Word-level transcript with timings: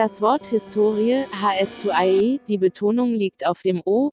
Das 0.00 0.22
Wort 0.22 0.46
Historie, 0.46 1.26
HS2IE, 1.30 2.40
die 2.48 2.56
Betonung 2.56 3.12
liegt 3.12 3.44
auf 3.44 3.60
dem 3.60 3.82
O, 3.84 4.12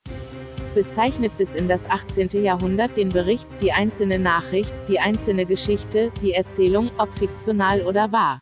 bezeichnet 0.75 1.37
bis 1.37 1.55
in 1.55 1.69
das 1.69 1.89
18. 1.89 2.43
Jahrhundert 2.43 2.97
den 2.97 3.07
Bericht, 3.07 3.47
die 3.61 3.71
einzelne 3.71 4.19
Nachricht, 4.19 4.73
die 4.89 4.99
einzelne 4.99 5.45
Geschichte, 5.45 6.11
die 6.21 6.33
Erzählung, 6.33 6.91
ob 6.97 7.17
fiktional 7.17 7.83
oder 7.83 8.11
wahr. 8.11 8.41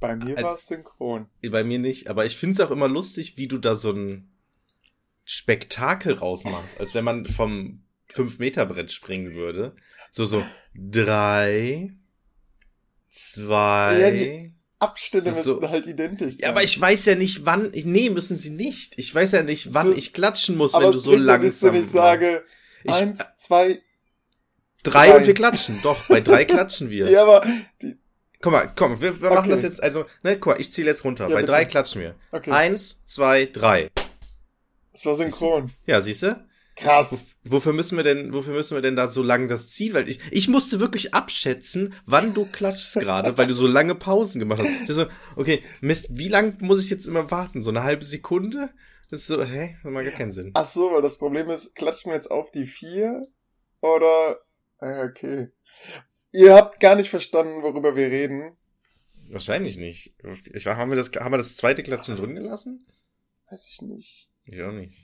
Bei 0.00 0.16
mir 0.16 0.34
war 0.38 0.54
es 0.54 0.66
synchron. 0.66 1.26
Bei 1.50 1.62
mir 1.62 1.78
nicht, 1.78 2.08
aber 2.08 2.24
ich 2.24 2.38
finde 2.38 2.54
es 2.54 2.60
auch 2.66 2.70
immer 2.70 2.88
lustig, 2.88 3.36
wie 3.36 3.48
du 3.48 3.58
da 3.58 3.74
so 3.74 3.90
ein 3.90 4.32
Spektakel 5.26 6.14
rausmachst, 6.14 6.80
als 6.80 6.94
wenn 6.94 7.04
man 7.04 7.26
vom 7.26 7.82
5-Meter-Brett 8.14 8.92
springen 8.92 9.34
würde. 9.34 9.76
So, 10.10 10.24
so, 10.24 10.42
drei, 10.74 11.90
zwei. 13.10 13.98
Ja, 14.00 14.10
die 14.10 14.53
Abstände 14.84 15.30
müssen 15.30 15.42
so, 15.42 15.68
halt 15.68 15.86
identisch 15.86 16.34
sein. 16.34 16.40
Ja, 16.42 16.48
aber 16.50 16.62
ich 16.62 16.80
weiß 16.80 17.06
ja 17.06 17.14
nicht, 17.14 17.44
wann. 17.44 17.70
Nee, 17.72 18.10
müssen 18.10 18.36
sie 18.36 18.50
nicht. 18.50 18.94
Ich 18.98 19.14
weiß 19.14 19.32
ja 19.32 19.42
nicht, 19.42 19.74
wann 19.74 19.92
ist, 19.92 19.98
ich 19.98 20.12
klatschen 20.12 20.56
muss, 20.56 20.74
wenn 20.74 20.92
du 20.92 20.98
so 20.98 21.14
langsam. 21.14 21.72
Wenn 21.72 21.80
ich 21.82 21.88
sage, 21.88 22.44
ich, 22.82 22.92
eins, 22.92 23.24
zwei, 23.36 23.80
drei, 24.82 25.08
drei 25.08 25.16
und 25.16 25.26
wir 25.26 25.34
klatschen. 25.34 25.78
Doch, 25.82 26.08
bei 26.08 26.20
drei 26.20 26.44
klatschen 26.44 26.90
wir. 26.90 27.10
Ja, 27.10 27.22
aber 27.22 27.46
die, 27.82 27.96
Guck 28.44 28.52
mal, 28.52 28.70
komm, 28.76 29.00
wir, 29.00 29.22
wir 29.22 29.28
okay. 29.28 29.34
machen 29.36 29.50
das 29.50 29.62
jetzt, 29.62 29.82
also, 29.82 30.04
ne, 30.22 30.38
guck 30.38 30.52
mal, 30.52 30.60
ich 30.60 30.70
zähle 30.70 30.88
jetzt 30.88 31.02
runter. 31.02 31.24
Ja, 31.24 31.34
Bei 31.34 31.40
bitte. 31.40 31.52
drei 31.52 31.64
klatschen 31.64 32.02
wir. 32.02 32.14
Okay. 32.30 32.50
Eins, 32.50 33.00
zwei, 33.06 33.46
drei. 33.46 33.90
Das 34.92 35.06
war 35.06 35.14
synchron. 35.14 35.72
Ja, 35.86 36.02
siehst 36.02 36.24
du? 36.24 36.46
Krass. 36.76 37.28
Wofür 37.44 37.72
müssen 37.72 37.96
wir 37.96 38.04
denn, 38.04 38.32
wofür 38.32 38.52
müssen 38.52 38.74
wir 38.74 38.82
denn 38.82 38.96
da 38.96 39.08
so 39.08 39.22
lange 39.22 39.46
das 39.46 39.70
Ziel? 39.70 39.94
Weil 39.94 40.08
ich, 40.08 40.18
ich 40.30 40.48
musste 40.48 40.80
wirklich 40.80 41.14
abschätzen, 41.14 41.94
wann 42.04 42.34
du 42.34 42.46
klatschst 42.46 42.94
gerade, 42.94 43.38
weil 43.38 43.46
du 43.46 43.54
so 43.54 43.66
lange 43.66 43.94
Pausen 43.94 44.40
gemacht 44.40 44.60
hast. 44.60 44.88
Ich 44.88 44.94
so, 44.94 45.06
okay, 45.36 45.62
Mist, 45.80 46.08
wie 46.10 46.28
lang 46.28 46.60
muss 46.60 46.82
ich 46.82 46.90
jetzt 46.90 47.06
immer 47.06 47.30
warten? 47.30 47.62
So 47.62 47.70
eine 47.70 47.84
halbe 47.84 48.04
Sekunde? 48.04 48.70
Das 49.10 49.20
ist 49.20 49.26
so, 49.28 49.44
hä? 49.44 49.76
Das 49.82 49.92
macht 49.92 50.04
gar 50.04 50.14
keinen 50.14 50.32
Sinn. 50.32 50.50
Ach 50.54 50.66
so, 50.66 50.90
weil 50.90 51.02
das 51.02 51.18
Problem 51.18 51.48
ist, 51.48 51.76
klatschen 51.76 52.10
wir 52.10 52.16
jetzt 52.16 52.30
auf 52.30 52.50
die 52.50 52.64
vier? 52.64 53.22
Oder, 53.80 54.40
okay. 54.78 55.52
Ihr 56.32 56.54
habt 56.54 56.80
gar 56.80 56.96
nicht 56.96 57.10
verstanden, 57.10 57.62
worüber 57.62 57.94
wir 57.94 58.08
reden. 58.08 58.56
Wahrscheinlich 59.28 59.76
nicht. 59.76 60.16
Ich, 60.52 60.66
haben, 60.66 60.90
wir 60.90 60.96
das, 60.96 61.12
haben 61.12 61.32
wir 61.32 61.38
das 61.38 61.56
zweite 61.56 61.82
Klatschen 61.82 62.16
drin 62.16 62.34
gelassen? 62.34 62.86
Weiß 63.48 63.68
ich 63.68 63.82
nicht. 63.82 64.30
Ich 64.44 64.60
auch 64.62 64.72
nicht. 64.72 65.03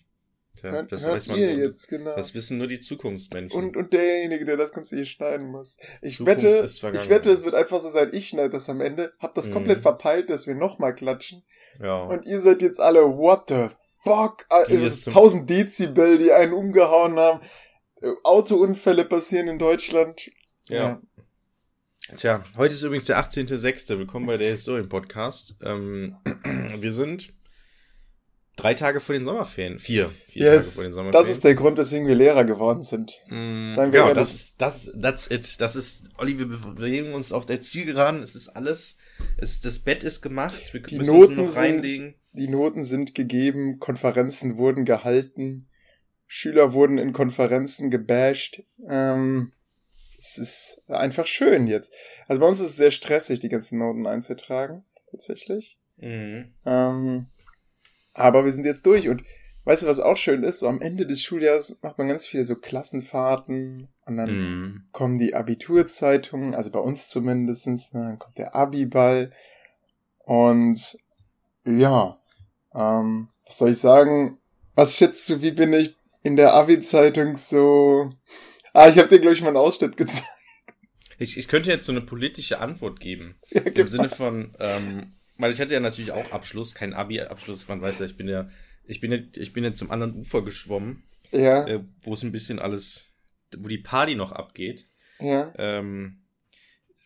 Tja, 0.56 0.70
hört, 0.70 0.92
das 0.92 1.04
hört 1.04 1.14
weiß 1.14 1.28
man 1.28 1.38
ihr 1.38 1.52
nur, 1.52 1.64
jetzt, 1.64 1.88
genau. 1.88 2.16
Das 2.16 2.34
wissen 2.34 2.58
nur 2.58 2.66
die 2.66 2.80
Zukunftsmenschen. 2.80 3.58
Und, 3.58 3.76
und 3.76 3.92
derjenige, 3.92 4.44
der 4.44 4.56
das 4.56 4.72
Ganze 4.72 4.96
hier 4.96 5.06
schneiden 5.06 5.46
muss. 5.46 5.78
Ich 6.02 6.24
wette, 6.24 6.66
ich 6.66 7.08
wette, 7.08 7.30
es 7.30 7.44
wird 7.44 7.54
einfach 7.54 7.80
so 7.80 7.88
sein, 7.88 8.10
ich 8.12 8.28
schneide 8.28 8.50
das 8.50 8.68
am 8.68 8.80
Ende, 8.80 9.12
hab 9.18 9.34
das 9.34 9.48
mhm. 9.48 9.54
komplett 9.54 9.78
verpeilt, 9.78 10.28
dass 10.28 10.46
wir 10.46 10.54
nochmal 10.54 10.94
klatschen. 10.94 11.44
Ja. 11.80 12.02
Und 12.02 12.26
ihr 12.26 12.40
seid 12.40 12.62
jetzt 12.62 12.80
alle, 12.80 13.02
what 13.02 13.44
the 13.48 13.68
fuck? 13.98 14.46
Tausend 15.12 15.48
Dezibel, 15.48 16.18
die 16.18 16.32
einen 16.32 16.52
umgehauen 16.52 17.18
haben. 17.18 17.40
Autounfälle 18.24 19.04
passieren 19.04 19.48
in 19.48 19.58
Deutschland. 19.58 20.30
Ja. 20.68 20.76
ja. 20.76 21.00
Tja, 22.16 22.44
heute 22.56 22.74
ist 22.74 22.82
übrigens 22.82 23.04
der 23.04 23.18
18.06. 23.18 23.98
Willkommen 23.98 24.26
bei 24.26 24.36
der 24.36 24.50
Historien-Podcast. 24.50 25.56
Ähm, 25.62 26.16
wir 26.78 26.92
sind 26.92 27.32
drei 28.56 28.74
Tage 28.74 29.00
vor 29.00 29.14
den 29.14 29.24
Sommerferien. 29.24 29.78
Vier. 29.78 30.10
Vier 30.26 30.52
yes, 30.52 30.52
Tage 30.52 30.74
vor 30.74 30.84
den 30.84 30.92
Sommerferien. 30.92 31.12
Das 31.12 31.30
ist 31.30 31.44
der 31.44 31.54
Grund, 31.54 31.78
weswegen 31.78 32.06
wir 32.06 32.14
Lehrer 32.14 32.44
geworden 32.44 32.82
sind. 32.82 33.18
Mm, 33.28 33.74
Sagen 33.74 33.92
wir 33.92 34.00
ja, 34.00 34.14
das 34.14 34.34
ist, 34.34 34.60
das, 34.60 34.92
that's 35.00 35.30
it. 35.30 35.60
Das 35.60 35.76
ist, 35.76 36.10
Olli, 36.18 36.38
wir 36.38 36.46
bewegen 36.46 37.14
uns 37.14 37.32
auf 37.32 37.46
der 37.46 37.60
Zielgeraden. 37.60 38.22
Es 38.22 38.34
ist 38.34 38.48
alles, 38.48 38.96
es, 39.36 39.60
das 39.60 39.78
Bett 39.78 40.02
ist 40.02 40.20
gemacht. 40.20 40.72
Wir 40.72 40.82
die 40.82 40.98
müssen 40.98 41.16
Noten 41.16 41.36
noch 41.36 41.56
reinlegen. 41.56 42.12
Sind, 42.12 42.16
die 42.32 42.48
Noten 42.48 42.84
sind 42.84 43.14
gegeben. 43.14 43.78
Konferenzen 43.78 44.58
wurden 44.58 44.84
gehalten. 44.84 45.68
Schüler 46.26 46.72
wurden 46.74 46.98
in 46.98 47.12
Konferenzen 47.12 47.90
gebasht. 47.90 48.62
Ähm, 48.88 49.50
es 50.16 50.38
ist 50.38 50.82
einfach 50.88 51.26
schön 51.26 51.66
jetzt. 51.66 51.92
Also 52.28 52.40
bei 52.40 52.46
uns 52.46 52.60
ist 52.60 52.70
es 52.70 52.76
sehr 52.76 52.90
stressig, 52.90 53.40
die 53.40 53.48
ganzen 53.48 53.78
Noten 53.78 54.06
einzutragen, 54.06 54.84
tatsächlich. 55.10 55.78
Mhm. 55.96 56.52
Ähm, 56.64 57.26
aber 58.14 58.44
wir 58.44 58.52
sind 58.52 58.64
jetzt 58.64 58.86
durch 58.86 59.08
und 59.08 59.22
weißt 59.64 59.82
du, 59.82 59.86
was 59.86 60.00
auch 60.00 60.16
schön 60.16 60.42
ist? 60.42 60.60
So 60.60 60.68
am 60.68 60.80
Ende 60.80 61.06
des 61.06 61.22
Schuljahres 61.22 61.78
macht 61.82 61.98
man 61.98 62.08
ganz 62.08 62.26
viele 62.26 62.44
so 62.44 62.54
Klassenfahrten 62.54 63.88
und 64.06 64.16
dann 64.16 64.30
mhm. 64.30 64.82
kommen 64.92 65.18
die 65.18 65.34
Abiturzeitungen, 65.34 66.54
also 66.54 66.70
bei 66.70 66.80
uns 66.80 67.08
zumindestens. 67.08 67.92
Ne, 67.92 68.02
dann 68.02 68.18
kommt 68.18 68.38
der 68.38 68.54
Abiball 68.54 69.32
und 70.18 70.98
ja, 71.64 72.18
ähm, 72.74 73.28
was 73.44 73.58
soll 73.58 73.70
ich 73.70 73.78
sagen? 73.78 74.38
Was 74.74 74.96
schätzt 74.96 75.28
du, 75.28 75.42
wie 75.42 75.50
bin 75.52 75.72
ich 75.72 75.96
in 76.22 76.36
der 76.36 76.54
Abi-Zeitung 76.54 77.36
so 77.36 78.12
Ah, 78.72 78.88
ich 78.88 78.98
habe 78.98 79.08
dir, 79.08 79.18
glaube 79.18 79.34
ich, 79.34 79.40
mal 79.42 79.48
einen 79.48 79.56
Ausschnitt 79.56 79.96
gezeigt. 79.96 80.28
Ich, 81.18 81.36
ich 81.36 81.48
könnte 81.48 81.70
jetzt 81.70 81.84
so 81.84 81.92
eine 81.92 82.00
politische 82.00 82.60
Antwort 82.60 83.00
geben. 83.00 83.38
Ja, 83.50 83.60
Im 83.60 83.86
Sinne 83.86 84.08
von, 84.08 84.56
ähm, 84.58 85.12
weil 85.40 85.52
ich 85.52 85.60
hatte 85.60 85.74
ja 85.74 85.80
natürlich 85.80 86.12
auch 86.12 86.32
Abschluss, 86.32 86.74
kein 86.74 86.94
Abi-Abschluss. 86.94 87.68
Man 87.68 87.80
weiß 87.80 87.98
ja, 88.00 88.06
ich 88.06 88.16
bin 88.16 88.28
ja, 88.28 88.48
ich 88.84 89.00
bin 89.00 89.12
ja, 89.12 89.18
ich 89.36 89.52
bin 89.52 89.64
ja 89.64 89.72
zum 89.74 89.90
anderen 89.90 90.14
Ufer 90.14 90.42
geschwommen. 90.42 91.04
Ja. 91.32 91.66
Äh, 91.66 91.80
wo 92.02 92.14
es 92.14 92.22
ein 92.22 92.32
bisschen 92.32 92.58
alles, 92.58 93.06
wo 93.56 93.68
die 93.68 93.78
Party 93.78 94.14
noch 94.14 94.32
abgeht. 94.32 94.86
Ja. 95.20 95.52
Ähm, 95.56 96.20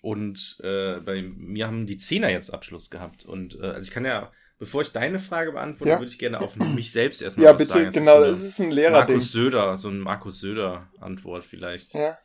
und 0.01 0.59
äh, 0.63 1.01
bei 1.01 1.23
mir 1.23 1.67
haben 1.67 1.87
die 1.87 1.97
Zehner 1.97 2.31
jetzt 2.31 2.53
Abschluss 2.53 2.91
gehabt. 2.91 3.25
Und 3.25 3.59
äh, 3.59 3.67
also 3.67 3.89
ich 3.89 3.91
kann 3.91 4.05
ja, 4.05 4.33
bevor 4.59 4.83
ich 4.83 4.93
deine 4.93 5.19
Frage 5.19 5.53
beantworte, 5.53 5.91
ja. 5.91 5.99
würde 5.99 6.11
ich 6.11 6.19
gerne 6.19 6.41
auf 6.41 6.57
mich 6.57 6.93
selbst 6.93 7.23
erstmal 7.23 7.47
ja, 7.47 7.53
was 7.53 7.59
bitte, 7.59 7.73
sagen. 7.73 7.85
Ja, 7.85 7.91
bitte, 7.91 8.01
genau, 8.01 8.21
das 8.21 8.43
ist 8.43 8.61
ein 8.61 8.71
Lehrer. 8.71 8.93
Markus 8.93 9.33
Söder, 9.33 9.77
so 9.77 9.89
ein 9.89 9.99
Markus 9.99 10.41
Söder-Antwort 10.41 11.45
vielleicht. 11.45 11.95
Ja. 11.95 12.19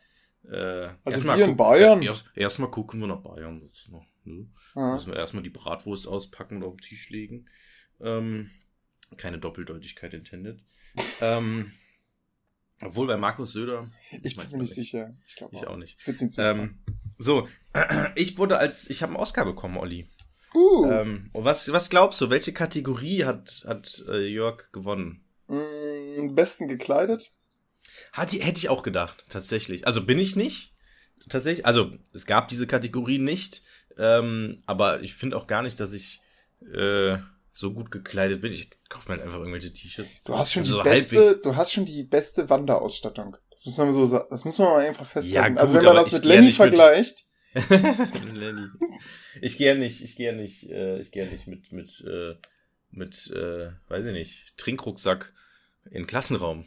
Äh, 0.47 0.89
also 1.03 1.25
wir 1.25 1.45
in 1.45 1.57
Bayern. 1.57 2.01
Erst, 2.01 2.29
erstmal 2.35 2.72
gucken 2.72 3.00
wir 3.00 3.07
nach 3.07 3.22
Bayern. 3.22 3.61
Das 3.69 3.88
noch, 3.89 4.05
ne? 4.23 4.47
Müssen 4.75 5.11
wir 5.11 5.17
erstmal 5.17 5.44
die 5.44 5.50
Bratwurst 5.50 6.07
auspacken 6.07 6.57
und 6.57 6.63
auf 6.63 6.75
den 6.75 6.81
Tisch 6.81 7.09
legen. 7.09 7.45
Ähm, 8.00 8.51
keine 9.17 9.39
Doppeldeutigkeit 9.39 10.13
intended. 10.13 10.63
ähm, 11.22 11.72
obwohl 12.81 13.07
bei 13.07 13.17
Markus 13.17 13.53
Söder. 13.53 13.85
Ich 14.23 14.38
bin 14.38 14.49
mir 14.51 14.57
nicht 14.59 14.73
sicher. 14.73 15.13
Ich 15.25 15.35
glaube 15.35 15.55
Ich 15.55 15.67
auch 15.67 15.75
nicht. 15.75 15.97
Ich 16.05 16.38
ähm, 16.38 16.79
so, 17.17 17.47
ich 18.16 18.38
wurde 18.38 18.57
als, 18.57 18.89
ich 18.89 19.01
habe 19.01 19.13
einen 19.13 19.22
Oscar 19.22 19.45
bekommen, 19.45 19.78
Olli. 19.78 20.09
Uh. 20.55 20.85
Ähm, 20.85 21.29
was, 21.33 21.72
was 21.72 21.89
glaubst 21.89 22.22
du, 22.22 22.29
welche 22.29 22.53
Kategorie 22.53 23.25
hat, 23.25 23.66
hat 23.67 24.03
äh, 24.07 24.25
Jörg 24.25 24.72
gewonnen? 24.72 25.23
Mm, 25.47 26.33
besten 26.33 26.67
gekleidet? 26.67 27.29
Hat, 28.11 28.33
hätte 28.33 28.59
ich 28.59 28.69
auch 28.69 28.83
gedacht, 28.83 29.23
tatsächlich. 29.29 29.87
Also 29.87 30.05
bin 30.05 30.19
ich 30.19 30.35
nicht. 30.35 30.73
Tatsächlich, 31.29 31.65
also 31.65 31.91
es 32.13 32.25
gab 32.25 32.47
diese 32.47 32.65
Kategorie 32.65 33.19
nicht, 33.19 33.61
ähm, 33.97 34.63
aber 34.65 35.01
ich 35.01 35.13
finde 35.13 35.37
auch 35.37 35.45
gar 35.45 35.61
nicht, 35.61 35.79
dass 35.79 35.93
ich 35.93 36.21
äh, 36.73 37.17
so 37.53 37.73
gut 37.73 37.91
gekleidet 37.91 38.41
bin. 38.41 38.51
Ich 38.51 38.69
kaufe 38.89 39.09
mir 39.09 39.17
halt 39.17 39.25
einfach 39.25 39.39
irgendwelche 39.39 39.71
T-Shirts. 39.71 40.23
Du 40.23 40.35
hast 40.35 40.53
schon 40.53 40.63
also 40.63 40.77
die 40.77 40.77
so 40.77 40.83
beste, 40.83 41.39
du 41.43 41.55
hast 41.55 41.73
schon 41.73 41.85
die 41.85 42.03
beste 42.03 42.49
Wanderausstattung. 42.49 43.37
Das 43.51 43.65
muss 43.65 43.77
man 43.77 43.93
so, 43.93 44.19
das 44.29 44.45
muss 44.45 44.57
man 44.57 44.69
mal 44.69 44.85
einfach 44.87 45.05
festhalten. 45.05 45.55
Ja, 45.55 45.61
also 45.61 45.73
gut, 45.73 45.75
also 45.75 45.75
wenn 45.75 45.85
man 45.85 45.95
das 45.95 46.11
mit 46.11 46.25
Lenny 46.25 46.53
vergleicht. 46.53 47.25
Lenny. 48.33 48.67
Ich 49.41 49.57
gehe 49.57 49.77
nicht, 49.77 50.03
ich 50.03 50.16
gehe 50.16 50.31
ja 50.31 50.35
nicht, 50.35 50.69
äh, 50.69 50.99
ich 50.99 51.11
gehe 51.11 51.23
ja 51.23 51.31
nicht 51.31 51.47
mit, 51.47 51.71
mit, 51.71 52.03
äh, 52.05 52.35
mit, 52.91 53.31
äh, 53.31 53.71
weiß 53.87 54.05
ich 54.05 54.11
nicht, 54.11 54.57
Trinkrucksack 54.57 55.33
in 55.91 56.07
Klassenraum. 56.07 56.66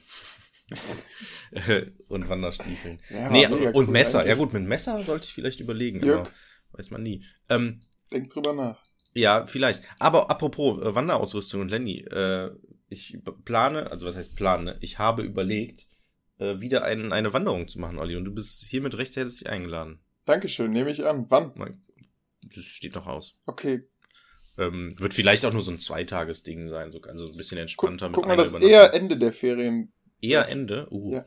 und 2.09 2.28
Wanderstiefeln. 2.28 3.00
Ja, 3.10 3.31
nee, 3.31 3.47
und 3.47 3.75
cool 3.75 3.87
Messer. 3.87 4.20
Eigentlich. 4.20 4.31
Ja 4.31 4.37
gut, 4.37 4.52
mit 4.52 4.64
Messer 4.64 5.02
sollte 5.02 5.25
ich 5.26 5.35
vielleicht 5.35 5.61
überlegen, 5.61 6.05
Jörg. 6.05 6.20
aber 6.20 6.31
weiß 6.73 6.91
man 6.91 7.02
nie. 7.02 7.25
Ähm, 7.49 7.81
Denk 8.12 8.29
drüber 8.31 8.52
nach. 8.52 8.82
Ja, 9.14 9.47
vielleicht. 9.47 9.85
Aber 9.99 10.31
apropos 10.31 10.82
äh, 10.82 10.94
Wanderausrüstung 10.94 11.61
und 11.61 11.69
Lenny, 11.69 12.00
äh, 12.00 12.50
ich 12.88 13.19
plane, 13.44 13.91
also 13.91 14.06
was 14.06 14.17
heißt 14.17 14.35
plane, 14.35 14.79
ich 14.81 14.99
habe 14.99 15.23
überlegt, 15.23 15.87
äh, 16.38 16.61
wieder 16.61 16.85
ein, 16.85 17.12
eine 17.12 17.32
Wanderung 17.32 17.69
zu 17.69 17.79
machen, 17.79 17.99
Olli, 17.99 18.17
und 18.17 18.25
du 18.25 18.35
bist 18.35 18.64
hiermit 18.64 18.97
recht 18.97 19.17
herzlich 19.17 19.49
eingeladen. 19.49 20.00
Dankeschön, 20.25 20.70
nehme 20.73 20.91
ich 20.91 21.05
an. 21.05 21.26
Wann? 21.29 21.82
Das 22.43 22.64
steht 22.64 22.94
noch 22.94 23.06
aus. 23.06 23.37
Okay. 23.47 23.82
Ähm, 24.58 24.94
wird 24.99 25.14
vielleicht 25.14 25.44
auch 25.47 25.52
nur 25.52 25.62
so 25.62 25.70
ein 25.70 25.79
Zweitagesding 25.79 26.69
sein, 26.69 26.91
so 26.91 27.00
also 27.00 27.26
ein 27.26 27.37
bisschen 27.37 27.58
entspannter. 27.58 28.06
Guck, 28.08 28.17
guck 28.17 28.26
mal, 28.26 28.37
das 28.37 28.52
eher 28.55 28.93
Ende 28.93 29.17
der 29.17 29.32
Ferien. 29.32 29.93
Eher 30.23 30.49
Ende? 30.49 30.89
Uh. 30.91 31.13
Ja. 31.13 31.27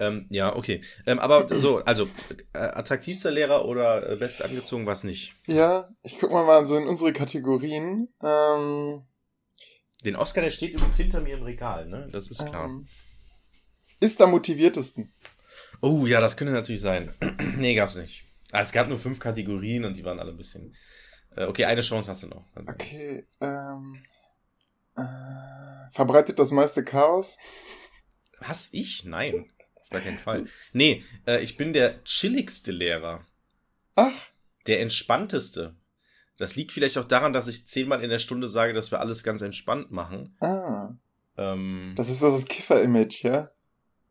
Ähm, 0.00 0.26
ja, 0.28 0.54
okay. 0.56 0.80
Ähm, 1.06 1.20
aber 1.20 1.46
so, 1.56 1.78
also 1.84 2.08
äh, 2.52 2.58
attraktivster 2.58 3.30
Lehrer 3.30 3.64
oder 3.64 4.10
äh, 4.10 4.16
best 4.16 4.44
angezogen 4.44 4.86
war 4.86 4.92
es 4.92 5.04
nicht. 5.04 5.34
Ja, 5.46 5.88
ich 6.02 6.18
guck 6.18 6.32
mal 6.32 6.44
mal 6.44 6.66
so 6.66 6.76
in 6.76 6.88
unsere 6.88 7.12
Kategorien. 7.12 8.08
Ähm, 8.20 9.04
Den 10.04 10.16
Oscar, 10.16 10.42
der 10.42 10.50
steht 10.50 10.72
übrigens 10.74 10.96
hinter 10.96 11.20
mir 11.20 11.36
im 11.36 11.44
Regal, 11.44 11.86
ne? 11.86 12.08
Das 12.10 12.28
ist 12.28 12.44
klar. 12.44 12.64
Ähm, 12.66 12.88
ist 14.00 14.20
am 14.20 14.32
motiviertesten. 14.32 15.12
Oh, 15.80 16.06
ja, 16.06 16.20
das 16.20 16.36
könnte 16.36 16.52
natürlich 16.52 16.80
sein. 16.80 17.14
nee, 17.56 17.74
gab's 17.74 17.96
nicht. 17.96 18.24
Ah, 18.50 18.62
es 18.62 18.72
gab 18.72 18.88
nur 18.88 18.98
fünf 18.98 19.20
Kategorien 19.20 19.84
und 19.84 19.96
die 19.96 20.04
waren 20.04 20.18
alle 20.18 20.32
ein 20.32 20.36
bisschen. 20.36 20.74
Äh, 21.36 21.44
okay, 21.44 21.66
eine 21.66 21.82
Chance 21.82 22.10
hast 22.10 22.24
du 22.24 22.28
noch. 22.28 22.44
Okay, 22.66 23.26
ähm. 23.40 24.02
Äh, 24.96 25.90
verbreitet 25.92 26.38
das 26.38 26.52
meiste 26.52 26.84
Chaos? 26.84 27.36
Was? 28.40 28.68
Ich? 28.72 29.04
Nein. 29.04 29.50
Auf 29.76 29.90
gar 29.90 30.00
keinen 30.00 30.18
Fall. 30.18 30.44
Nee, 30.72 31.04
äh, 31.26 31.42
ich 31.42 31.56
bin 31.56 31.72
der 31.72 32.02
chilligste 32.04 32.72
Lehrer. 32.72 33.24
Ach. 33.94 34.12
Der 34.66 34.80
entspannteste. 34.80 35.74
Das 36.36 36.56
liegt 36.56 36.72
vielleicht 36.72 36.98
auch 36.98 37.04
daran, 37.04 37.32
dass 37.32 37.46
ich 37.48 37.66
zehnmal 37.66 38.02
in 38.02 38.10
der 38.10 38.18
Stunde 38.18 38.48
sage, 38.48 38.72
dass 38.72 38.90
wir 38.90 39.00
alles 39.00 39.22
ganz 39.22 39.40
entspannt 39.42 39.90
machen. 39.92 40.36
Ah. 40.40 40.94
Ähm, 41.36 41.92
Das 41.96 42.08
ist 42.08 42.20
so 42.20 42.30
das 42.30 42.46
Kiffer-Image, 42.46 43.22
ja? 43.24 43.50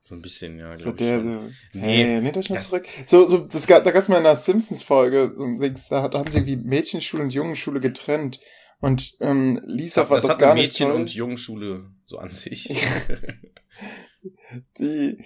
so 0.06 0.16
ein 0.16 0.22
bisschen, 0.22 0.60
ja. 0.60 0.76
So 0.76 0.90
ich 0.92 0.96
der, 0.98 1.20
schon. 1.20 1.50
so, 1.50 1.80
Nee, 1.80 2.04
hey, 2.04 2.22
nehmt 2.22 2.36
euch 2.38 2.50
mal 2.50 2.58
das- 2.58 2.68
zurück. 2.70 2.86
So, 3.06 3.26
so, 3.26 3.38
das 3.40 3.66
gab, 3.68 3.84
da 3.86 3.92
gab's 3.92 4.10
mal 4.10 4.18
in 4.20 4.26
einer 4.26 4.36
Simpsons-Folge, 4.36 5.32
so 5.36 5.48
da, 5.90 6.08
da 6.10 6.20
haben 6.20 6.30
sie 6.30 6.40
irgendwie 6.40 6.58
Mädchenschule 6.58 7.24
und 7.24 7.34
Jungenschule 7.34 7.80
getrennt. 7.80 8.40
Und, 8.80 9.16
ähm, 9.22 9.62
Lisa 9.66 10.02
Das, 10.02 10.10
war 10.10 10.18
das 10.18 10.28
das 10.28 10.38
gar 10.38 10.52
eine 10.52 10.60
nicht 10.62 10.74
Mädchen- 10.74 10.92
und 10.92 11.14
Jungenschule 11.14 11.90
so 12.06 12.18
an 12.18 12.32
sich. 12.34 12.70
Die, 14.78 15.24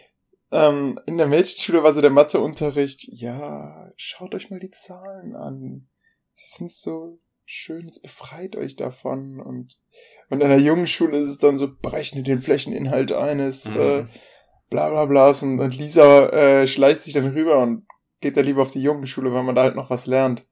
ähm, 0.52 1.00
in 1.06 1.18
der 1.18 1.28
Mädchenschule 1.28 1.84
war 1.84 1.94
so 1.94 2.02
der 2.02 2.10
Matheunterricht, 2.10 3.04
ja, 3.12 3.90
schaut 3.98 4.34
euch 4.34 4.50
mal 4.50 4.60
die 4.60 4.72
Zahlen 4.72 5.36
an. 5.36 5.88
Sie 6.32 6.46
sind 6.58 6.72
so 6.72 7.20
schön, 7.46 7.88
jetzt 7.88 8.04
befreit 8.04 8.56
euch 8.56 8.76
davon. 8.76 9.40
Und, 9.40 9.78
und 10.30 10.42
in 10.42 10.50
der 10.50 10.60
Jungenschule 10.60 11.18
ist 11.18 11.30
es 11.30 11.38
dann 11.38 11.58
so, 11.58 11.70
berechne 11.82 12.24
den 12.24 12.40
Flächeninhalt 12.40 13.12
eines, 13.12 13.66
Mhm. 13.66 13.78
äh, 13.78 14.06
bla 14.70 14.90
bla 14.90 15.06
bla. 15.06 15.30
Und, 15.42 15.60
und 15.60 15.78
Lisa 15.78 16.30
äh, 16.30 16.68
schleicht 16.68 17.02
sich 17.02 17.14
dann 17.14 17.28
rüber 17.34 17.60
und 17.60 17.86
geht 18.22 18.38
dann 18.38 18.46
lieber 18.46 18.62
auf 18.62 18.72
die 18.72 18.82
Jungenschule, 18.82 19.34
weil 19.34 19.44
man 19.44 19.56
da 19.56 19.64
halt 19.64 19.76
noch 19.76 19.90
was 19.90 20.06
lernt. 20.08 20.44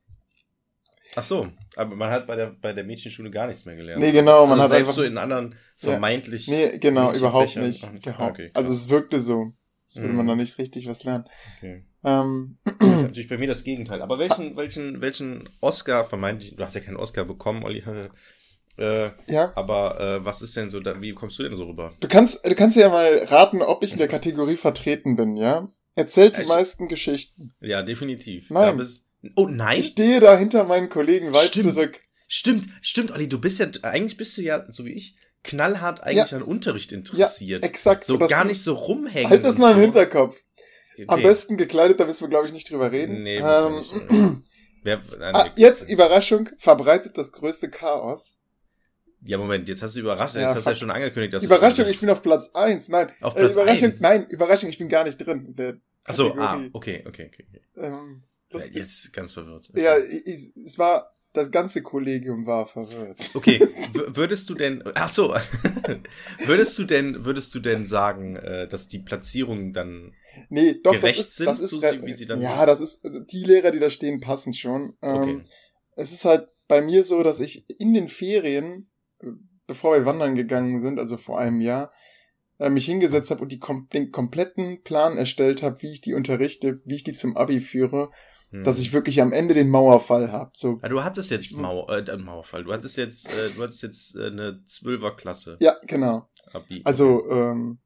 Ach 1.16 1.24
so, 1.24 1.48
aber 1.76 1.96
man 1.96 2.10
hat 2.12 2.28
bei 2.28 2.36
der, 2.36 2.48
bei 2.62 2.74
der 2.74 2.84
Mädchenschule 2.84 3.32
gar 3.32 3.48
nichts 3.48 3.66
mehr 3.66 3.76
gelernt. 3.76 4.02
Nee, 4.02 4.12
genau, 4.12 4.46
man 4.46 4.60
also 4.60 4.64
hat 4.64 4.70
selbst 4.70 4.90
einfach- 4.90 4.94
so 4.96 5.04
in 5.04 5.18
anderen 5.18 5.56
vermeintlich. 5.78 6.48
Nee, 6.48 6.78
genau, 6.80 7.14
überhaupt 7.14 7.56
nicht. 7.56 7.92
nicht. 7.94 8.08
Ah, 8.20 8.28
okay, 8.28 8.52
also 8.54 8.74
es 8.74 8.90
wirkte 8.90 9.20
so. 9.20 9.54
Als 9.84 9.98
würde 9.98 10.14
man 10.14 10.26
Mhm. 10.26 10.30
da 10.30 10.36
nicht 10.38 10.58
richtig 10.58 10.88
was 10.88 11.04
lernen. 11.04 11.26
Okay. 11.58 11.86
Ähm, 12.04 12.58
Das 12.66 12.90
ist 12.90 13.02
natürlich 13.04 13.30
bei 13.30 13.38
mir 13.38 13.48
das 13.48 13.64
Gegenteil. 13.64 14.02
Aber 14.02 14.18
welchen, 14.18 14.58
welchen, 14.58 15.00
welchen 15.00 15.48
Oscar 15.62 16.04
vermeintlich, 16.06 16.56
du 16.56 16.64
hast 16.64 16.74
ja 16.74 16.82
keinen 16.82 16.98
Oscar 16.98 17.24
bekommen, 17.24 17.64
Olli, 17.64 17.84
äh, 18.78 19.10
ja. 19.28 19.52
aber 19.56 20.00
äh, 20.02 20.26
was 20.26 20.42
ist 20.42 20.56
denn 20.58 20.70
so, 20.72 20.80
da, 20.80 21.00
wie 21.02 21.14
kommst 21.14 21.38
du 21.40 21.44
denn 21.44 21.56
so 21.56 21.66
rüber? 21.66 21.94
Du 22.00 22.08
kannst, 22.08 22.46
du 22.48 22.56
kannst 22.56 22.78
ja 22.78 22.90
mal 22.90 23.20
raten, 23.26 23.62
ob 23.62 23.84
ich 23.84 23.92
in 23.94 24.00
der 24.00 24.08
Kategorie 24.08 24.58
vertreten 24.58 25.16
bin, 25.16 25.38
ja? 25.38 25.70
Erzählt 25.96 26.36
die 26.38 26.42
Ich- 26.42 26.48
meisten 26.48 26.88
Geschichten. 26.88 27.54
Ja, 27.62 27.82
definitiv. 27.84 28.50
Nein. 28.50 28.64
Da 28.66 28.72
bist, 28.74 29.05
oh 29.36 29.48
nein? 29.48 29.80
Ich 29.80 29.88
stehe 29.88 30.20
da 30.20 30.38
hinter 30.38 30.64
meinen 30.64 30.90
Kollegen 30.90 31.34
weit 31.34 31.48
Stimmt. 31.48 31.76
zurück. 31.76 32.00
Stimmt, 32.28 32.66
stimmt, 32.82 33.12
Olli, 33.12 33.30
du 33.30 33.40
bist 33.40 33.60
ja, 33.60 33.68
eigentlich 33.84 34.18
bist 34.18 34.38
du 34.38 34.42
ja, 34.42 34.66
so 34.72 34.86
wie 34.86 34.94
ich, 34.94 35.16
knallhart 35.44 36.04
eigentlich 36.04 36.34
an 36.34 36.42
Unterricht 36.42 36.92
interessiert. 36.92 37.64
Exakt. 37.64 38.04
so 38.04 38.18
gar 38.18 38.46
nicht 38.46 38.62
so 38.62 38.74
rumhängen. 38.74 39.30
Halt 39.30 39.44
das 39.44 39.58
mal 39.58 39.72
im 39.72 39.78
so. 39.78 39.82
Hinterkopf. 39.84 40.36
Okay. 40.94 41.06
Am 41.08 41.22
besten 41.22 41.58
gekleidet, 41.58 42.00
da 42.00 42.06
müssen 42.06 42.22
wir, 42.22 42.30
glaube 42.30 42.48
ich, 42.48 42.54
nicht 42.54 42.70
drüber 42.70 42.92
reden. 42.92 43.24
Nee, 43.24 43.38
ähm, 43.38 43.76
nicht. 43.76 43.92
Wer, 44.84 45.02
nein, 45.20 45.36
ah, 45.36 45.52
jetzt 45.56 45.90
Überraschung, 45.90 46.50
verbreitet 46.58 47.18
das 47.18 47.32
größte 47.32 47.70
Chaos. 47.70 48.38
Ja, 49.24 49.40
Moment, 49.40 49.68
jetzt 49.68 49.82
hast 49.82 49.96
du 49.96 50.02
überrascht, 50.02 50.36
Ja, 50.36 50.42
jetzt 50.42 50.58
hast 50.58 50.66
du 50.66 50.70
ja 50.70 50.76
schon 50.76 50.92
angekündigt, 50.92 51.34
dass 51.34 51.42
du 51.42 51.48
Überraschung, 51.48 51.88
ich 51.88 52.00
bin 52.00 52.10
auf 52.12 52.22
Platz 52.22 52.52
eins. 52.54 52.88
Nein, 52.88 53.12
Auf 53.22 53.36
äh, 53.36 53.40
Platz 53.40 53.54
Überraschung, 53.54 53.92
eins? 53.92 54.00
nein, 54.00 54.28
Überraschung, 54.28 54.70
ich 54.70 54.78
bin 54.78 54.88
gar 54.88 55.04
nicht 55.04 55.18
drin. 55.18 55.48
in 55.48 55.54
Der 55.56 55.78
Ach 56.04 56.14
so, 56.14 56.36
ah, 56.36 56.62
okay, 56.74 57.04
okay, 57.08 57.32
okay. 57.34 57.46
okay. 57.50 57.62
Ähm, 57.78 58.24
Lustig. 58.56 58.76
jetzt 58.76 59.14
ganz 59.14 59.34
verwirrt. 59.34 59.72
Ja, 59.76 59.98
ich, 59.98 60.52
es 60.64 60.78
war, 60.78 61.16
das 61.34 61.52
ganze 61.52 61.82
Kollegium 61.82 62.46
war 62.46 62.66
verwirrt. 62.66 63.32
Okay, 63.34 63.60
würdest 63.94 64.50
du 64.50 64.56
denn, 64.56 64.84
ach 64.96 65.10
so, 65.10 65.36
würdest 66.46 66.78
du 66.78 66.84
denn, 66.86 67.26
würdest 67.26 67.54
du 67.56 67.60
denn 67.60 67.86
sagen, 67.86 68.36
äh, 68.36 68.68
dass 68.68 68.88
die 68.88 69.00
Platzierungen 69.00 69.74
dann, 69.74 70.14
Nee, 70.50 70.80
doch, 70.84 70.92
Gerecht 70.92 71.20
das 71.20 71.28
ist, 71.28 71.36
sind, 71.38 71.48
das 71.48 71.60
ist 71.60 71.70
so 71.72 71.80
re- 71.80 72.06
wie 72.06 72.12
sie 72.12 72.26
dann 72.26 72.42
Ja, 72.42 72.58
sind? 72.58 72.68
das 72.68 72.82
ist, 72.82 73.02
die 73.32 73.44
Lehrer, 73.44 73.72
die 73.72 73.80
da 73.80 73.90
stehen, 73.90 74.20
passen 74.20 74.54
schon. 74.54 74.98
Ähm, 75.02 75.16
okay, 75.20 75.42
Es 75.96 76.12
ist 76.12 76.26
halt 76.26 76.46
bei 76.68 76.82
mir 76.82 77.04
so, 77.04 77.24
dass 77.24 77.40
ich 77.40 77.70
in 77.80 77.94
den 77.94 78.10
Ferien, 78.10 78.90
äh, 79.22 79.28
bevor 79.68 79.94
wir 79.96 80.06
wandern 80.06 80.36
gegangen 80.36 80.80
sind, 80.82 81.00
also 81.00 81.16
vor 81.18 81.40
einem 81.40 81.62
Jahr, 81.62 81.94
äh, 82.60 82.70
mich 82.70 82.86
hingesetzt 82.86 83.32
habe 83.32 83.42
und 83.42 83.52
die 83.52 83.60
den 83.94 84.12
kompletten 84.12 84.82
Plan 84.84 85.18
erstellt 85.18 85.64
habe, 85.64 85.82
wie 85.82 85.92
ich 85.92 86.02
die 86.02 86.14
unterrichte, 86.14 86.82
wie 86.86 86.96
ich 86.96 87.04
die 87.04 87.14
zum 87.14 87.36
Abi 87.38 87.60
führe, 87.60 88.12
Hm. 88.52 88.64
dass 88.64 88.80
ich 88.80 88.94
wirklich 88.94 89.22
am 89.22 89.32
Ende 89.34 89.54
den 89.54 89.70
Mauerfall 89.70 90.32
habe. 90.32 90.52
So, 90.54 90.80
Ja, 90.84 90.90
du 90.90 91.04
hattest 91.04 91.32
jetzt 91.32 91.54
Mauer, 91.56 91.90
äh, 91.90 92.02
äh, 92.10 92.18
Mauerfall, 92.18 92.64
du 92.64 92.72
hattest 92.74 92.98
jetzt, 92.98 93.28
äh, 93.28 93.50
du 93.56 93.64
hattest 93.64 93.82
jetzt 93.84 94.16
äh, 94.16 94.28
eine 94.28 94.64
Zwölferklasse. 94.66 95.58
ja, 95.60 95.76
genau. 95.88 96.30
Abi. 96.54 96.82
Also, 96.86 97.30
ähm, 97.30 97.80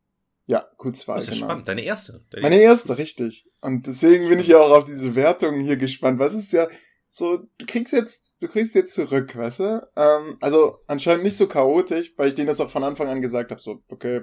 ja, 0.47 0.65
Q2, 0.77 1.15
das 1.15 1.23
ist 1.23 1.29
ja 1.29 1.33
genau. 1.33 1.45
spannend, 1.45 1.67
deine 1.67 1.81
erste. 1.83 2.25
Deine 2.31 2.41
Meine 2.43 2.59
erste, 2.61 2.97
richtig. 2.97 3.47
Und 3.61 3.87
deswegen 3.87 4.27
bin 4.27 4.39
ich 4.39 4.47
ja 4.47 4.57
auch 4.59 4.71
auf 4.71 4.85
diese 4.85 5.15
Wertungen 5.15 5.61
hier 5.61 5.77
gespannt. 5.77 6.19
Was 6.19 6.33
ist 6.33 6.51
ja 6.53 6.67
so, 7.07 7.37
du 7.57 7.65
kriegst 7.65 7.93
jetzt, 7.93 8.25
du 8.41 8.47
kriegst 8.47 8.75
jetzt 8.75 8.93
zurück, 8.93 9.35
weißt 9.35 9.59
du? 9.59 9.87
Ähm, 9.95 10.37
also 10.41 10.79
anscheinend 10.87 11.23
nicht 11.23 11.37
so 11.37 11.47
chaotisch, 11.47 12.13
weil 12.17 12.29
ich 12.29 12.35
denen 12.35 12.47
das 12.47 12.59
auch 12.61 12.69
von 12.69 12.83
Anfang 12.83 13.07
an 13.07 13.21
gesagt 13.21 13.51
habe. 13.51 13.61
So, 13.61 13.81
okay, 13.89 14.21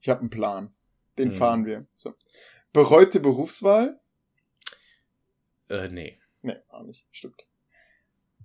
ich 0.00 0.08
habe 0.08 0.20
einen 0.20 0.30
Plan. 0.30 0.72
Den 1.18 1.28
Mhm. 1.28 1.32
fahren 1.32 1.66
wir. 1.66 1.86
So. 1.94 2.14
Bereute 2.72 3.18
Berufswahl? 3.20 4.00
Äh, 5.68 5.88
nee. 5.88 6.18
Nee, 6.42 6.56
auch 6.68 6.82
nicht. 6.84 7.06
Stimmt. 7.10 7.42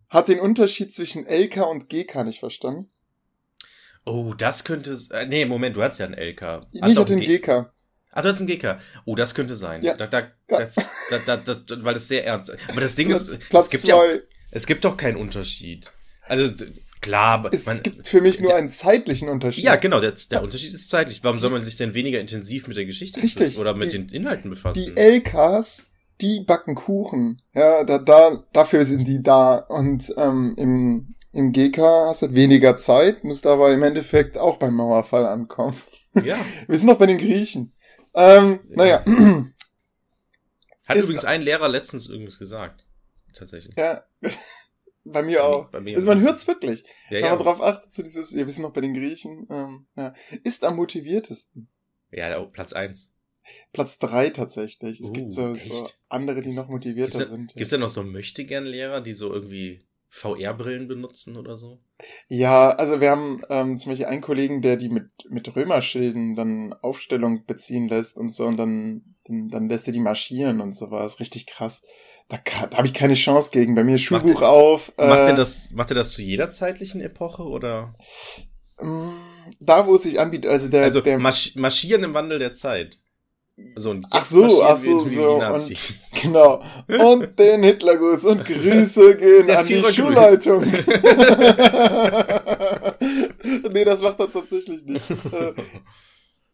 Hat 0.10 0.28
den 0.28 0.40
Unterschied 0.40 0.94
zwischen 0.94 1.26
LK 1.26 1.58
und 1.70 1.90
GK 1.90 2.24
nicht 2.24 2.40
verstanden? 2.40 2.90
Oh, 4.06 4.34
das 4.38 4.64
könnte, 4.64 4.98
äh, 5.12 5.26
nee, 5.26 5.46
Moment, 5.46 5.76
du 5.76 5.82
hattest 5.84 6.00
ja 6.02 6.06
einen 6.08 6.16
LK. 6.16 6.68
Ich 6.72 6.82
Hast 6.82 6.96
du 6.96 7.00
auch 7.02 7.04
hatte 7.04 7.14
den 7.14 7.20
einen 7.20 7.28
G- 7.28 7.38
GK. 7.38 7.72
Ah, 8.12 8.22
du 8.22 8.30
hast 8.30 8.40
einen 8.40 8.48
GK. 8.48 8.78
Oh, 9.06 9.16
das 9.16 9.34
könnte 9.34 9.56
sein. 9.56 9.82
Ja. 9.82 9.96
Da, 9.96 10.06
da, 10.08 10.20
Ja. 10.20 10.28
das, 10.60 10.76
da, 11.10 11.20
da, 11.26 11.38
das, 11.38 11.64
weil 11.84 11.94
das 11.94 12.08
sehr 12.08 12.26
ernst 12.26 12.50
ist. 12.50 12.60
Aber 12.70 12.82
das 12.82 12.96
Ding 12.96 13.08
Platz, 13.08 13.28
ist, 13.28 13.50
Platz 13.50 13.66
es 13.66 13.72
gibt 13.72 13.84
ja, 13.86 13.96
zwei. 13.96 14.22
es 14.52 14.68
gibt 14.68 14.86
doch 14.86 14.98
keinen 14.98 15.16
Unterschied. 15.18 15.92
Also, 16.22 16.54
klar, 17.02 17.34
aber 17.40 17.54
Es 17.54 17.66
man, 17.66 17.82
gibt 17.82 18.08
für 18.08 18.22
mich 18.22 18.40
nur 18.40 18.50
der- 18.50 18.58
einen 18.58 18.70
zeitlichen 18.70 19.30
Unterschied. 19.30 19.64
ja, 19.64 19.78
genau, 19.78 20.00
der, 20.00 20.12
der 20.32 20.44
Unterschied 20.44 20.74
ist 20.74 20.90
zeitlich. 20.90 21.24
Warum 21.24 21.40
soll 21.40 21.50
man 21.50 21.64
sich 21.64 21.76
denn 21.78 21.94
weniger 21.96 22.20
intensiv 22.20 22.68
mit 22.68 22.78
der 22.78 22.86
Geschichte 22.86 23.22
Richtig. 23.24 23.58
oder 23.58 23.74
mit 23.74 23.94
Die- 23.94 23.98
den 23.98 24.10
Inhalten 24.10 24.50
befassen? 24.50 24.94
Die 24.96 25.00
LKs, 25.00 25.88
die 26.24 26.42
backen 26.42 26.74
Kuchen. 26.76 27.42
Ja, 27.54 27.84
da, 27.84 28.00
da, 28.00 28.44
dafür 28.54 28.86
sind 28.86 29.08
die 29.08 29.22
da. 29.22 29.56
Und 29.58 30.12
ähm, 30.18 30.56
im, 30.58 31.16
im 31.32 31.52
GK 31.52 32.08
hast 32.08 32.24
du 32.24 32.34
weniger 32.34 32.78
Zeit, 32.78 33.24
musst 33.24 33.46
aber 33.46 33.72
im 33.74 33.84
Endeffekt 33.84 34.38
auch 34.38 34.58
beim 34.58 34.74
Mauerfall 34.76 35.26
ankommen. 35.26 35.76
ja. 36.24 36.38
Wir 36.68 36.78
sind 36.78 36.88
noch 36.88 36.98
bei 36.98 37.06
den 37.06 37.18
Griechen. 37.18 37.74
Ähm, 38.16 38.60
naja, 38.70 39.04
Hat 40.86 40.98
Ist- 40.98 41.06
übrigens 41.06 41.26
ein 41.26 41.42
Lehrer 41.42 41.70
letztens 41.70 42.10
irgendwas 42.10 42.38
gesagt. 42.38 42.86
Tatsächlich. 43.34 43.76
ja, 43.78 44.04
bei 45.04 45.24
mir 45.24 45.44
auch. 45.46 45.70
Bei 45.70 45.80
mir 45.82 45.96
Also 45.96 46.08
man 46.08 46.22
hört's 46.22 46.48
wirklich. 46.48 46.84
ja, 47.10 47.18
Wenn 47.18 47.24
ja. 47.26 47.30
man 47.36 47.40
drauf 47.40 47.62
achtet, 47.62 47.92
so 47.92 48.04
dieses, 48.04 48.36
wir 48.36 48.48
sind 48.50 48.64
noch 48.64 48.74
bei 48.74 48.82
den 48.82 48.94
Griechen, 48.94 49.48
ähm, 49.50 49.88
ja. 49.96 50.14
ist 50.44 50.64
am 50.64 50.76
motiviertesten. 50.76 51.70
ja, 52.12 52.40
Platz 52.44 52.74
eins. 52.74 53.10
Platz 53.74 54.00
drei 54.00 54.30
tatsächlich. 54.30 55.00
Es 55.00 55.10
Uh, 55.10 55.14
gibt 55.14 55.34
so, 55.34 55.54
so 55.56 55.84
echt? 55.84 56.00
andere, 56.10 56.42
die 56.42 56.54
noch 56.54 56.70
motivierter 56.70 57.18
Gibt's 57.18 57.30
da, 57.30 57.36
sind. 57.36 57.54
gibt's 57.56 57.70
da 57.72 57.78
noch 57.78 57.90
so 57.90 58.04
Möchtegern-Lehrer, 58.04 59.02
die 59.02 59.14
so 59.14 59.34
irgendwie 59.34 59.82
VR-Brillen 60.10 60.88
benutzen 60.88 61.38
oder 61.38 61.58
so? 61.58 61.80
Ja, 62.28 62.70
also 62.72 63.02
wir 63.02 63.10
haben 63.12 63.42
ähm, 63.50 63.78
zum 63.78 63.92
Beispiel 63.92 64.06
einen 64.08 64.22
Kollegen, 64.22 64.62
der 64.62 64.78
die 64.78 64.90
mit, 64.90 65.10
mit 65.30 65.56
Römerschilden 65.56 66.36
dann 66.36 66.74
Aufstellung 66.82 67.46
beziehen 67.46 67.88
lässt 67.90 68.18
und 68.18 68.34
so 68.34 68.46
und 68.46 68.58
dann, 68.58 69.16
dann, 69.26 69.50
dann 69.50 69.70
lässt 69.70 69.88
er 69.88 69.94
die 69.94 70.00
marschieren 70.00 70.62
und 70.62 70.76
sowas. 70.76 71.20
Richtig 71.20 71.48
krass. 71.48 71.84
Da, 72.30 72.40
da 72.70 72.78
habe 72.78 72.88
ich 72.88 72.94
keine 72.94 73.16
Chance 73.16 73.50
gegen. 73.52 73.76
Bei 73.76 73.84
mir 73.84 73.98
Schulbuch 73.98 74.42
er- 74.42 74.50
auf. 74.50 74.94
Macht 74.98 75.00
äh, 75.00 75.28
er 75.28 75.36
das, 75.36 75.72
macht 75.72 75.92
er 75.92 75.96
das 75.96 76.12
zu 76.14 76.22
jeder 76.22 76.50
zeitlichen 76.52 77.02
Epoche 77.02 77.44
oder? 77.44 77.94
mm, 78.80 79.10
Da, 79.60 79.86
wo 79.88 79.96
es 79.96 80.04
sich 80.04 80.20
anbietet, 80.20 80.50
also 80.52 80.70
der, 80.70 80.84
Also 80.84 81.02
der 81.02 81.20
marsch, 81.20 81.56
marschieren 81.56 82.04
im 82.04 82.14
Wandel 82.14 82.40
der 82.40 82.54
Zeit. 82.54 83.00
So, 83.56 83.92
und 83.92 84.08
Ach 84.10 84.26
so, 84.26 84.64
ach 84.64 84.76
so, 84.76 85.00
so, 85.02 85.36
die 85.36 85.40
Nazis. 85.40 86.10
genau. 86.22 86.64
Und 86.88 87.38
den 87.38 87.62
Hitlergruß 87.62 88.26
und 88.26 88.44
Grüße 88.46 89.16
gehen 89.18 89.46
Der 89.46 89.60
an 89.60 89.68
die 89.68 89.76
Führer 89.76 89.94
Schulleitung. 89.94 90.62
nee, 93.72 93.86
das 93.86 94.02
macht 94.02 94.20
er 94.20 94.32
tatsächlich 94.32 94.84
nicht. 94.86 95.08
Äh, 95.32 95.54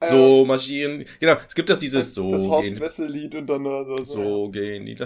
so 0.07 0.43
marschieren. 0.45 1.05
Genau, 1.21 1.37
es 1.47 1.55
gibt 1.55 1.69
doch 1.69 1.77
dieses 1.77 2.13
so 2.13 2.31
das 2.31 2.45
Horst 2.47 2.77
Wessel-Lied 2.79 3.35
und 3.35 3.47
dann 3.47 3.63
da 3.63 3.85
so. 3.85 3.97
so. 3.97 4.03
so 4.03 4.49
gehen 4.49 4.85
die 4.85 4.95
die 4.95 5.03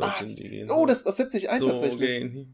Ah, 0.00 0.24
die. 0.24 0.66
Oh, 0.68 0.86
das, 0.86 1.04
das 1.04 1.16
setzt 1.16 1.32
sich 1.32 1.50
ein 1.50 1.60
so 1.60 1.68
tatsächlich. 1.68 2.08
gehen 2.08 2.32
die. 2.32 2.48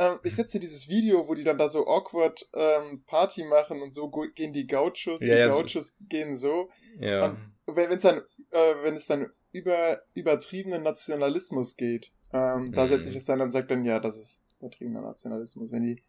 Ähm, 0.00 0.18
ich 0.24 0.34
setze 0.34 0.58
dieses 0.58 0.88
Video, 0.88 1.28
wo 1.28 1.34
die 1.34 1.44
dann 1.44 1.58
da 1.58 1.68
so 1.68 1.86
awkward 1.86 2.48
ähm, 2.54 3.02
Party 3.06 3.44
machen 3.44 3.82
und 3.82 3.92
so 3.94 4.08
gehen 4.10 4.52
die 4.52 4.66
Gauchos, 4.66 5.20
Ja, 5.20 5.26
die 5.26 5.26
ja, 5.26 5.50
so- 5.50 5.62
Gauchos 5.62 5.94
gehen 6.08 6.36
so. 6.36 6.70
Ja. 6.98 7.36
Und 7.66 7.76
wenn 7.76 7.90
wenn's 7.90 8.02
dann, 8.02 8.18
äh, 8.50 8.74
wenn 8.82 8.94
es 8.94 9.06
dann 9.06 9.30
über 9.52 10.00
übertriebenen 10.14 10.82
Nationalismus 10.82 11.76
geht, 11.76 12.12
ähm, 12.32 12.72
da 12.72 12.84
Mhm. 12.86 12.88
setze 12.90 13.10
ich 13.10 13.16
es 13.16 13.24
dann 13.26 13.40
und 13.40 13.52
sage 13.52 13.66
dann, 13.66 13.84
ja, 13.84 13.98
das 14.00 14.16
ist 14.18 14.44
übertriebener 14.58 15.02
Nationalismus, 15.02 15.70
wenn 15.72 15.82
die. 15.82 16.02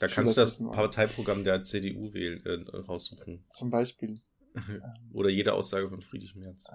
Da 0.00 0.08
kannst 0.08 0.36
du 0.36 0.40
das 0.40 0.58
Parteiprogramm 0.58 1.44
der 1.44 1.64
CDU 1.64 2.12
wählen, 2.12 2.44
äh, 2.44 2.76
raussuchen. 2.78 3.44
Zum 3.50 3.70
Beispiel. 3.70 4.20
Oder 5.14 5.28
jede 5.30 5.54
Aussage 5.54 5.88
von 5.88 6.02
Friedrich 6.02 6.34
Merz. 6.36 6.66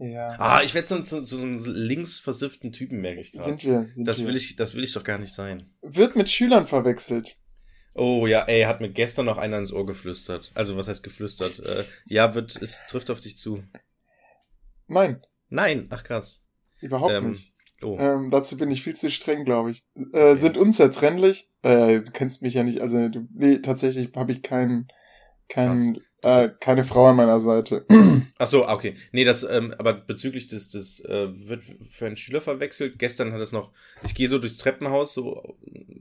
Ja. 0.00 0.28
Ah, 0.38 0.62
ich 0.64 0.74
werde 0.74 0.88
so, 0.88 1.02
so, 1.02 1.20
so 1.20 1.36
einen 1.36 1.58
linksversifften 1.58 2.72
Typen, 2.72 3.00
merke 3.00 3.20
ich 3.20 3.32
gerade. 3.32 3.44
Sind 3.44 3.64
wir. 3.64 3.88
Sind 3.92 4.06
das 4.06 4.20
wir. 4.20 4.28
will 4.28 4.36
ich, 4.36 4.56
das 4.56 4.74
will 4.74 4.82
ich 4.82 4.94
doch 4.94 5.04
gar 5.04 5.18
nicht 5.18 5.34
sein. 5.34 5.70
Wird 5.82 6.16
mit 6.16 6.30
Schülern 6.30 6.66
verwechselt. 6.66 7.36
Oh 7.94 8.26
ja, 8.26 8.44
ey, 8.44 8.62
hat 8.62 8.80
mir 8.80 8.90
gestern 8.90 9.26
noch 9.26 9.36
einer 9.36 9.58
ins 9.58 9.72
Ohr 9.72 9.84
geflüstert. 9.84 10.52
Also 10.54 10.76
was 10.76 10.88
heißt 10.88 11.02
geflüstert? 11.02 11.58
Äh, 11.58 11.84
ja, 12.06 12.34
wird, 12.34 12.60
es 12.62 12.80
trifft 12.88 13.10
auf 13.10 13.20
dich 13.20 13.36
zu. 13.36 13.62
Nein, 14.86 15.20
Nein, 15.50 15.88
ach 15.90 16.04
krass. 16.04 16.44
überhaupt 16.80 17.12
Ähm, 17.12 17.30
nicht. 17.30 17.52
Oh. 17.82 17.96
Ähm, 17.98 18.30
dazu 18.30 18.56
bin 18.56 18.70
ich 18.70 18.82
viel 18.82 18.94
zu 18.94 19.10
streng, 19.10 19.44
glaube 19.44 19.70
ich. 19.72 19.86
Äh, 20.12 20.36
Sind 20.36 20.56
unzertrennlich. 20.56 21.50
Äh, 21.62 22.00
du 22.00 22.10
kennst 22.12 22.42
mich 22.42 22.54
ja 22.54 22.62
nicht, 22.62 22.80
also 22.80 23.08
du, 23.08 23.26
nee, 23.32 23.58
tatsächlich 23.58 24.10
habe 24.14 24.32
ich 24.32 24.42
keinen, 24.42 24.88
keinen, 25.48 25.98
äh, 26.22 26.50
keine 26.60 26.84
Frau 26.84 27.06
an 27.06 27.16
meiner 27.16 27.40
Seite. 27.40 27.84
Ach 28.38 28.46
so, 28.46 28.64
ah, 28.64 28.74
okay. 28.74 28.94
Nee, 29.12 29.24
das, 29.24 29.42
ähm, 29.42 29.74
aber 29.78 29.94
bezüglich 29.94 30.46
des, 30.46 30.68
des 30.68 31.00
äh, 31.04 31.28
wird 31.48 31.62
für 31.90 32.06
einen 32.06 32.16
Schüler 32.16 32.40
verwechselt. 32.40 32.98
Gestern 32.98 33.32
hat 33.32 33.40
es 33.40 33.52
noch, 33.52 33.72
ich 34.04 34.14
gehe 34.14 34.28
so 34.28 34.38
durchs 34.38 34.58
Treppenhaus 34.58 35.14
so 35.14 35.56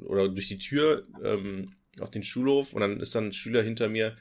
oder 0.05 0.29
durch 0.29 0.47
die 0.47 0.59
Tür 0.59 1.05
ähm, 1.23 1.73
auf 1.99 2.11
den 2.11 2.23
Schulhof 2.23 2.73
und 2.73 2.81
dann 2.81 2.99
ist 2.99 3.15
dann 3.15 3.27
ein 3.27 3.33
Schüler 3.33 3.63
hinter 3.63 3.89
mir 3.89 4.15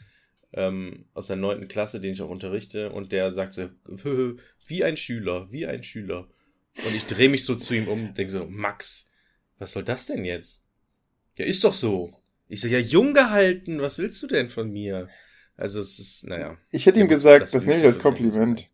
ähm, 0.53 1.05
aus 1.15 1.27
der 1.27 1.37
neunten 1.37 1.69
Klasse, 1.69 2.01
den 2.01 2.13
ich 2.13 2.23
auch 2.23 2.31
unterrichte, 2.31 2.91
und 2.91 3.13
der 3.13 3.33
sagt 3.33 3.53
so, 3.53 3.69
wie 4.67 4.85
ein 4.85 4.97
Schüler, 4.97 5.51
wie 5.51 5.67
ein 5.67 5.83
Schüler. 5.83 6.29
Und 6.77 6.95
ich 6.95 7.07
drehe 7.07 7.29
mich 7.29 7.45
so 7.45 7.55
zu 7.55 7.75
ihm 7.75 7.89
um 7.89 8.09
und 8.09 8.19
denke 8.19 8.33
so, 8.33 8.47
Max, 8.47 9.11
was 9.59 9.73
soll 9.73 9.85
das 9.85 10.07
denn 10.07 10.25
jetzt? 10.25 10.65
Ja, 11.37 11.45
ist 11.45 11.65
doch 11.65 11.75
so. 11.75 12.13
Ich 12.49 12.61
so, 12.61 12.69
ja, 12.69 12.79
jung 12.79 13.15
gehalten, 13.15 13.81
was 13.81 13.99
willst 13.99 14.23
du 14.23 14.27
denn 14.27 14.49
von 14.49 14.71
mir? 14.71 15.09
Also 15.59 15.81
es 15.81 15.99
ist, 15.99 16.27
naja. 16.27 16.57
Ich 16.71 16.87
hätte 16.87 17.01
ihm 17.01 17.09
gesagt, 17.09 17.43
das 17.43 17.51
das, 17.51 17.67
nehme 17.67 17.81
ich 17.81 17.85
als 17.85 17.97
so 17.97 18.03
Kompliment. 18.03 18.69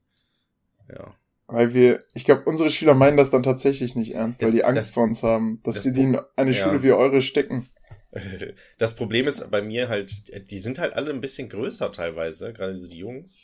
Ja. 0.89 1.15
Weil 1.47 1.75
wir, 1.75 2.05
ich 2.15 2.25
glaube, 2.25 2.43
unsere 2.45 2.71
Schüler 2.71 2.95
meinen 2.95 3.17
das 3.17 3.31
dann 3.31 3.43
tatsächlich 3.43 3.97
nicht 3.97 4.15
ernst, 4.15 4.41
Das- 4.41 4.49
weil 4.49 4.55
die 4.55 4.65
Angst 4.65 4.77
das- 4.77 4.91
vor 4.91 5.03
uns 5.05 5.23
haben, 5.23 5.61
dass 5.65 5.75
das 5.77 5.87
wir 5.87 5.93
die 5.93 6.03
in 6.03 6.19
eine 6.37 6.53
ja. 6.53 6.63
Schule 6.63 6.83
wie 6.85 6.93
eure 6.93 7.21
stecken. 7.21 7.69
Das 8.79 8.95
Problem 8.95 9.27
ist 9.27 9.51
bei 9.51 9.61
mir 9.61 9.89
halt, 9.89 10.13
die 10.49 10.61
sind 10.61 10.79
halt 10.79 10.95
alle 10.95 11.11
ein 11.11 11.21
bisschen 11.21 11.49
größer 11.49 11.91
teilweise, 11.91 12.53
gerade 12.53 12.79
so 12.79 12.87
die 12.87 12.99
Jungs. 12.99 13.41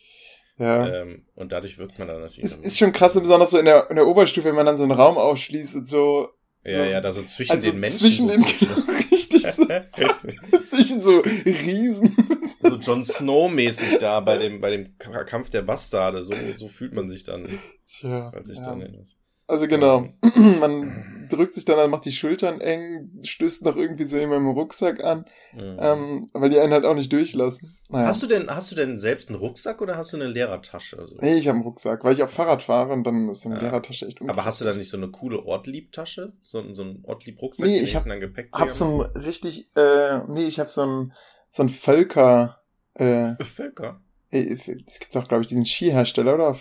Ja. 0.58 0.86
Ähm, 1.02 1.24
und 1.34 1.50
dadurch 1.50 1.76
wirkt 1.78 1.98
man 1.98 2.06
dann 2.06 2.20
natürlich. 2.20 2.44
Es 2.44 2.56
ist 2.56 2.78
schon 2.78 2.92
krass, 2.92 3.14
besonders 3.14 3.50
so 3.50 3.58
in 3.58 3.64
der, 3.64 3.90
in 3.90 3.96
der 3.96 4.06
Oberstufe, 4.06 4.46
wenn 4.48 4.54
man 4.54 4.66
dann 4.66 4.76
so 4.76 4.84
einen 4.84 4.92
Raum 4.92 5.18
aufschließt 5.18 5.74
und 5.74 5.88
so, 5.88 6.28
ja, 6.64 6.72
so- 6.72 6.82
ja, 6.90 7.00
da 7.00 7.12
so 7.12 7.22
zwischen 7.22 7.52
also 7.52 7.70
den 7.70 7.80
Menschen. 7.80 7.98
zwischen 7.98 8.26
so 8.26 8.32
den, 8.32 8.40
ne? 8.90 9.00
richtig 9.10 9.46
so, 9.46 9.64
zwischen 10.64 11.00
so 11.00 11.20
Riesen. 11.20 12.14
so 12.60 12.76
Jon 12.76 13.04
Snow-mäßig 13.04 13.98
da 13.98 14.20
bei 14.20 14.38
dem, 14.38 14.60
bei 14.60 14.70
dem 14.70 14.98
Kampf 14.98 15.50
der 15.50 15.62
Bastarde. 15.62 16.24
So, 16.24 16.32
so 16.56 16.68
fühlt 16.68 16.92
man 16.92 17.08
sich 17.08 17.24
dann, 17.24 17.46
Tja. 17.84 18.30
als 18.30 18.48
ich 18.50 18.58
ja. 18.58 18.64
dann 18.64 19.04
Also 19.46 19.66
genau, 19.66 20.08
man 20.60 21.19
drückt 21.30 21.54
sich 21.54 21.64
dann, 21.64 21.78
an, 21.78 21.90
macht 21.90 22.04
die 22.04 22.12
Schultern 22.12 22.60
eng, 22.60 23.10
stößt 23.22 23.64
noch 23.64 23.76
irgendwie 23.76 24.04
so 24.04 24.18
jemand 24.18 24.40
im 24.40 24.48
Rucksack 24.48 25.02
an, 25.02 25.24
Mhm. 25.54 25.76
ähm, 25.80 26.30
weil 26.34 26.50
die 26.50 26.58
einen 26.60 26.72
halt 26.72 26.84
auch 26.84 26.94
nicht 26.94 27.12
durchlassen. 27.12 27.76
Naja. 27.88 28.06
Hast 28.08 28.22
du 28.22 28.26
denn, 28.28 28.48
hast 28.48 28.70
du 28.70 28.76
denn 28.76 28.98
selbst 28.98 29.28
einen 29.30 29.38
Rucksack 29.38 29.80
oder 29.82 29.96
hast 29.96 30.12
du 30.12 30.16
eine 30.16 30.26
Lehrertasche? 30.28 30.98
Also, 30.98 31.16
Nee, 31.20 31.34
ich 31.38 31.48
habe 31.48 31.56
einen 31.56 31.64
Rucksack, 31.64 32.04
weil 32.04 32.14
ich 32.14 32.22
auch 32.22 32.28
Fahrrad 32.30 32.62
fahre 32.62 32.92
und 32.92 33.04
dann 33.04 33.28
ist 33.30 33.46
eine 33.46 33.56
Ja. 33.56 33.62
Lehrertasche 33.62 34.06
echt 34.06 34.20
aber 34.22 34.44
hast 34.44 34.60
du 34.60 34.64
dann 34.64 34.76
nicht 34.76 34.90
so 34.90 34.96
eine 34.96 35.08
coole 35.08 35.44
Ortlieb-Tasche? 35.44 36.32
So, 36.42 36.58
ein- 36.60 36.74
so 36.74 36.82
einen 36.82 37.04
Ortlieb-Rucksack? 37.04 37.66
Nee, 37.66 37.76
den 37.76 37.84
ich 37.84 37.96
hab- 37.96 38.02
hinten 38.04 38.14
an 38.14 38.20
Gepäck 38.20 38.50
hab 38.52 38.70
so 38.70 39.02
ein 39.04 39.16
richtig, 39.16 39.70
äh, 39.76 40.18
nee, 40.28 40.44
ich 40.46 40.60
habe 40.60 40.68
so 40.70 40.82
ein, 40.86 41.12
so 41.50 41.62
ein 41.64 41.68
Völker, 41.68 42.60
äh, 42.94 43.34
Völker. 43.42 44.00
äh, 44.30 44.56
es 44.86 45.00
gibt 45.00 45.16
auch, 45.16 45.26
glaube 45.26 45.42
ich, 45.42 45.48
diesen 45.48 45.66
Skihersteller, 45.66 46.34
oder? 46.34 46.56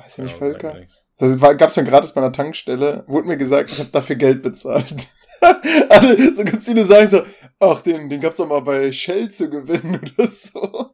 Heißt 0.00 0.18
der 0.18 0.24
nicht 0.24 0.32
Ja, 0.32 0.38
Völker? 0.38 0.68
sag 0.68 0.74
mir 0.74 0.80
nichts. 0.80 1.01
Das 1.18 1.40
war, 1.40 1.54
gab's 1.54 1.74
dann 1.74 1.84
gratis 1.84 2.12
bei 2.12 2.20
einer 2.20 2.32
Tankstelle, 2.32 3.04
wurde 3.06 3.28
mir 3.28 3.36
gesagt, 3.36 3.70
ich 3.70 3.78
habe 3.78 3.90
dafür 3.90 4.16
Geld 4.16 4.42
bezahlt. 4.42 5.08
Alle, 5.88 6.34
so 6.34 6.44
ganz 6.44 6.64
viele 6.64 6.84
sagen 6.84 7.08
so, 7.08 7.22
ach, 7.58 7.80
den, 7.80 8.08
den 8.08 8.20
gab's 8.20 8.36
doch 8.36 8.48
mal 8.48 8.60
bei 8.60 8.92
Shell 8.92 9.30
zu 9.30 9.50
gewinnen 9.50 10.00
oder 10.18 10.28
so. 10.28 10.90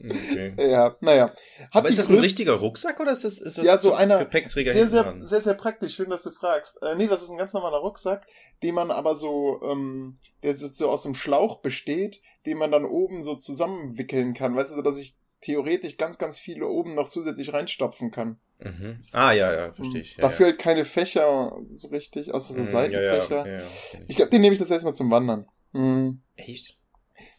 Okay. 0.00 0.54
Ja, 0.58 0.96
naja. 1.00 1.24
Hat 1.26 1.68
Aber 1.72 1.88
ist 1.88 1.98
das 1.98 2.08
ein 2.08 2.18
richtiger 2.18 2.52
Rucksack 2.54 3.00
oder 3.00 3.12
ist 3.12 3.24
das, 3.24 3.38
ist 3.38 3.58
das 3.58 3.66
Ja, 3.66 3.78
so 3.78 3.94
einer 3.94 4.20
Gepäckträger 4.20 4.72
sehr, 4.72 4.88
sehr, 4.88 5.02
dran? 5.02 5.26
sehr, 5.26 5.42
sehr 5.42 5.54
praktisch. 5.54 5.96
Schön, 5.96 6.08
dass 6.08 6.22
du 6.22 6.30
fragst. 6.30 6.80
Äh, 6.82 6.94
nee, 6.94 7.08
das 7.08 7.22
ist 7.22 7.30
ein 7.30 7.36
ganz 7.36 7.52
normaler 7.52 7.78
Rucksack, 7.78 8.24
den 8.62 8.76
man 8.76 8.92
aber 8.92 9.16
so, 9.16 9.60
ähm, 9.64 10.16
der 10.42 10.54
so 10.54 10.68
so 10.68 10.90
aus 10.90 11.04
einem 11.04 11.16
Schlauch 11.16 11.60
besteht, 11.60 12.20
den 12.46 12.58
man 12.58 12.70
dann 12.70 12.84
oben 12.84 13.22
so 13.22 13.34
zusammenwickeln 13.34 14.34
kann. 14.34 14.54
Weißt 14.54 14.70
du, 14.70 14.76
so 14.76 14.82
dass 14.82 14.98
ich 14.98 15.16
theoretisch 15.40 15.96
ganz, 15.96 16.18
ganz 16.18 16.38
viele 16.38 16.66
oben 16.66 16.94
noch 16.94 17.08
zusätzlich 17.08 17.52
reinstopfen 17.52 18.10
kann. 18.10 18.38
Mhm. 18.58 19.04
Ah, 19.12 19.32
ja, 19.32 19.52
ja, 19.54 19.72
verstehe 19.72 20.00
ich. 20.00 20.16
Ja, 20.16 20.22
Dafür 20.22 20.46
ja. 20.46 20.52
halt 20.52 20.60
keine 20.60 20.84
Fächer 20.84 21.56
so 21.62 21.88
richtig, 21.88 22.34
außer 22.34 22.54
so 22.54 22.62
Mhm, 22.62 22.66
Seitenfächer. 22.66 23.46
Ja, 23.58 23.64
Ich 24.08 24.16
glaube, 24.16 24.30
den 24.30 24.40
nehme 24.40 24.52
ich 24.52 24.58
das 24.58 24.70
erstmal 24.70 24.94
zum 24.94 25.10
Wandern. 25.10 25.46
Mhm. 25.72 26.22
Echt? 26.36 26.76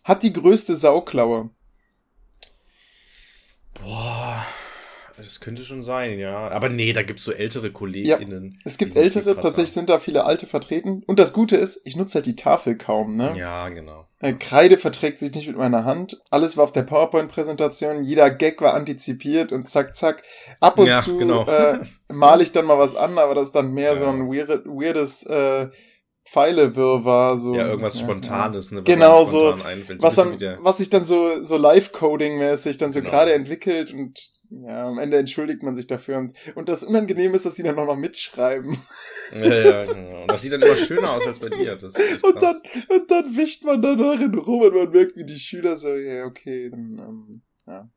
Hat 0.04 0.24
die 0.24 0.34
größte 0.34 0.76
Sauklaue. 0.76 1.50
Boah, 3.74 4.29
das 5.24 5.40
könnte 5.40 5.64
schon 5.64 5.82
sein, 5.82 6.18
ja. 6.20 6.50
Aber 6.50 6.70
nee, 6.70 6.94
da 6.94 7.04
gibt's 7.04 7.24
so 7.24 7.32
ältere 7.32 7.72
KollegInnen. 7.72 8.60
Es 8.66 8.78
die 8.78 8.86
gibt 8.86 8.98
ältere, 8.98 9.36
tatsächlich 9.36 9.72
sind 9.74 9.90
da 9.90 10.00
viele 10.00 10.26
alte 10.26 10.48
vertreten. 10.48 11.04
Und 11.06 11.20
das 11.20 11.34
Gute 11.34 11.56
ist, 11.56 11.82
ich 11.86 11.96
nutze 11.96 12.16
halt 12.16 12.26
die 12.26 12.36
Tafel 12.36 12.78
kaum, 12.78 13.16
ne? 13.16 13.36
Ja, 13.38 13.70
genau. 13.70 14.08
Äh, 14.20 14.34
Kreide 14.34 14.78
verträgt 14.78 15.20
sich 15.20 15.34
nicht 15.34 15.48
mit 15.48 15.58
meiner 15.58 15.86
Hand. 15.86 16.22
Alles 16.30 16.58
war 16.58 16.66
auf 16.66 16.74
der 16.74 16.84
PowerPoint-Präsentation. 16.84 18.04
Jeder 18.04 18.30
Gag 18.30 18.62
war 18.62 18.74
antizipiert 18.74 19.52
und 19.52 19.70
zack, 19.70 19.96
zack. 19.96 20.24
Ab 20.60 20.78
und 20.80 20.88
Ja, 20.88 21.02
zu 21.02 21.18
genau. 21.18 21.46
äh, 21.48 21.80
male 22.10 22.44
ich 22.44 22.52
dann 22.52 22.66
mal 22.66 22.78
was 22.78 22.96
an, 22.96 23.18
aber 23.18 23.36
das 23.36 23.48
ist 23.48 23.56
dann 23.56 23.72
mehr 23.72 23.94
Ja. 23.94 24.00
so 24.00 24.08
ein 24.08 24.28
weird, 24.32 24.66
weirdes 24.66 25.24
äh, 25.24 25.70
Pfeilewirrwarr. 26.32 27.38
So. 27.38 27.56
Ja, 27.56 27.68
irgendwas 27.68 27.96
Ja, 27.96 28.02
Spontanes, 28.06 28.72
ne? 28.72 28.80
Was 28.80 28.86
Genau, 28.86 29.26
spontan 29.26 29.62
Einfällt. 29.66 30.02
Was, 30.02 30.16
so 30.16 30.24
dann, 30.26 30.58
was 30.64 30.78
sich 30.78 30.90
dann 30.90 31.06
so, 31.06 31.44
so 31.44 31.58
Live-Coding-mäßig 31.58 32.78
dann 32.78 32.92
so 32.92 33.00
Genau. 33.00 33.12
gerade 33.12 33.34
entwickelt 33.34 33.94
und 33.94 34.20
ja, 34.52 34.88
am 34.88 34.98
Ende 34.98 35.18
entschuldigt 35.18 35.62
man 35.64 35.76
sich 35.76 35.88
dafür. 35.88 36.18
Und, 36.18 36.34
und 36.56 36.70
das 36.70 36.84
Unangenehme 36.84 37.36
ist, 37.36 37.46
dass 37.46 37.56
sie 37.56 37.64
dann 37.64 37.76
nochmal 37.76 37.98
mitschreiben. 37.98 38.76
ja, 39.34 39.54
ja, 39.56 39.84
genau. 39.86 40.22
Und 40.24 40.32
das 40.32 40.42
sieht 40.42 40.52
dann 40.54 40.62
immer 40.62 40.76
schöner 40.76 41.12
aus 41.12 41.26
als 41.28 41.40
bei 41.40 41.50
dir. 41.50 41.74
Und 42.24 42.42
dann, 42.42 42.62
und 42.90 43.12
dann 43.12 43.36
wischt 43.38 43.64
man 43.64 43.82
danach 43.82 44.20
in 44.20 44.34
rum 44.34 44.62
und 44.62 44.74
man 44.74 44.90
merkt, 44.90 45.16
wie 45.16 45.26
die 45.26 45.38
Schüler 45.40 45.78
so, 45.78 45.90
ja, 45.96 46.26
okay, 46.26 46.70
dann, 46.72 47.00
ähm, 47.00 47.42
ja. 47.68 47.90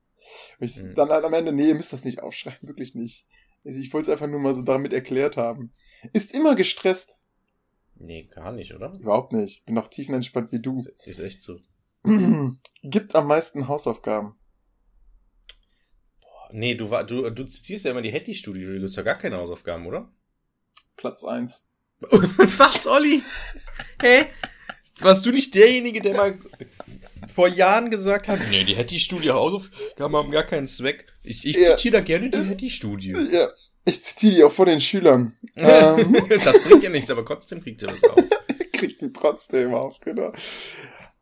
Und 0.60 0.66
Ich, 0.66 0.76
Mhm. 0.76 0.94
Dann 0.94 1.08
halt 1.08 1.24
am 1.24 1.32
Ende, 1.32 1.52
nee, 1.52 1.68
ihr 1.68 1.74
müsst 1.74 1.92
das 1.92 2.04
nicht 2.04 2.22
aufschreiben, 2.22 2.60
wirklich 2.68 2.94
nicht. 2.94 3.26
Also 3.64 3.78
Ich 3.78 3.92
wollte 3.92 4.04
es 4.04 4.12
einfach 4.12 4.28
nur 4.28 4.40
mal 4.40 4.54
so 4.54 4.62
damit 4.62 4.92
erklärt 4.92 5.36
haben. 5.36 5.72
Ist 6.12 6.34
immer 6.34 6.54
gestresst. 6.54 7.16
Nee, 8.04 8.24
gar 8.34 8.50
nicht, 8.50 8.74
oder? 8.74 8.92
Überhaupt 8.98 9.32
nicht. 9.32 9.64
Bin 9.64 9.76
noch 9.76 9.86
tiefenentspannt 9.88 10.50
wie 10.50 10.58
du. 10.58 10.84
Ist 11.04 11.20
echt 11.20 11.40
so. 11.40 11.60
Gibt 12.82 13.14
am 13.14 13.28
meisten 13.28 13.68
Hausaufgaben. 13.68 14.34
Nee, 16.50 16.74
du, 16.74 16.88
du, 17.06 17.30
du 17.30 17.44
zitierst 17.44 17.84
ja 17.84 17.92
immer 17.92 18.02
die 18.02 18.10
Hetty-Studie. 18.10 18.64
Du 18.64 18.82
hast 18.82 18.96
ja 18.96 19.02
gar 19.02 19.14
keine 19.14 19.36
Hausaufgaben, 19.36 19.86
oder? 19.86 20.12
Platz 20.96 21.24
eins. 21.24 21.70
Was, 22.00 22.86
Olli? 22.88 23.22
Hä? 24.00 24.26
Warst 24.98 25.24
du 25.24 25.30
nicht 25.30 25.54
derjenige, 25.54 26.00
der 26.02 26.14
mal 26.14 26.38
vor 27.32 27.48
Jahren 27.48 27.90
gesagt 27.90 28.28
hat, 28.28 28.40
nee, 28.50 28.64
die 28.64 28.74
Hetty-Studie 28.74 29.30
Hausaufgaben 29.30 30.14
haben 30.16 30.30
gar 30.32 30.42
keinen 30.42 30.66
Zweck. 30.68 31.06
Ich, 31.22 31.46
ich 31.46 31.56
Ja. 31.56 31.70
zitiere 31.76 31.98
da 31.98 32.00
gerne 32.00 32.28
die 32.30 32.38
Hetty-Studie. 32.38 33.14
Ja, 33.30 33.48
ich 33.84 34.04
zitiere 34.04 34.34
die 34.34 34.44
auch 34.44 34.52
vor 34.52 34.66
den 34.66 34.80
Schülern. 34.80 35.36
ähm, 35.56 36.16
das 36.28 36.68
bringt 36.68 36.82
ja 36.82 36.90
nichts, 36.90 37.10
aber 37.10 37.24
trotzdem 37.24 37.62
kriegt 37.62 37.82
ihr 37.82 37.88
was 37.88 38.02
auf. 38.04 38.22
kriegt 38.72 39.00
die 39.00 39.12
trotzdem 39.12 39.74
auf, 39.74 40.00
genau. 40.00 40.32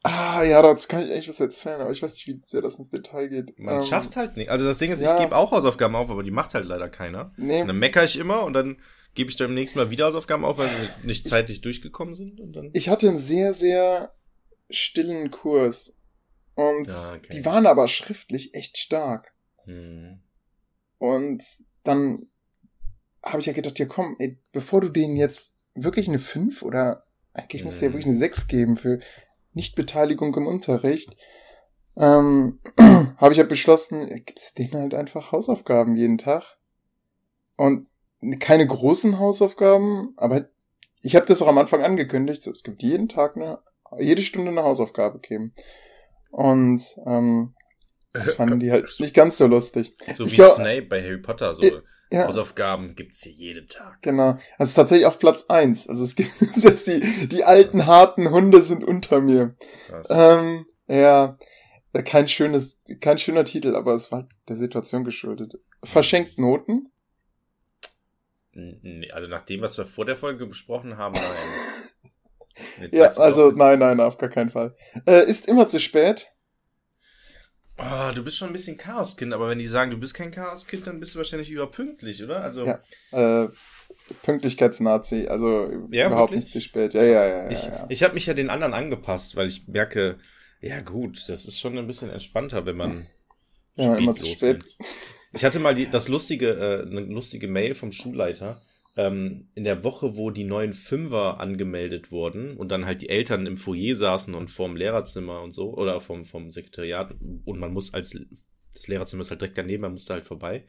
Ah, 0.02 0.42
ja, 0.44 0.62
dazu 0.62 0.88
kann 0.88 1.02
ich 1.04 1.10
eigentlich 1.12 1.28
was 1.28 1.40
erzählen, 1.40 1.82
aber 1.82 1.90
ich 1.90 2.00
weiß 2.02 2.14
nicht, 2.14 2.26
wie 2.26 2.40
sehr 2.42 2.62
das 2.62 2.78
ins 2.78 2.88
Detail 2.88 3.28
geht. 3.28 3.58
Man 3.58 3.76
Ähm, 3.76 3.82
schafft 3.82 4.16
halt 4.16 4.36
nicht. 4.36 4.48
Also 4.50 4.64
das 4.64 4.78
Ding 4.78 4.90
ist, 4.90 5.00
ja. 5.00 5.14
ich 5.14 5.20
gebe 5.22 5.36
auch 5.36 5.50
Hausaufgaben 5.52 5.94
auf, 5.94 6.08
aber 6.08 6.22
die 6.22 6.30
macht 6.30 6.54
halt 6.54 6.64
leider 6.64 6.88
keiner. 6.88 7.34
Nee, 7.36 7.60
Und 7.60 7.68
dann 7.68 7.78
meckere 7.78 8.04
ich 8.04 8.16
immer 8.16 8.44
und 8.44 8.54
dann 8.54 8.80
gebe 9.14 9.28
ich 9.28 9.36
dann 9.36 9.52
nächsten 9.52 9.78
Mal 9.78 9.90
wieder 9.90 10.06
Hausaufgaben 10.06 10.44
auf, 10.44 10.56
weil 10.56 10.70
wir 10.70 10.88
nicht 11.02 11.28
zeitlich 11.28 11.60
durchgekommen 11.60 12.14
sind. 12.14 12.40
Und 12.40 12.54
dann 12.54 12.70
ich 12.72 12.88
hatte 12.88 13.08
einen 13.08 13.18
sehr, 13.18 13.52
sehr 13.52 14.14
stillen 14.70 15.30
Kurs. 15.30 15.98
Und 16.54 16.86
Ja, 16.86 17.12
okay. 17.16 17.28
die 17.32 17.44
waren 17.44 17.66
aber 17.66 17.86
schriftlich 17.86 18.54
echt 18.54 18.78
stark. 18.78 19.34
hm. 19.64 20.22
Und 20.96 21.42
dann 21.84 22.29
habe 23.24 23.40
ich 23.40 23.46
ja 23.46 23.52
gedacht, 23.52 23.78
ja 23.78 23.86
komm, 23.86 24.16
ey, 24.18 24.38
bevor 24.52 24.80
du 24.80 24.88
denen 24.88 25.16
jetzt 25.16 25.56
wirklich 25.74 26.08
eine 26.08 26.18
5 26.18 26.62
oder 26.62 27.04
eigentlich 27.34 27.64
musst 27.64 27.80
du 27.80 27.84
ja 27.86 27.90
Mhm. 27.90 27.94
wirklich 27.94 28.06
eine 28.08 28.16
6 28.16 28.48
geben 28.48 28.76
für 28.76 28.98
Nichtbeteiligung 29.52 30.34
im 30.36 30.46
Unterricht, 30.46 31.14
ähm, 31.96 32.60
habe 33.16 33.32
ich 33.32 33.38
halt 33.38 33.48
beschlossen, 33.48 34.08
gibst 34.24 34.58
du 34.58 34.62
denen 34.62 34.82
halt 34.82 34.94
einfach 34.94 35.32
Hausaufgaben 35.32 35.96
jeden 35.96 36.18
Tag. 36.18 36.56
Und 37.56 37.88
keine 38.38 38.66
großen 38.66 39.18
Hausaufgaben, 39.18 40.12
aber 40.16 40.48
ich 41.02 41.16
habe 41.16 41.26
das 41.26 41.42
auch 41.42 41.48
am 41.48 41.58
Anfang 41.58 41.82
angekündigt, 41.82 42.42
so, 42.42 42.50
es 42.50 42.62
gibt 42.62 42.82
jeden 42.82 43.08
Tag 43.08 43.36
eine, 43.36 43.58
jede 43.98 44.22
Stunde 44.22 44.50
eine 44.50 44.62
Hausaufgabe 44.62 45.18
geben. 45.18 45.52
Und 46.30 46.80
ähm, 47.06 47.54
das 48.12 48.32
fanden 48.34 48.60
die 48.60 48.70
halt 48.70 48.94
nicht 48.98 49.14
ganz 49.14 49.36
so 49.38 49.46
lustig. 49.46 49.94
So 50.12 50.24
Ich 50.26 50.32
wie 50.32 50.36
glaub- 50.36 50.54
Snape 50.54 50.82
bei 50.82 51.02
Harry 51.02 51.18
Potter, 51.18 51.54
so 51.54 51.62
Ja, 52.12 52.26
Hausaufgaben 52.26 52.96
gibt's 52.96 53.22
hier 53.22 53.32
jeden 53.32 53.68
Tag. 53.68 54.02
genau. 54.02 54.30
Also 54.30 54.40
es 54.58 54.68
ist 54.70 54.74
tatsächlich 54.74 55.06
auf 55.06 55.18
Platz 55.18 55.44
eins. 55.48 55.88
Also 55.88 56.04
es 56.04 56.16
gibt 56.16 56.30
es 56.42 56.84
die, 56.84 57.28
die 57.28 57.44
alten, 57.44 57.86
harten 57.86 58.30
Hunde 58.30 58.60
sind 58.62 58.82
unter 58.82 59.20
mir. 59.20 59.54
Krass. 59.88 60.06
Ähm, 60.10 60.66
ja, 60.88 61.38
kein 62.04 62.26
schönes, 62.26 62.80
kein 63.00 63.18
schöner 63.18 63.44
Titel, 63.44 63.76
aber 63.76 63.94
es 63.94 64.10
war 64.10 64.28
der 64.48 64.56
Situation 64.56 65.04
geschuldet. 65.04 65.54
Verschenkt 65.84 66.38
Noten? 66.38 66.90
Nee, 68.52 69.10
also 69.12 69.28
nach 69.30 69.44
dem, 69.46 69.60
was 69.60 69.78
wir 69.78 69.86
vor 69.86 70.04
der 70.04 70.16
Folge 70.16 70.46
besprochen 70.46 70.96
haben, 70.96 71.14
nein. 71.14 72.90
Ja, 72.90 73.06
also 73.16 73.52
nein, 73.52 73.78
nein, 73.78 74.00
auf 74.00 74.18
gar 74.18 74.28
keinen 74.28 74.50
Fall. 74.50 74.76
Äh, 75.06 75.24
ist 75.24 75.48
immer 75.48 75.68
zu 75.68 75.80
spät. 75.80 76.30
Oh, 77.80 78.12
du 78.14 78.22
bist 78.22 78.36
schon 78.36 78.48
ein 78.48 78.52
bisschen 78.52 78.76
Chaoskind, 78.76 79.32
aber 79.32 79.48
wenn 79.48 79.58
die 79.58 79.66
sagen, 79.66 79.90
du 79.90 79.98
bist 79.98 80.14
kein 80.14 80.30
Chaoskind, 80.30 80.86
dann 80.86 81.00
bist 81.00 81.14
du 81.14 81.18
wahrscheinlich 81.18 81.50
überpünktlich, 81.50 82.22
oder? 82.22 82.42
Also, 82.42 82.66
Ja. 82.66 82.80
Äh, 83.44 83.48
Pünktlichkeitsnazi, 84.22 85.28
also 85.28 85.70
Ja, 85.90 86.06
überhaupt 86.08 86.32
wirklich? 86.32 86.44
nicht 86.44 86.52
zu 86.52 86.60
spät. 86.60 86.94
Ja, 86.94 87.02
ja, 87.02 87.26
ja, 87.26 87.44
ja. 87.44 87.50
ich, 87.50 87.64
ja. 87.64 87.86
ich 87.88 88.02
habe 88.02 88.14
mich 88.14 88.26
ja 88.26 88.34
den 88.34 88.50
anderen 88.50 88.74
angepasst, 88.74 89.36
weil 89.36 89.46
ich 89.46 89.68
merke, 89.68 90.18
ja 90.60 90.80
gut, 90.80 91.28
das 91.28 91.46
ist 91.46 91.58
schon 91.58 91.78
ein 91.78 91.86
bisschen 91.86 92.10
entspannter, 92.10 92.66
wenn 92.66 92.76
man 92.76 93.06
Ja, 93.76 93.96
immer 93.96 94.14
zu 94.14 94.26
losgeht. 94.26 94.60
Ich 95.32 95.44
hatte 95.44 95.58
mal 95.58 95.74
die, 95.74 95.88
das 95.88 96.08
lustige, 96.08 96.50
äh, 96.50 96.82
eine 96.82 97.00
lustige 97.02 97.48
Mail 97.48 97.74
vom 97.74 97.92
Schulleiter. 97.92 98.60
Ähm, 98.96 99.48
in 99.54 99.64
der 99.64 99.84
Woche, 99.84 100.16
wo 100.16 100.30
die 100.30 100.44
neuen 100.44 100.72
Fünfer 100.72 101.38
angemeldet 101.38 102.10
wurden 102.10 102.56
und 102.56 102.70
dann 102.70 102.86
halt 102.86 103.00
die 103.00 103.08
Eltern 103.08 103.46
im 103.46 103.56
Foyer 103.56 103.94
saßen 103.94 104.34
und 104.34 104.50
vorm 104.50 104.76
Lehrerzimmer 104.76 105.42
und 105.42 105.52
so, 105.52 105.74
oder 105.74 106.00
vom, 106.00 106.24
vom 106.24 106.50
Sekretariat 106.50 107.14
und 107.44 107.60
man 107.60 107.72
muss 107.72 107.94
als, 107.94 108.18
das 108.74 108.88
Lehrerzimmer 108.88 109.20
ist 109.20 109.30
halt 109.30 109.40
direkt 109.40 109.58
daneben, 109.58 109.82
man 109.82 109.92
musste 109.92 110.14
halt 110.14 110.26
vorbei, 110.26 110.64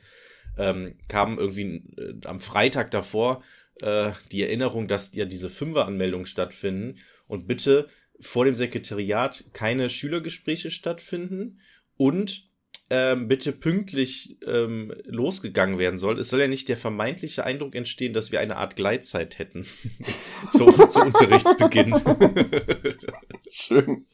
ähm, 0.57 0.97
kam 1.07 1.39
irgendwie 1.39 1.83
äh, 1.97 2.13
am 2.25 2.39
Freitag 2.39 2.91
davor 2.91 3.41
äh, 3.79 4.11
die 4.31 4.43
Erinnerung, 4.43 4.87
dass 4.87 5.15
ja 5.15 5.25
diese 5.25 5.49
Fünfer-Anmeldungen 5.49 6.27
stattfinden 6.27 6.99
und 7.27 7.47
bitte 7.47 7.89
vor 8.19 8.45
dem 8.45 8.55
Sekretariat 8.55 9.45
keine 9.53 9.89
Schülergespräche 9.89 10.69
stattfinden 10.69 11.59
und 11.97 12.50
ähm, 12.93 13.29
bitte 13.29 13.53
pünktlich 13.53 14.37
ähm, 14.45 14.93
losgegangen 15.05 15.79
werden 15.79 15.95
soll. 15.95 16.19
Es 16.19 16.27
soll 16.27 16.41
ja 16.41 16.49
nicht 16.49 16.67
der 16.67 16.75
vermeintliche 16.75 17.45
Eindruck 17.45 17.73
entstehen, 17.73 18.11
dass 18.11 18.33
wir 18.33 18.41
eine 18.41 18.57
Art 18.57 18.75
Gleitzeit 18.75 19.39
hätten 19.39 19.65
zu, 20.49 20.65
Unterrichtsbeginn. 20.65 21.95
Schön. 23.49 24.05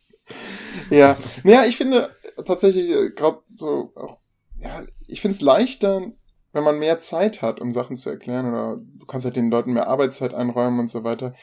Ja, 0.92 1.18
ja, 1.44 1.66
ich 1.66 1.76
finde 1.76 2.16
tatsächlich 2.46 3.16
gerade 3.16 3.40
so, 3.56 3.94
auch, 3.96 4.20
ja, 4.60 4.84
ich 5.08 5.22
finde 5.22 5.36
es 5.36 5.42
leichter, 5.42 6.12
wenn 6.54 6.64
man 6.64 6.78
mehr 6.78 7.00
Zeit 7.00 7.42
hat, 7.42 7.60
um 7.60 7.72
Sachen 7.72 7.98
zu 7.98 8.12
erklären 8.12 8.48
oder 8.48 8.78
du 8.78 9.08
kannst 9.08 9.26
halt 9.26 9.38
den 9.38 9.50
Leuten 9.50 9.74
mehr 9.74 9.88
Arbeitszeit 9.88 10.36
einräumen 10.36 10.80
und 10.82 10.92
so 10.92 11.04
weiter. 11.04 11.34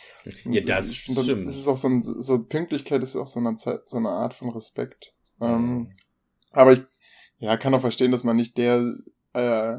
Und 0.45 0.53
Ja, 0.53 0.61
das 0.61 0.91
ich 0.91 1.01
stimmt. 1.01 1.49
Es 1.49 1.59
ist 1.59 1.67
auch 1.67 1.77
so, 1.77 1.89
ein, 1.89 2.01
so 2.01 2.39
Pünktlichkeit 2.45 3.03
ist 3.03 3.17
auch 3.17 3.27
so 3.27 3.41
eine 3.41 3.57
Zeit, 3.57 3.89
so 3.89 3.97
eine 3.97 4.11
Art 4.11 4.35
von 4.35 4.51
Respekt. 4.51 5.13
Ähm, 5.41 5.91
aber 6.53 6.73
ich, 6.73 6.83
ja, 7.39 7.57
kann 7.57 7.75
auch 7.75 7.81
verstehen, 7.81 8.11
dass 8.11 8.25
man 8.25 8.37
nicht 8.37 8.57
der, 8.59 8.97
äh, 9.33 9.79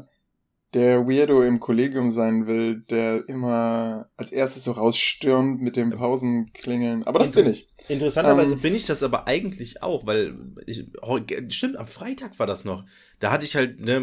der 0.74 1.06
Weirdo 1.08 1.42
im 1.42 1.60
Kollegium 1.60 2.10
sein 2.10 2.46
will, 2.46 2.80
der 2.90 3.28
immer 3.28 4.10
als 4.16 4.32
erstes 4.32 4.64
so 4.64 4.72
rausstürmt 4.72 5.62
mit 5.62 5.76
dem 5.76 5.90
Pausenklingeln. 5.90 7.04
Aber 7.04 7.18
das 7.18 7.32
bin 7.32 7.50
ich. 7.50 7.68
Interessanterweise 7.88 8.54
Ähm. 8.54 8.60
bin 8.60 8.74
ich 8.74 8.84
das 8.84 9.02
aber 9.02 9.26
eigentlich 9.26 9.82
auch, 9.82 10.06
weil 10.06 10.36
ich, 10.66 10.86
oh, 11.02 11.18
stimmt, 11.48 11.76
am 11.76 11.86
Freitag 11.86 12.38
war 12.38 12.46
das 12.46 12.64
noch. 12.64 12.84
Da 13.20 13.30
hatte 13.30 13.44
ich 13.44 13.54
halt, 13.54 13.80
ne, 13.80 14.02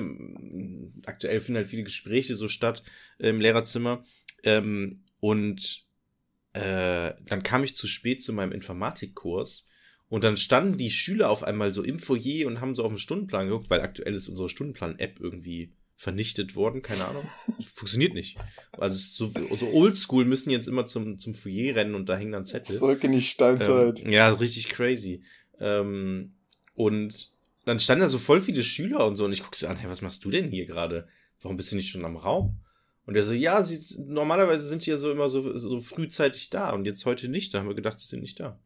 aktuell 1.06 1.40
finden 1.42 1.58
halt 1.58 1.68
viele 1.68 1.84
Gespräche 1.84 2.36
so 2.36 2.48
statt 2.48 2.82
im 3.20 3.40
Lehrerzimmer. 3.40 4.04
Ähm, 4.44 5.04
und 5.20 5.86
äh, 6.54 7.14
dann 7.26 7.44
kam 7.44 7.64
ich 7.64 7.76
zu 7.76 7.88
spät 7.88 8.22
zu 8.22 8.34
meinem 8.34 8.52
Informatikkurs. 8.52 9.66
Und 10.14 10.24
dann 10.24 10.38
standen 10.38 10.78
die 10.78 10.92
Schüler 10.92 11.32
auf 11.32 11.42
einmal 11.42 11.74
so 11.74 11.82
im 11.82 11.98
Foyer 11.98 12.46
und 12.46 12.62
haben 12.62 12.76
so 12.76 12.84
auf 12.84 12.92
den 12.92 13.00
Stundenplan 13.00 13.48
geguckt, 13.48 13.72
weil 13.72 13.82
aktuell 13.82 14.14
ist 14.14 14.28
unsere 14.28 14.48
Stundenplan-App 14.48 15.20
irgendwie 15.20 15.74
vernichtet 15.96 16.56
worden, 16.56 16.84
keine 16.84 17.06
Ahnung. 17.06 17.28
Funktioniert 17.74 18.14
nicht. 18.14 18.38
Also 18.78 18.96
so, 18.96 19.34
so 19.56 19.72
oldschool 19.72 20.26
müssen 20.26 20.52
jetzt 20.52 20.68
immer 20.68 20.86
zum, 20.86 21.18
zum 21.18 21.34
Foyer 21.34 21.76
rennen 21.76 21.96
und 21.96 22.10
da 22.10 22.16
hängen 22.16 22.32
dann 22.32 22.46
Zettel. 22.46 22.76
Zurück 22.76 23.04
in 23.04 23.14
die 23.14 23.22
Steinzeit. 23.22 24.02
Ähm, 24.04 24.12
ja, 24.12 24.30
richtig 24.30 24.70
crazy. 24.70 25.24
Ähm, 25.60 26.36
und 26.76 27.32
dann 27.66 27.80
standen 27.80 28.04
da 28.04 28.08
so 28.08 28.20
voll 28.20 28.42
viele 28.42 28.62
Schüler 28.62 29.08
und 29.08 29.16
so 29.16 29.26
und 29.26 29.34
ich 29.34 29.42
guck 29.42 29.56
so 29.56 29.66
an, 29.66 29.78
hey, 29.78 29.90
was 29.90 30.04
machst 30.04 30.24
du 30.24 30.30
denn 30.30 30.52
hier 30.52 30.68
gerade? 30.68 31.08
Warum 31.42 31.58
bist 31.58 31.72
du 31.72 31.76
nicht 31.76 31.90
schon 31.90 32.06
am 32.06 32.18
Raum? 32.18 32.60
Und 33.08 33.16
er 33.16 33.24
so, 33.24 33.34
ja, 33.34 33.64
sie, 33.64 34.00
normalerweise 34.04 34.68
sind 34.68 34.86
die 34.86 34.92
ja 34.92 34.98
so 34.98 35.12
immer 35.12 35.32
so, 35.32 35.58
so 35.58 35.80
frühzeitig 35.80 36.52
da 36.52 36.70
und 36.70 36.86
jetzt 36.86 37.04
heute 37.08 37.30
nicht. 37.30 37.52
Da 37.52 37.58
haben 37.58 37.68
wir 37.68 37.74
gedacht, 37.74 38.00
sie 38.00 38.06
sind 38.06 38.22
nicht 38.22 38.40
da. 38.40 38.60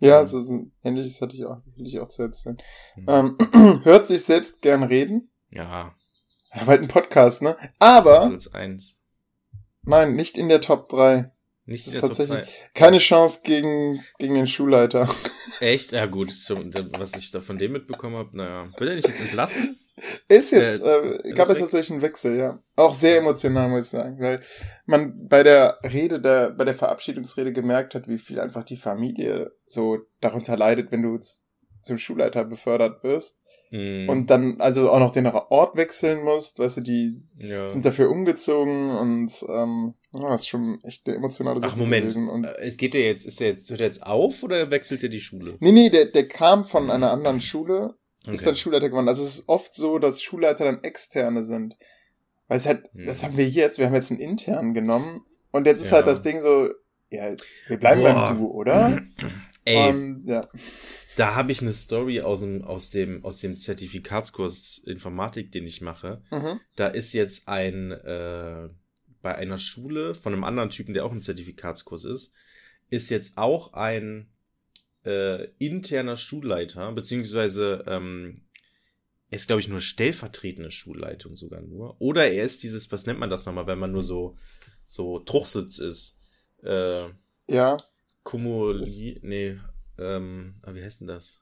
Ja, 0.00 0.24
so 0.24 0.42
so, 0.42 0.66
ähnliches 0.82 1.20
hatte 1.20 1.36
ich 1.36 1.44
auch, 1.44 1.58
will 1.76 1.86
ich 1.86 2.00
auch 2.00 2.08
zu 2.08 2.22
erzählen. 2.22 2.56
Mhm. 2.96 3.36
Ähm, 3.52 3.80
hört 3.84 4.06
sich 4.06 4.24
selbst 4.24 4.62
gern 4.62 4.82
reden. 4.82 5.30
Ja, 5.50 5.94
Ja, 6.54 6.64
bald 6.64 6.82
ein 6.82 6.88
Podcast, 6.88 7.42
ne? 7.42 7.56
Aber, 7.78 8.28
Platz 8.28 8.46
eins. 8.48 8.96
nein, 9.82 10.14
nicht 10.14 10.38
in 10.38 10.48
der 10.48 10.60
Top 10.60 10.88
3. 10.88 11.30
Nicht 11.68 11.86
Das 11.86 11.94
ist 11.94 12.00
tatsächlich-. 12.00 12.48
Keine 12.74 12.98
Chance 12.98 13.40
gegen, 13.44 14.00
gegen 14.18 14.34
den 14.34 14.46
Schulleiter. 14.46 15.08
Echt? 15.60 15.92
Ja, 15.92 16.06
gut. 16.06 16.28
Was 16.28 17.14
ich 17.16 17.30
da 17.32 17.40
von 17.40 17.58
dem 17.58 17.72
mitbekommen 17.72 18.16
habe, 18.16 18.36
naja. 18.36 18.68
Wird 18.78 18.90
er 18.90 18.96
nicht 18.96 19.08
jetzt 19.08 19.20
entlassen? 19.20 19.78
Ist 20.28 20.52
jetzt, 20.52 20.82
Äh, 20.84 21.32
gab 21.34 21.48
es 21.48 21.58
tatsächlich 21.58 21.92
einen 21.92 22.02
Wechsel, 22.02 22.36
ja. 22.36 22.62
Auch 22.74 22.92
sehr 22.92 23.18
emotional, 23.18 23.68
muss 23.70 23.86
ich 23.86 23.90
sagen, 23.90 24.20
weil 24.20 24.40
man 24.84 25.26
bei 25.26 25.42
der 25.42 25.78
Rede, 25.82 26.20
der, 26.20 26.50
bei 26.50 26.64
der 26.64 26.74
Verabschiedungsrede 26.74 27.52
gemerkt 27.52 27.94
hat, 27.94 28.06
wie 28.08 28.18
viel 28.18 28.38
einfach 28.40 28.64
die 28.64 28.76
Familie 28.76 29.52
so 29.64 29.98
darunter 30.20 30.56
leidet, 30.56 30.92
wenn 30.92 31.02
du 31.02 31.18
zum 31.82 31.98
Schulleiter 31.98 32.44
befördert 32.44 33.02
wirst 33.04 33.40
Hm, 33.70 34.08
und 34.08 34.30
dann 34.30 34.60
also 34.60 34.90
auch 34.90 35.00
noch 35.00 35.10
den 35.10 35.26
Ort 35.26 35.76
wechseln 35.76 36.22
musst, 36.22 36.60
weißt 36.60 36.76
du, 36.76 36.80
die 36.82 37.20
ja. 37.38 37.68
sind 37.68 37.84
dafür 37.84 38.10
umgezogen 38.10 38.90
und 38.96 39.32
ähm, 39.48 39.94
ja, 40.12 40.28
das 40.30 40.42
ist 40.42 40.48
schon 40.48 40.78
echt 40.84 41.06
eine 41.08 41.16
emotionale 41.16 41.60
Sache 41.60 41.72
Ach, 41.74 41.76
Moment. 41.76 42.02
gewesen. 42.02 42.28
Und, 42.28 42.44
Äh, 42.44 42.54
Es 42.60 42.76
geht 42.76 42.94
der 42.94 43.02
jetzt, 43.04 43.26
ist 43.26 43.40
der 43.40 43.48
jetzt, 43.48 43.68
hört 43.70 43.80
er 43.80 43.86
jetzt 43.86 44.04
auf 44.04 44.44
oder 44.44 44.70
wechselt 44.70 45.02
er 45.02 45.08
die 45.08 45.18
Schule? 45.18 45.56
nee, 45.58 45.72
nee, 45.72 45.90
der, 45.90 46.04
der 46.06 46.28
kam 46.28 46.64
von 46.64 46.92
einer 46.92 47.10
anderen 47.10 47.40
Schule 47.40 47.96
ist 48.28 48.40
Okay. 48.40 48.44
dann 48.46 48.56
Schulleiter 48.56 48.88
geworden. 48.88 49.08
Also 49.08 49.22
es 49.22 49.38
ist 49.40 49.48
oft 49.48 49.74
so, 49.74 49.98
dass 49.98 50.22
Schulleiter 50.22 50.64
dann 50.64 50.82
externe 50.82 51.44
sind. 51.44 51.76
Weil 52.48 52.58
es 52.58 52.66
halt, 52.66 52.84
Hm. 52.92 53.06
das 53.06 53.24
haben 53.24 53.36
wir 53.36 53.48
jetzt, 53.48 53.78
wir 53.78 53.86
haben 53.86 53.94
jetzt 53.94 54.10
einen 54.10 54.20
internen 54.20 54.72
genommen 54.74 55.24
und 55.50 55.66
jetzt 55.66 55.80
ist 55.80 55.90
Ja. 55.90 55.96
halt 55.96 56.06
das 56.06 56.22
Ding 56.22 56.40
so, 56.40 56.68
ja, 57.10 57.34
wir 57.68 57.76
bleiben 57.78 58.02
Boah. 58.02 58.28
beim 58.28 58.38
Du, 58.38 58.46
oder? 58.50 59.02
Ey, 59.64 59.90
Und, 59.90 60.24
ja. 60.26 60.46
da 61.16 61.34
habe 61.34 61.50
ich 61.50 61.60
eine 61.60 61.72
Story 61.72 62.20
aus 62.20 62.40
dem, 62.40 62.62
aus 62.64 62.90
dem, 62.90 63.24
aus 63.24 63.38
dem 63.40 63.56
Zertifikatskurs 63.56 64.78
Informatik, 64.86 65.50
den 65.50 65.64
ich 65.66 65.80
mache. 65.80 66.22
Mhm. 66.30 66.60
Da 66.76 66.86
ist 66.88 67.12
jetzt 67.12 67.48
ein, 67.48 67.90
äh, 67.90 68.68
bei 69.22 69.34
einer 69.34 69.58
Schule 69.58 70.14
von 70.14 70.32
einem 70.32 70.44
anderen 70.44 70.70
Typen, 70.70 70.94
der 70.94 71.04
auch 71.04 71.10
im 71.12 71.22
Zertifikatskurs 71.22 72.04
ist, 72.04 72.32
ist 72.90 73.10
jetzt 73.10 73.36
auch 73.38 73.72
ein 73.72 74.28
äh, 75.06 75.48
interner 75.58 76.16
Schulleiter, 76.16 76.90
beziehungsweise 76.92 77.84
ähm, 77.86 78.42
er 79.30 79.36
ist, 79.36 79.46
glaube 79.46 79.60
ich, 79.60 79.68
nur 79.68 79.80
stellvertretende 79.80 80.70
Schulleitung 80.70 81.36
sogar 81.36 81.62
nur. 81.62 82.00
Oder 82.00 82.30
er 82.30 82.44
ist 82.44 82.62
dieses, 82.62 82.90
was 82.92 83.06
nennt 83.06 83.18
man 83.18 83.30
das 83.30 83.46
nochmal, 83.46 83.66
wenn 83.66 83.78
man 83.78 83.92
nur 83.92 84.02
so, 84.02 84.36
so 84.86 85.20
Truchsitz 85.20 85.78
ist. 85.78 86.18
Äh, 86.62 87.08
Ja. 87.48 87.76
Kumuli, 88.24 89.20
nee, 89.22 89.56
ähm, 89.98 90.56
ah, 90.62 90.74
wie 90.74 90.82
heißt 90.82 91.00
denn 91.00 91.06
das? 91.06 91.40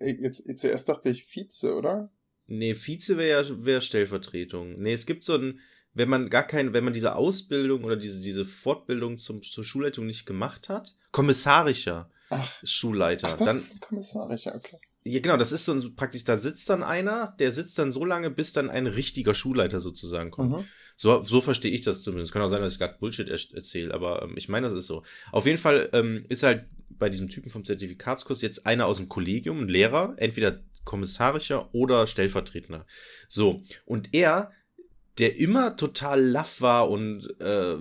Jetzt 0.00 0.60
zuerst 0.60 0.88
dachte 0.88 1.08
ich 1.10 1.24
Vize, 1.24 1.74
oder? 1.74 2.12
Nee, 2.46 2.74
Vize 2.74 3.16
wäre 3.16 3.42
ja 3.42 3.64
wär 3.64 3.80
Stellvertretung. 3.80 4.80
Nee, 4.80 4.92
es 4.92 5.06
gibt 5.06 5.24
so 5.24 5.34
ein, 5.34 5.60
wenn 5.94 6.08
man 6.08 6.30
gar 6.30 6.46
kein, 6.46 6.72
wenn 6.72 6.84
man 6.84 6.92
diese 6.92 7.16
Ausbildung 7.16 7.82
oder 7.82 7.96
diese, 7.96 8.22
diese 8.22 8.44
Fortbildung 8.44 9.18
zum, 9.18 9.42
zur 9.42 9.64
Schulleitung 9.64 10.06
nicht 10.06 10.26
gemacht 10.26 10.68
hat, 10.68 10.94
kommissarischer 11.16 12.10
Ach, 12.28 12.52
Schulleiter. 12.62 13.28
ach 13.28 13.38
das 13.38 13.46
dann, 13.46 13.56
ist 13.56 13.74
ein 13.76 13.80
Kommissarisch, 13.80 14.44
ja, 14.44 14.54
okay. 14.54 14.76
ja, 15.04 15.20
genau, 15.20 15.38
das 15.38 15.50
ist 15.50 15.64
so 15.64 15.72
ein, 15.72 15.96
praktisch, 15.96 16.24
da 16.24 16.36
sitzt 16.36 16.68
dann 16.68 16.82
einer, 16.82 17.34
der 17.38 17.52
sitzt 17.52 17.78
dann 17.78 17.90
so 17.90 18.04
lange, 18.04 18.30
bis 18.30 18.52
dann 18.52 18.68
ein 18.68 18.86
richtiger 18.86 19.32
Schulleiter 19.32 19.80
sozusagen 19.80 20.30
kommt. 20.30 20.50
Mhm. 20.50 20.64
So, 20.94 21.22
so 21.22 21.40
verstehe 21.40 21.70
ich 21.70 21.80
das 21.80 22.02
zumindest. 22.02 22.32
Kann 22.32 22.42
auch 22.42 22.48
sein, 22.48 22.60
dass 22.60 22.74
ich 22.74 22.78
gerade 22.78 22.98
Bullshit 22.98 23.28
er 23.28 23.38
erzähle, 23.54 23.94
aber 23.94 24.24
ähm, 24.24 24.34
ich 24.36 24.50
meine, 24.50 24.68
das 24.68 24.76
ist 24.76 24.88
so. 24.88 25.04
Auf 25.32 25.46
jeden 25.46 25.56
Fall 25.56 25.88
ähm, 25.94 26.26
ist 26.28 26.42
halt 26.42 26.66
bei 26.90 27.08
diesem 27.08 27.30
Typen 27.30 27.48
vom 27.48 27.64
Zertifikatskurs 27.64 28.42
jetzt 28.42 28.66
einer 28.66 28.84
aus 28.84 28.98
dem 28.98 29.08
Kollegium, 29.08 29.60
ein 29.60 29.68
Lehrer, 29.68 30.16
entweder 30.18 30.60
kommissarischer 30.84 31.74
oder 31.74 32.06
stellvertretender. 32.06 32.84
So, 33.26 33.62
und 33.86 34.12
er, 34.12 34.50
der 35.16 35.36
immer 35.36 35.76
total 35.76 36.22
laff 36.22 36.60
war 36.60 36.90
und 36.90 37.40
äh, 37.40 37.78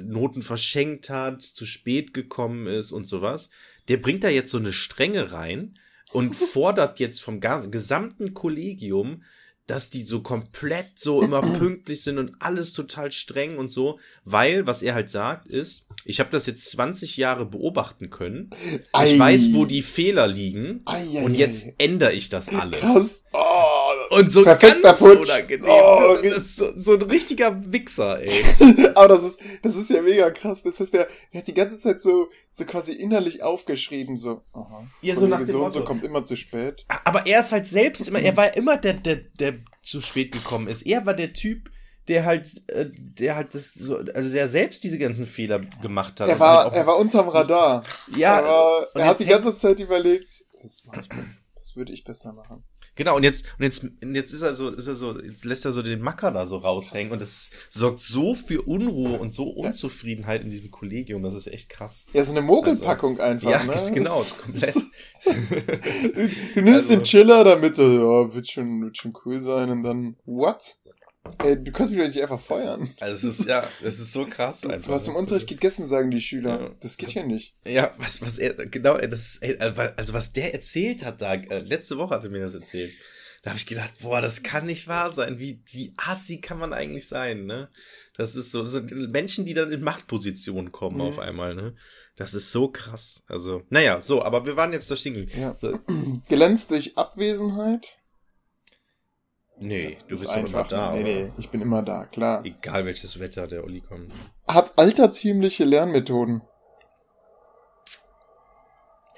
Noten 0.00 0.42
verschenkt 0.42 1.10
hat, 1.10 1.42
zu 1.42 1.66
spät 1.66 2.14
gekommen 2.14 2.66
ist 2.66 2.92
und 2.92 3.04
sowas, 3.04 3.50
der 3.88 3.96
bringt 3.96 4.24
da 4.24 4.28
jetzt 4.28 4.50
so 4.50 4.58
eine 4.58 4.72
Strenge 4.72 5.32
rein 5.32 5.78
und 6.12 6.34
fordert 6.36 7.00
jetzt 7.00 7.22
vom 7.22 7.40
gesamten 7.40 8.34
Kollegium, 8.34 9.22
dass 9.66 9.88
die 9.88 10.02
so 10.02 10.20
komplett 10.20 10.98
so 10.98 11.22
immer 11.22 11.40
pünktlich 11.58 12.02
sind 12.02 12.18
und 12.18 12.34
alles 12.40 12.72
total 12.72 13.12
streng 13.12 13.56
und 13.56 13.70
so, 13.70 14.00
weil, 14.24 14.66
was 14.66 14.82
er 14.82 14.94
halt 14.94 15.08
sagt, 15.08 15.46
ist, 15.46 15.86
ich 16.04 16.18
habe 16.18 16.30
das 16.30 16.46
jetzt 16.46 16.68
20 16.70 17.16
Jahre 17.16 17.46
beobachten 17.46 18.10
können. 18.10 18.50
Ei. 18.92 19.12
Ich 19.12 19.18
weiß, 19.18 19.52
wo 19.52 19.64
die 19.64 19.82
Fehler 19.82 20.26
liegen 20.26 20.82
ei, 20.86 21.22
und 21.22 21.34
jetzt 21.34 21.68
ändere 21.78 22.12
ich 22.12 22.28
das 22.28 22.48
alles. 22.48 22.80
Krass. 22.80 23.24
Oh, 23.32 23.49
und 24.10 24.30
so 24.30 24.42
Perfekter 24.42 24.82
ganz 24.82 24.98
Putsch. 24.98 25.20
unangenehm. 25.20 25.70
Oh, 25.70 26.16
das 26.20 26.22
ist 26.22 26.56
so, 26.56 26.72
so, 26.76 26.94
ein 26.94 27.02
richtiger 27.02 27.56
Wichser, 27.72 28.20
ey. 28.20 28.44
Aber 28.96 29.08
das 29.08 29.22
ist, 29.22 29.40
das 29.62 29.76
ist 29.76 29.88
ja 29.88 30.02
mega 30.02 30.30
krass. 30.30 30.62
Das 30.64 30.80
heißt, 30.80 30.92
der, 30.92 31.08
der 31.32 31.40
hat 31.40 31.46
die 31.46 31.54
ganze 31.54 31.80
Zeit 31.80 32.02
so, 32.02 32.28
so 32.50 32.64
quasi 32.64 32.92
innerlich 32.92 33.44
aufgeschrieben, 33.44 34.16
so, 34.16 34.40
aha. 34.52 34.88
Ja, 35.00 35.14
so 35.14 35.28
nach 35.28 35.38
dem 35.38 35.46
Sohn, 35.46 35.70
so 35.70 35.84
kommt 35.84 36.04
immer 36.04 36.24
zu 36.24 36.34
spät. 36.34 36.84
Aber 37.04 37.26
er 37.26 37.38
ist 37.38 37.52
halt 37.52 37.66
selbst 37.66 38.08
immer, 38.08 38.18
er 38.18 38.36
war 38.36 38.56
immer 38.56 38.76
der, 38.76 38.94
der, 38.94 39.16
der 39.16 39.54
zu 39.82 40.00
spät 40.00 40.32
gekommen 40.32 40.66
ist. 40.66 40.82
Er 40.82 41.06
war 41.06 41.14
der 41.14 41.32
Typ, 41.32 41.70
der 42.08 42.24
halt, 42.24 42.68
äh, 42.68 42.88
der 42.90 43.36
halt 43.36 43.54
das 43.54 43.74
so, 43.74 43.98
also 43.98 44.28
der 44.28 44.48
selbst 44.48 44.82
diese 44.82 44.98
ganzen 44.98 45.26
Fehler 45.26 45.60
gemacht 45.82 46.18
hat. 46.18 46.28
Er 46.28 46.40
war, 46.40 46.64
halt 46.64 46.74
er 46.74 46.86
war 46.86 46.98
unterm 46.98 47.28
Radar. 47.28 47.84
Ja. 48.16 48.40
Er, 48.40 48.88
er 48.92 49.06
hat 49.06 49.20
die 49.20 49.26
ganze 49.26 49.54
Zeit 49.54 49.78
überlegt, 49.78 50.42
das, 50.60 50.82
ich 50.84 51.08
besser, 51.08 51.36
das 51.54 51.76
würde 51.76 51.92
ich 51.92 52.02
besser 52.02 52.32
machen. 52.32 52.64
Genau, 52.96 53.16
und 53.16 53.22
jetzt, 53.22 53.46
und 53.58 53.64
jetzt, 53.64 53.84
und 53.84 54.14
jetzt 54.14 54.32
ist 54.32 54.42
er 54.42 54.54
so, 54.54 54.68
ist 54.70 54.86
er 54.86 54.94
so, 54.94 55.20
jetzt 55.20 55.44
lässt 55.44 55.64
er 55.64 55.72
so 55.72 55.82
den 55.82 56.00
Macker 56.00 56.30
da 56.30 56.46
so 56.46 56.56
raushängen 56.58 57.12
und 57.12 57.22
das 57.22 57.50
sorgt 57.68 58.00
so 58.00 58.34
für 58.34 58.62
Unruhe 58.62 59.18
und 59.18 59.32
so 59.32 59.44
Unzufriedenheit 59.44 60.42
in 60.42 60.50
diesem 60.50 60.70
Kollegium, 60.70 61.22
das 61.22 61.34
ist 61.34 61.46
echt 61.46 61.70
krass. 61.70 62.06
Ja, 62.12 62.24
so 62.24 62.32
eine 62.32 62.42
Mogelpackung 62.42 63.20
also, 63.20 63.48
einfach, 63.48 63.66
ja, 63.66 63.84
ne? 63.84 63.90
genau, 63.94 64.22
komplett. 64.42 64.74
du, 64.74 66.28
du 66.54 66.62
nimmst 66.62 66.90
also, 66.90 66.94
den 66.96 67.04
Chiller 67.04 67.44
damit, 67.44 67.76
so, 67.76 67.84
ja, 67.84 68.34
wird 68.34 68.50
schon, 68.50 68.82
wird 68.82 68.96
schon 68.96 69.12
cool 69.24 69.40
sein 69.40 69.70
und 69.70 69.82
dann, 69.82 70.16
what? 70.24 70.76
Ey, 71.38 71.62
du 71.62 71.70
kannst 71.70 71.92
mich 71.92 72.00
doch 72.00 72.06
nicht 72.06 72.22
einfach 72.22 72.40
feuern. 72.40 72.88
Also 72.98 73.28
es 73.28 73.40
ist, 73.40 73.48
ja, 73.48 73.66
es 73.82 73.98
ist 73.98 74.12
so 74.12 74.24
krass 74.24 74.62
du, 74.62 74.68
einfach. 74.68 74.88
Du 74.88 74.94
hast 74.94 75.08
im 75.08 75.16
Unterricht 75.16 75.48
gegessen, 75.48 75.86
sagen 75.86 76.10
die 76.10 76.20
Schüler. 76.20 76.60
Ja. 76.60 76.70
Das 76.80 76.96
geht 76.96 77.12
ja 77.12 77.22
nicht. 77.22 77.54
Ja, 77.66 77.94
was, 77.98 78.22
was 78.22 78.38
er, 78.38 78.54
genau, 78.54 78.96
das 78.98 79.36
ist, 79.36 79.60
also 79.60 80.12
was 80.12 80.32
der 80.32 80.54
erzählt 80.54 81.04
hat 81.04 81.20
da, 81.20 81.34
äh, 81.34 81.60
letzte 81.60 81.98
Woche 81.98 82.14
hatte 82.14 82.30
mir 82.30 82.40
das 82.40 82.54
erzählt. 82.54 82.92
Da 83.42 83.50
habe 83.50 83.58
ich 83.58 83.66
gedacht, 83.66 83.94
boah, 84.02 84.20
das 84.20 84.42
kann 84.42 84.66
nicht 84.66 84.86
wahr 84.86 85.10
sein. 85.10 85.38
Wie, 85.38 85.62
wie 85.66 85.94
assi 85.96 86.40
kann 86.40 86.58
man 86.58 86.74
eigentlich 86.74 87.08
sein, 87.08 87.46
ne? 87.46 87.70
Das 88.16 88.36
ist 88.36 88.50
so, 88.52 88.64
so 88.64 88.82
Menschen, 88.82 89.46
die 89.46 89.54
dann 89.54 89.72
in 89.72 89.82
Machtpositionen 89.82 90.72
kommen 90.72 90.96
mhm. 90.96 91.02
auf 91.02 91.18
einmal, 91.18 91.54
ne? 91.54 91.74
Das 92.16 92.34
ist 92.34 92.50
so 92.50 92.68
krass. 92.68 93.24
Also, 93.28 93.62
naja, 93.70 94.02
so, 94.02 94.22
aber 94.22 94.44
wir 94.44 94.56
waren 94.56 94.74
jetzt 94.74 94.90
da 94.90 94.96
stehen. 94.96 95.26
Ja. 95.38 95.56
So. 95.58 95.72
Glänzt 96.28 96.70
durch 96.70 96.98
Abwesenheit? 96.98 97.99
Nee, 99.62 99.98
du 100.08 100.18
bist 100.18 100.30
einfach 100.30 100.68
da. 100.68 100.92
Nee, 100.92 101.02
nee, 101.02 101.32
ich 101.36 101.50
bin 101.50 101.60
immer 101.60 101.82
da, 101.82 102.06
klar. 102.06 102.42
Egal 102.44 102.86
welches 102.86 103.20
Wetter 103.20 103.46
der 103.46 103.62
Olli 103.62 103.82
kommt. 103.82 104.12
Hat 104.48 104.72
altertümliche 104.78 105.64
Lernmethoden. 105.64 106.40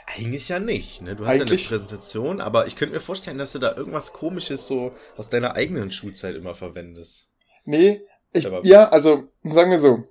Eigentlich 0.07 0.49
ja 0.49 0.59
nicht, 0.59 1.01
ne? 1.03 1.15
Du 1.15 1.25
hast 1.25 1.41
Eigentlich? 1.41 1.71
ja 1.71 1.77
eine 1.77 1.79
Präsentation, 1.85 2.41
aber 2.41 2.67
ich 2.67 2.77
könnte 2.77 2.95
mir 2.95 3.01
vorstellen, 3.01 3.39
dass 3.39 3.53
du 3.53 3.61
da 3.61 3.75
irgendwas 3.77 4.13
komisches 4.13 4.67
so 4.67 4.93
aus 5.17 5.31
deiner 5.31 5.55
eigenen 5.55 5.93
Schulzeit 5.93 6.35
immer 6.35 6.55
verwendest. 6.55 7.31
Nee, 7.65 8.03
ich, 8.33 8.47
aber 8.47 8.67
ja, 8.67 8.89
also, 8.89 9.29
sagen 9.45 9.71
wir 9.71 9.79
so. 9.79 10.05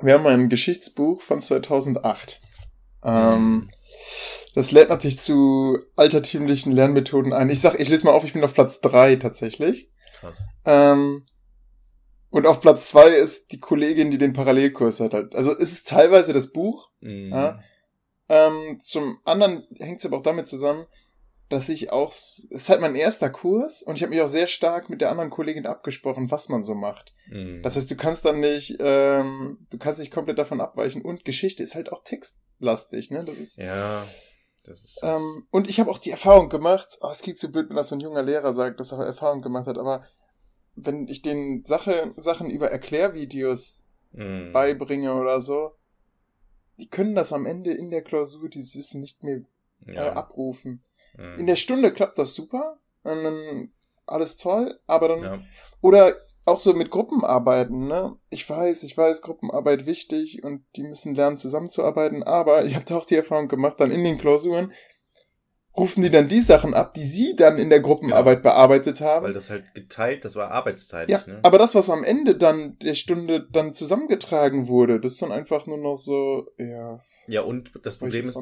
Wir 0.00 0.12
haben 0.14 0.26
ein 0.26 0.48
Geschichtsbuch 0.50 1.22
von 1.22 1.40
2008. 1.40 2.40
Ähm, 3.02 3.42
mhm. 3.42 3.70
Das 4.54 4.70
lädt 4.70 4.88
natürlich 4.88 5.20
zu 5.20 5.78
altertümlichen 5.96 6.72
Lernmethoden 6.72 7.32
ein. 7.32 7.50
Ich 7.50 7.60
sag, 7.60 7.78
ich 7.78 7.88
lese 7.88 8.06
mal 8.06 8.12
auf, 8.12 8.24
ich 8.24 8.32
bin 8.32 8.44
auf 8.44 8.54
Platz 8.54 8.80
drei 8.80 9.16
tatsächlich. 9.16 9.90
Krass. 10.20 10.46
Ähm, 10.64 11.24
und 12.30 12.46
auf 12.46 12.60
Platz 12.60 12.88
zwei 12.88 13.08
ist 13.10 13.52
die 13.52 13.60
Kollegin, 13.60 14.10
die 14.10 14.18
den 14.18 14.32
Parallelkurs 14.32 15.00
hat. 15.00 15.14
Also 15.34 15.52
es 15.52 15.72
ist 15.72 15.88
teilweise 15.88 16.32
das 16.32 16.52
Buch. 16.52 16.90
Mhm. 17.00 17.30
Ja. 17.30 17.60
Ähm, 18.28 18.78
zum 18.80 19.18
anderen 19.24 19.66
hängt 19.78 20.00
es 20.00 20.06
aber 20.06 20.18
auch 20.18 20.22
damit 20.22 20.46
zusammen, 20.46 20.86
dass 21.48 21.68
ich 21.68 21.92
auch, 21.92 22.08
es 22.08 22.46
ist 22.50 22.68
halt 22.68 22.80
mein 22.80 22.94
erster 22.94 23.30
Kurs 23.30 23.82
und 23.82 23.96
ich 23.96 24.02
habe 24.02 24.10
mich 24.10 24.20
auch 24.20 24.28
sehr 24.28 24.46
stark 24.46 24.90
mit 24.90 25.00
der 25.00 25.10
anderen 25.10 25.30
Kollegin 25.30 25.66
abgesprochen, 25.66 26.30
was 26.30 26.48
man 26.48 26.62
so 26.62 26.74
macht. 26.74 27.14
Mhm. 27.28 27.62
Das 27.62 27.76
heißt, 27.76 27.90
du 27.90 27.96
kannst 27.96 28.24
dann 28.24 28.40
nicht, 28.40 28.76
ähm, 28.80 29.66
du 29.70 29.78
kannst 29.78 30.00
nicht 30.00 30.12
komplett 30.12 30.38
davon 30.38 30.60
abweichen 30.60 31.02
und 31.02 31.24
Geschichte 31.24 31.62
ist 31.62 31.74
halt 31.74 31.90
auch 31.90 32.04
textlastig, 32.04 33.10
ne? 33.10 33.24
Das 33.24 33.36
ist, 33.38 33.56
ja. 33.56 34.06
Das 34.64 34.84
ist 34.84 35.00
ähm, 35.02 35.46
und 35.50 35.70
ich 35.70 35.80
habe 35.80 35.90
auch 35.90 35.98
die 35.98 36.10
Erfahrung 36.10 36.50
gemacht, 36.50 36.98
oh, 37.00 37.08
es 37.10 37.22
klingt 37.22 37.38
so 37.38 37.50
blöd, 37.50 37.70
wenn 37.70 37.76
das 37.76 37.88
so 37.88 37.96
ein 37.96 38.00
junger 38.00 38.22
Lehrer 38.22 38.52
sagt, 38.52 38.78
dass 38.78 38.92
er 38.92 38.98
Erfahrung 38.98 39.40
gemacht 39.40 39.66
hat, 39.66 39.78
aber 39.78 40.04
wenn 40.74 41.08
ich 41.08 41.22
den 41.22 41.64
Sache, 41.64 42.12
Sachen 42.16 42.50
über 42.50 42.70
Erklärvideos 42.70 43.86
mm. 44.12 44.52
beibringe 44.52 45.14
oder 45.14 45.40
so, 45.40 45.72
die 46.78 46.88
können 46.88 47.14
das 47.14 47.32
am 47.32 47.46
Ende 47.46 47.72
in 47.72 47.90
der 47.90 48.02
Klausur, 48.02 48.48
dieses 48.48 48.76
Wissen 48.76 49.00
nicht 49.00 49.24
mehr 49.24 49.40
ja. 49.86 50.08
äh, 50.08 50.10
abrufen. 50.10 50.82
Mm. 51.18 51.40
In 51.40 51.46
der 51.46 51.56
Stunde 51.56 51.92
klappt 51.92 52.18
das 52.18 52.34
super, 52.34 52.78
und 53.02 53.22
dann 53.22 53.72
alles 54.06 54.36
toll, 54.36 54.78
aber 54.86 55.08
dann, 55.08 55.22
ja. 55.22 55.40
oder 55.80 56.14
auch 56.44 56.58
so 56.58 56.72
mit 56.72 56.90
Gruppenarbeiten, 56.90 57.86
ne? 57.86 58.16
Ich 58.30 58.48
weiß, 58.48 58.82
ich 58.84 58.96
weiß, 58.96 59.20
Gruppenarbeit 59.20 59.84
wichtig 59.84 60.42
und 60.44 60.64
die 60.76 60.82
müssen 60.82 61.14
lernen 61.14 61.36
zusammenzuarbeiten, 61.36 62.22
aber 62.22 62.64
ich 62.64 62.74
habe 62.74 62.86
da 62.86 62.96
auch 62.96 63.04
die 63.04 63.16
Erfahrung 63.16 63.48
gemacht, 63.48 63.78
dann 63.78 63.90
in 63.90 64.02
den 64.02 64.18
Klausuren 64.18 64.72
rufen 65.76 66.02
die 66.02 66.10
dann 66.10 66.28
die 66.28 66.40
Sachen 66.40 66.74
ab, 66.74 66.92
die 66.94 67.04
sie 67.04 67.36
dann 67.36 67.58
in 67.58 67.70
der 67.70 67.80
Gruppenarbeit 67.80 68.38
ja, 68.38 68.42
bearbeitet 68.42 69.00
haben. 69.00 69.26
Weil 69.26 69.32
das 69.32 69.50
halt 69.50 69.74
geteilt, 69.74 70.24
das 70.24 70.34
war 70.34 70.50
arbeitsteilig, 70.50 71.10
ja, 71.10 71.22
ne? 71.26 71.40
Aber 71.42 71.58
das, 71.58 71.74
was 71.74 71.88
am 71.88 72.02
Ende 72.02 72.34
dann 72.36 72.78
der 72.78 72.94
Stunde 72.94 73.46
dann 73.50 73.74
zusammengetragen 73.74 74.66
wurde, 74.66 75.00
das 75.00 75.12
ist 75.12 75.22
dann 75.22 75.32
einfach 75.32 75.66
nur 75.66 75.78
noch 75.78 75.96
so, 75.96 76.48
ja. 76.58 77.00
Ja, 77.28 77.42
und 77.42 77.72
das 77.82 77.98
Problem 77.98 78.24
ist, 78.24 78.36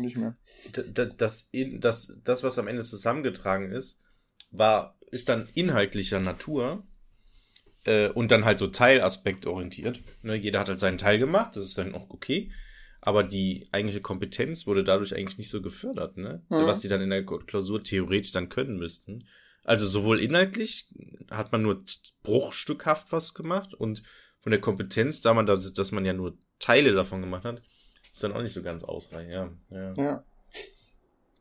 das, 1.17 1.51
das, 1.81 2.19
das, 2.25 2.43
was 2.43 2.59
am 2.59 2.69
Ende 2.69 2.83
zusammengetragen 2.83 3.73
ist, 3.73 4.01
war, 4.51 4.97
ist 5.11 5.29
dann 5.29 5.49
inhaltlicher 5.55 6.21
Natur 6.21 6.87
äh, 7.85 8.09
und 8.09 8.31
dann 8.31 8.45
halt 8.45 8.59
so 8.59 8.69
teilaspektorientiert. 8.69 10.03
Ne, 10.23 10.37
jeder 10.37 10.61
hat 10.61 10.69
halt 10.69 10.79
seinen 10.79 10.99
Teil 10.99 11.19
gemacht, 11.19 11.57
das 11.57 11.65
ist 11.65 11.79
dann 11.79 11.95
auch 11.95 12.11
okay. 12.11 12.53
Aber 13.01 13.23
die 13.23 13.69
eigentliche 13.73 14.01
Kompetenz 14.01 14.67
wurde 14.67 14.83
dadurch 14.83 15.15
eigentlich 15.15 15.39
nicht 15.39 15.51
so 15.51 15.63
gefördert, 15.63 16.17
ne? 16.17 16.43
Mhm. 16.49 16.67
Was 16.67 16.81
die 16.81 16.89
dann 16.89 17.01
in 17.01 17.11
der 17.11 17.25
Klausur 17.25 17.83
theoretisch 17.83 18.33
dann 18.33 18.49
können 18.49 18.79
müssten. 18.79 19.29
Also 19.63 19.87
sowohl 19.87 20.21
inhaltlich 20.21 20.89
hat 21.31 21.51
man 21.53 21.63
nur 21.63 21.85
bruchstückhaft 22.23 23.13
was 23.13 23.35
gemacht 23.35 23.75
und 23.75 24.03
von 24.41 24.51
der 24.53 24.61
Kompetenz, 24.61 25.21
da 25.21 25.35
man 25.35 25.47
das, 25.47 25.73
dass 25.73 25.91
man 25.91 26.05
ja 26.05 26.13
nur 26.13 26.39
Teile 26.61 26.93
davon 26.95 27.21
gemacht 27.21 27.45
hat, 27.45 27.63
ist 28.17 28.23
dann 28.23 28.33
auch 28.33 28.41
nicht 28.41 28.55
so 28.55 28.63
ganz 28.63 28.83
ausreichend, 28.83 29.31
ja. 29.31 29.51
Ja. 29.69 29.93
ja. 29.99 30.25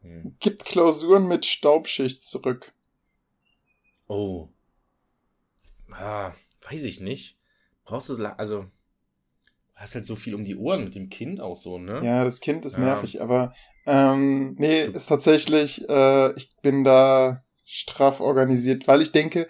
Hm. 0.02 0.36
Gibt 0.42 0.66
Klausuren 0.66 1.26
mit 1.26 1.46
Staubschicht 1.46 2.26
zurück. 2.26 2.74
Oh. 4.08 4.50
Ah, 5.94 6.34
weiß 6.70 6.84
ich 6.84 7.00
nicht. 7.00 7.38
Brauchst 7.86 8.10
du, 8.10 8.26
also, 8.38 8.64
du 8.64 8.70
hast 9.74 9.96
halt 9.96 10.06
so 10.06 10.18
viel 10.18 10.36
um 10.36 10.44
die 10.44 10.58
Ohren 10.58 10.84
mit 10.84 10.96
dem 10.96 11.10
Kind 11.10 11.40
auch 11.40 11.56
so, 11.56 11.80
ne? 11.80 12.02
Ja, 12.04 12.26
das 12.26 12.42
Kind 12.42 12.66
ist 12.66 12.78
ja. 12.78 12.84
nervig, 12.84 13.22
aber 13.22 13.54
ähm, 13.86 14.56
nee, 14.56 14.84
ist 14.84 15.08
tatsächlich, 15.08 15.88
äh, 15.88 16.34
ich 16.34 16.58
bin 16.62 16.84
da 16.84 17.46
straff 17.64 18.20
organisiert, 18.20 18.86
weil 18.86 19.02
ich 19.02 19.14
denke, 19.14 19.48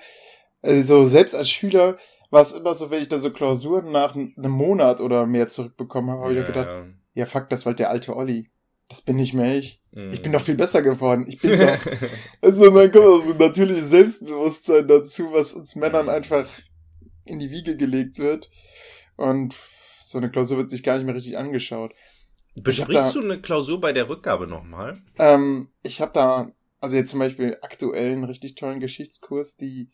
also 0.61 1.05
selbst 1.05 1.33
als 1.33 1.49
Schüler 1.49 1.97
war 2.29 2.43
es 2.43 2.51
immer 2.51 2.75
so, 2.75 2.91
wenn 2.91 3.01
ich 3.01 3.09
da 3.09 3.17
so 3.17 3.31
Klausuren 3.31 3.89
nach 3.89 4.13
einem 4.13 4.51
Monat 4.51 5.01
oder 5.01 5.25
mehr 5.25 5.47
zurückbekommen 5.47 6.11
habe, 6.11 6.21
habe 6.21 6.33
ja, 6.35 6.41
ich 6.41 6.47
gedacht, 6.47 6.85
ja. 7.15 7.25
fuck, 7.25 7.49
das 7.49 7.65
war 7.65 7.71
halt 7.71 7.79
der 7.79 7.89
alte 7.89 8.15
Olli. 8.15 8.49
Das 8.87 9.01
bin 9.01 9.15
nicht 9.15 9.33
mehr 9.33 9.55
ich. 9.55 9.81
Mm. 9.91 10.11
Ich 10.11 10.21
bin 10.21 10.31
doch 10.31 10.41
viel 10.41 10.55
besser 10.55 10.83
geworden. 10.83 11.25
Ich 11.27 11.37
bin 11.37 11.57
doch. 11.57 11.79
also 12.41 12.69
dann 12.69 12.91
kommt 12.91 13.05
auch 13.05 13.25
so 13.25 13.31
ein 13.31 13.37
natürliches 13.37 13.89
Selbstbewusstsein 13.89 14.87
dazu, 14.87 15.31
was 15.31 15.53
uns 15.53 15.75
Männern 15.75 16.05
mm. 16.05 16.09
einfach 16.09 16.47
in 17.23 17.39
die 17.39 17.49
Wiege 17.49 17.75
gelegt 17.77 18.19
wird. 18.19 18.51
Und 19.15 19.55
so 20.03 20.19
eine 20.19 20.29
Klausur 20.29 20.59
wird 20.59 20.69
sich 20.69 20.83
gar 20.83 20.97
nicht 20.97 21.05
mehr 21.05 21.15
richtig 21.15 21.37
angeschaut. 21.37 21.93
Besprichst 22.55 23.15
da, 23.15 23.19
du 23.19 23.25
eine 23.25 23.41
Klausur 23.41 23.81
bei 23.81 23.91
der 23.91 24.07
Rückgabe 24.07 24.47
nochmal? 24.47 25.01
Ähm, 25.17 25.67
ich 25.81 25.99
habe 25.99 26.11
da, 26.13 26.51
also 26.79 26.95
jetzt 26.95 27.09
zum 27.09 27.19
Beispiel 27.19 27.57
aktuell 27.61 28.11
einen 28.11 28.23
richtig 28.23 28.55
tollen 28.55 28.79
Geschichtskurs, 28.79 29.57
die, 29.57 29.89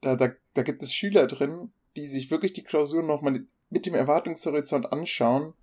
da, 0.00 0.16
da, 0.16 0.32
da 0.54 0.62
gibt 0.62 0.82
es 0.82 0.94
Schüler 0.94 1.26
drin, 1.26 1.72
die 1.96 2.06
sich 2.06 2.30
wirklich 2.30 2.52
die 2.52 2.62
Klausur 2.62 3.02
nochmal 3.02 3.46
mit 3.70 3.86
dem 3.86 3.94
Erwartungshorizont 3.94 4.92
anschauen 4.92 5.54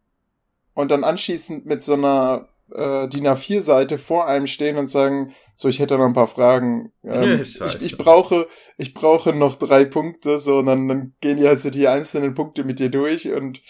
und 0.74 0.92
dann 0.92 1.04
anschließend 1.04 1.66
mit 1.66 1.84
so 1.84 1.94
einer 1.94 2.48
äh, 2.72 3.08
DIN 3.08 3.28
A4-Seite 3.28 3.98
vor 3.98 4.28
einem 4.28 4.48
stehen 4.48 4.78
und 4.78 4.88
sagen, 4.88 5.36
so, 5.56 5.68
ich 5.68 5.80
hätte 5.80 5.98
noch 5.98 6.06
ein 6.06 6.14
paar 6.14 6.28
Fragen. 6.28 6.94
Ähm, 7.04 7.42
ich, 7.42 7.60
ich, 7.82 7.98
brauche, 7.98 8.48
ich 8.78 8.94
brauche 8.94 9.34
noch 9.34 9.56
drei 9.56 9.84
Punkte, 9.84 10.40
so, 10.40 10.60
und 10.60 10.68
dann, 10.68 10.88
dann 10.88 11.14
gehen 11.20 11.38
die 11.38 11.48
halt 11.48 11.60
so 11.60 11.70
die 11.70 11.88
einzelnen 11.88 12.34
Punkte 12.34 12.64
mit 12.64 12.80
dir 12.80 12.90
durch 12.90 13.28
und, 13.28 13.62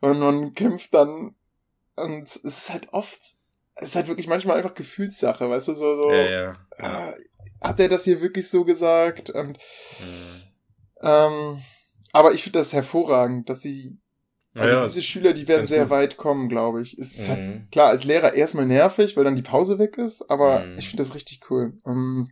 und 0.00 0.18
man 0.18 0.54
kämpft 0.54 0.92
dann, 0.92 1.34
und 1.96 2.24
es 2.24 2.36
ist 2.36 2.70
halt 2.70 2.92
oft, 2.92 3.18
es 3.18 3.88
ist 3.88 3.96
halt 3.96 4.08
wirklich 4.08 4.26
manchmal 4.26 4.58
einfach 4.58 4.74
Gefühlssache, 4.74 5.48
weißt 5.48 5.68
du, 5.68 5.74
so, 5.74 5.96
so, 5.96 6.10
ja, 6.12 6.30
ja. 6.30 6.56
Äh, 6.76 7.12
hat 7.62 7.80
er 7.80 7.88
das 7.88 8.04
hier 8.04 8.20
wirklich 8.20 8.48
so 8.48 8.64
gesagt? 8.64 9.30
Und, 9.30 9.58
mhm. 9.98 10.42
ähm, 11.02 11.62
aber 12.12 12.32
ich 12.32 12.42
finde 12.42 12.58
das 12.58 12.72
hervorragend, 12.72 13.48
dass 13.48 13.62
sie 13.62 13.98
also 14.54 14.76
ja, 14.76 14.84
diese 14.84 15.02
Schüler, 15.02 15.32
die 15.32 15.46
werden 15.46 15.66
sehr 15.66 15.82
gut. 15.82 15.90
weit 15.90 16.16
kommen, 16.16 16.48
glaube 16.48 16.82
ich. 16.82 16.98
Ist 16.98 17.28
mhm. 17.28 17.32
halt, 17.32 17.72
klar, 17.72 17.88
als 17.88 18.04
Lehrer 18.04 18.34
erstmal 18.34 18.66
nervig, 18.66 19.16
weil 19.16 19.24
dann 19.24 19.36
die 19.36 19.42
Pause 19.42 19.78
weg 19.78 19.96
ist, 19.96 20.28
aber 20.30 20.60
mhm. 20.60 20.78
ich 20.78 20.88
finde 20.88 21.02
das 21.02 21.14
richtig 21.14 21.40
cool. 21.50 21.74
Ähm, 21.86 22.30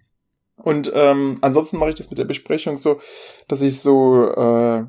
und 0.57 0.91
ähm, 0.95 1.37
ansonsten 1.41 1.79
mache 1.79 1.91
ich 1.91 1.95
das 1.95 2.11
mit 2.11 2.19
der 2.19 2.25
Besprechung 2.25 2.77
so, 2.77 3.01
dass 3.47 3.63
ich 3.63 3.81
so 3.81 4.25
äh, 4.25 4.87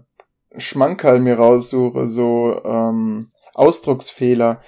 Schmankerl 0.58 1.20
mir 1.20 1.36
raussuche, 1.36 2.08
so 2.08 2.60
ähm, 2.66 3.32
Ausdrucksfehler, 3.54 4.62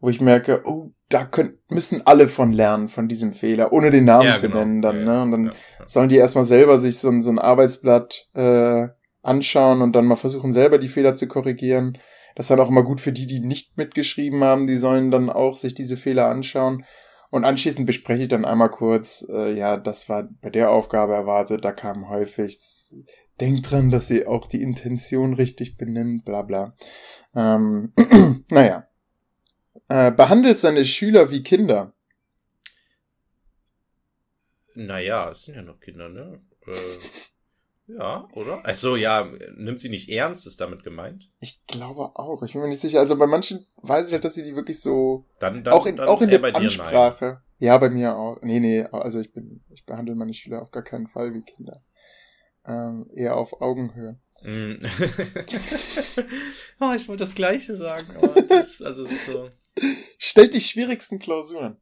wo 0.00 0.08
ich 0.08 0.20
merke, 0.20 0.62
oh, 0.64 0.90
da 1.08 1.24
können, 1.24 1.58
müssen 1.68 2.06
alle 2.06 2.28
von 2.28 2.52
lernen, 2.52 2.88
von 2.88 3.08
diesem 3.08 3.32
Fehler, 3.32 3.72
ohne 3.72 3.90
den 3.90 4.04
Namen 4.04 4.28
ja, 4.28 4.34
zu 4.34 4.48
genau. 4.48 4.60
nennen 4.60 4.82
dann. 4.82 4.98
Ja, 4.98 5.04
ne? 5.04 5.22
Und 5.22 5.30
dann 5.30 5.52
sollen 5.86 6.08
die 6.08 6.16
erstmal 6.16 6.44
selber 6.44 6.78
sich 6.78 6.98
so, 6.98 7.10
so 7.20 7.30
ein 7.30 7.38
Arbeitsblatt 7.38 8.28
äh, 8.34 8.88
anschauen 9.22 9.82
und 9.82 9.92
dann 9.94 10.06
mal 10.06 10.16
versuchen, 10.16 10.52
selber 10.52 10.78
die 10.78 10.88
Fehler 10.88 11.14
zu 11.14 11.28
korrigieren. 11.28 11.98
Das 12.34 12.44
ist 12.46 12.50
dann 12.50 12.60
auch 12.60 12.68
immer 12.68 12.84
gut 12.84 13.00
für 13.00 13.12
die, 13.12 13.26
die 13.26 13.40
nicht 13.40 13.76
mitgeschrieben 13.76 14.44
haben. 14.44 14.66
Die 14.66 14.76
sollen 14.76 15.10
dann 15.10 15.30
auch 15.30 15.56
sich 15.56 15.74
diese 15.74 15.96
Fehler 15.96 16.28
anschauen. 16.28 16.84
Und 17.30 17.44
anschließend 17.44 17.86
bespreche 17.86 18.22
ich 18.22 18.28
dann 18.28 18.44
einmal 18.44 18.70
kurz, 18.70 19.26
äh, 19.30 19.52
ja, 19.52 19.76
das 19.76 20.08
war 20.08 20.28
bei 20.40 20.50
der 20.50 20.70
Aufgabe 20.70 21.12
erwartet, 21.14 21.64
da 21.64 21.72
kam 21.72 22.08
häufig, 22.08 22.58
denkt 23.40 23.70
dran, 23.70 23.90
dass 23.90 24.10
ihr 24.10 24.30
auch 24.30 24.46
die 24.46 24.62
Intention 24.62 25.34
richtig 25.34 25.76
benennt, 25.76 26.24
bla 26.24 26.42
bla. 26.42 26.74
Ähm, 27.34 27.92
naja. 28.50 28.88
Äh, 29.88 30.12
behandelt 30.12 30.60
seine 30.60 30.84
Schüler 30.84 31.30
wie 31.30 31.42
Kinder. 31.42 31.94
Naja, 34.74 35.30
es 35.30 35.42
sind 35.42 35.54
ja 35.56 35.62
noch 35.62 35.80
Kinder, 35.80 36.08
ne? 36.08 36.40
Äh, 36.66 36.72
ja, 37.88 38.28
oder? 38.34 38.64
Also 38.64 38.96
ja, 38.96 39.30
nimmt 39.56 39.80
sie 39.80 39.88
nicht 39.88 40.10
ernst, 40.10 40.46
ist 40.46 40.60
damit 40.60 40.84
gemeint? 40.84 41.30
Ich 41.40 41.64
glaube 41.66 42.16
auch. 42.16 42.42
Ich 42.42 42.52
bin 42.52 42.62
mir 42.62 42.68
nicht 42.68 42.80
sicher. 42.80 42.98
Also 42.98 43.16
bei 43.16 43.26
manchen 43.26 43.66
weiß 43.76 44.06
ich 44.06 44.12
halt, 44.12 44.24
dass 44.24 44.34
sie 44.34 44.44
die 44.44 44.54
wirklich 44.54 44.80
so. 44.80 45.26
Dann, 45.40 45.64
dann 45.64 45.72
auch 45.72 45.86
in, 45.86 45.96
dann 45.96 46.08
auch 46.08 46.20
in 46.20 46.30
der 46.30 46.44
Ansprache. 46.54 47.40
Ja, 47.58 47.78
bei 47.78 47.90
mir 47.90 48.14
auch. 48.16 48.38
Nee, 48.42 48.60
nee, 48.60 48.84
also 48.84 49.20
ich 49.20 49.32
bin, 49.32 49.64
ich 49.70 49.84
behandle 49.84 50.14
meine 50.14 50.34
Schüler 50.34 50.62
auf 50.62 50.70
gar 50.70 50.84
keinen 50.84 51.08
Fall 51.08 51.32
wie 51.34 51.42
Kinder. 51.42 51.82
Ähm, 52.66 53.10
eher 53.14 53.36
auf 53.36 53.60
Augenhöhe. 53.60 54.18
Mm. 54.42 54.84
oh, 56.80 56.92
ich 56.94 57.08
wollte 57.08 57.24
das 57.24 57.34
Gleiche 57.34 57.74
sagen, 57.74 58.06
aber 58.16 58.42
das, 58.48 58.80
also 58.82 59.02
es 59.04 59.10
ist 59.10 59.26
so. 59.26 59.50
Stellt 60.18 60.54
die 60.54 60.60
schwierigsten 60.60 61.18
Klausuren. 61.18 61.78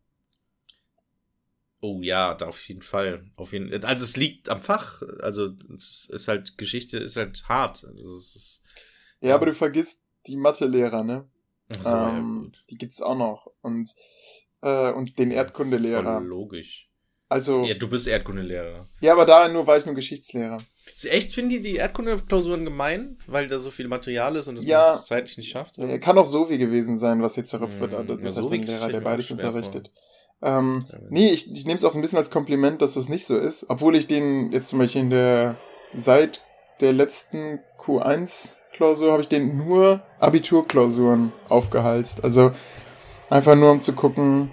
Oh 1.87 2.01
ja, 2.03 2.35
da 2.35 2.49
auf 2.49 2.66
jeden 2.66 2.83
Fall. 2.83 3.25
Auf 3.37 3.53
jeden, 3.53 3.72
also 3.85 4.03
es 4.03 4.16
liegt 4.16 4.49
am 4.49 4.61
Fach. 4.61 5.03
Also 5.20 5.53
es 5.77 6.09
ist 6.11 6.27
halt, 6.27 6.59
Geschichte 6.59 6.99
ist 6.99 7.14
halt 7.14 7.49
hart. 7.49 7.85
Also 7.85 8.16
ist, 8.16 8.61
ja, 9.20 9.29
ja, 9.29 9.35
aber 9.37 9.46
du 9.46 9.55
vergisst 9.55 10.05
die 10.27 10.37
Mathelehrer, 10.37 11.05
ne? 11.05 11.29
Ach 11.68 11.83
so, 11.83 11.90
ähm, 11.90 11.94
ja, 11.94 12.44
gut. 12.44 12.64
Die 12.70 12.77
gibt's 12.77 13.03
auch 13.03 13.16
noch. 13.16 13.46
Und, 13.61 13.88
äh, 14.62 14.90
und 14.90 15.16
den 15.20 15.31
Erdkundelehrer. 15.31 16.18
Voll 16.18 16.27
logisch. 16.27 16.90
Also. 17.29 17.64
Ja, 17.64 17.75
du 17.75 17.88
bist 17.88 18.09
Erdkundelehrer. 18.09 18.88
Ja, 19.01 19.12
aber 19.12 19.27
da 19.27 19.46
nur 19.46 19.68
war 19.68 19.79
ich 19.79 19.87
nur 19.87 19.94
Geschichtslehrer. 19.94 20.59
Ist 20.92 21.07
echt, 21.07 21.33
finden 21.33 21.51
die 21.51 21.62
die 21.62 21.77
Erdkundeklausuren 21.77 22.64
gemein, 22.64 23.16
weil 23.29 23.46
da 23.46 23.61
so 23.61 23.70
viel 23.70 23.87
Material 23.87 24.35
ist 24.35 24.49
und 24.49 24.57
es 24.57 24.64
ja, 24.64 25.01
zeitlich 25.05 25.37
nicht 25.37 25.51
schafft? 25.51 25.77
Ja, 25.77 25.99
kann 25.99 26.18
auch 26.18 26.27
so 26.27 26.51
wie 26.51 26.59
gewesen 26.59 26.99
sein, 26.99 27.22
was 27.22 27.37
jetzt 27.37 27.51
zerrüpft 27.51 27.79
wird. 27.79 27.96
Hm, 27.96 28.22
das 28.22 28.35
ja, 28.35 28.42
heißt 28.42 28.53
ein 28.53 28.62
Lehrer, 28.64 28.88
der 28.88 29.01
beides 29.01 29.31
unterrichtet. 29.31 29.92
Vor. 29.92 30.03
Ähm, 30.42 30.85
nee, 31.09 31.31
ich, 31.31 31.51
ich 31.53 31.64
nehme 31.64 31.77
es 31.77 31.85
auch 31.85 31.94
ein 31.94 32.01
bisschen 32.01 32.18
als 32.18 32.31
Kompliment, 32.31 32.83
dass 32.83 32.94
das 32.94 33.09
nicht 33.09 33.27
so 33.27 33.37
ist. 33.37 33.66
Obwohl 33.68 33.96
ich 33.96 34.07
den 34.07 34.53
jetzt 34.53 34.68
zum 34.68 34.79
Beispiel 34.79 35.03
in 35.03 35.11
der, 35.11 35.57
seit 35.96 36.42
der 36.81 36.92
letzten 36.92 37.61
Q1-Klausur 37.79 39.12
habe 39.12 39.22
ich 39.22 39.29
den 39.29 39.57
nur 39.57 40.03
Abiturklausuren 40.18 41.33
aufgehalst. 41.49 42.22
Also 42.22 42.53
einfach 43.31 43.55
nur 43.55 43.72
um 43.72 43.81
zu 43.81 43.94
gucken, 43.94 44.51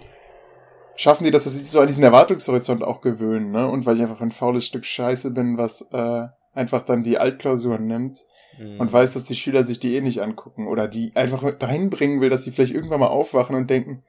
schaffen 0.96 1.24
die 1.24 1.32
das, 1.32 1.44
dass 1.44 1.54
sie 1.54 1.60
sich 1.60 1.72
so 1.72 1.80
an 1.80 1.88
diesen 1.88 2.04
Erwartungshorizont 2.04 2.84
auch 2.84 3.02
gewöhnen, 3.02 3.52
ne? 3.52 3.68
Und 3.68 3.86
weil 3.86 3.96
ich 3.96 4.02
einfach 4.02 4.22
ein 4.22 4.32
faules 4.32 4.66
Stück 4.66 4.86
Scheiße 4.86 5.32
bin, 5.32 5.58
was 5.58 5.82
äh, 5.92 6.28
einfach 6.54 6.84
dann 6.84 7.04
die 7.04 7.18
Altklausuren 7.18 7.88
nimmt 7.88 8.20
mhm. 8.58 8.80
und 8.80 8.94
weiß, 8.94 9.14
dass 9.14 9.26
die 9.26 9.36
Schüler 9.36 9.64
sich 9.64 9.80
die 9.80 9.96
eh 9.96 10.02
nicht 10.02 10.22
angucken 10.22 10.68
oder 10.68 10.88
die 10.88 11.12
einfach 11.16 11.52
dahin 11.58 11.90
bringen 11.90 12.22
will, 12.22 12.30
dass 12.30 12.44
sie 12.44 12.52
vielleicht 12.52 12.74
irgendwann 12.74 13.00
mal 13.00 13.08
aufwachen 13.08 13.56
und 13.56 13.70
denken, 13.70 14.04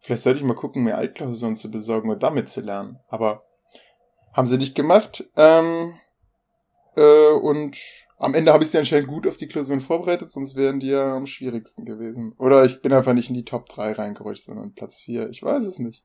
Vielleicht 0.00 0.22
sollte 0.22 0.38
ich 0.38 0.44
mal 0.44 0.54
gucken, 0.54 0.82
mir 0.82 0.96
Altklausuren 0.96 1.56
zu 1.56 1.70
besorgen 1.70 2.10
und 2.10 2.22
damit 2.22 2.48
zu 2.48 2.60
lernen. 2.60 2.98
Aber 3.08 3.44
haben 4.32 4.46
sie 4.46 4.58
nicht 4.58 4.74
gemacht. 4.74 5.24
Ähm, 5.36 5.94
äh, 6.96 7.32
und 7.32 7.76
am 8.18 8.34
Ende 8.34 8.52
habe 8.52 8.64
ich 8.64 8.70
sie 8.70 8.78
anscheinend 8.78 9.08
gut 9.08 9.26
auf 9.26 9.36
die 9.36 9.48
Klausuren 9.48 9.80
vorbereitet, 9.80 10.30
sonst 10.30 10.54
wären 10.56 10.80
die 10.80 10.88
ja 10.88 11.16
am 11.16 11.26
schwierigsten 11.26 11.84
gewesen. 11.84 12.34
Oder 12.38 12.64
ich 12.64 12.82
bin 12.82 12.92
einfach 12.92 13.14
nicht 13.14 13.30
in 13.30 13.34
die 13.34 13.44
Top 13.44 13.68
3 13.68 13.92
reingerutscht, 13.92 14.44
sondern 14.44 14.74
Platz 14.74 15.00
4. 15.00 15.30
Ich 15.30 15.42
weiß 15.42 15.64
es 15.64 15.78
nicht. 15.78 16.04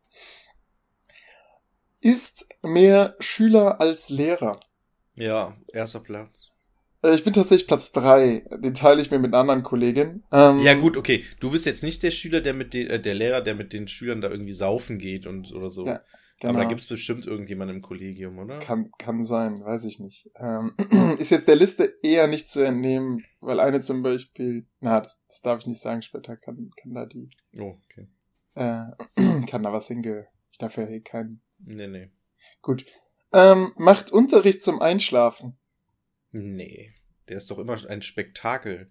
Ist 2.01 2.47
mehr 2.63 3.15
Schüler 3.19 3.81
als 3.81 4.10
Lehrer? 4.10 4.60
Ja, 5.15 5.58
erster 5.73 5.99
Platz. 5.99 6.51
Äh, 7.05 7.15
ich 7.15 7.23
bin 7.23 7.33
tatsächlich 7.33 7.67
Platz 7.67 7.91
drei. 7.91 8.45
Den 8.63 8.73
teile 8.73 9.01
ich 9.01 9.11
mir 9.11 9.19
mit 9.19 9.33
einer 9.33 9.41
anderen 9.41 9.63
Kollegin. 9.63 10.23
Ähm, 10.31 10.59
ja, 10.59 10.73
gut, 10.73 10.97
okay. 10.97 11.23
Du 11.39 11.51
bist 11.51 11.65
jetzt 11.65 11.83
nicht 11.83 12.03
der 12.03 12.11
Schüler, 12.11 12.41
der 12.41 12.53
mit 12.53 12.73
den, 12.73 12.87
äh, 12.87 12.99
der 12.99 13.13
Lehrer, 13.13 13.41
der 13.41 13.55
mit 13.55 13.73
den 13.73 13.87
Schülern 13.87 14.21
da 14.21 14.29
irgendwie 14.29 14.53
saufen 14.53 14.97
geht 14.97 15.25
und 15.25 15.53
oder 15.53 15.69
so. 15.69 15.85
Ja, 15.85 16.01
genau. 16.39 16.53
Aber 16.53 16.63
da 16.63 16.69
gibt's 16.69 16.87
bestimmt 16.87 17.25
irgendjemanden 17.25 17.77
im 17.77 17.81
Kollegium, 17.83 18.39
oder? 18.39 18.59
Kann, 18.59 18.91
kann 18.97 19.23
sein, 19.25 19.63
weiß 19.63 19.85
ich 19.85 19.99
nicht. 19.99 20.29
Ähm, 20.37 20.73
ist 21.19 21.31
jetzt 21.31 21.47
der 21.47 21.55
Liste 21.55 21.95
eher 22.01 22.27
nicht 22.27 22.49
zu 22.49 22.65
entnehmen, 22.65 23.23
weil 23.39 23.59
eine 23.59 23.81
zum 23.81 24.01
Beispiel, 24.01 24.65
na, 24.79 25.01
das, 25.01 25.23
das 25.27 25.41
darf 25.41 25.59
ich 25.59 25.67
nicht 25.67 25.81
sagen, 25.81 26.01
später 26.01 26.35
kann, 26.35 26.71
kann 26.81 26.93
da 26.93 27.05
die. 27.05 27.29
Oh, 27.57 27.77
okay. 27.85 28.07
Äh, 28.55 29.45
kann 29.47 29.63
da 29.63 29.71
was 29.71 29.87
hinge. 29.87 30.27
Ich 30.51 30.57
darf 30.57 30.77
ja 30.77 30.85
hier 30.85 31.01
keinen. 31.01 31.41
Nee, 31.59 31.87
nee. 31.87 32.09
Gut. 32.61 32.85
Ähm, 33.33 33.73
macht 33.75 34.11
Unterricht 34.11 34.63
zum 34.63 34.81
Einschlafen. 34.81 35.57
Nee, 36.37 36.91
der 37.29 37.37
ist 37.37 37.49
doch 37.49 37.59
immer 37.59 37.77
ein 37.87 38.01
Spektakel. 38.01 38.89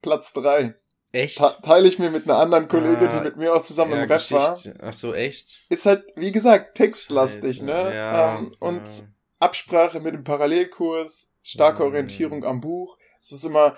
Platz 0.00 0.32
drei. 0.32 0.74
Echt? 1.12 1.38
teile 1.62 1.86
ich 1.86 1.98
mir 1.98 2.10
mit 2.10 2.24
einer 2.24 2.38
anderen 2.38 2.66
Kollegin, 2.66 3.08
ah, 3.08 3.18
die 3.18 3.24
mit 3.24 3.36
mir 3.36 3.54
auch 3.54 3.62
zusammen 3.62 3.92
ja, 3.92 4.04
im 4.04 4.10
Ref 4.10 4.30
war. 4.32 4.58
Ach 4.80 4.92
so, 4.92 5.12
echt? 5.12 5.66
Ist 5.68 5.84
halt, 5.84 6.04
wie 6.14 6.32
gesagt, 6.32 6.76
textlastig, 6.76 7.58
Scheiße. 7.58 7.64
ne? 7.66 7.94
Ja, 7.94 8.38
ähm, 8.38 8.54
und 8.58 8.86
ja. 8.86 9.04
Absprache 9.38 10.00
mit 10.00 10.14
dem 10.14 10.24
Parallelkurs, 10.24 11.34
starke 11.42 11.82
mhm. 11.82 11.88
Orientierung 11.88 12.44
am 12.44 12.62
Buch. 12.62 12.96
Es 13.20 13.32
ist 13.32 13.44
immer 13.44 13.76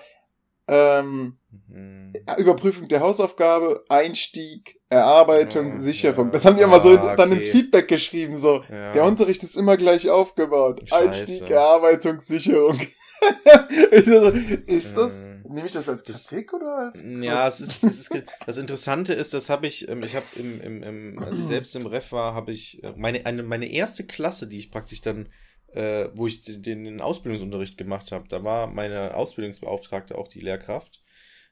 ähm, 0.67 1.37
mhm. 1.67 2.13
Überprüfung 2.37 2.87
der 2.87 3.01
Hausaufgabe, 3.01 3.83
Einstieg, 3.89 4.79
Erarbeitung, 4.89 5.71
ja, 5.71 5.79
Sicherung. 5.79 6.31
Das 6.31 6.45
haben 6.45 6.57
die 6.57 6.63
immer 6.63 6.81
so 6.81 6.91
okay. 6.91 7.15
dann 7.15 7.31
ins 7.31 7.47
Feedback 7.47 7.87
geschrieben, 7.87 8.35
so. 8.35 8.63
Der 8.69 9.03
Unterricht 9.03 9.43
ist 9.43 9.55
immer 9.55 9.77
gleich 9.77 10.09
aufgebaut. 10.09 10.81
Scheiße. 10.85 11.05
Einstieg, 11.05 11.49
Erarbeitung, 11.49 12.19
Sicherung. 12.19 12.77
ist 14.67 14.97
das, 14.97 15.27
äh, 15.27 15.49
nehme 15.49 15.67
ich 15.67 15.73
das 15.73 15.89
als 15.89 16.03
Kritik 16.03 16.53
oder 16.53 16.77
als? 16.77 17.03
Ja, 17.05 17.47
es 17.47 17.59
ist, 17.59 17.83
es 17.83 17.99
ist, 17.99 18.23
das 18.45 18.57
Interessante 18.57 19.13
ist, 19.13 19.33
das 19.33 19.49
habe 19.49 19.67
ich, 19.67 19.87
ähm, 19.89 20.01
ich 20.03 20.15
habe 20.15 20.25
im, 20.35 20.61
im, 20.61 20.83
im, 20.83 21.19
als 21.19 21.37
ich 21.37 21.45
selbst 21.45 21.75
im 21.75 21.85
Ref 21.85 22.11
war, 22.11 22.33
habe 22.33 22.51
ich 22.51 22.83
äh, 22.83 22.93
meine, 22.95 23.25
eine, 23.25 23.43
meine 23.43 23.69
erste 23.71 24.05
Klasse, 24.05 24.47
die 24.47 24.57
ich 24.57 24.71
praktisch 24.71 25.01
dann, 25.01 25.29
äh, 25.73 26.09
wo 26.13 26.27
ich 26.27 26.41
den, 26.41 26.83
den 26.83 27.01
Ausbildungsunterricht 27.01 27.77
gemacht 27.77 28.11
habe, 28.11 28.27
da 28.29 28.43
war 28.43 28.67
meine 28.67 29.15
Ausbildungsbeauftragte 29.15 30.17
auch 30.17 30.27
die 30.27 30.41
Lehrkraft. 30.41 31.01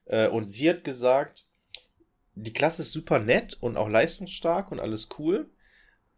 Äh, 0.07 0.27
und 0.27 0.49
sie 0.49 0.69
hat 0.69 0.83
gesagt, 0.83 1.45
die 2.35 2.53
Klasse 2.53 2.83
ist 2.83 2.91
super 2.91 3.19
nett 3.19 3.57
und 3.59 3.77
auch 3.77 3.89
leistungsstark 3.89 4.71
und 4.71 4.79
alles 4.79 5.09
cool 5.17 5.49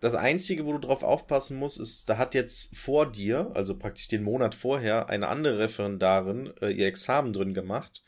das 0.01 0.15
Einzige, 0.15 0.65
wo 0.65 0.71
du 0.71 0.79
drauf 0.79 1.03
aufpassen 1.03 1.57
musst, 1.57 1.79
ist, 1.79 2.07
da 2.07 2.17
hat 2.17 2.33
jetzt 2.33 2.75
vor 2.75 3.11
dir, 3.11 3.51
also 3.53 3.77
praktisch 3.77 4.07
den 4.07 4.23
Monat 4.23 4.55
vorher, 4.55 5.09
eine 5.09 5.27
andere 5.27 5.59
Referendarin 5.59 6.53
äh, 6.61 6.69
ihr 6.69 6.87
Examen 6.87 7.33
drin 7.33 7.53
gemacht. 7.53 8.03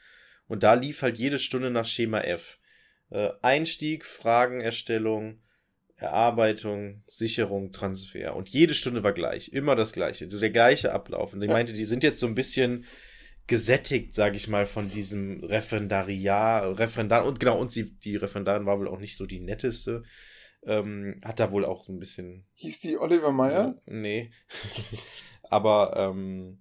Und 0.47 0.63
da 0.63 0.73
lief 0.73 1.01
halt 1.01 1.17
jede 1.17 1.39
Stunde 1.39 1.69
nach 1.69 1.85
Schema 1.85 2.21
F. 2.21 2.59
Äh, 3.09 3.29
Einstieg, 3.41 4.05
Fragenerstellung, 4.05 5.41
Erarbeitung, 5.97 7.03
Sicherung, 7.07 7.71
Transfer. 7.71 8.35
Und 8.35 8.49
jede 8.49 8.73
Stunde 8.73 9.03
war 9.03 9.13
gleich. 9.13 9.49
Immer 9.49 9.75
das 9.75 9.91
gleiche. 9.91 10.29
So 10.29 10.39
der 10.39 10.49
gleiche 10.49 10.93
Ablauf. 10.93 11.33
Und 11.33 11.41
ich 11.41 11.49
meinte, 11.49 11.73
die 11.73 11.85
sind 11.85 12.03
jetzt 12.03 12.19
so 12.19 12.25
ein 12.25 12.35
bisschen 12.35 12.85
gesättigt, 13.51 14.13
sage 14.13 14.37
ich 14.37 14.47
mal, 14.47 14.65
von 14.65 14.89
diesem 14.89 15.43
Referendariat, 15.43 16.79
Referendar 16.79 17.25
und 17.25 17.41
genau, 17.41 17.59
und 17.59 17.69
sie, 17.69 17.91
die 17.99 18.15
Referendarin 18.15 18.65
war 18.65 18.79
wohl 18.79 18.87
auch 18.87 19.01
nicht 19.01 19.17
so 19.17 19.25
die 19.25 19.41
netteste. 19.41 20.03
Ähm, 20.63 21.19
hat 21.21 21.41
da 21.41 21.51
wohl 21.51 21.65
auch 21.65 21.83
so 21.83 21.91
ein 21.91 21.99
bisschen. 21.99 22.45
Hieß 22.53 22.79
die 22.79 22.97
Oliver 22.97 23.33
Meyer? 23.33 23.75
Nee. 23.85 24.31
Aber 25.43 25.97
ähm, 25.97 26.59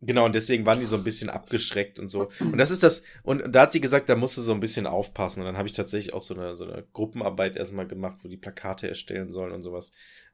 genau, 0.00 0.24
und 0.24 0.34
deswegen 0.34 0.66
waren 0.66 0.80
die 0.80 0.84
so 0.84 0.96
ein 0.96 1.04
bisschen 1.04 1.30
abgeschreckt 1.30 2.00
und 2.00 2.08
so. 2.08 2.28
Und 2.40 2.58
das 2.58 2.72
ist 2.72 2.82
das, 2.82 3.04
und 3.22 3.44
da 3.54 3.62
hat 3.62 3.70
sie 3.70 3.80
gesagt, 3.80 4.08
da 4.08 4.16
musst 4.16 4.36
du 4.36 4.40
so 4.40 4.52
ein 4.52 4.58
bisschen 4.58 4.88
aufpassen. 4.88 5.42
Und 5.42 5.46
dann 5.46 5.56
habe 5.56 5.68
ich 5.68 5.74
tatsächlich 5.74 6.12
auch 6.12 6.22
so 6.22 6.34
eine, 6.34 6.56
so 6.56 6.64
eine 6.64 6.82
Gruppenarbeit 6.92 7.56
erstmal 7.56 7.86
gemacht, 7.86 8.18
wo 8.22 8.28
die 8.28 8.36
Plakate 8.36 8.88
erstellen 8.88 9.30
sollen 9.30 9.52
und 9.52 9.62
sowas. 9.62 9.92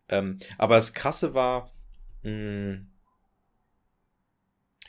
Ähm, 0.08 0.38
aber 0.56 0.76
das 0.76 0.94
Krasse 0.94 1.34
war, 1.34 1.70
mh, 2.22 2.86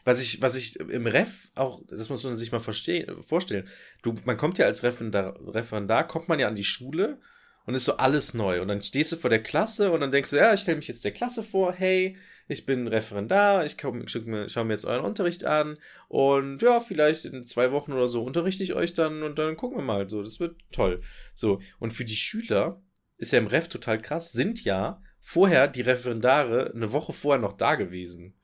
was 0.04 0.22
ich, 0.22 0.42
was 0.42 0.56
ich 0.56 0.80
im 0.80 1.08
Ref 1.08 1.52
auch, 1.56 1.82
das 1.88 2.10
muss 2.10 2.24
man 2.24 2.38
sich 2.38 2.52
mal 2.52 2.60
verstehen, 2.60 3.24
vorstellen. 3.24 3.68
Du, 4.02 4.16
man 4.26 4.38
kommt 4.38 4.58
ja 4.58 4.66
als 4.66 4.84
Referendar, 4.84 5.36
Referendar, 5.54 6.08
kommt 6.08 6.28
man 6.28 6.40
ja 6.40 6.48
an 6.48 6.56
die 6.56 6.64
Schule 6.64 7.20
und 7.66 7.76
ist 7.76 7.86
so 7.86 7.98
alles 7.98 8.34
neu. 8.34 8.62
Und 8.62 8.68
dann 8.68 8.82
stehst 8.82 9.12
du 9.12 9.16
vor 9.16 9.30
der 9.30 9.42
Klasse 9.42 9.92
und 9.92 10.02
dann 10.02 10.12
denkst 10.12 10.32
du, 10.32 10.38
ja, 10.38 10.54
ich 10.54 10.62
stelle 10.62 10.78
mich 10.78 10.88
jetzt 10.88 11.06
der 11.06 11.14
Klasse 11.14 11.44
vor, 11.44 11.74
hey, 11.74 12.18
ich 12.48 12.66
bin 12.66 12.88
Referendar, 12.88 13.66
ich 13.66 13.78
komm, 13.78 14.00
mir, 14.00 14.50
schaue 14.50 14.66
mir 14.66 14.74
jetzt 14.74 14.86
euren 14.86 15.06
Unterricht 15.06 15.46
an 15.46 15.78
und 16.10 16.62
ja, 16.62 16.82
vielleicht 16.82 17.24
in 17.24 17.48
zwei 17.48 17.72
Wochen 17.72 17.94
oder 17.94 18.10
so 18.10 18.24
unterrichte 18.24 18.64
ich 18.64 18.74
euch 18.74 18.94
dann 18.94 19.24
und 19.24 19.40
dann 19.40 19.56
gucken 19.56 19.78
wir 19.78 19.84
mal. 19.84 20.10
So, 20.10 20.22
das 20.22 20.42
wird 20.42 20.58
toll. 20.74 21.02
So, 21.34 21.62
und 21.80 21.92
für 21.92 22.04
die 22.04 22.18
Schüler 22.18 22.82
ist 23.18 23.32
ja 23.32 23.40
im 23.40 23.48
Ref 23.48 23.70
total 23.70 24.00
krass, 24.00 24.34
sind 24.34 24.66
ja 24.66 25.02
vorher 25.22 25.70
die 25.70 25.82
Referendare 25.82 26.74
eine 26.76 26.92
Woche 26.92 27.14
vorher 27.14 27.40
noch 27.40 27.54
da 27.54 27.76
gewesen 27.76 28.36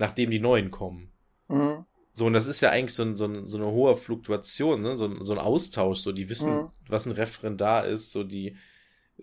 nachdem 0.00 0.30
die 0.30 0.40
neuen 0.40 0.70
kommen. 0.70 1.12
Mhm. 1.48 1.84
So, 2.12 2.26
und 2.26 2.32
das 2.32 2.46
ist 2.46 2.62
ja 2.62 2.70
eigentlich 2.70 2.94
so, 2.94 3.02
ein, 3.02 3.14
so, 3.14 3.26
ein, 3.26 3.46
so 3.46 3.58
eine 3.58 3.70
hohe 3.70 3.96
Fluktuation, 3.96 4.80
ne? 4.80 4.96
so, 4.96 5.22
so 5.22 5.32
ein 5.32 5.38
Austausch. 5.38 5.98
So, 5.98 6.10
die 6.10 6.28
wissen, 6.28 6.54
mhm. 6.54 6.68
was 6.88 7.06
ein 7.06 7.12
Referendar 7.12 7.86
ist, 7.86 8.10
so 8.10 8.24
die 8.24 8.56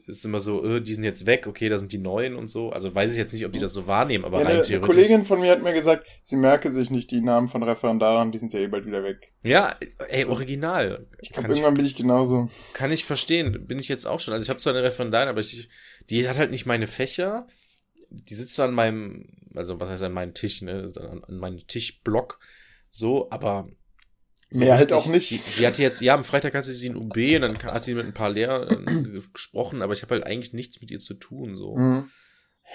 ist 0.05 0.23
immer 0.23 0.39
so, 0.39 0.63
öh, 0.63 0.79
die 0.79 0.93
sind 0.93 1.03
jetzt 1.03 1.25
weg, 1.25 1.47
okay, 1.47 1.67
da 1.67 1.79
sind 1.79 1.91
die 1.91 1.97
neuen 1.97 2.35
und 2.35 2.45
so. 2.45 2.69
Also 2.69 2.93
weiß 2.93 3.11
ich 3.11 3.17
jetzt 3.17 3.33
nicht, 3.33 3.43
ob 3.47 3.51
die 3.51 3.59
das 3.59 3.73
so 3.73 3.87
wahrnehmen, 3.87 4.23
aber 4.23 4.37
ja, 4.37 4.45
rein 4.45 4.53
eine, 4.57 4.61
theoretisch. 4.61 4.89
Eine 4.89 5.05
Kollegin 5.07 5.25
von 5.25 5.39
mir 5.39 5.51
hat 5.51 5.63
mir 5.63 5.73
gesagt, 5.73 6.05
sie 6.21 6.37
merke 6.37 6.69
sich 6.69 6.91
nicht 6.91 7.09
die 7.09 7.21
Namen 7.21 7.47
von 7.47 7.63
Referendaren, 7.63 8.31
die 8.31 8.37
sind 8.37 8.53
ja 8.53 8.59
eh 8.59 8.67
bald 8.67 8.85
wieder 8.85 9.03
weg. 9.03 9.33
Ja, 9.41 9.75
ey, 10.07 10.21
also, 10.21 10.33
original. 10.33 11.07
Ich 11.19 11.31
glaube, 11.31 11.49
irgendwann 11.49 11.73
bin 11.73 11.85
ich 11.87 11.95
genauso. 11.95 12.49
Kann 12.73 12.91
ich 12.91 13.03
verstehen, 13.03 13.65
bin 13.65 13.79
ich 13.79 13.89
jetzt 13.89 14.05
auch 14.05 14.19
schon. 14.19 14.35
Also 14.35 14.43
ich 14.43 14.49
habe 14.49 14.59
zwar 14.59 14.73
eine 14.73 14.83
Referendarin, 14.83 15.29
aber 15.29 15.39
ich, 15.39 15.67
die 16.11 16.29
hat 16.29 16.37
halt 16.37 16.51
nicht 16.51 16.67
meine 16.67 16.85
Fächer 16.85 17.47
die 18.09 18.35
sitzt 18.35 18.59
an 18.59 18.73
meinem, 18.73 19.27
also 19.55 19.79
was 19.79 19.89
heißt 19.89 20.03
an 20.03 20.13
meinem 20.13 20.33
Tisch, 20.33 20.61
ne, 20.61 20.91
an, 20.95 21.23
an 21.23 21.37
meinem 21.37 21.65
Tischblock, 21.67 22.39
so, 22.89 23.29
aber 23.31 23.69
so 24.49 24.61
Mehr 24.61 24.77
halt 24.77 24.93
auch 24.93 25.07
nicht. 25.07 25.27
Sie, 25.27 25.37
sie, 25.37 25.67
hatte 25.67 25.81
jetzt, 25.81 25.99
ja, 25.99 26.13
am 26.13 26.23
Freitag 26.23 26.53
hatte 26.53 26.71
sie 26.71 26.89
ein 26.89 26.95
UB 26.95 27.17
und 27.35 27.41
dann 27.41 27.63
hat 27.63 27.83
sie 27.83 27.93
mit 27.93 28.05
ein 28.05 28.13
paar 28.13 28.29
Lehrern 28.29 28.87
äh, 28.87 29.19
gesprochen, 29.33 29.81
aber 29.81 29.91
ich 29.91 30.03
habe 30.03 30.15
halt 30.15 30.23
eigentlich 30.23 30.53
nichts 30.53 30.79
mit 30.79 30.89
ihr 30.89 30.99
zu 30.99 31.15
tun, 31.15 31.55
so. 31.55 31.75
Mhm. 31.75 32.09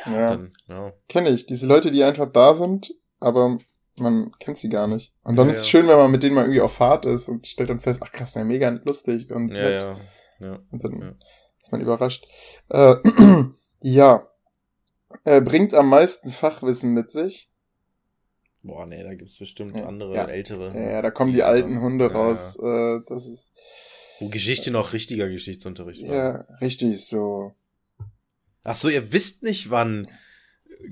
Ja, 0.04 0.12
ja. 0.12 0.26
dann, 0.26 0.52
ja. 0.68 0.92
Kenne 1.08 1.30
ich. 1.30 1.46
Diese 1.46 1.66
Leute, 1.66 1.90
die 1.90 2.02
einfach 2.02 2.30
da 2.30 2.54
sind, 2.54 2.90
aber 3.20 3.58
man 3.96 4.32
kennt 4.38 4.58
sie 4.58 4.68
gar 4.68 4.86
nicht. 4.86 5.14
Und 5.22 5.36
dann 5.36 5.48
ja, 5.48 5.54
ist 5.54 5.60
es 5.60 5.68
schön, 5.68 5.88
wenn 5.88 5.96
man 5.96 6.10
mit 6.10 6.22
denen 6.22 6.34
mal 6.34 6.42
irgendwie 6.42 6.60
auf 6.60 6.74
Fahrt 6.74 7.06
ist 7.06 7.28
und 7.28 7.46
stellt 7.46 7.70
dann 7.70 7.80
fest, 7.80 8.02
ach 8.04 8.12
krass, 8.12 8.32
der 8.32 8.44
mega 8.44 8.68
lustig 8.84 9.30
und 9.30 9.50
ja, 9.50 9.68
ja, 9.68 10.00
ja. 10.40 10.58
Und 10.70 10.84
dann 10.84 11.18
ist 11.60 11.72
man 11.72 11.80
überrascht. 11.80 12.26
Äh, 12.68 12.96
ja, 13.80 14.28
äh, 15.24 15.40
bringt 15.40 15.74
am 15.74 15.88
meisten 15.88 16.30
Fachwissen 16.30 16.92
mit 16.94 17.10
sich. 17.10 17.50
Boah, 18.62 18.86
nee, 18.86 19.02
da 19.02 19.14
gibt's 19.14 19.38
bestimmt 19.38 19.76
ja, 19.76 19.86
andere, 19.86 20.14
ja. 20.14 20.24
ältere. 20.26 20.72
Ja, 20.74 21.02
da 21.02 21.10
kommen 21.10 21.32
die 21.32 21.42
alten 21.42 21.80
Hunde 21.80 22.06
ja, 22.06 22.12
raus. 22.12 22.56
Äh, 22.56 23.00
das 23.06 23.26
ist. 23.26 23.52
Wo 24.20 24.28
Geschichte 24.28 24.70
noch 24.70 24.92
richtiger 24.92 25.28
Geschichtsunterricht 25.28 26.06
war. 26.06 26.14
Ja, 26.14 26.46
richtig 26.60 27.04
so. 27.04 27.52
Ach 28.62 28.76
so, 28.76 28.88
ihr 28.88 29.12
wisst 29.12 29.42
nicht, 29.42 29.70
wann 29.70 30.08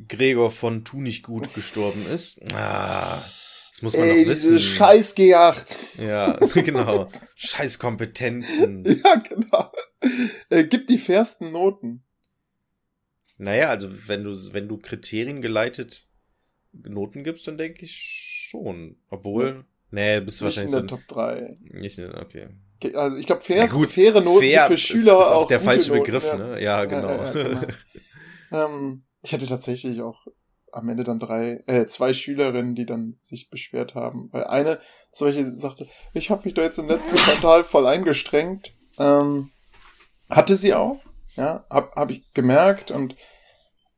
Gregor 0.09 0.51
von 0.51 0.85
Tunichgut 0.85 1.55
gestorben 1.55 2.05
ist? 2.13 2.41
Ah, 2.53 3.23
das 3.71 3.83
muss 3.83 3.97
man 3.97 4.09
Ey, 4.09 4.25
doch 4.25 4.31
wissen. 4.31 4.57
Diese 4.57 4.59
Scheiß 4.59 5.17
G8. 5.17 6.03
Ja, 6.03 6.33
genau. 6.55 7.09
Scheiß 7.37 7.79
Kompetenzen. 7.79 8.85
Ja, 9.05 9.15
genau. 9.17 9.73
Äh, 10.49 10.65
gibt 10.65 10.91
die 10.91 10.99
fairsten 10.99 11.53
Noten. 11.53 12.03
Naja, 13.41 13.71
also 13.71 13.89
wenn 14.07 14.23
du, 14.23 14.37
wenn 14.53 14.69
du 14.69 14.77
Kriterien 14.77 15.41
geleitet 15.41 16.07
Noten 16.73 17.25
gibst, 17.25 17.47
dann 17.49 17.57
denke 17.57 17.87
ich 17.87 18.47
schon. 18.51 18.99
Obwohl, 19.09 19.47
ja. 19.47 19.65
nee, 19.91 20.21
bist 20.21 20.41
du 20.41 20.45
wahrscheinlich 20.45 20.75
in 20.75 20.87
der 20.87 20.97
so 20.97 20.97
Top 20.97 21.09
3. 21.09 21.57
Nicht 21.61 21.99
in, 21.99 22.15
okay. 22.15 22.49
Also 22.95 23.17
ich 23.17 23.27
glaube, 23.27 23.41
fair, 23.41 23.67
gut, 23.69 23.93
faire 23.93 24.21
Noten 24.21 24.41
fair 24.41 24.67
sind 24.67 24.69
für 24.69 24.77
Schüler 24.77 25.01
ist, 25.01 25.07
ist 25.07 25.33
auch, 25.33 25.43
auch 25.43 25.49
der 25.49 25.61
falsche 25.61 25.89
Noten, 25.89 26.03
Begriff, 26.03 26.27
ja. 26.27 26.37
ne? 26.37 26.63
Ja, 26.63 26.85
genau. 26.85 27.09
Ja, 27.09 27.33
genau. 27.33 27.61
ähm, 28.53 29.05
ich 29.23 29.33
hatte 29.33 29.47
tatsächlich 29.47 30.03
auch 30.03 30.27
am 30.71 30.89
Ende 30.91 31.05
dann 31.05 31.19
drei, 31.19 31.63
äh, 31.67 31.87
zwei 31.87 32.13
Schülerinnen, 32.13 32.75
die 32.75 32.85
dann 32.85 33.17
sich 33.23 33.49
beschwert 33.49 33.95
haben. 33.95 34.29
Weil 34.33 34.45
eine 34.45 34.81
zum 35.13 35.29
Beispiel 35.29 35.45
sagte, 35.47 35.89
ich 36.13 36.29
habe 36.29 36.43
mich 36.45 36.53
da 36.53 36.61
jetzt 36.61 36.79
im 36.79 36.89
letzten 36.89 37.17
Quartal 37.17 37.65
voll 37.65 37.87
eingestrengt. 37.87 38.75
Ähm, 38.99 39.51
hatte 40.29 40.57
sie 40.57 40.75
auch. 40.75 41.01
Ja, 41.37 41.65
hab, 41.71 41.95
hab 41.95 42.11
ich 42.11 42.33
gemerkt 42.33 42.91
und, 42.91 43.15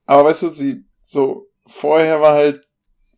aber 0.05 0.25
weißt 0.25 0.43
du, 0.45 0.49
sie, 0.49 0.85
so, 1.05 1.47
vorher 1.67 2.21
war 2.21 2.35
halt 2.35 2.67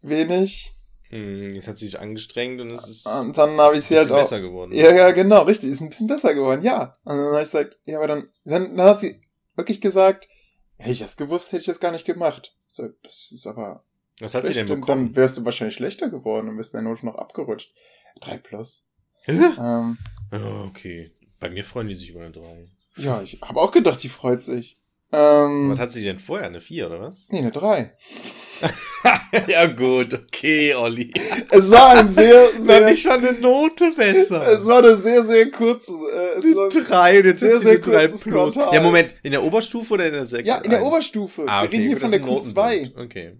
wenig. 0.02 0.72
Hm, 1.10 1.50
jetzt 1.50 1.68
hat 1.68 1.76
sie 1.76 1.86
sich 1.86 1.98
angestrengt 1.98 2.60
und 2.60 2.70
es 2.70 2.88
ist. 2.88 3.06
Und 3.06 3.36
dann 3.36 3.56
habe 3.58 3.76
ich 3.76 3.84
sie 3.84 3.96
halt 3.96 4.10
auch. 4.10 4.18
besser 4.18 4.40
geworden. 4.40 4.72
Ja, 4.72 4.92
ja, 4.92 5.10
genau, 5.12 5.42
richtig, 5.42 5.70
ist 5.70 5.80
ein 5.80 5.90
bisschen 5.90 6.06
besser 6.06 6.34
geworden, 6.34 6.62
ja. 6.62 6.96
Und 7.04 7.16
dann 7.16 7.26
habe 7.26 7.42
ich 7.42 7.50
gesagt, 7.50 7.78
ja, 7.84 7.98
aber 7.98 8.08
dann, 8.08 8.28
dann, 8.44 8.76
dann 8.76 8.88
hat 8.88 9.00
sie 9.00 9.22
wirklich 9.56 9.80
gesagt, 9.80 10.28
hätte 10.76 10.92
ich 10.92 10.98
das 10.98 11.16
gewusst, 11.16 11.48
hätte 11.48 11.60
ich 11.60 11.66
das 11.66 11.80
gar 11.80 11.92
nicht 11.92 12.04
gemacht. 12.04 12.56
So, 12.66 12.88
das 13.02 13.30
ist 13.32 13.46
aber. 13.46 13.84
Was 14.20 14.34
hat 14.34 14.46
sie 14.46 14.54
denn 14.54 14.66
bekommen? 14.66 15.06
Dann 15.06 15.16
wärst 15.16 15.36
du 15.36 15.44
wahrscheinlich 15.44 15.74
schlechter 15.74 16.08
geworden 16.08 16.48
und 16.48 16.56
wärst 16.56 16.74
deine 16.74 16.88
Note 16.88 17.04
noch 17.04 17.16
abgerutscht. 17.16 17.72
Drei 18.20 18.38
plus. 18.38 18.88
ähm, 19.26 19.98
oh, 20.32 20.66
okay. 20.68 21.12
Bei 21.40 21.50
mir 21.50 21.64
freuen 21.64 21.88
die 21.88 21.94
sich 21.94 22.10
über 22.10 22.20
eine 22.20 22.30
drei. 22.30 22.68
Ja, 22.96 23.22
ich 23.22 23.40
habe 23.42 23.60
auch 23.60 23.70
gedacht, 23.70 24.02
die 24.02 24.08
freut 24.08 24.42
sich. 24.42 24.78
Ähm, 25.12 25.70
was 25.70 25.78
hat 25.78 25.90
sie 25.92 26.02
denn 26.02 26.18
vorher? 26.18 26.48
Eine 26.48 26.60
4 26.60 26.86
oder 26.86 27.00
was? 27.00 27.28
Nee, 27.30 27.38
eine 27.38 27.52
3. 27.52 27.92
ja 29.48 29.66
gut, 29.66 30.12
okay, 30.14 30.74
Olli. 30.74 31.12
Es 31.50 31.70
war 31.70 31.90
ein 31.98 32.08
sehr, 32.08 32.48
sehr... 32.60 32.88
ich 32.88 33.04
fand 33.04 33.24
eine 33.24 33.38
Note 33.38 33.92
besser. 33.96 34.44
Es 34.58 34.66
war 34.66 34.78
eine 34.78 34.96
sehr, 34.96 35.24
sehr 35.24 35.50
kurze... 35.52 35.92
Äh, 35.92 36.38
es 36.38 36.56
war 36.56 36.68
3 36.68 37.18
und 37.18 37.26
jetzt 37.26 37.40
sehr, 37.40 37.58
sehr 37.58 37.78
drei 37.78 38.08
plus. 38.08 38.56
Ja, 38.56 38.80
Moment, 38.80 39.14
in 39.22 39.30
der 39.30 39.44
Oberstufe 39.44 39.94
oder 39.94 40.06
in 40.06 40.14
der 40.14 40.26
6? 40.26 40.48
Ja, 40.48 40.56
in 40.58 40.70
der 40.70 40.82
Oberstufe. 40.82 41.44
Ah, 41.46 41.62
okay, 41.62 41.72
Wir 41.72 41.78
reden 41.78 41.88
hier 41.88 42.00
von 42.00 42.10
der 42.10 42.22
Q2. 42.22 43.04
Okay. 43.04 43.38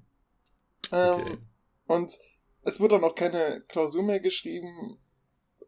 Ähm, 0.93 1.15
okay. 1.15 1.39
Und 1.87 2.13
es 2.63 2.79
wurde 2.79 2.95
dann 2.97 3.05
auch 3.05 3.17
keine 3.17 3.65
Klausur 3.69 4.05
mehr 4.05 4.21
geschrieben 4.21 4.99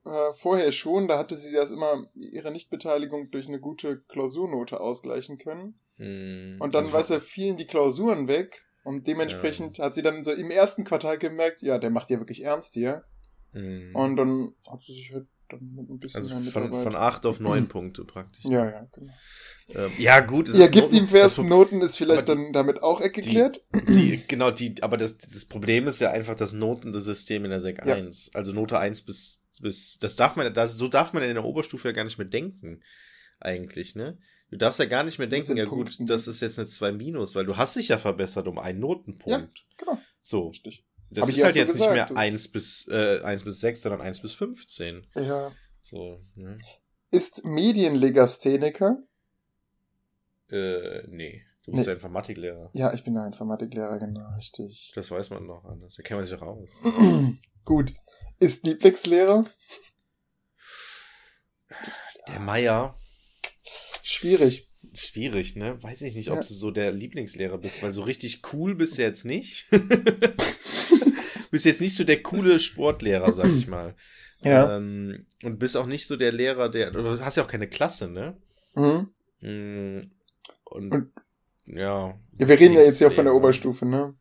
äh, 0.07 0.33
vorher 0.35 0.73
schon, 0.73 1.09
da 1.09 1.19
hatte 1.19 1.35
sie 1.35 1.55
das 1.55 1.71
immer 1.71 2.07
ihre 2.15 2.51
Nichtbeteiligung 2.51 3.31
durch 3.31 3.49
eine 3.49 3.61
gute 3.61 4.01
Klausurnote 4.03 4.81
ausgleichen 4.81 5.39
können. 5.39 5.79
Hm, 5.97 6.57
und 6.61 6.75
dann, 6.75 6.91
weißt 6.93 7.11
du, 7.11 7.21
fielen 7.21 7.57
die 7.57 7.67
Klausuren 7.67 8.29
weg 8.29 8.65
und 8.85 9.07
dementsprechend 9.07 9.79
ja. 9.79 9.87
hat 9.87 9.95
sie 9.95 10.03
dann 10.03 10.25
so 10.25 10.33
im 10.33 10.51
ersten 10.51 10.85
Quartal 10.85 11.19
gemerkt, 11.19 11.63
ja, 11.63 11.79
der 11.79 11.91
macht 11.91 12.11
ja 12.11 12.19
wirklich 12.19 12.45
ernst 12.45 12.75
hier. 12.75 13.05
Hm. 13.53 13.95
Und 13.95 14.17
dann 14.17 14.55
hat 14.71 14.83
sie 14.83 14.93
sich 14.93 15.13
halt 15.13 15.27
dann 15.49 15.75
mit 15.75 15.91
ein 15.91 15.99
bisschen 15.99 16.23
also 16.23 16.51
von, 16.51 16.73
von 16.73 16.97
acht 16.97 17.27
auf 17.27 17.41
neun 17.41 17.69
Punkte 17.69 18.05
praktisch. 18.05 18.45
Ja, 18.45 18.65
ja, 18.65 18.87
genau. 18.93 19.13
Ähm, 19.75 19.91
ja, 19.99 20.21
gut. 20.21 20.49
Ja, 20.49 20.69
gibt 20.69 20.95
ihm 20.95 21.09
ersten 21.13 21.49
Noten, 21.49 21.81
ist 21.81 21.97
vielleicht 21.97 22.29
die, 22.29 22.33
dann 22.33 22.53
damit 22.53 22.83
auch 22.83 23.01
geklärt. 23.03 23.61
Die, 23.75 23.93
die, 23.93 24.23
genau, 24.29 24.51
die, 24.51 24.83
aber 24.83 24.97
das, 24.97 25.19
das 25.19 25.45
Problem 25.45 25.89
ist 25.89 26.01
ja 26.01 26.11
einfach 26.11 26.37
das 26.37 26.53
Notensystem 26.53 27.45
in 27.45 27.51
der 27.51 27.61
Sek 27.61 27.85
ja. 27.85 27.95
1. 27.95 28.31
Also 28.35 28.53
Note 28.53 28.79
1 28.79 29.03
bis, 29.03 29.43
bis, 29.61 29.99
das 29.99 30.15
darf 30.17 30.37
man, 30.37 30.55
das, 30.55 30.75
so 30.75 30.89
darf 30.89 31.13
man 31.13 31.23
in 31.23 31.35
der 31.35 31.45
Oberstufe 31.45 31.89
ja 31.89 31.93
gar 31.93 32.05
nicht 32.05 32.19
mehr 32.19 32.29
denken. 32.29 32.83
Eigentlich, 33.41 33.97
ne? 33.97 34.19
Du 34.51 34.57
darfst 34.57 34.79
ja 34.79 34.87
gar 34.87 35.03
nicht 35.03 35.19
mehr 35.19 35.27
denken, 35.27 35.57
ja 35.57 35.65
gut, 35.65 35.97
das 35.99 36.29
ist 36.29 36.41
jetzt 36.41 36.59
eine 36.59 36.69
2 36.69 36.93
minus, 36.93 37.35
weil 37.35 37.45
du 37.45 37.57
hast 37.57 37.75
dich 37.75 37.89
ja 37.89 37.99
verbessert 37.99 38.47
um 38.47 38.59
einen 38.59 38.79
Notenpunkt. 38.79 39.59
Ja, 39.59 39.65
genau. 39.77 39.99
So. 40.23 40.49
Richtig. 40.49 40.86
Das 41.11 41.29
ist 41.29 41.43
halt 41.43 41.55
so 41.55 41.59
jetzt 41.61 41.73
gesagt, 41.73 41.95
nicht 41.95 42.11
mehr 42.11 42.17
1 42.17 42.49
bis, 42.53 42.89
äh, 42.89 43.21
1 43.23 43.45
bis 43.45 43.61
6, 43.61 43.83
sondern 43.83 44.01
1 44.01 44.21
bis 44.21 44.35
15. 44.35 45.07
Ja. 45.15 45.53
So, 45.81 46.21
ne? 46.35 46.59
Ist 47.11 47.45
Medienlegastheniker 47.45 48.99
äh, 50.51 51.03
nee. 51.09 51.43
Du 51.65 51.73
bist 51.73 51.87
nee. 51.87 51.91
ja 51.91 51.95
Informatiklehrer. 51.95 52.71
Ja, 52.75 52.93
ich 52.93 53.03
bin 53.03 53.15
ja 53.15 53.27
Informatiklehrer, 53.27 53.99
genau, 53.99 54.29
richtig. 54.37 54.93
Das 54.95 55.11
weiß 55.11 55.31
man 55.31 55.47
noch 55.47 55.65
anders. 55.65 55.97
Da 55.97 56.03
kennt 56.03 56.19
man 56.19 56.25
sich 56.25 56.41
raus. 56.41 56.71
Gut. 57.65 57.93
Ist 58.39 58.65
Lieblingslehrer? 58.65 59.45
Der 62.29 62.41
Meier. 62.41 62.97
Schwierig. 64.05 64.69
Schwierig, 64.97 65.57
ne? 65.57 65.83
Weiß 65.83 66.01
ich 66.03 66.15
nicht, 66.17 66.31
ob 66.31 66.37
ja. 66.37 66.43
du 66.43 66.55
so 66.55 66.71
der 66.71 66.93
Lieblingslehrer 66.93 67.59
bist, 67.59 67.83
weil 67.83 67.93
so 67.93 68.03
richtig 68.03 68.43
cool 68.53 68.75
bist 68.75 68.97
du 68.99 69.03
jetzt 69.03 69.25
nicht. 69.25 69.69
bist 71.51 71.65
jetzt 71.65 71.81
nicht 71.81 71.95
so 71.95 72.05
der 72.05 72.23
coole 72.23 72.59
Sportlehrer, 72.59 73.33
sag 73.33 73.49
ich 73.49 73.67
mal. 73.69 73.95
Ja. 74.43 74.77
Ähm, 74.77 75.27
und 75.45 75.59
bist 75.59 75.79
auch 75.79 75.87
nicht 75.87 76.07
so 76.07 76.15
der 76.15 76.31
Lehrer, 76.31 76.69
der. 76.69 76.91
Du 76.91 77.03
hast 77.09 77.37
ja 77.37 77.43
auch 77.43 77.49
keine 77.49 77.69
Klasse, 77.69 78.07
ne? 78.07 78.37
Mhm. 78.75 79.09
Mm, 79.41 80.03
Und, 80.65 80.93
Und- 80.93 81.13
ja. 81.65 82.19
Ja, 82.39 82.49
wir 82.49 82.61
reden 82.61 82.75
ja 82.75 82.83
jetzt 82.83 82.99
hier 82.99 83.11
von 83.11 83.25
der. 83.25 83.35
Oberstufe, 83.35 83.87
ne? 83.87 84.15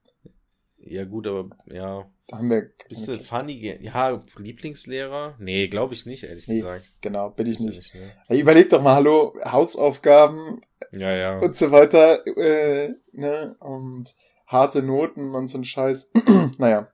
Ja, 0.78 1.04
gut, 1.04 1.28
aber 1.28 1.50
ja. 1.68 2.10
Da 2.28 2.38
haben 2.38 2.50
wir. 2.50 2.72
Bist 2.90 3.08
du 3.08 3.20
funny? 3.20 3.78
Ja, 3.82 4.20
Lieblingslehrer? 4.38 5.36
Nee, 5.40 5.68
glaube 5.68 5.94
ich 5.94 6.06
nicht, 6.06 6.24
ehrlich 6.24 6.48
Nee, 6.48 6.56
gesagt. 6.56 6.92
Genau, 7.02 7.30
bin 7.30 7.46
ich 7.48 7.60
ja 7.60 7.66
nicht. 7.66 7.94
ne? 7.94 8.12
Hey, 8.28 8.40
überleg 8.40 8.70
doch 8.70 8.82
mal, 8.82 8.96
hallo, 8.96 9.36
Hausaufgaben 9.46 10.62
Ja, 10.92 11.12
ja. 11.16 11.40
und 11.40 11.56
so 11.56 11.72
weiter, 11.72 12.26
äh, 12.38 12.94
ne? 13.12 13.56
Und 13.60 14.16
harte 14.48 14.82
Noten 14.82 15.36
und 15.36 15.48
so 15.50 15.60
ein 15.60 15.66
Scheiß. 15.66 16.12
naja. 16.58 16.88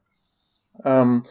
Ähm, 0.83 1.23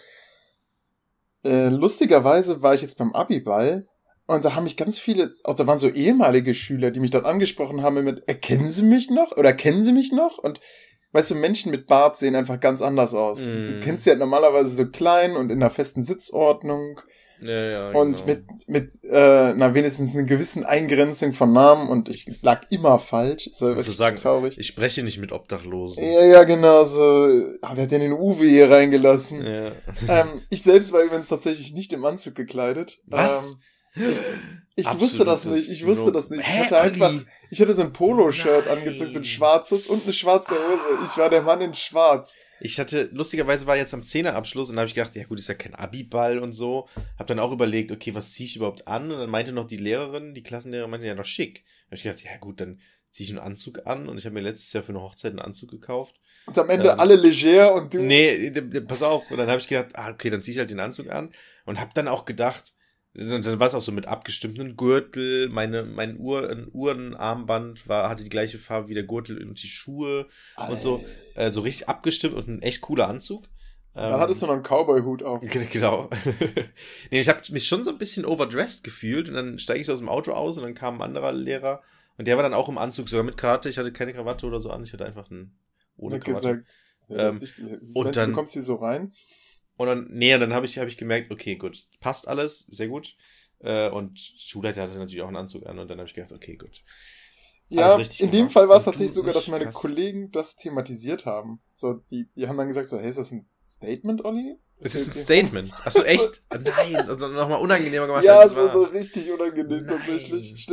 äh, 1.44 1.68
lustigerweise 1.68 2.62
war 2.62 2.74
ich 2.74 2.82
jetzt 2.82 2.98
beim 2.98 3.12
Abiball 3.12 3.86
und 4.26 4.44
da 4.44 4.54
haben 4.54 4.64
mich 4.64 4.76
ganz 4.76 4.98
viele, 4.98 5.32
auch 5.44 5.56
da 5.56 5.66
waren 5.66 5.78
so 5.78 5.88
ehemalige 5.88 6.54
Schüler, 6.54 6.90
die 6.90 7.00
mich 7.00 7.10
dann 7.10 7.24
angesprochen 7.24 7.82
haben 7.82 8.02
mit, 8.04 8.26
erkennen 8.28 8.68
Sie 8.68 8.82
mich 8.82 9.10
noch? 9.10 9.36
Oder 9.36 9.52
kennen 9.52 9.82
Sie 9.82 9.92
mich 9.92 10.12
noch? 10.12 10.38
Und 10.38 10.60
weißt 11.12 11.32
du, 11.32 11.34
Menschen 11.36 11.70
mit 11.70 11.86
Bart 11.86 12.16
sehen 12.16 12.34
einfach 12.34 12.60
ganz 12.60 12.82
anders 12.82 13.14
aus. 13.14 13.46
Mm. 13.46 13.62
Du 13.62 13.80
kennst 13.80 14.04
sie 14.04 14.10
halt 14.10 14.20
normalerweise 14.20 14.70
so 14.70 14.86
klein 14.86 15.36
und 15.36 15.50
in 15.50 15.62
einer 15.62 15.70
festen 15.70 16.02
Sitzordnung 16.02 17.00
ja, 17.42 17.70
ja 17.70 17.90
und 17.92 18.24
genau. 18.24 18.26
mit, 18.26 18.68
mit 18.68 19.04
äh, 19.04 19.54
na, 19.54 19.74
wenigstens 19.74 20.14
einer 20.14 20.24
gewissen 20.24 20.64
Eingrenzung 20.64 21.32
von 21.32 21.52
Namen 21.52 21.88
und 21.88 22.08
ich 22.08 22.42
lag 22.42 22.66
immer 22.70 22.98
falsch. 22.98 23.46
Das 23.46 23.62
war 23.62 23.76
wirklich 23.76 23.96
sagen, 23.96 24.16
traurig. 24.16 24.58
Ich 24.58 24.66
spreche 24.66 25.02
nicht 25.02 25.18
mit 25.18 25.32
Obdachlosen. 25.32 26.04
Ja, 26.04 26.24
ja, 26.24 26.44
genau, 26.44 26.84
so. 26.84 27.00
Ah, 27.62 27.72
wer 27.74 27.84
hat 27.84 27.90
denn 27.90 28.02
den 28.02 28.12
Uwe 28.12 28.44
hier 28.44 28.70
reingelassen? 28.70 29.44
Ja. 29.44 29.72
Ähm, 30.08 30.42
ich 30.50 30.62
selbst 30.62 30.92
war 30.92 31.02
übrigens 31.02 31.28
tatsächlich 31.28 31.72
nicht 31.72 31.92
im 31.92 32.04
Anzug 32.04 32.34
gekleidet. 32.34 33.00
Was? 33.06 33.50
Ähm, 33.50 33.56
ich 34.76 34.86
wusste 35.00 35.24
das 35.24 35.44
nicht, 35.44 35.68
ich 35.68 35.84
wusste 35.84 36.06
No- 36.06 36.10
das 36.10 36.30
nicht. 36.30 36.40
Ich 36.40 36.46
Hä, 36.46 36.64
hatte 36.64 36.80
einfach, 36.80 37.08
Olli? 37.10 37.26
ich 37.50 37.60
hatte 37.60 37.72
so 37.74 37.82
ein 37.82 37.92
Poloshirt 37.92 38.68
angezogen, 38.68 39.10
so 39.10 39.18
ein 39.18 39.24
schwarzes 39.24 39.86
und 39.88 40.04
eine 40.04 40.12
schwarze 40.12 40.54
Hose. 40.54 41.04
Ich 41.06 41.16
war 41.18 41.28
der 41.28 41.42
Mann 41.42 41.60
in 41.60 41.74
schwarz. 41.74 42.36
Ich 42.62 42.78
hatte, 42.78 43.08
lustigerweise 43.12 43.66
war 43.66 43.76
jetzt 43.76 43.94
am 43.94 44.02
Zehnerabschluss 44.02 44.68
und 44.68 44.76
da 44.76 44.80
habe 44.82 44.88
ich 44.88 44.94
gedacht, 44.94 45.16
ja 45.16 45.24
gut, 45.24 45.38
ist 45.38 45.48
ja 45.48 45.54
kein 45.54 45.74
Abiball 45.74 46.38
und 46.38 46.52
so. 46.52 46.88
Hab 47.18 47.26
dann 47.26 47.38
auch 47.38 47.52
überlegt, 47.52 47.90
okay, 47.90 48.14
was 48.14 48.32
ziehe 48.34 48.46
ich 48.46 48.56
überhaupt 48.56 48.86
an? 48.86 49.10
Und 49.10 49.18
dann 49.18 49.30
meinte 49.30 49.52
noch 49.52 49.66
die 49.66 49.78
Lehrerin, 49.78 50.34
die 50.34 50.42
Klassenlehrerin 50.42 50.90
meinte 50.90 51.06
ja 51.06 51.14
noch 51.14 51.24
schick. 51.24 51.64
Da 51.64 51.86
habe 51.86 51.96
ich 51.96 52.02
gedacht, 52.02 52.22
ja 52.22 52.36
gut, 52.38 52.60
dann 52.60 52.80
ziehe 53.10 53.24
ich 53.24 53.30
einen 53.30 53.44
Anzug 53.44 53.86
an 53.86 54.08
und 54.08 54.18
ich 54.18 54.24
habe 54.26 54.34
mir 54.34 54.42
letztes 54.42 54.72
Jahr 54.74 54.82
für 54.84 54.90
eine 54.92 55.00
Hochzeit 55.00 55.30
einen 55.30 55.40
Anzug 55.40 55.70
gekauft. 55.70 56.16
Und 56.46 56.58
am 56.58 56.68
Ende 56.68 56.90
Ähm, 56.90 57.00
alle 57.00 57.16
leger 57.16 57.74
und 57.74 57.92
du. 57.94 58.02
Nee, 58.02 58.50
pass 58.86 59.02
auf. 59.02 59.30
Und 59.30 59.38
dann 59.38 59.48
habe 59.48 59.60
ich 59.60 59.66
gedacht, 59.68 59.96
ah, 59.96 60.10
okay, 60.10 60.28
dann 60.30 60.42
ziehe 60.42 60.52
ich 60.52 60.58
halt 60.58 60.70
den 60.70 60.80
Anzug 60.80 61.10
an 61.10 61.32
und 61.64 61.80
habe 61.80 61.90
dann 61.94 62.08
auch 62.08 62.24
gedacht, 62.24 62.74
dann 63.14 63.58
war 63.58 63.66
es 63.66 63.74
auch 63.74 63.80
so 63.80 63.92
mit 63.92 64.06
abgestimmten 64.06 64.76
Gürtel, 64.76 65.48
meine, 65.48 65.82
mein 65.84 66.18
Uhr, 66.18 66.68
Uhrenarmband 66.72 67.88
war, 67.88 68.08
hatte 68.08 68.22
die 68.22 68.30
gleiche 68.30 68.58
Farbe 68.58 68.88
wie 68.88 68.94
der 68.94 69.02
Gürtel 69.04 69.42
und 69.46 69.60
die 69.62 69.68
Schuhe, 69.68 70.26
und 70.68 70.78
so. 70.80 71.04
äh, 71.34 71.50
so 71.50 71.60
richtig 71.62 71.88
abgestimmt 71.88 72.34
und 72.34 72.48
ein 72.48 72.62
echt 72.62 72.80
cooler 72.82 73.08
Anzug. 73.08 73.44
Dann 73.94 74.14
Ähm, 74.14 74.20
hattest 74.20 74.42
du 74.42 74.46
noch 74.46 74.54
einen 74.54 74.62
Cowboy-Hut 74.62 75.22
auf. 75.24 75.42
Genau. 75.72 76.08
nee, 77.10 77.18
ich 77.20 77.28
habe 77.28 77.40
mich 77.50 77.66
schon 77.66 77.82
so 77.82 77.90
ein 77.90 77.98
bisschen 77.98 78.24
overdressed 78.24 78.84
gefühlt 78.84 79.28
und 79.28 79.34
dann 79.34 79.58
steige 79.58 79.80
ich 79.80 79.86
so 79.86 79.92
aus 79.92 79.98
dem 79.98 80.08
Auto 80.08 80.32
aus 80.32 80.56
und 80.56 80.62
dann 80.62 80.74
kam 80.74 80.96
ein 80.96 81.02
anderer 81.02 81.32
Lehrer 81.32 81.82
und 82.16 82.28
der 82.28 82.36
war 82.36 82.44
dann 82.44 82.54
auch 82.54 82.68
im 82.68 82.78
Anzug, 82.78 83.08
sogar 83.08 83.24
mit 83.24 83.36
Krawatte. 83.36 83.68
Ich 83.68 83.78
hatte 83.78 83.92
keine 83.92 84.12
Krawatte 84.14 84.46
oder 84.46 84.60
so 84.60 84.70
an, 84.70 84.84
ich 84.84 84.92
hatte 84.92 85.04
einfach 85.06 85.28
einen 85.30 85.58
ohne 85.96 86.20
Krawatte. 86.20 86.58
gesagt. 86.58 86.78
Ja, 87.08 87.28
Ähm, 87.30 87.40
und 87.94 88.14
dann- 88.14 88.28
du 88.30 88.34
kommst 88.36 88.52
hier 88.52 88.62
so 88.62 88.76
rein? 88.76 89.10
Und 89.80 89.86
dann, 89.86 90.08
nee, 90.10 90.36
dann 90.36 90.52
habe 90.52 90.66
ich, 90.66 90.78
hab 90.78 90.88
ich 90.88 90.98
gemerkt, 90.98 91.32
okay, 91.32 91.56
gut, 91.56 91.86
passt 92.00 92.28
alles, 92.28 92.66
sehr 92.68 92.88
gut. 92.88 93.16
Äh, 93.60 93.88
und 93.88 94.18
Schulleiter 94.36 94.82
hatte 94.82 94.98
natürlich 94.98 95.22
auch 95.22 95.28
einen 95.28 95.38
Anzug 95.38 95.64
an 95.64 95.78
und 95.78 95.88
dann 95.88 95.96
habe 95.96 96.06
ich 96.06 96.12
gedacht, 96.12 96.32
okay, 96.32 96.56
gut. 96.56 96.82
Ja, 97.70 97.96
in 97.96 98.06
dem 98.18 98.30
gemacht. 98.30 98.52
Fall 98.52 98.68
war 98.68 98.76
es 98.76 98.84
tatsächlich 98.84 99.14
sogar, 99.14 99.32
dass 99.32 99.48
meine 99.48 99.64
krass. 99.64 99.76
Kollegen 99.76 100.30
das 100.32 100.56
thematisiert 100.56 101.24
haben. 101.24 101.62
So, 101.74 101.94
die, 101.94 102.28
die 102.36 102.46
haben 102.46 102.58
dann 102.58 102.68
gesagt 102.68 102.88
so, 102.90 102.98
hey, 102.98 103.08
ist 103.08 103.18
das 103.18 103.30
ein 103.30 103.46
Statement, 103.66 104.22
Olli? 104.22 104.58
Es 104.76 104.94
ist 104.94 105.06
ein 105.06 105.14
jetzt- 105.14 105.22
Statement. 105.22 105.72
Achso, 105.86 106.02
echt? 106.02 106.42
Nein, 106.52 106.96
also 107.08 107.28
nochmal 107.28 107.62
unangenehmer 107.62 108.06
gemacht. 108.06 108.24
Ja, 108.24 108.46
so, 108.46 108.56
war. 108.56 108.74
so 108.74 108.82
richtig 108.82 109.30
unangenehm 109.32 109.86
Nein. 109.86 109.96
tatsächlich. 109.96 110.66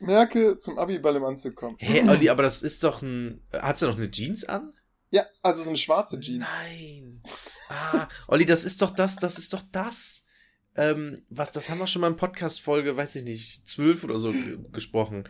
Merke, 0.00 0.58
zum 0.58 0.80
Abiball 0.80 1.14
im 1.14 1.24
Anzug 1.24 1.54
kommen. 1.54 1.76
Hä, 1.78 2.08
Olli, 2.08 2.28
aber 2.28 2.42
das 2.42 2.62
ist 2.62 2.82
doch 2.82 3.02
ein. 3.02 3.40
Hat's 3.52 3.82
ja 3.82 3.86
noch 3.86 3.98
eine 3.98 4.10
Jeans 4.10 4.44
an? 4.46 4.72
Ja, 5.10 5.24
also 5.42 5.62
so 5.62 5.68
eine 5.70 5.78
schwarze 5.78 6.20
Jeans. 6.20 6.40
Nein. 6.40 7.22
Ah, 7.70 8.08
Olli, 8.28 8.44
das 8.44 8.64
ist 8.64 8.82
doch 8.82 8.90
das, 8.90 9.16
das 9.16 9.38
ist 9.38 9.52
doch 9.52 9.62
das. 9.72 10.24
Ähm, 10.76 11.22
was, 11.28 11.52
das 11.52 11.70
haben 11.70 11.78
wir 11.78 11.86
schon 11.86 12.02
mal 12.02 12.08
in 12.08 12.16
Podcast-Folge, 12.16 12.96
weiß 12.96 13.16
ich 13.16 13.24
nicht, 13.24 13.68
zwölf 13.68 14.04
oder 14.04 14.18
so 14.18 14.32
ge 14.32 14.58
gesprochen. 14.70 15.24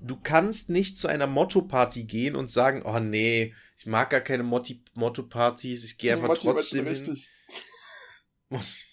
Du 0.00 0.16
kannst 0.16 0.70
nicht 0.70 0.98
zu 0.98 1.08
einer 1.08 1.26
Motto-Party 1.26 2.04
gehen 2.04 2.36
und 2.36 2.50
sagen, 2.50 2.82
oh 2.84 2.98
nee, 2.98 3.54
ich 3.76 3.86
mag 3.86 4.10
gar 4.10 4.20
keine 4.20 4.42
Motto-Partys, 4.42 5.84
ich 5.84 5.98
gehe 5.98 6.12
einfach 6.12 6.28
Motti 6.28 6.46
war 6.46 6.54
trotzdem 6.54 6.86
hin. 6.86 6.94
richtig. 6.94 7.28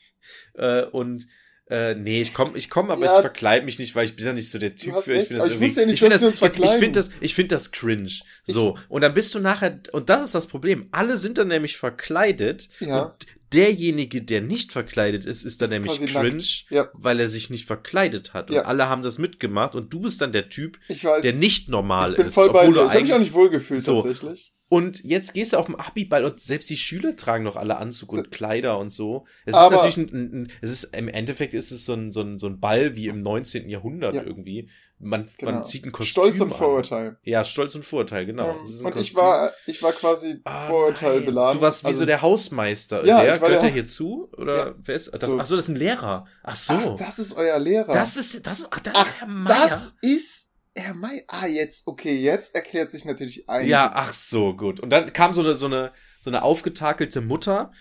äh, 0.55 0.83
und 0.85 1.27
äh, 1.69 1.95
nee, 1.95 2.21
ich 2.21 2.33
komme, 2.33 2.57
ich 2.57 2.69
komm, 2.69 2.91
aber 2.91 3.05
Ja. 3.05 3.15
ich 3.15 3.21
verkleib 3.21 3.65
mich 3.65 3.79
nicht, 3.79 3.95
weil 3.95 4.05
ich 4.05 4.15
bin 4.15 4.25
ja 4.25 4.33
nicht 4.33 4.49
so 4.49 4.59
der 4.59 4.75
Typ 4.75 4.95
für. 5.03 5.13
Ich 5.15 5.27
finde 5.27 5.35
das 5.41 5.51
aber 5.51 5.61
ich 5.65 5.75
ja 5.75 5.85
nicht, 5.85 5.93
ich 5.95 5.99
find 5.99 6.13
das, 6.13 6.21
ich, 6.21 6.59
ich 6.63 6.71
finde 6.71 6.91
das, 6.99 7.09
ich 7.21 7.35
finde 7.35 7.55
das 7.55 7.71
cringe. 7.71 8.11
So 8.45 8.77
und 8.89 9.01
dann 9.01 9.13
bist 9.13 9.33
du 9.33 9.39
nachher 9.39 9.79
und 9.91 10.09
das 10.09 10.23
ist 10.23 10.35
das 10.35 10.47
Problem. 10.47 10.87
Alle 10.91 11.17
sind 11.17 11.37
dann 11.37 11.47
nämlich 11.47 11.77
verkleidet 11.77 12.69
Ja. 12.79 13.03
und 13.03 13.25
derjenige, 13.53 14.21
der 14.21 14.41
nicht 14.41 14.71
verkleidet 14.73 15.25
ist, 15.25 15.43
ist 15.43 15.61
dann 15.61 15.67
Ist 15.71 15.71
nämlich 15.99 16.13
cringe. 16.13 16.43
Ja. 16.69 16.89
weil 16.93 17.19
er 17.19 17.29
sich 17.29 17.49
nicht 17.49 17.65
verkleidet 17.65 18.33
hat 18.33 18.51
und 18.51 18.57
alle 18.59 18.89
haben 18.89 19.01
das 19.01 19.17
mitgemacht 19.17 19.75
und 19.75 19.93
du 19.93 20.01
bist 20.01 20.19
dann 20.21 20.31
der 20.33 20.49
Typ, 20.49 20.77
Ich 20.87 21.03
weiß. 21.05 21.21
der 21.21 21.33
nicht 21.33 21.69
normal 21.69 22.11
ich 22.11 22.17
bin 22.17 22.27
ist, 22.27 22.33
voll 22.35 22.51
bei 22.51 22.67
obwohl 22.67 22.73
dir. 22.73 22.81
Ich 22.81 22.89
habe 22.89 23.01
mich 23.01 23.11
auch 23.11 23.15
eigentlich 23.15 23.27
nicht 23.27 23.33
wohlgefühlt 23.33 23.81
So. 23.81 24.01
tatsächlich. 24.01 24.51
Und 24.67 25.03
jetzt 25.03 25.33
gehst 25.33 25.53
du 25.53 25.57
auf 25.57 25.67
den 25.67 25.75
Abiball 25.75 26.25
und 26.25 26.39
selbst 26.39 26.69
die 26.69 26.77
Schüler 26.77 27.15
tragen 27.15 27.43
noch 27.43 27.55
alle 27.55 27.77
Anzug 27.77 28.11
und 28.13 28.31
Kleider 28.31 28.79
und 28.79 28.91
so. 28.91 29.25
Es 29.45 29.55
ist 29.55 29.69
natürlich 29.71 29.97
ein, 29.97 30.09
ein, 30.13 30.51
es 30.61 30.71
ist, 30.71 30.95
im 30.95 31.07
Endeffekt 31.07 31.53
ist 31.53 31.71
es 31.71 31.85
so 31.85 31.93
ein, 31.93 32.11
so 32.11 32.21
ein, 32.21 32.37
so 32.39 32.47
ein 32.47 32.59
Ball 32.59 32.95
wie 32.95 33.07
im 33.07 33.21
19. 33.21 33.69
Jahrhundert 33.69 34.15
Ja. 34.15 34.23
irgendwie. 34.23 34.69
Man, 34.97 35.27
Genau. 35.37 35.51
man 35.51 35.65
zieht 35.65 35.85
ein 35.85 35.91
Kostüm 35.91 36.09
Stolz 36.23 36.39
und 36.39 36.51
an. 36.53 36.57
Vorurteil. 36.57 37.17
Ja, 37.23 37.43
Stolz 37.43 37.75
und 37.75 37.83
Vorurteil, 37.83 38.25
genau. 38.25 38.49
Ähm, 38.51 38.85
und 38.85 38.95
ich 38.97 39.13
war, 39.13 39.51
ich 39.67 39.83
war 39.83 39.91
quasi 39.91 40.39
Ah, 40.45 40.67
Vorurteil 40.67 41.17
nein. 41.17 41.25
beladen. 41.25 41.57
Du 41.59 41.61
warst 41.61 41.83
wie 41.83 41.87
Also- 41.87 41.99
so 41.99 42.05
der 42.05 42.21
Hausmeister. 42.21 43.05
Ja, 43.05 43.21
der 43.21 43.33
gehört 43.37 43.51
der- 43.51 43.59
der 43.61 43.69
hier 43.71 43.85
zu? 43.87 44.31
Oder 44.37 44.67
Ja. 44.69 44.75
wer 44.83 44.95
ist 44.95 45.13
das? 45.13 45.21
So. 45.21 45.37
Ach 45.39 45.45
so, 45.45 45.55
das 45.57 45.65
ist 45.65 45.75
ein 45.75 45.77
Lehrer. 45.79 46.25
Ach 46.43 46.55
so. 46.55 46.73
Ach, 46.73 46.95
das 46.95 47.19
ist 47.19 47.37
euer 47.37 47.59
Lehrer. 47.59 47.93
das 47.93 48.15
ist, 48.15 48.47
das, 48.47 48.67
ach, 48.71 48.79
das 48.79 48.93
Ach, 48.95 49.05
ist 49.05 49.19
Herr 49.19 49.27
Meier. 49.27 49.67
das 49.67 49.97
ist 50.01 50.44
Herr 50.75 50.93
May. 50.93 51.23
Ah, 51.27 51.47
jetzt, 51.47 51.87
okay, 51.87 52.15
jetzt 52.15 52.53
erklärt 52.53 52.91
sich 52.91 53.05
natürlich 53.05 53.47
einiges. 53.49 53.71
Ja, 53.71 53.91
ach 53.93 54.11
so, 54.13 54.55
gut. 54.55 54.79
Und 54.79 54.89
dann 54.89 55.11
kam 55.13 55.33
so 55.33 55.41
eine, 55.41 55.55
so 55.55 55.65
eine, 55.67 55.93
so 56.21 56.29
eine 56.29 56.43
aufgetakelte 56.43 57.21
Mutter. 57.21 57.71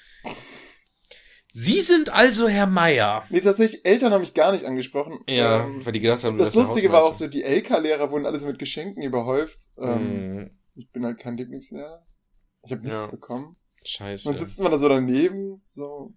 Sie 1.52 1.80
sind 1.80 2.10
also 2.12 2.48
Herr 2.48 2.66
Meier. 2.66 3.24
Nee, 3.30 3.40
tatsächlich, 3.40 3.84
Eltern 3.84 4.12
haben 4.12 4.22
mich 4.22 4.34
gar 4.34 4.50
nicht 4.52 4.64
angesprochen. 4.64 5.20
Ähm, 5.26 5.84
weil 5.84 5.92
die 5.92 6.00
gedacht 6.00 6.24
haben, 6.24 6.36
das 6.38 6.50
der 6.52 6.62
Lustige 6.62 6.90
war 6.90 7.04
auch 7.04 7.14
so, 7.14 7.28
die 7.28 7.42
LK-Lehrer 7.44 8.10
wurden 8.10 8.26
alles 8.26 8.44
mit 8.44 8.58
Geschenken 8.58 9.02
überhäuft. 9.02 9.58
Ähm, 9.78 10.36
Mm, 10.36 10.50
Ich 10.76 10.90
bin 10.90 11.04
halt 11.04 11.18
kein 11.18 11.36
Lieblingslehrer. 11.36 12.04
Ich 12.64 12.72
habe 12.72 12.82
nichts 12.82 13.06
Ja. 13.06 13.10
bekommen. 13.10 13.56
Scheiße. 13.84 14.28
Dann 14.28 14.38
sitzt 14.38 14.58
man 14.60 14.72
da 14.72 14.78
so 14.78 14.88
daneben, 14.88 15.56
so. 15.58 16.14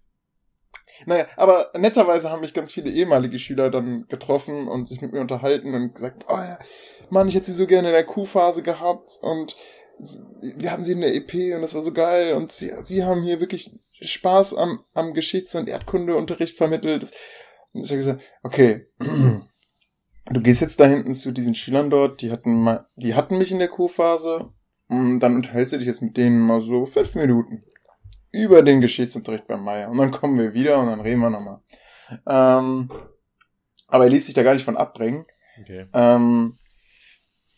Naja, 1.06 1.26
aber 1.36 1.70
netterweise 1.76 2.30
haben 2.30 2.40
mich 2.40 2.54
ganz 2.54 2.72
viele 2.72 2.90
ehemalige 2.90 3.38
Schüler 3.38 3.70
dann 3.70 4.06
getroffen 4.08 4.68
und 4.68 4.88
sich 4.88 5.00
mit 5.00 5.12
mir 5.12 5.20
unterhalten 5.20 5.74
und 5.74 5.94
gesagt, 5.94 6.24
oh 6.28 6.36
ja, 6.36 6.58
Mann, 7.10 7.28
ich 7.28 7.34
hätte 7.34 7.46
sie 7.46 7.54
so 7.54 7.66
gerne 7.66 7.88
in 7.88 7.94
der 7.94 8.04
Q-Phase 8.04 8.62
gehabt 8.62 9.18
und 9.22 9.56
wir 9.98 10.70
haben 10.70 10.84
sie 10.84 10.92
in 10.92 11.00
der 11.00 11.14
EP 11.14 11.54
und 11.54 11.62
das 11.62 11.74
war 11.74 11.82
so 11.82 11.92
geil 11.92 12.34
und 12.34 12.52
sie, 12.52 12.70
sie 12.84 13.04
haben 13.04 13.22
hier 13.22 13.40
wirklich 13.40 13.80
Spaß 14.00 14.54
am, 14.54 14.84
am 14.94 15.14
Geschichts- 15.14 15.54
und 15.54 15.68
Erdkundeunterricht 15.68 16.56
vermittelt. 16.56 17.10
Und 17.72 17.84
ich 17.84 17.90
habe 17.90 17.98
gesagt, 17.98 18.22
okay, 18.42 18.86
du 18.98 20.40
gehst 20.40 20.60
jetzt 20.60 20.78
da 20.78 20.86
hinten 20.86 21.14
zu 21.14 21.32
diesen 21.32 21.54
Schülern 21.54 21.90
dort, 21.90 22.22
die 22.22 22.30
hatten 22.30 22.62
mal, 22.62 22.86
die 22.96 23.14
hatten 23.14 23.38
mich 23.38 23.50
in 23.50 23.58
der 23.58 23.68
Q-Phase, 23.68 24.52
und 24.88 25.20
dann 25.20 25.36
unterhältst 25.36 25.74
du 25.74 25.78
dich 25.78 25.86
jetzt 25.86 26.02
mit 26.02 26.16
denen 26.16 26.40
mal 26.40 26.60
so 26.60 26.86
fünf 26.86 27.14
Minuten 27.14 27.62
über 28.30 28.62
den 28.62 28.80
Geschichtsunterricht 28.80 29.46
bei 29.46 29.56
Meier. 29.56 29.90
Und 29.90 29.98
dann 29.98 30.10
kommen 30.10 30.36
wir 30.38 30.54
wieder 30.54 30.78
und 30.78 30.86
dann 30.86 31.00
reden 31.00 31.20
wir 31.20 31.30
nochmal. 31.30 31.60
Ähm, 32.26 32.90
aber 33.86 34.04
er 34.04 34.10
ließ 34.10 34.26
sich 34.26 34.34
da 34.34 34.42
gar 34.42 34.54
nicht 34.54 34.64
von 34.64 34.76
abbringen. 34.76 35.26
Okay. 35.60 35.86
Ähm, 35.92 36.56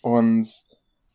und 0.01 0.49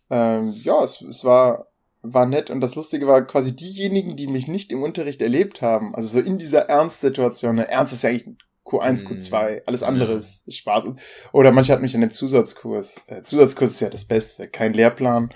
ähm, 0.09 0.53
ja, 0.63 0.83
es, 0.83 1.01
es 1.01 1.23
war, 1.23 1.67
war 2.01 2.25
nett. 2.25 2.49
Und 2.49 2.61
das 2.61 2.75
Lustige 2.75 3.07
war 3.07 3.25
quasi 3.25 3.55
diejenigen, 3.55 4.15
die 4.15 4.27
mich 4.27 4.47
nicht 4.47 4.71
im 4.71 4.83
Unterricht 4.83 5.21
erlebt 5.21 5.61
haben, 5.61 5.95
also 5.95 6.07
so 6.07 6.25
in 6.25 6.37
dieser 6.37 6.69
Ernstsituation, 6.69 7.55
ne, 7.55 7.67
Ernst 7.69 7.93
ist 7.93 8.03
ja 8.03 8.09
eigentlich 8.09 8.27
Q1, 8.65 9.03
Mhm. 9.03 9.07
Q2, 9.15 9.61
alles 9.67 9.83
andere 9.83 10.13
Ja. 10.13 10.17
ist, 10.17 10.47
ist 10.47 10.57
Spaß. 10.57 10.93
Oder 11.33 11.51
manche 11.51 11.71
hatten 11.71 11.83
mich 11.83 11.95
in 11.95 12.01
dem 12.01 12.11
Zusatzkurs. 12.11 12.99
Äh, 13.07 13.21
Zusatzkurs 13.23 13.71
ist 13.71 13.81
ja 13.81 13.89
das 13.89 14.05
Beste, 14.05 14.47
kein 14.47 14.73
Lehrplan. 14.73 15.31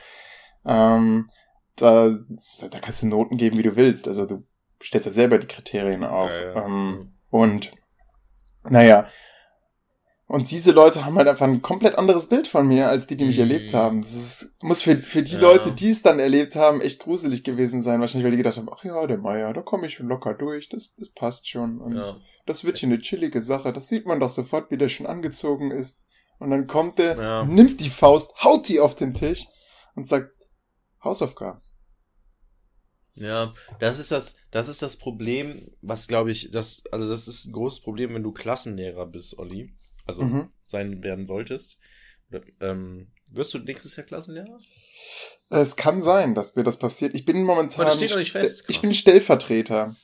Ähm, 0.65 1.28
da, 1.82 2.09
da 2.09 2.80
kannst 2.80 3.03
du 3.03 3.07
Noten 3.07 3.38
geben, 3.38 3.57
wie 3.57 3.63
du 3.63 3.75
willst. 3.75 4.07
Also 4.07 4.25
du 4.25 4.43
stellst 4.82 5.07
ja 5.07 5.13
selber 5.13 5.38
die 5.38 5.47
Kriterien 5.47 6.03
auf. 6.03 6.32
Ja, 6.32 6.53
ja. 6.53 6.65
Ähm, 6.65 7.13
und 7.30 7.71
naja, 8.63 9.07
und 10.30 10.51
diese 10.51 10.73
Leute 10.73 11.05
haben 11.05 11.17
halt 11.17 11.27
einfach 11.27 11.47
ein 11.47 11.63
komplett 11.63 11.97
anderes 11.97 12.30
Bild 12.30 12.47
von 12.47 12.67
mir, 12.67 12.88
als 12.88 13.07
die, 13.07 13.17
die 13.17 13.25
mich 13.25 13.38
mhm. 13.38 13.41
erlebt 13.41 13.73
haben. 13.73 14.01
Das 14.01 14.13
ist, 14.13 14.61
muss 14.61 14.84
für, 14.84 14.95
für 14.95 15.23
die 15.23 15.34
ja. 15.34 15.39
Leute, 15.39 15.71
die 15.71 15.89
es 15.89 16.03
dann 16.03 16.19
erlebt 16.19 16.55
haben, 16.55 16.82
echt 16.82 17.01
gruselig 17.01 17.43
gewesen 17.43 17.82
sein. 17.82 17.99
Wahrscheinlich, 17.99 18.25
weil 18.25 18.32
die 18.32 18.38
gedacht 18.38 18.57
haben, 18.57 18.69
ach 18.71 18.84
ja, 18.84 19.07
der 19.07 19.17
Meier, 19.17 19.53
da 19.53 19.63
komme 19.63 19.88
ich 19.88 19.95
schon 19.95 20.07
locker 20.07 20.36
durch, 20.36 20.69
das, 20.69 20.93
das 20.97 21.09
passt 21.09 21.49
schon. 21.49 21.82
Und 21.82 21.99
das 22.45 22.63
wird 22.63 22.77
hier 22.77 22.89
eine 22.89 22.99
chillige 22.99 23.41
Sache. 23.41 23.73
Das 23.73 23.88
sieht 23.88 24.05
man 24.05 24.19
doch 24.19 24.30
sofort, 24.30 24.69
wie 24.69 24.77
der 24.77 24.89
schon 24.89 25.07
angezogen 25.07 25.71
ist. 25.71 26.05
Und 26.38 26.51
dann 26.51 26.67
kommt 26.67 26.99
der, 26.99 27.45
nimmt 27.45 27.82
die 27.82 27.89
Faust, 27.89 28.32
haut 28.43 28.69
die 28.69 28.80
auf 28.80 28.93
den 28.93 29.15
Tisch 29.15 29.47
und 29.95 30.07
sagt, 30.07 30.32
Hausaufgaben. 31.03 31.59
Ja, 33.20 33.53
das 33.80 33.99
ist 33.99 34.11
das, 34.11 34.36
das 34.51 34.67
ist 34.67 34.82
das 34.82 34.97
Problem, 34.97 35.72
was 35.82 36.07
glaube 36.07 36.32
ich, 36.32 36.51
das, 36.51 36.84
also 36.91 37.07
das 37.07 37.28
ist 37.28 37.45
ein 37.45 37.51
großes 37.51 37.82
Problem, 37.82 38.13
wenn 38.13 38.24
du 38.24 38.32
Klassenlehrer 38.32 39.05
bist, 39.05 39.38
Olli 39.38 39.76
also 40.09 40.24
mhm. 40.24 40.49
sein 40.63 41.03
werden 41.03 41.28
solltest. 41.28 41.78
Oder, 42.30 42.41
ähm, 42.61 43.11
wirst 43.32 43.53
du 43.53 43.59
nächstes 43.59 43.95
Jahr 43.95 44.05
Klassenlehrer? 44.05 44.57
Es 45.49 45.76
kann 45.76 46.01
sein, 46.01 46.34
dass 46.34 46.55
mir 46.55 46.63
das 46.63 46.80
passiert. 46.80 47.13
Ich 47.15 47.26
bin 47.26 47.43
momentan. 47.43 47.86
das 47.86 47.95
steht 47.95 48.09
noch 48.09 48.17
nicht 48.17 48.32
fest. 48.32 48.65
Ich 48.67 48.82
bin 48.82 48.93
Stellvertreter. 48.93 49.95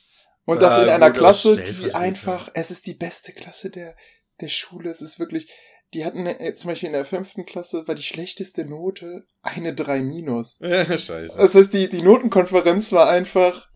Und 0.44 0.62
das 0.62 0.74
ah, 0.74 0.84
in 0.84 0.88
einer 0.90 1.10
Klasse, 1.10 1.60
die 1.60 1.92
einfach, 1.92 2.50
es 2.54 2.70
ist 2.70 2.86
die 2.86 2.94
beste 2.94 3.32
Klasse 3.32 3.70
der, 3.70 3.96
der 4.40 4.48
Schule. 4.48 4.90
Es 4.90 5.02
ist 5.02 5.18
wirklich, 5.18 5.50
die 5.96 6.04
hatten 6.04 6.26
äh, 6.26 6.52
zum 6.52 6.68
Beispiel 6.68 6.88
in 6.88 6.92
der 6.92 7.06
fünften 7.06 7.46
Klasse 7.46 7.88
war 7.88 7.94
die 7.94 8.02
schlechteste 8.02 8.66
Note 8.66 9.24
eine 9.42 9.74
3 9.74 10.02
minus. 10.02 10.60
Ja, 10.66 10.84
scheiße. 10.84 11.38
Das 11.38 11.54
heißt, 11.54 11.72
die, 11.72 11.88
die 11.88 12.02
Notenkonferenz 12.02 12.92
war 12.92 13.08
einfach, 13.08 13.70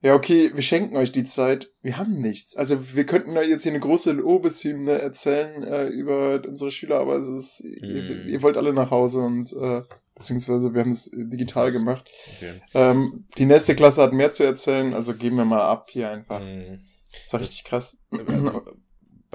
ja, 0.00 0.14
okay, 0.14 0.52
wir 0.54 0.62
schenken 0.62 0.96
euch 0.96 1.10
die 1.10 1.24
Zeit. 1.24 1.72
Wir 1.82 1.98
haben 1.98 2.20
nichts. 2.20 2.56
Also 2.56 2.94
wir 2.94 3.04
könnten 3.04 3.36
euch 3.36 3.48
jetzt 3.48 3.64
hier 3.64 3.72
eine 3.72 3.80
große 3.80 4.12
Lobeshymne 4.12 4.92
erzählen 4.92 5.64
äh, 5.64 5.86
über 5.88 6.40
unsere 6.46 6.70
Schüler, 6.70 7.00
aber 7.00 7.16
es 7.16 7.26
ist, 7.26 7.64
mm. 7.64 7.84
ihr, 7.84 8.08
hm. 8.08 8.28
ihr, 8.28 8.42
wollt 8.42 8.56
alle 8.56 8.72
nach 8.72 8.92
Hause 8.92 9.22
und 9.22 9.52
äh, 9.52 9.82
beziehungsweise 10.14 10.72
wir 10.72 10.82
haben 10.82 10.92
es 10.92 11.10
digital 11.10 11.66
Was? 11.66 11.78
gemacht. 11.78 12.08
Okay. 12.36 12.60
Ähm, 12.74 13.26
die 13.38 13.46
nächste 13.46 13.74
Klasse 13.74 14.02
hat 14.02 14.12
mehr 14.12 14.30
zu 14.30 14.44
erzählen, 14.44 14.94
also 14.94 15.14
geben 15.14 15.36
wir 15.36 15.44
mal 15.44 15.62
ab 15.62 15.88
hier 15.90 16.10
einfach. 16.10 16.40
Mm. 16.40 16.78
Das 17.24 17.32
war 17.32 17.40
richtig 17.40 17.64
krass. 17.64 17.98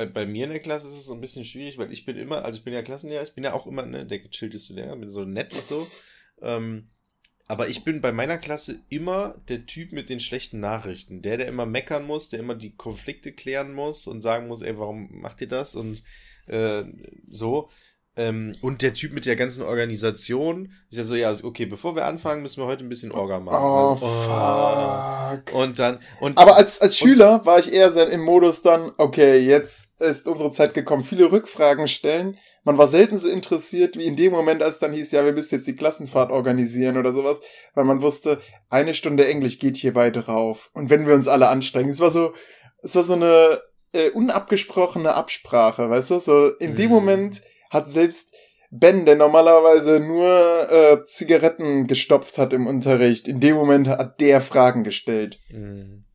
Bei, 0.01 0.05
bei 0.07 0.25
mir 0.25 0.45
in 0.45 0.51
der 0.51 0.59
Klasse 0.59 0.87
ist 0.87 0.93
es 0.93 1.05
so 1.05 1.13
ein 1.13 1.21
bisschen 1.21 1.45
schwierig, 1.45 1.77
weil 1.77 1.91
ich 1.91 2.05
bin 2.05 2.17
immer, 2.17 2.43
also 2.43 2.57
ich 2.57 2.63
bin 2.63 2.73
ja 2.73 2.81
Klassenlehrer, 2.81 3.21
ich 3.21 3.35
bin 3.35 3.43
ja 3.43 3.53
auch 3.53 3.67
immer 3.67 3.85
ne, 3.85 4.03
der 4.03 4.19
gechillteste 4.19 4.73
Lehrer, 4.73 4.95
bin 4.95 5.11
so 5.11 5.25
nett 5.25 5.53
und 5.53 5.63
so. 5.63 5.87
Ähm, 6.41 6.89
aber 7.47 7.67
ich 7.67 7.83
bin 7.83 8.01
bei 8.01 8.11
meiner 8.11 8.39
Klasse 8.39 8.79
immer 8.89 9.35
der 9.47 9.67
Typ 9.67 9.91
mit 9.91 10.09
den 10.09 10.19
schlechten 10.19 10.59
Nachrichten. 10.59 11.21
Der, 11.21 11.37
der 11.37 11.47
immer 11.47 11.67
meckern 11.67 12.03
muss, 12.03 12.29
der 12.29 12.39
immer 12.39 12.55
die 12.55 12.75
Konflikte 12.75 13.31
klären 13.31 13.73
muss 13.73 14.07
und 14.07 14.21
sagen 14.21 14.47
muss, 14.47 14.61
ey, 14.63 14.77
warum 14.79 15.21
macht 15.21 15.41
ihr 15.41 15.47
das? 15.47 15.75
Und 15.75 16.01
äh, 16.47 16.83
so. 17.29 17.69
Ähm, 18.17 18.53
und 18.61 18.81
der 18.81 18.93
Typ 18.93 19.13
mit 19.13 19.25
der 19.25 19.37
ganzen 19.37 19.63
Organisation 19.63 20.73
ist 20.89 20.97
ja 20.97 21.03
so, 21.05 21.15
ja, 21.15 21.33
okay, 21.43 21.65
bevor 21.65 21.95
wir 21.95 22.05
anfangen, 22.05 22.41
müssen 22.41 22.61
wir 22.61 22.67
heute 22.67 22.83
ein 22.83 22.89
bisschen 22.89 23.13
Orga 23.13 23.39
machen. 23.39 23.63
Oh, 23.63 23.97
oh. 24.01 25.41
fuck. 25.41 25.55
Und 25.55 25.79
dann, 25.79 25.99
und. 26.19 26.37
Aber 26.37 26.57
als, 26.57 26.81
als 26.81 26.97
Schüler 26.97 27.45
war 27.45 27.59
ich 27.59 27.71
eher 27.71 27.95
im 28.09 28.21
Modus 28.21 28.63
dann, 28.63 28.91
okay, 28.97 29.39
jetzt 29.39 30.01
ist 30.01 30.27
unsere 30.27 30.51
Zeit 30.51 30.73
gekommen, 30.73 31.03
viele 31.03 31.31
Rückfragen 31.31 31.87
stellen. 31.87 32.37
Man 32.63 32.77
war 32.77 32.87
selten 32.87 33.17
so 33.17 33.29
interessiert 33.29 33.97
wie 33.97 34.05
in 34.05 34.17
dem 34.17 34.33
Moment, 34.33 34.61
als 34.61 34.79
dann 34.79 34.91
hieß, 34.91 35.13
ja, 35.13 35.23
wir 35.23 35.31
müssen 35.31 35.55
jetzt 35.55 35.67
die 35.67 35.75
Klassenfahrt 35.75 36.31
organisieren 36.31 36.97
oder 36.97 37.13
sowas, 37.13 37.41
weil 37.75 37.85
man 37.85 38.01
wusste, 38.01 38.39
eine 38.69 38.93
Stunde 38.93 39.25
Englisch 39.25 39.57
geht 39.57 39.77
hierbei 39.77 40.11
drauf. 40.11 40.69
Und 40.73 40.89
wenn 40.89 41.07
wir 41.07 41.15
uns 41.15 41.29
alle 41.29 41.47
anstrengen, 41.47 41.89
es 41.89 42.01
war 42.01 42.11
so, 42.11 42.33
es 42.83 42.93
war 42.93 43.03
so 43.03 43.13
eine 43.13 43.61
äh, 43.93 44.09
unabgesprochene 44.09 45.13
Absprache, 45.15 45.89
weißt 45.89 46.11
du? 46.11 46.19
So 46.19 46.49
in 46.49 46.75
dem 46.75 46.89
mhm. 46.89 46.95
Moment 46.95 47.41
hat 47.71 47.89
selbst 47.89 48.35
Ben, 48.69 49.05
der 49.05 49.15
normalerweise 49.15 49.99
nur 49.99 50.71
äh, 50.71 51.03
Zigaretten 51.03 51.87
gestopft 51.87 52.37
hat 52.37 52.53
im 52.53 52.67
Unterricht, 52.67 53.27
in 53.27 53.41
dem 53.41 53.55
Moment 53.55 53.87
hat 53.87 54.21
der 54.21 54.39
Fragen 54.39 54.83
gestellt. 54.83 55.39
Mhm. 55.49 56.05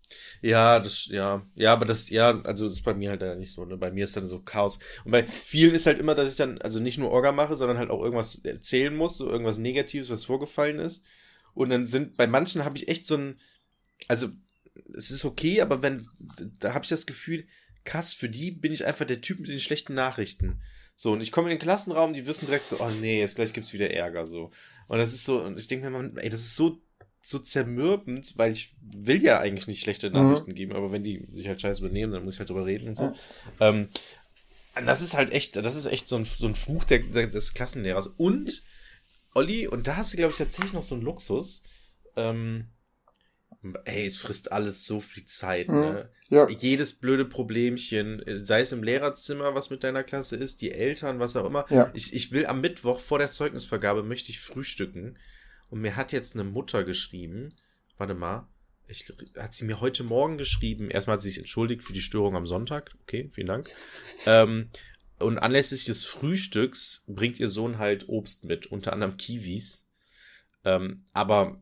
Ja, 0.41 0.79
das, 0.79 1.07
ja, 1.07 1.43
ja, 1.55 1.73
aber 1.73 1.87
das, 1.87 2.09
ja, 2.09 2.41
also 2.43 2.65
das 2.65 2.75
ist 2.75 2.85
bei 2.85 2.95
mir 2.95 3.11
halt 3.11 3.39
nicht 3.39 3.53
so, 3.53 3.65
ne? 3.65 3.77
Bei 3.77 3.91
mir 3.91 4.05
ist 4.05 4.17
dann 4.17 4.27
so 4.27 4.41
Chaos. 4.41 4.79
Und 5.05 5.11
bei 5.11 5.25
vielen 5.25 5.75
ist 5.75 5.87
halt 5.87 5.99
immer, 5.99 6.15
dass 6.15 6.31
ich 6.31 6.37
dann, 6.37 6.59
also 6.59 6.79
nicht 6.79 6.99
nur 6.99 7.11
Orga 7.11 7.33
mache, 7.33 7.57
sondern 7.57 7.79
halt 7.79 7.91
auch 7.91 8.03
irgendwas 8.03 8.45
erzählen 8.45 8.95
muss, 8.95 9.19
so 9.19 9.29
irgendwas 9.29 9.59
Negatives, 9.59 10.09
was 10.11 10.25
vorgefallen 10.25 10.79
ist. 10.79 11.05
Und 11.53 11.71
dann 11.71 11.87
sind, 11.87 12.17
bei 12.17 12.27
manchen 12.27 12.65
habe 12.65 12.77
ich 12.77 12.89
echt 12.89 13.07
so 13.07 13.17
ein, 13.17 13.41
also, 14.09 14.29
es 14.97 15.11
ist 15.11 15.25
okay, 15.25 15.63
aber 15.63 15.83
wenn, 15.83 16.07
da 16.61 16.75
habe 16.75 16.85
ich 16.85 16.91
das 16.91 17.07
Gefühl, 17.07 17.47
krass, 17.85 18.13
für 18.13 18.29
die 18.29 18.51
bin 18.51 18.73
ich 18.73 18.87
einfach 18.87 19.07
der 19.07 19.21
Typ 19.21 19.41
mit 19.41 19.49
den 19.49 19.61
schlechten 19.61 19.95
Nachrichten. 19.95 20.63
So, 20.97 21.12
und 21.12 21.20
ich 21.20 21.30
komme 21.30 21.51
in 21.51 21.57
den 21.57 21.62
Klassenraum, 21.62 22.14
die 22.14 22.26
wissen 22.26 22.47
direkt 22.47 22.66
so, 22.66 22.80
oh 22.80 22.90
nee, 23.01 23.20
jetzt 23.20 23.36
gleich 23.36 23.53
gibt's 23.53 23.72
wieder 23.74 23.90
Ärger, 23.90 24.24
so. 24.24 24.51
Und 24.88 24.99
das 24.99 25.12
ist 25.12 25.24
so, 25.24 25.42
und 25.42 25.59
ich 25.59 25.68
denke 25.68 25.90
mir, 25.90 26.11
ey, 26.16 26.30
das 26.30 26.40
ist 26.40 26.57
so, 26.57 26.80
so 27.20 27.38
zermürbend, 27.38 28.34
weil 28.36 28.53
ich 28.53 28.74
will 28.80 29.22
ja 29.22 29.38
eigentlich 29.38 29.66
nicht 29.66 29.82
schlechte 29.82 30.11
Nachrichten 30.11 30.53
mhm. 30.53 30.55
geben, 30.55 30.72
aber 30.72 30.92
wenn 30.92 31.05
die 31.05 31.26
sich 31.30 31.49
halt 31.49 31.61
scheiße 31.61 31.82
benehmen, 31.82 32.12
dann 32.12 32.24
muss 32.24 32.34
ich 32.34 32.38
halt 32.38 32.49
drüber 32.49 32.64
reden 32.64 32.88
und 32.88 32.97
so. 32.97 33.03
Ja. 33.03 33.14
Ähm, 33.61 33.88
das 34.84 35.03
ist 35.03 35.14
halt 35.14 35.32
echt, 35.32 35.57
das 35.57 35.74
ist 35.74 35.86
echt 35.86 36.09
so 36.09 36.16
ein, 36.16 36.24
so 36.24 36.47
ein 36.47 36.55
Fluch 36.55 36.84
der, 36.84 37.01
der, 37.01 37.26
des 37.26 37.55
Klassenlehrers. 37.55 38.07
Und, 38.07 38.62
Olli, 39.34 39.66
und 39.66 39.86
da 39.86 39.97
hast 39.97 40.12
du, 40.12 40.16
glaube 40.16 40.32
ich, 40.32 40.38
tatsächlich 40.38 40.72
noch 40.72 40.82
so 40.82 40.94
einen 40.94 41.05
Luxus, 41.05 41.62
ähm, 42.14 42.66
Ey, 43.85 44.07
es 44.07 44.17
frisst 44.17 44.53
alles 44.53 44.85
so 44.85 45.01
viel 45.01 45.25
Zeit, 45.25 45.69
mhm. 45.69 45.81
ne? 45.81 46.11
Ja. 46.29 46.49
Jedes 46.49 46.95
blöde 46.95 47.25
Problemchen, 47.25 48.23
sei 48.43 48.61
es 48.61 48.73
im 48.73 48.83
Lehrerzimmer, 48.83 49.55
was 49.55 49.71
mit 49.71 49.85
deiner 49.85 50.03
Klasse 50.03 50.37
ist, 50.37 50.61
die 50.61 50.73
Eltern, 50.73 51.21
was 51.21 51.37
auch 51.37 51.47
immer. 51.47 51.67
Ja. 51.71 51.91
Ich, 51.95 52.12
ich 52.12 52.33
will 52.33 52.47
am 52.47 52.61
Mittwoch 52.61 53.01
vor 53.01 53.19
der 53.19 53.31
Zeugnisvergabe 53.31 54.03
möchte 54.03 54.31
ich 54.31 54.41
frühstücken. 54.41 55.19
Und 55.71 55.81
mir 55.81 55.97
hat 55.97 56.12
jetzt 56.12 56.35
eine 56.35 56.45
Mutter 56.45 56.85
geschrieben, 56.85 57.51
warte 57.99 58.14
mal, 58.14 58.49
ich, 58.89 59.12
hat 59.37 59.55
sie 59.55 59.64
mir 59.64 59.81
heute 59.81 60.05
Morgen 60.05 60.39
geschrieben. 60.39 60.91
Erstmal 60.91 61.14
hat 61.14 61.23
sie 61.23 61.31
sich 61.31 61.39
entschuldigt 61.39 61.83
für 61.83 61.93
die 61.93 62.03
Störung 62.03 62.37
am 62.37 62.47
Sonntag. 62.47 62.95
Okay, 63.03 63.29
vielen 63.33 63.49
Dank. 63.49 63.69
ähm, 64.27 64.71
und 65.19 65.39
anlässlich 65.39 65.85
des 65.85 66.05
Frühstücks 66.05 67.05
bringt 67.07 67.41
ihr 67.41 67.49
Sohn 67.49 67.79
halt 67.79 68.09
Obst 68.09 68.45
mit, 68.45 68.67
unter 68.67 68.93
anderem 68.93 69.17
Kiwis. 69.17 69.87
Ähm, 70.64 71.05
aber 71.12 71.61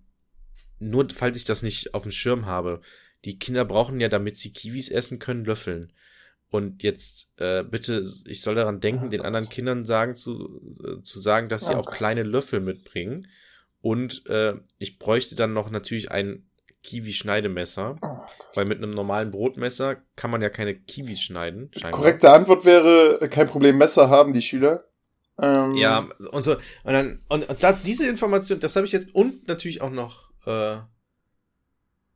nur 0.79 1.09
falls 1.11 1.37
ich 1.37 1.45
das 1.45 1.63
nicht 1.63 1.95
auf 1.95 2.03
dem 2.03 2.11
Schirm 2.11 2.47
habe, 2.47 2.81
die 3.25 3.39
Kinder 3.39 3.65
brauchen 3.65 4.01
ja, 4.01 4.09
damit 4.09 4.37
sie 4.37 4.53
Kiwis 4.53 4.91
essen 4.91 5.19
können, 5.19 5.45
Löffeln. 5.45 5.93
Und 6.51 6.83
jetzt 6.83 7.33
äh, 7.39 7.65
bitte, 7.65 8.05
ich 8.27 8.43
soll 8.43 8.55
daran 8.55 8.81
denken, 8.81 9.07
oh 9.07 9.11
den 9.11 9.23
anderen 9.23 9.49
Kindern 9.49 9.85
sagen 9.85 10.15
zu, 10.15 10.77
äh, 10.85 11.03
zu 11.03 11.19
sagen, 11.19 11.49
dass 11.49 11.67
sie 11.67 11.75
oh 11.75 11.79
auch 11.79 11.87
Gott. 11.87 11.97
kleine 11.97 12.23
Löffel 12.23 12.61
mitbringen. 12.61 13.27
Und 13.81 14.27
äh, 14.27 14.55
ich 14.79 14.99
bräuchte 14.99 15.35
dann 15.37 15.53
noch 15.53 15.71
natürlich 15.71 16.11
ein 16.11 16.47
Kiwi-Schneidemesser, 16.85 17.97
oh 18.01 18.19
weil 18.55 18.67
mit 18.67 18.79
einem 18.79 18.93
normalen 18.93 19.31
Brotmesser 19.31 19.97
kann 20.17 20.31
man 20.31 20.43
ja 20.43 20.51
keine 20.51 20.75
Kiwis 20.75 21.21
schneiden. 21.21 21.71
Scheinbar. 21.73 22.01
Korrekte 22.01 22.31
Antwort 22.31 22.65
wäre, 22.65 23.21
äh, 23.21 23.29
kein 23.29 23.49
Problem, 23.49 23.79
Messer 23.79 24.09
haben 24.09 24.33
die 24.33 24.43
Schüler. 24.43 24.85
Ähm. 25.41 25.75
Ja, 25.75 26.09
und 26.31 26.45
so. 26.45 26.53
Und 26.53 26.93
dann, 26.93 27.21
und, 27.29 27.49
und 27.49 27.63
da, 27.63 27.73
diese 27.73 28.07
Information, 28.07 28.61
das 28.61 28.77
habe 28.77 28.87
ich 28.87 28.93
jetzt, 28.93 29.13
und 29.15 29.49
natürlich 29.49 29.83
auch 29.83 29.91
noch 29.91 30.31
äh, 30.47 30.79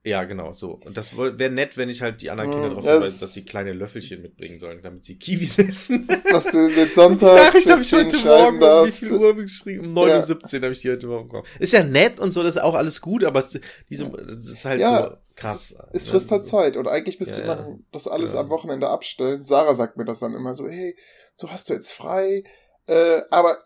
ja, 0.08 0.24
genau, 0.24 0.52
so. 0.52 0.80
Und 0.86 0.96
das 0.96 1.16
wäre 1.16 1.50
nett, 1.50 1.76
wenn 1.76 1.88
ich 1.88 2.00
halt 2.00 2.22
die 2.22 2.30
anderen 2.30 2.50
Kinder 2.50 2.70
darauf 2.70 2.84
hinweise, 2.84 3.20
dass 3.20 3.34
sie 3.34 3.44
kleine 3.44 3.72
Löffelchen 3.72 4.22
mitbringen 4.22 4.58
sollen, 4.58 4.80
damit 4.80 5.04
sie 5.04 5.18
Kiwis 5.18 5.58
essen. 5.58 6.08
Was 6.30 6.46
du 6.46 6.68
jetzt 6.68 6.94
Sonntag. 6.94 7.36
Die 7.36 7.46
Nachricht 7.46 7.70
habe 7.70 7.82
ich 7.82 7.92
heute 7.92 8.16
Morgen 8.18 8.62
um 8.62 8.86
wie 8.86 8.90
viel 8.90 9.12
Uhr 9.12 9.34
geschrieben? 9.34 9.88
Um 9.88 9.98
9.17 9.98 10.56
Uhr 10.56 10.62
habe 10.62 10.72
ich 10.72 10.80
die 10.80 10.90
heute 10.90 11.06
Morgen 11.08 11.28
bekommen. 11.28 11.46
Ist 11.58 11.72
ja 11.72 11.82
nett 11.82 12.20
und 12.20 12.30
so, 12.30 12.42
das 12.42 12.56
ist 12.56 12.62
auch 12.62 12.74
alles 12.74 13.00
gut, 13.00 13.22
aber 13.24 13.40
es, 13.40 13.58
diese, 13.90 14.08
das 14.08 14.48
ist 14.48 14.64
halt 14.64 14.80
ja, 14.80 15.10
so 15.10 15.16
krass. 15.34 15.76
Es, 15.92 16.02
es 16.02 16.08
frisst 16.08 16.30
halt 16.30 16.48
Zeit 16.48 16.76
und 16.76 16.88
eigentlich 16.88 17.20
müsste 17.20 17.42
ja, 17.42 17.46
man 17.46 17.84
das 17.92 18.08
alles 18.08 18.32
ja. 18.32 18.40
am 18.40 18.50
Wochenende 18.50 18.88
abstellen. 18.88 19.44
Sarah 19.44 19.74
sagt 19.74 19.98
mir 19.98 20.04
das 20.04 20.20
dann 20.20 20.34
immer 20.34 20.54
so, 20.54 20.68
hey, 20.68 20.96
du 21.38 21.50
hast 21.50 21.68
du 21.68 21.74
jetzt 21.74 21.92
frei, 21.92 22.44
äh, 22.86 23.20
aber 23.30 23.58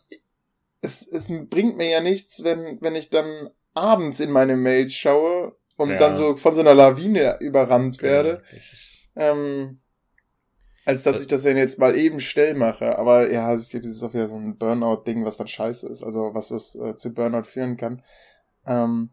es, 0.80 1.06
es 1.06 1.28
bringt 1.28 1.76
mir 1.76 1.88
ja 1.88 2.00
nichts, 2.00 2.42
wenn, 2.42 2.78
wenn 2.80 2.96
ich 2.96 3.10
dann 3.10 3.50
abends 3.74 4.20
in 4.20 4.30
meine 4.30 4.56
Mails 4.56 4.94
schaue 4.94 5.56
und 5.76 5.90
ja. 5.90 5.96
dann 5.96 6.14
so 6.14 6.36
von 6.36 6.54
so 6.54 6.60
einer 6.60 6.74
Lawine 6.74 7.38
überrannt 7.40 8.02
werde. 8.02 8.42
Ja, 9.16 9.30
ähm, 9.30 9.80
als 10.84 11.04
dass 11.04 11.14
das 11.14 11.22
ich 11.22 11.28
das 11.28 11.42
dann 11.42 11.56
jetzt 11.56 11.78
mal 11.78 11.96
eben 11.96 12.20
schnell 12.20 12.54
mache. 12.54 12.98
Aber 12.98 13.30
ja, 13.30 13.50
das 13.52 13.72
ist 13.72 14.02
auch 14.02 14.14
wieder 14.14 14.26
so 14.26 14.36
ein 14.36 14.58
Burnout-Ding, 14.58 15.24
was 15.24 15.36
dann 15.36 15.48
scheiße 15.48 15.88
ist. 15.88 16.02
Also 16.02 16.34
was 16.34 16.48
das 16.48 16.74
äh, 16.74 16.96
zu 16.96 17.14
Burnout 17.14 17.44
führen 17.44 17.76
kann. 17.76 18.02
Ähm, 18.66 19.10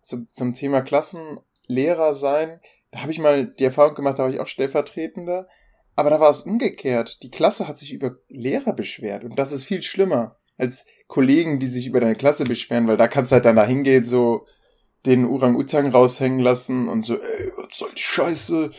zu, 0.00 0.24
zum 0.24 0.54
Thema 0.54 0.80
Klassenlehrer 0.80 2.14
sein, 2.14 2.60
da 2.90 3.02
habe 3.02 3.12
ich 3.12 3.18
mal 3.18 3.46
die 3.46 3.64
Erfahrung 3.64 3.94
gemacht, 3.94 4.18
da 4.18 4.24
war 4.24 4.30
ich 4.30 4.40
auch 4.40 4.46
stellvertretender. 4.46 5.46
Aber 5.94 6.08
da 6.08 6.20
war 6.20 6.30
es 6.30 6.42
umgekehrt. 6.42 7.22
Die 7.22 7.30
Klasse 7.30 7.68
hat 7.68 7.76
sich 7.76 7.92
über 7.92 8.16
Lehrer 8.28 8.72
beschwert. 8.72 9.24
Und 9.24 9.38
das 9.38 9.52
ist 9.52 9.64
viel 9.64 9.82
schlimmer 9.82 10.39
als 10.60 10.86
Kollegen, 11.06 11.58
die 11.58 11.66
sich 11.66 11.86
über 11.86 12.00
deine 12.00 12.14
Klasse 12.14 12.44
beschweren, 12.44 12.86
weil 12.86 12.96
da 12.96 13.08
kannst 13.08 13.32
du 13.32 13.34
halt 13.34 13.44
dann 13.44 13.56
da 13.56 13.66
hingehen, 13.66 14.04
so, 14.04 14.46
den 15.06 15.24
Orang-Utang 15.24 15.90
raushängen 15.90 16.40
lassen 16.40 16.88
und 16.88 17.02
so, 17.02 17.14
ey, 17.14 17.52
was 17.56 17.78
soll 17.78 17.90
die 17.96 18.02
Scheiße? 18.02 18.70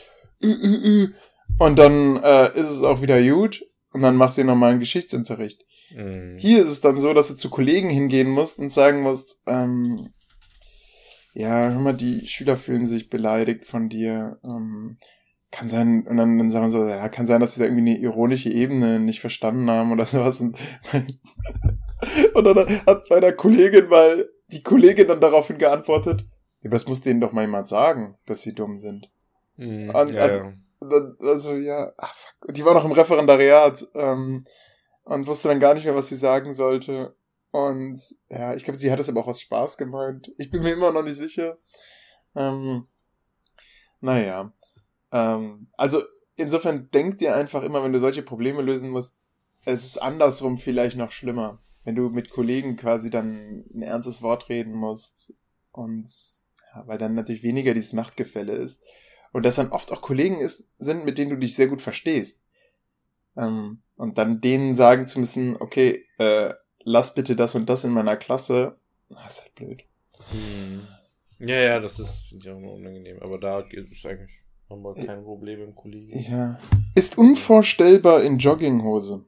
Ü, 0.43 0.47
ü, 0.47 1.03
ü. 1.03 1.13
Und 1.57 1.77
dann 1.77 2.21
äh, 2.23 2.57
ist 2.59 2.69
es 2.69 2.83
auch 2.83 3.01
wieder 3.01 3.21
gut 3.21 3.65
und 3.93 4.01
dann 4.01 4.15
machst 4.15 4.37
du 4.37 4.43
nochmal 4.43 4.71
einen 4.71 4.79
Geschichtsunterricht. 4.79 5.65
Mhm. 5.95 6.37
Hier 6.37 6.61
ist 6.61 6.69
es 6.69 6.81
dann 6.81 6.99
so, 6.99 7.13
dass 7.13 7.27
du 7.27 7.35
zu 7.35 7.49
Kollegen 7.49 7.89
hingehen 7.89 8.29
musst 8.29 8.59
und 8.59 8.71
sagen 8.71 9.01
musst, 9.01 9.41
ähm, 9.47 10.13
ja, 11.33 11.69
hör 11.71 11.79
mal, 11.79 11.93
die 11.93 12.27
Schüler 12.27 12.57
fühlen 12.57 12.85
sich 12.85 13.09
beleidigt 13.09 13.65
von 13.65 13.89
dir. 13.89 14.39
Ähm, 14.43 14.97
kann 15.51 15.67
sein, 15.69 16.07
und 16.07 16.17
dann, 16.17 16.37
dann 16.37 16.49
sagen 16.49 16.65
wir 16.65 16.69
so, 16.69 16.87
ja, 16.87 17.09
kann 17.09 17.25
sein, 17.25 17.41
dass 17.41 17.55
sie 17.55 17.59
da 17.59 17.65
irgendwie 17.65 17.91
eine 17.91 17.99
ironische 17.99 18.49
Ebene 18.49 18.99
nicht 18.99 19.19
verstanden 19.19 19.69
haben 19.69 19.91
oder 19.91 20.05
sowas. 20.05 20.39
Und, 20.41 20.57
und 22.33 22.43
dann 22.43 22.85
hat 22.85 23.09
meiner 23.09 23.33
Kollegin 23.33 23.87
mal 23.89 24.29
die 24.47 24.63
Kollegin 24.63 25.07
dann 25.07 25.21
daraufhin 25.21 25.57
geantwortet, 25.57 26.25
ja, 26.61 26.69
das 26.69 26.87
muss 26.87 27.01
denen 27.01 27.21
doch 27.21 27.31
mal 27.31 27.41
jemand 27.41 27.67
sagen, 27.67 28.17
dass 28.25 28.41
sie 28.41 28.53
dumm 28.53 28.77
sind. 28.77 29.09
Mhm. 29.57 29.89
Und- 29.89 30.09
ja, 30.11 30.21
also- 30.21 30.41
ja. 30.41 30.53
Dann, 30.83 31.15
also, 31.19 31.53
ja, 31.53 31.91
ach, 31.97 32.15
fuck. 32.15 32.47
Und 32.47 32.57
die 32.57 32.65
war 32.65 32.73
noch 32.73 32.85
im 32.85 32.91
Referendariat 32.91 33.85
ähm, 33.93 34.43
und 35.03 35.27
wusste 35.27 35.47
dann 35.49 35.59
gar 35.59 35.75
nicht 35.75 35.85
mehr, 35.85 35.93
was 35.93 36.07
sie 36.07 36.15
sagen 36.15 36.53
sollte. 36.53 37.15
Und 37.51 37.99
ja, 38.29 38.55
ich 38.55 38.63
glaube, 38.63 38.79
sie 38.79 38.91
hat 38.91 38.99
es 38.99 39.07
aber 39.07 39.19
auch 39.19 39.27
aus 39.27 39.41
Spaß 39.41 39.77
gemeint. 39.77 40.31
Ich 40.39 40.49
bin 40.49 40.63
mir 40.63 40.73
immer 40.73 40.91
noch 40.91 41.03
nicht 41.03 41.17
sicher. 41.17 41.59
Ähm, 42.35 42.87
naja. 43.99 44.51
Ähm, 45.11 45.67
also 45.77 46.01
insofern 46.35 46.89
denk 46.91 47.17
dir 47.17 47.35
einfach 47.35 47.63
immer, 47.63 47.83
wenn 47.83 47.93
du 47.93 47.99
solche 47.99 48.21
Probleme 48.21 48.61
lösen 48.61 48.89
musst, 48.89 49.19
es 49.65 49.85
ist 49.85 49.97
andersrum 50.01 50.57
vielleicht 50.57 50.97
noch 50.97 51.11
schlimmer. 51.11 51.59
Wenn 51.83 51.95
du 51.95 52.09
mit 52.09 52.29
Kollegen 52.29 52.75
quasi 52.75 53.09
dann 53.09 53.65
ein 53.73 53.81
ernstes 53.81 54.21
Wort 54.21 54.49
reden 54.49 54.73
musst 54.73 55.33
und 55.71 56.07
ja, 56.73 56.87
weil 56.87 56.97
dann 56.97 57.15
natürlich 57.15 57.43
weniger 57.43 57.73
dieses 57.73 57.93
Machtgefälle 57.93 58.53
ist. 58.53 58.83
Und 59.33 59.45
das 59.45 59.55
dann 59.55 59.69
oft 59.69 59.91
auch 59.91 60.01
Kollegen 60.01 60.39
ist, 60.39 60.71
sind, 60.77 61.05
mit 61.05 61.17
denen 61.17 61.31
du 61.31 61.37
dich 61.37 61.55
sehr 61.55 61.67
gut 61.67 61.81
verstehst. 61.81 62.43
Ähm, 63.37 63.81
und 63.95 64.17
dann 64.17 64.41
denen 64.41 64.75
sagen 64.75 65.07
zu 65.07 65.19
müssen, 65.19 65.55
okay, 65.57 66.05
äh, 66.17 66.53
lass 66.83 67.13
bitte 67.13 67.35
das 67.35 67.55
und 67.55 67.69
das 67.69 67.83
in 67.83 67.93
meiner 67.93 68.17
Klasse, 68.17 68.77
ah, 69.15 69.25
ist 69.25 69.41
halt 69.41 69.55
blöd. 69.55 69.83
Mhm. 70.33 70.87
Ja, 71.39 71.55
ja, 71.55 71.79
das 71.79 71.97
ist 71.99 72.31
immer 72.31 72.73
unangenehm. 72.73 73.19
Aber 73.21 73.39
da 73.39 73.61
es 73.61 74.05
eigentlich, 74.05 74.40
haben 74.71 74.81
wir 74.83 74.93
kein 75.05 75.23
Problem 75.23 75.61
im 75.63 75.75
Kollegen. 75.75 76.17
Ja. 76.31 76.57
Ist 76.95 77.17
unvorstellbar 77.17 78.23
in 78.23 78.37
Jogginghose. 78.37 79.25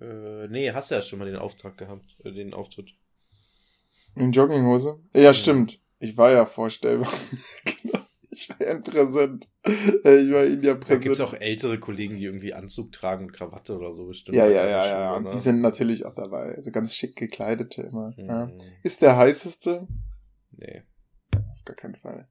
Äh, 0.00 0.48
nee, 0.48 0.70
hast 0.72 0.90
du 0.90 0.94
ja 0.96 1.02
schon 1.02 1.18
mal 1.18 1.24
den 1.24 1.36
Auftrag 1.36 1.76
gehabt, 1.78 2.04
äh, 2.24 2.32
den 2.32 2.54
Auftritt. 2.54 2.90
In 4.14 4.32
Jogginghose? 4.32 5.00
Ja, 5.14 5.32
stimmt. 5.32 5.80
Ich 6.00 6.16
war 6.16 6.32
ja 6.32 6.46
vorstellbar. 6.46 7.10
genau. 7.64 7.98
Ich 8.30 8.48
war 8.50 8.60
ja 8.60 8.78
präsent. 8.78 9.48
Ich 9.64 10.04
war 10.04 10.44
ihnen 10.44 10.62
ja 10.62 10.74
Da 10.74 10.78
präsent. 10.80 11.02
gibt 11.02 11.14
es 11.14 11.20
auch 11.20 11.32
ältere 11.34 11.80
Kollegen, 11.80 12.18
die 12.18 12.24
irgendwie 12.24 12.52
Anzug 12.54 12.92
tragen 12.92 13.24
und 13.24 13.32
Krawatte 13.32 13.74
oder 13.76 13.92
so 13.92 14.06
bestimmt. 14.06 14.36
ja, 14.36 14.46
ja, 14.46 14.68
ja, 14.68 14.82
Schule, 14.84 14.94
ja. 15.00 15.16
Und 15.16 15.22
ne? 15.24 15.30
die 15.30 15.38
sind 15.38 15.60
natürlich 15.60 16.04
auch 16.04 16.14
dabei. 16.14 16.54
Also 16.54 16.70
ganz 16.70 16.94
schick 16.94 17.16
gekleidete 17.16 17.82
immer. 17.82 18.12
Mhm. 18.16 18.26
Ja. 18.28 18.52
Ist 18.84 19.02
der 19.02 19.16
heißeste? 19.16 19.88
Nee. 20.52 20.82
Auf 21.34 21.64
gar 21.64 21.74
keinen 21.74 21.96
Fall. 21.96 22.28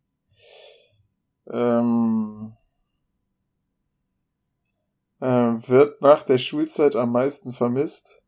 Ähm, 1.52 2.54
äh, 5.20 5.26
wird 5.28 6.02
nach 6.02 6.24
der 6.24 6.38
Schulzeit 6.38 6.96
am 6.96 7.12
meisten 7.12 7.54
vermisst? 7.54 8.22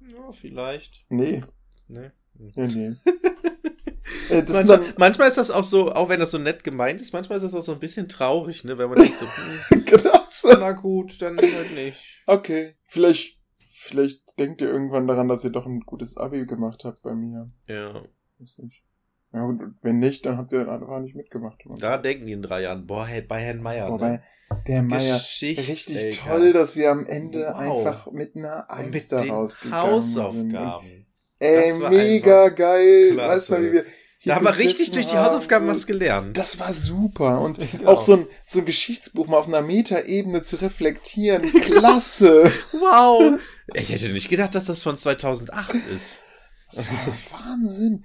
Ja, 0.00 0.32
vielleicht. 0.32 1.04
Nee, 1.08 1.42
Nee. 1.88 2.10
nee, 2.34 2.66
nee. 2.66 2.96
äh, 4.30 4.42
Manchmal, 4.42 4.64
dann, 4.64 4.94
manchmal 4.98 5.28
ist 5.28 5.38
das 5.38 5.50
auch 5.50 5.64
so, 5.64 5.92
auch 5.92 6.08
wenn 6.08 6.20
das 6.20 6.30
so 6.32 6.38
nett 6.38 6.64
gemeint 6.64 7.00
ist, 7.00 7.12
manchmal 7.12 7.36
ist 7.36 7.42
das 7.42 7.54
auch 7.54 7.62
so 7.62 7.72
ein 7.72 7.80
bisschen 7.80 8.08
traurig, 8.08 8.64
ne, 8.64 8.76
wenn 8.78 8.88
man 8.88 8.98
denkt 8.98 9.16
so, 9.16 9.26
hm, 9.74 9.84
genau 9.86 10.24
so. 10.30 10.48
na 10.58 10.72
gut, 10.72 11.20
dann 11.22 11.38
halt 11.38 11.74
nicht. 11.74 12.22
Okay, 12.26 12.76
vielleicht, 12.86 13.38
vielleicht 13.72 14.22
denkt 14.38 14.60
ihr 14.60 14.68
irgendwann 14.68 15.06
daran, 15.06 15.28
dass 15.28 15.44
ihr 15.44 15.50
doch 15.50 15.66
ein 15.66 15.80
gutes 15.80 16.16
Abi 16.16 16.44
gemacht 16.46 16.84
habt 16.84 17.02
bei 17.02 17.14
mir. 17.14 17.50
Ja. 17.66 18.04
Weiß 18.38 18.58
nicht. 18.58 18.82
Ja 19.36 19.42
und 19.42 19.74
wenn 19.82 19.98
nicht, 19.98 20.24
dann 20.24 20.38
habt 20.38 20.52
ihr 20.54 20.66
einfach 20.66 20.98
nicht 21.00 21.14
mitgemacht. 21.14 21.58
Da 21.78 21.98
denken 21.98 22.26
die 22.26 22.32
in 22.32 22.40
drei 22.42 22.62
Jahren, 22.62 22.86
boah, 22.86 23.06
hey, 23.06 23.20
bei 23.20 23.38
Herrn 23.40 23.60
Meier. 23.60 23.90
Wobei, 23.90 24.08
ne? 24.12 24.22
der 24.66 24.82
Meier, 24.82 25.20
richtig 25.42 26.18
toll, 26.24 26.54
dass 26.54 26.76
wir 26.76 26.90
am 26.90 27.04
Ende 27.04 27.40
Wow. 27.40 27.54
einfach 27.86 28.10
mit 28.12 28.34
einer 28.34 28.70
Eins 28.70 28.92
mit 28.94 29.12
da 29.12 29.22
rausgegangen 29.22 30.02
sind. 30.02 30.22
Hausaufgaben. 30.22 31.06
Ey, 31.38 31.68
Das 31.70 31.80
war 31.80 31.90
mega 31.90 32.48
geil. 32.48 33.10
klasse. 33.12 33.28
Weißt 33.34 33.50
du 33.50 33.66
wie 33.68 33.72
wir 33.72 33.84
Da 34.24 34.36
haben 34.36 34.46
wir 34.46 34.56
richtig 34.56 34.92
durch 34.92 35.08
die 35.08 35.18
Hausaufgaben 35.18 35.66
was 35.68 35.86
gelernt. 35.86 36.34
Das 36.38 36.58
war 36.58 36.72
super. 36.72 37.42
Und 37.42 37.58
Genau. 37.72 37.90
auch 37.92 38.00
so 38.00 38.14
ein, 38.14 38.26
so 38.46 38.60
ein 38.60 38.64
Geschichtsbuch 38.64 39.26
mal 39.26 39.36
auf 39.36 39.48
einer 39.48 39.60
Metaebene 39.60 40.40
zu 40.40 40.56
reflektieren. 40.62 41.42
Klasse. 41.60 42.50
Wow. 42.72 43.38
Ich 43.74 43.90
hätte 43.90 44.10
nicht 44.12 44.28
gedacht, 44.28 44.54
dass 44.54 44.66
das 44.66 44.84
von 44.84 44.96
2008 44.96 45.74
ist. 45.92 46.22
Das 46.70 46.86
war 46.88 47.40
Wahnsinn. 47.40 48.04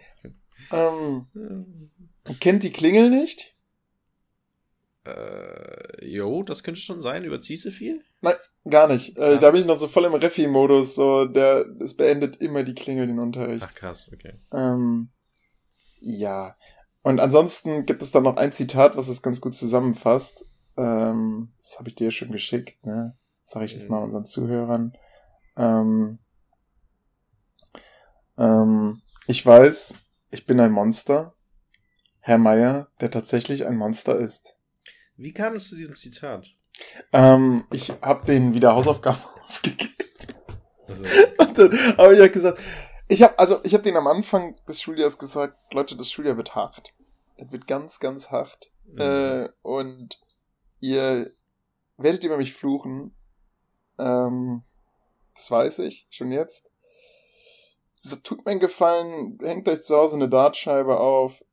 Ähm, 0.71 1.25
kennt 2.39 2.63
die 2.63 2.71
Klingel 2.71 3.09
nicht? 3.09 3.55
Äh, 5.05 6.05
jo, 6.05 6.43
das 6.43 6.63
könnte 6.63 6.79
schon 6.79 7.01
sein. 7.01 7.23
Überziehst 7.23 7.65
du 7.65 7.71
viel? 7.71 8.03
Gar 8.69 8.87
nicht. 8.87 9.17
Äh, 9.17 9.33
Ja. 9.33 9.37
Da 9.39 9.51
bin 9.51 9.61
ich 9.61 9.67
noch 9.67 9.77
so 9.77 9.87
voll 9.87 10.05
im 10.05 10.13
Refi-Modus. 10.13 10.95
So, 10.95 11.25
der, 11.25 11.65
es 11.79 11.97
beendet 11.97 12.37
immer 12.37 12.63
die 12.63 12.75
Klingel 12.75 13.07
den 13.07 13.17
Unterricht. 13.19 13.65
Ach 13.67 13.73
krass, 13.73 14.11
okay. 14.13 14.33
Ähm, 14.53 15.09
ja. 15.99 16.55
Und 17.01 17.19
ansonsten 17.19 17.87
gibt 17.87 18.03
es 18.03 18.11
dann 18.11 18.23
noch 18.23 18.37
ein 18.37 18.51
Zitat, 18.51 18.95
was 18.95 19.09
es 19.09 19.23
ganz 19.23 19.41
gut 19.41 19.55
zusammenfasst. 19.55 20.45
Ähm, 20.77 21.51
das 21.57 21.79
habe 21.79 21.89
ich 21.89 21.95
dir 21.95 22.05
ja 22.05 22.11
schon 22.11 22.31
geschickt. 22.31 22.85
Ne? 22.85 23.17
Das 23.39 23.49
sage 23.49 23.65
ich 23.65 23.73
jetzt 23.73 23.89
mal 23.89 23.97
Mhm. 23.99 24.05
unseren 24.05 24.25
Zuhörern. 24.25 24.93
Ähm, 25.57 26.19
ähm, 28.37 29.01
ich 29.27 29.43
weiß, 29.43 30.00
ich 30.31 30.45
bin 30.45 30.59
ein 30.59 30.71
Monster. 30.71 31.35
Herr 32.19 32.37
Meier, 32.37 32.87
der 32.99 33.11
tatsächlich 33.11 33.65
ein 33.65 33.75
Monster 33.75 34.15
ist. 34.15 34.55
Wie 35.17 35.33
kam 35.33 35.55
es 35.55 35.69
zu 35.69 35.75
diesem 35.75 35.95
Zitat? 35.95 36.47
Ähm, 37.11 37.65
ich 37.71 37.89
habe 38.01 38.25
denen 38.25 38.53
wieder 38.53 38.73
Hausaufgaben 38.73 39.19
aufgegeben. 39.49 39.93
Also, 40.87 41.03
Und 41.37 41.57
dann 41.57 41.97
habe 41.97 42.15
ich 42.15 42.21
auch 42.21 42.31
gesagt, 42.31 42.59
ich 43.07 43.23
habe 43.23 43.37
also 43.37 43.59
ich 43.63 43.73
habe 43.73 43.83
denen 43.83 43.97
am 43.97 44.07
Anfang 44.07 44.55
des 44.67 44.81
Schuljahres 44.81 45.19
gesagt, 45.19 45.73
Leute, 45.73 45.97
das 45.97 46.09
Schuljahr 46.09 46.37
wird 46.37 46.55
hart. 46.55 46.93
Das 47.37 47.51
wird 47.51 47.67
ganz, 47.67 47.99
ganz 47.99 48.31
hart. 48.31 48.71
Mhm. 48.85 48.99
Äh, 48.99 49.49
und 49.61 50.19
ihr 50.79 51.31
werdet 51.97 52.23
über 52.23 52.37
mich 52.37 52.53
fluchen. 52.53 53.13
Ähm, 53.99 54.63
das 55.35 55.51
weiß 55.51 55.79
ich 55.79 56.07
schon 56.09 56.31
jetzt. 56.31 56.70
Das 58.03 58.21
tut 58.23 58.45
mir 58.45 58.51
einen 58.51 58.59
Gefallen, 58.59 59.37
hängt 59.43 59.69
euch 59.69 59.83
zu 59.83 59.95
Hause 59.95 60.15
eine 60.15 60.29
Dartscheibe 60.29 60.99
auf, 60.99 61.43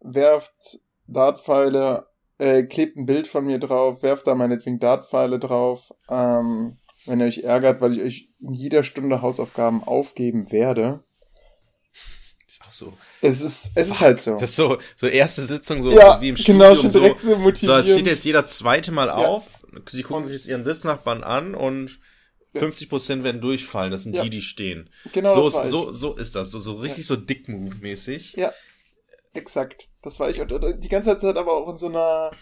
werft 0.00 0.80
Dartpfeile, 1.06 2.06
äh, 2.38 2.62
klebt 2.62 2.96
ein 2.96 3.06
Bild 3.06 3.26
von 3.26 3.44
mir 3.44 3.58
drauf, 3.58 4.02
werft 4.02 4.26
da 4.26 4.34
meinetwegen 4.34 4.78
Dartpfeile 4.78 5.38
drauf. 5.38 5.90
Ähm, 6.08 6.78
wenn 7.06 7.20
ihr 7.20 7.26
euch 7.26 7.38
ärgert, 7.38 7.80
weil 7.80 7.96
ich 7.96 8.02
euch 8.02 8.28
in 8.40 8.52
jeder 8.52 8.82
Stunde 8.82 9.22
Hausaufgaben 9.22 9.82
aufgeben 9.82 10.52
werde. 10.52 11.02
ist 12.46 12.62
auch 12.62 12.72
so. 12.72 12.92
Es 13.20 13.40
ist, 13.40 13.72
es 13.74 13.88
ist 13.88 14.00
halt 14.00 14.20
so. 14.20 14.34
Das 14.34 14.50
ist 14.50 14.56
so, 14.56 14.78
so 14.96 15.06
erste 15.06 15.42
Sitzung, 15.42 15.82
so 15.82 15.90
ja, 15.90 16.20
wie 16.20 16.28
im 16.28 16.34
genau, 16.34 16.74
Studium. 16.74 16.76
schon 16.76 17.00
direkt 17.00 17.20
so, 17.20 17.28
so, 17.28 17.34
so, 17.34 17.42
es 17.42 17.56
steht 17.56 17.68
motivieren. 17.68 18.06
jetzt 18.06 18.24
jeder 18.24 18.46
zweite 18.46 18.92
Mal 18.92 19.10
auf. 19.10 19.66
Sie 19.88 20.02
gucken 20.02 20.24
sich 20.24 20.32
jetzt 20.32 20.46
ihren 20.46 20.64
Sitznachbarn 20.64 21.22
an 21.22 21.54
und 21.54 21.98
50% 22.54 23.22
werden 23.22 23.40
durchfallen. 23.40 23.90
Das 23.92 24.02
sind 24.04 24.14
Ja. 24.14 24.22
die, 24.24 24.30
die 24.30 24.42
stehen. 24.42 24.90
genau, 25.12 25.34
so, 25.34 25.44
das 25.44 25.54
war 25.54 25.62
ist, 25.62 25.66
ich. 25.68 25.72
so, 25.72 25.92
so 25.92 26.16
ist 26.16 26.34
das. 26.34 26.50
So, 26.50 26.58
so 26.58 26.74
richtig 26.74 27.06
so 27.06 27.16
Dick-Move-mäßig. 27.16 28.34
Ja. 28.36 28.52
Exakt. 29.34 29.88
Das 30.02 30.18
war 30.18 30.28
ich. 30.30 30.40
Und, 30.40 30.50
und 30.52 30.82
die 30.82 30.88
ganze 30.88 31.16
Zeit 31.18 31.36
aber 31.36 31.52
auch 31.56 31.68
in 31.70 31.76
so 31.78 31.86
einer 31.88 32.32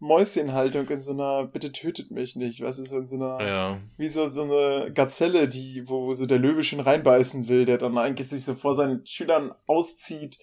Mäuschenhaltung, 0.00 0.86
in 0.88 1.00
so 1.00 1.12
einer, 1.12 1.44
bitte 1.46 1.72
tötet 1.72 2.10
mich 2.10 2.36
nicht, 2.36 2.60
was 2.60 2.78
ist 2.78 2.90
so 2.90 2.98
in 2.98 3.06
so 3.06 3.16
einer, 3.16 3.46
Ja. 3.46 3.80
wie 3.96 4.08
so, 4.08 4.28
so 4.28 4.42
eine 4.42 4.92
Gazelle, 4.92 5.48
die, 5.48 5.84
wo 5.86 6.12
so 6.12 6.26
der 6.26 6.38
Löwe 6.38 6.62
schon 6.62 6.80
reinbeißen 6.80 7.48
will, 7.48 7.64
der 7.64 7.78
dann 7.78 7.96
eigentlich 7.96 8.28
sich 8.28 8.44
so 8.44 8.54
vor 8.54 8.74
seinen 8.74 9.06
Schülern 9.06 9.54
auszieht 9.66 10.38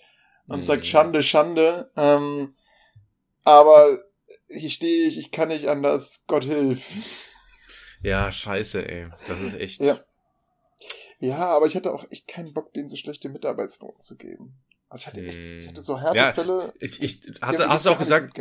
und 0.48 0.62
Mhm. 0.62 0.64
sagt 0.64 0.86
Schande, 0.88 1.22
Schande. 1.22 1.92
Ähm, 1.96 2.56
aber 3.44 4.00
hier 4.50 4.70
stehe 4.70 5.08
ich, 5.08 5.20
ich 5.20 5.32
kann 5.32 5.50
nicht 5.50 5.68
anders, 5.68 6.24
Gott 6.28 6.46
hilf. 6.46 6.88
Ja, 8.04 8.32
scheiße, 8.32 8.88
ey. 8.88 9.08
Das 9.28 9.39
ist 9.41 9.56
echt. 9.56 9.82
Ja. 9.82 9.99
Ja, 11.20 11.38
aber 11.49 11.68
ich 11.68 11.76
hatte 11.76 11.91
auch 11.93 12.10
echt 12.10 12.28
keinen 12.28 12.54
Bock, 12.54 12.74
denen 12.74 12.89
so 12.89 12.97
schlechte 12.97 13.30
Mitarbeitsnoten 13.30 14.02
zu 14.02 14.18
geben. 14.18 14.56
Also 14.89 15.02
ich 15.04 15.08
hatte 15.08 15.22
echt, 15.26 15.38
Hm. 15.39 15.60
ich 15.60 15.68
hatte 15.68 15.82
so 15.82 15.93
Ja, 15.93 16.02
Härtefälle. 16.14 16.74
Ich, 16.80 17.02
ich, 17.02 17.20
die 17.22 17.34
hast, 17.41 17.60
du- 17.60 17.70
hast 17.70 17.86
du 17.86 17.89
auch 17.91 17.99
gesagt, 17.99 18.34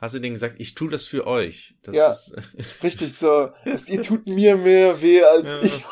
hast 0.00 0.14
du 0.14 0.18
denen 0.18 0.34
gesagt, 0.34 0.56
ich 0.58 0.74
tue 0.74 0.90
das 0.90 1.06
für 1.06 1.26
euch. 1.26 1.76
Das 1.82 1.94
Ja. 1.94 2.10
ist, 2.10 2.34
Richtig 2.82 3.12
so. 3.14 3.50
Es, 3.64 3.88
ihr 3.88 4.00
tut 4.02 4.26
mir 4.26 4.56
mehr 4.56 5.00
weh 5.02 5.22
als 5.22 5.48
Ja. 5.48 5.62
ich. 5.62 5.84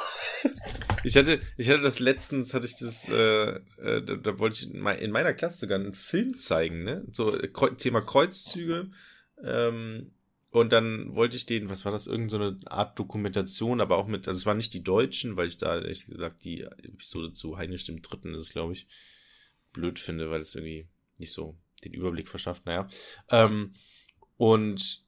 Ich 1.04 1.16
hatte, 1.16 1.40
ich 1.56 1.68
hatte 1.68 1.80
das 1.82 1.98
letztens, 1.98 2.54
hatte 2.54 2.66
ich 2.66 2.76
das, 2.78 3.08
äh, 3.08 3.50
äh, 3.80 4.02
da, 4.04 4.14
da 4.16 4.38
wollte 4.38 4.56
ich 4.64 4.72
in, 4.72 4.86
in 4.86 5.10
meiner 5.10 5.34
Klasse 5.34 5.58
sogar 5.58 5.78
einen 5.78 5.94
Film 5.94 6.36
zeigen, 6.36 6.84
ne? 6.84 7.04
So 7.10 7.36
Kreu 7.52 7.70
Thema 7.70 8.00
Kreuzzüge. 8.02 8.90
Ähm, 9.44 10.12
und 10.52 10.70
dann 10.70 11.14
wollte 11.14 11.34
ich 11.34 11.46
den, 11.46 11.70
was 11.70 11.86
war 11.86 11.92
das, 11.92 12.06
irgendeine 12.06 12.58
so 12.60 12.66
Art 12.68 12.98
Dokumentation, 12.98 13.80
aber 13.80 13.96
auch 13.96 14.06
mit, 14.06 14.28
also 14.28 14.38
es 14.38 14.44
waren 14.44 14.58
nicht 14.58 14.74
die 14.74 14.82
Deutschen, 14.82 15.36
weil 15.38 15.48
ich 15.48 15.56
da 15.56 15.76
ehrlich 15.76 16.06
gesagt 16.06 16.44
die 16.44 16.60
Episode 16.60 17.32
zu 17.32 17.56
Heinrich 17.56 17.86
dem 17.86 18.02
Dritten 18.02 18.34
ist, 18.34 18.52
glaube 18.52 18.74
ich, 18.74 18.86
blöd 19.72 19.98
finde, 19.98 20.30
weil 20.30 20.42
es 20.42 20.54
irgendwie 20.54 20.86
nicht 21.16 21.32
so 21.32 21.56
den 21.84 21.94
Überblick 21.94 22.28
verschafft, 22.28 22.66
naja. 22.66 22.86
Ähm, 23.30 23.72
und 24.36 25.02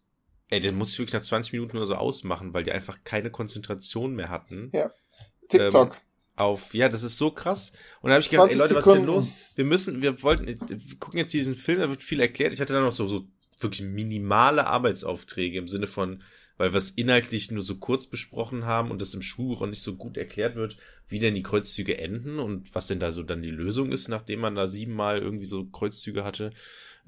ey, 0.48 0.60
den 0.60 0.76
muss 0.76 0.92
ich 0.92 0.98
wirklich 0.98 1.12
nach 1.12 1.20
20 1.20 1.52
Minuten 1.52 1.76
oder 1.76 1.86
so 1.86 1.96
ausmachen, 1.96 2.54
weil 2.54 2.64
die 2.64 2.72
einfach 2.72 3.04
keine 3.04 3.30
Konzentration 3.30 4.14
mehr 4.14 4.30
hatten. 4.30 4.70
Ja. 4.72 4.90
TikTok. 5.50 5.94
Ähm, 5.94 6.00
auf, 6.36 6.74
ja, 6.74 6.88
das 6.88 7.02
ist 7.02 7.18
so 7.18 7.30
krass. 7.30 7.70
Und 8.00 8.08
da 8.08 8.14
habe 8.14 8.22
ich 8.22 8.30
gedacht, 8.30 8.50
ey 8.50 8.56
Leute, 8.56 8.74
was 8.74 8.86
ist 8.86 8.92
denn 8.94 9.04
los? 9.04 9.32
Wir 9.54 9.64
müssen, 9.64 10.02
wir 10.02 10.20
wollten, 10.22 10.46
wir 10.46 10.98
gucken 10.98 11.18
jetzt 11.18 11.32
diesen 11.32 11.54
Film, 11.54 11.80
da 11.80 11.88
wird 11.88 12.02
viel 12.02 12.18
erklärt. 12.20 12.52
Ich 12.52 12.60
hatte 12.60 12.72
dann 12.72 12.82
noch 12.82 12.92
so, 12.92 13.06
so 13.06 13.28
wirklich 13.64 13.86
minimale 13.88 14.66
Arbeitsaufträge 14.66 15.58
im 15.58 15.68
Sinne 15.68 15.86
von, 15.86 16.22
weil 16.56 16.72
wir 16.72 16.78
es 16.78 16.90
inhaltlich 16.90 17.50
nur 17.50 17.62
so 17.62 17.76
kurz 17.76 18.06
besprochen 18.06 18.64
haben 18.64 18.90
und 18.90 19.00
das 19.00 19.14
im 19.14 19.22
Schulbuch 19.22 19.62
auch 19.62 19.66
nicht 19.66 19.82
so 19.82 19.96
gut 19.96 20.16
erklärt 20.16 20.54
wird, 20.54 20.76
wie 21.08 21.18
denn 21.18 21.34
die 21.34 21.42
Kreuzzüge 21.42 21.98
enden 21.98 22.38
und 22.38 22.74
was 22.74 22.86
denn 22.86 23.00
da 23.00 23.10
so 23.10 23.22
dann 23.22 23.42
die 23.42 23.50
Lösung 23.50 23.90
ist, 23.90 24.08
nachdem 24.08 24.40
man 24.40 24.54
da 24.54 24.68
siebenmal 24.68 25.18
irgendwie 25.18 25.44
so 25.46 25.64
Kreuzzüge 25.66 26.24
hatte. 26.24 26.52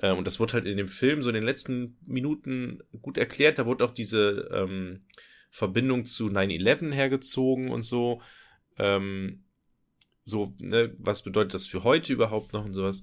Ähm, 0.00 0.18
und 0.18 0.26
das 0.26 0.40
wurde 0.40 0.54
halt 0.54 0.66
in 0.66 0.76
dem 0.76 0.88
Film 0.88 1.22
so 1.22 1.28
in 1.28 1.34
den 1.34 1.44
letzten 1.44 1.96
Minuten 2.06 2.82
gut 3.02 3.18
erklärt. 3.18 3.58
Da 3.58 3.66
wurde 3.66 3.84
auch 3.84 3.92
diese 3.92 4.48
ähm, 4.52 5.00
Verbindung 5.50 6.04
zu 6.04 6.26
9-11 6.26 6.92
hergezogen 6.92 7.70
und 7.70 7.82
so. 7.82 8.20
Ähm, 8.78 9.44
so, 10.24 10.54
ne, 10.58 10.94
was 10.98 11.22
bedeutet 11.22 11.54
das 11.54 11.66
für 11.66 11.84
heute 11.84 12.12
überhaupt 12.12 12.52
noch 12.52 12.64
und 12.64 12.74
sowas 12.74 13.02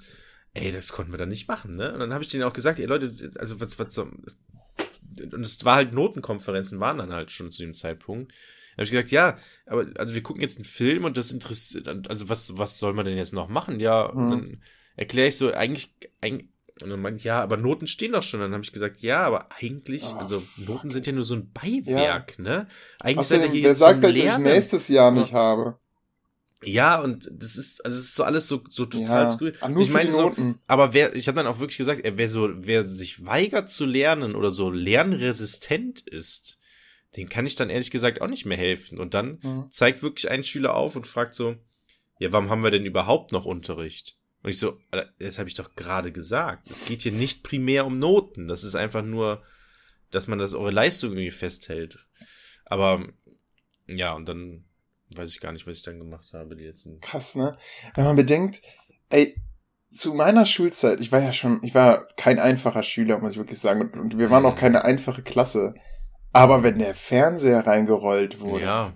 ey, 0.54 0.72
das 0.72 0.92
konnten 0.92 1.12
wir 1.12 1.18
dann 1.18 1.30
nicht 1.30 1.48
machen, 1.48 1.76
ne? 1.76 1.94
Und 1.94 2.00
dann 2.00 2.14
habe 2.14 2.24
ich 2.24 2.30
denen 2.30 2.44
auch 2.44 2.54
gesagt, 2.54 2.80
ey 2.80 2.86
Leute, 2.86 3.32
also 3.38 3.60
was, 3.60 3.80
was 3.80 3.94
so, 3.94 4.04
und 4.04 5.42
es 5.42 5.64
war 5.66 5.76
halt 5.76 5.94
Notenkonferenzen 5.94 6.80
waren 6.80 6.98
dann 6.98 7.14
halt 7.14 7.32
schon 7.32 7.52
zu 7.52 7.62
dem 7.62 7.74
Zeitpunkt. 7.74 8.32
Da 8.32 8.78
habe 8.78 8.84
ich 8.86 8.92
gesagt, 8.92 9.12
ja, 9.12 9.38
aber 9.68 9.88
also 9.98 10.16
wir 10.16 10.24
gucken 10.24 10.42
jetzt 10.42 10.58
einen 10.58 10.66
Film 10.66 11.06
und 11.06 11.18
das 11.18 11.32
interessiert, 11.32 11.88
also 11.88 12.30
was, 12.30 12.58
was 12.58 12.80
soll 12.80 12.94
man 12.94 13.06
denn 13.06 13.18
jetzt 13.18 13.34
noch 13.34 13.48
machen? 13.48 13.80
Ja, 13.80 14.12
mhm. 14.12 14.20
und 14.20 14.32
dann 14.32 14.62
erkläre 14.96 15.28
ich 15.28 15.38
so, 15.38 15.54
eigentlich, 15.54 15.94
eigentlich 16.22 16.50
und 16.82 16.90
dann 16.90 17.02
meinte 17.02 17.24
ja, 17.24 17.42
aber 17.42 17.58
Noten 17.58 17.88
stehen 17.88 18.14
doch 18.14 18.24
schon. 18.24 18.40
Dann 18.40 18.54
habe 18.54 18.64
ich 18.64 18.72
gesagt, 18.72 19.02
ja, 19.02 19.22
aber 19.22 19.50
eigentlich, 19.52 20.06
oh, 20.06 20.18
also 20.18 20.42
Noten 20.58 20.90
sind 20.90 21.06
ja 21.06 21.14
nur 21.14 21.24
so 21.24 21.36
ein 21.36 21.52
Beiwerk, 21.52 22.36
ja. 22.40 22.44
ne? 22.44 22.68
Eigentlich 23.00 23.28
hier 23.28 23.64
wer 23.64 23.76
sagt, 23.76 24.04
dass 24.04 24.16
ich 24.16 24.38
nächstes 24.40 24.88
Jahr 24.88 25.12
nicht 25.12 25.32
ja. 25.32 25.38
habe? 25.38 25.80
Ja, 26.66 27.02
und 27.02 27.30
das 27.32 27.56
ist, 27.56 27.86
also 27.86 27.98
es 27.98 28.06
ist 28.06 28.16
so 28.16 28.24
alles 28.24 28.48
so, 28.48 28.64
so 28.70 28.86
total 28.86 29.26
ja, 29.26 29.30
skurril. 29.30 29.56
Ich 29.80 29.90
meine 29.90 30.12
so, 30.12 30.36
aber 30.68 30.94
wer, 30.94 31.16
ich 31.16 31.28
habe 31.28 31.38
dann 31.38 31.48
auch 31.48 31.60
wirklich 31.60 31.78
gesagt, 31.78 32.02
wer 32.04 32.30
so, 32.30 32.50
wer 32.56 32.84
sich 32.84 33.26
weigert 33.26 33.70
zu 33.70 33.86
lernen 33.86 34.36
oder 34.36 34.52
so 34.52 34.70
lernresistent 34.70 36.02
ist, 36.02 36.58
den 37.16 37.30
kann 37.30 37.46
ich 37.46 37.56
dann 37.56 37.70
ehrlich 37.70 37.92
gesagt 37.92 38.22
auch 38.22 38.28
nicht 38.28 38.46
mehr 38.46 38.58
helfen. 38.58 39.00
Und 39.00 39.14
dann 39.14 39.40
mhm. 39.42 39.68
zeigt 39.70 40.02
wirklich 40.02 40.30
ein 40.30 40.44
Schüler 40.44 40.76
auf 40.76 40.96
und 40.96 41.08
fragt 41.08 41.36
so, 41.36 41.56
ja, 42.20 42.32
warum 42.32 42.50
haben 42.50 42.64
wir 42.64 42.72
denn 42.72 42.86
überhaupt 42.86 43.32
noch 43.32 43.46
Unterricht? 43.46 44.18
Und 44.42 44.50
ich 44.50 44.58
so, 44.58 44.80
das 45.20 45.40
habe 45.40 45.48
ich 45.48 45.56
doch 45.56 45.76
gerade 45.76 46.12
gesagt. 46.12 46.70
Es 46.70 46.86
geht 46.86 47.02
hier 47.02 47.12
nicht 47.12 47.44
primär 47.44 47.86
um 47.86 48.00
Noten. 48.00 48.48
Das 48.48 48.64
ist 48.64 48.76
einfach 48.76 49.04
nur, 49.04 49.42
dass 50.12 50.28
man 50.28 50.38
das 50.38 50.54
eure 50.54 50.72
Leistung 50.72 51.12
irgendwie 51.12 51.32
festhält. 51.32 52.06
Aber 52.66 53.08
ja, 53.88 54.14
und 54.14 54.28
dann 54.28 54.66
weiß 55.18 55.30
ich 55.30 55.40
gar 55.40 55.52
nicht, 55.52 55.68
was 55.68 55.78
ich 55.78 55.84
dann 55.84 56.00
gemacht 56.00 56.32
habe, 56.34 56.56
die 56.56 56.66
letzten. 56.66 57.00
Krass, 57.00 57.36
ne? 57.36 57.58
Wenn 57.96 58.06
man 58.06 58.16
bedenkt, 58.16 58.62
ey, 59.10 59.36
zu 59.90 60.14
meiner 60.14 60.46
Schulzeit, 60.46 61.00
ich 61.00 61.12
war 61.12 61.22
ja 61.22 61.34
schon, 61.34 61.60
ich 61.64 61.76
war 61.76 62.08
kein 62.18 62.40
einfacher 62.40 62.84
Schüler, 62.84 63.20
muss 63.20 63.32
ich 63.32 63.38
wirklich 63.38 63.60
sagen, 63.60 63.82
und, 63.82 63.94
und 63.94 64.18
wir 64.18 64.30
waren 64.30 64.46
auch 64.46 64.56
mhm. 64.56 64.60
keine 64.60 64.86
einfache 64.86 65.22
Klasse. 65.22 65.76
Aber 66.32 66.64
wenn 66.64 66.80
der 66.80 66.96
Fernseher 66.96 67.66
reingerollt 67.66 68.40
wurde, 68.40 68.66
ja. 68.66 68.94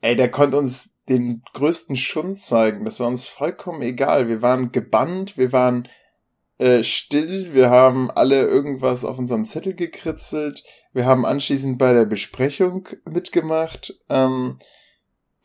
ey, 0.00 0.16
der 0.16 0.30
konnte 0.30 0.56
uns 0.56 0.96
den 1.08 1.42
größten 1.52 1.96
Schund 1.96 2.40
zeigen. 2.40 2.84
Das 2.84 2.98
war 2.98 3.06
uns 3.06 3.28
vollkommen 3.28 3.82
egal. 3.82 4.28
Wir 4.28 4.42
waren 4.42 4.72
gebannt, 4.72 5.38
wir 5.38 5.52
waren 5.52 5.88
äh, 6.58 6.82
still, 6.82 7.54
wir 7.54 7.70
haben 7.70 8.10
alle 8.10 8.42
irgendwas 8.46 9.04
auf 9.04 9.18
unserem 9.18 9.44
Zettel 9.44 9.74
gekritzelt, 9.74 10.64
wir 10.92 11.04
haben 11.04 11.26
anschließend 11.26 11.78
bei 11.78 11.92
der 11.92 12.06
Besprechung 12.06 12.88
mitgemacht. 13.04 13.94
Ähm, 14.08 14.58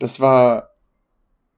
das 0.02 0.18
war, 0.18 0.70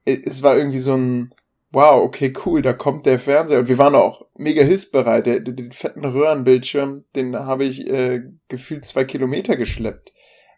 es 0.05 0.43
war 0.43 0.55
irgendwie 0.55 0.79
so 0.79 0.93
ein, 0.95 1.35
wow, 1.71 2.03
okay, 2.03 2.31
cool, 2.45 2.61
da 2.61 2.75
kommt 2.75 3.07
der 3.07 3.19
Fernseher. 3.19 3.61
Und 3.61 3.71
wir 3.71 3.79
waren 3.79 3.95
auch 3.95 4.27
mega 4.37 4.63
hilfsbereit. 4.63 5.25
Den, 5.25 5.57
den 5.57 5.73
fetten 5.73 6.05
Röhrenbildschirm, 6.05 7.07
den 7.17 7.35
habe 7.37 7.65
ich 7.65 7.89
äh, 7.89 8.23
gefühlt 8.49 8.85
zwei 8.85 9.05
Kilometer 9.05 9.57
geschleppt, 9.57 10.13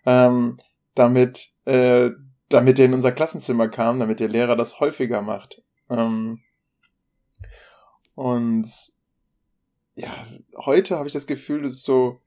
ähm, 0.05 0.57
damit, 0.97 1.51
äh, 1.65 2.11
damit 2.49 2.81
er 2.81 2.87
in 2.87 2.95
unser 2.95 3.13
Klassenzimmer 3.13 3.69
kam, 3.69 4.01
damit 4.01 4.19
der 4.19 4.31
Lehrer 4.31 4.57
das 4.57 4.81
häufiger 4.81 5.23
macht. 5.23 5.63
Ähm, 5.89 6.41
und 8.17 8.69
ja, 9.95 10.27
heute 10.57 10.97
habe 10.97 11.07
ich 11.07 11.13
das 11.13 11.29
Gefühl, 11.29 11.63
das 11.63 11.75
ist 11.75 11.85
so, 11.85 12.21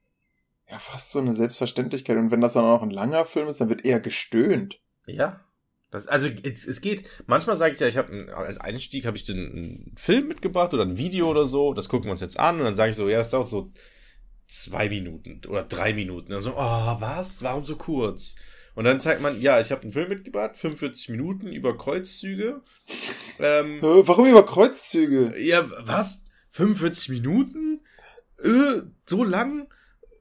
ja, 0.70 0.80
fast 0.80 1.12
so 1.12 1.20
eine 1.20 1.34
Selbstverständlichkeit. 1.34 2.16
Und 2.16 2.32
wenn 2.32 2.40
das 2.40 2.54
dann 2.54 2.64
auch 2.64 2.82
ein 2.82 2.92
langer 2.92 3.26
Film 3.26 3.50
ist, 3.50 3.60
dann 3.60 3.68
wird 3.68 3.84
eher 3.84 4.00
gestöhnt. 4.00 4.80
Ja, 5.06 5.42
das, 5.92 6.08
also 6.08 6.30
es, 6.44 6.68
es 6.68 6.82
geht, 6.82 7.10
manchmal 7.26 7.56
sage 7.56 7.74
ich 7.74 7.80
ja, 7.80 7.88
ich 7.88 7.98
habe 7.98 8.34
als 8.36 8.58
Einstieg 8.58 9.06
habe 9.06 9.18
ich 9.18 9.24
den 9.24 9.38
einen 9.38 9.96
Film 9.98 10.28
mitgebracht 10.28 10.74
oder 10.74 10.84
ein 10.84 10.98
Video 10.98 11.30
oder 11.30 11.46
so, 11.46 11.74
das 11.74 11.90
gucken 11.90 12.08
wir 12.08 12.12
uns 12.12 12.22
jetzt 12.22 12.40
an 12.40 12.60
und 12.60 12.66
dann 12.66 12.76
sage 12.76 12.92
ich 12.92 12.96
so, 12.96 13.10
ja, 13.10 13.18
das 13.18 13.32
dauert 13.32 13.48
so 13.48 13.72
zwei 14.48 14.90
Minuten 14.90 15.42
oder 15.48 15.64
drei 15.64 15.94
Minuten. 15.94 16.34
Also, 16.34 16.54
oh, 16.56 16.96
was? 17.00 17.44
Warum 17.44 17.64
so 17.64 17.76
kurz? 17.76 18.36
Und 18.76 18.86
dann 18.86 19.00
zeigt 19.00 19.22
man, 19.22 19.42
ja, 19.42 19.60
ich 19.60 19.72
habe 19.72 19.84
einen 19.84 19.92
Film 19.92 20.10
mitgebracht, 20.10 20.58
45 20.58 21.10
Minuten 21.10 21.48
über 21.52 21.78
Kreuzzüge. 21.78 22.62
Ähm, 23.42 23.78
Warum 23.82 24.26
über 24.26 24.46
Kreuzzüge? 24.46 25.34
Ja, 25.40 25.64
was? 25.80 26.26
45 26.52 27.08
Minuten? 27.08 27.80
Äh, 28.44 28.82
so 29.06 29.24
lang? 29.24 29.74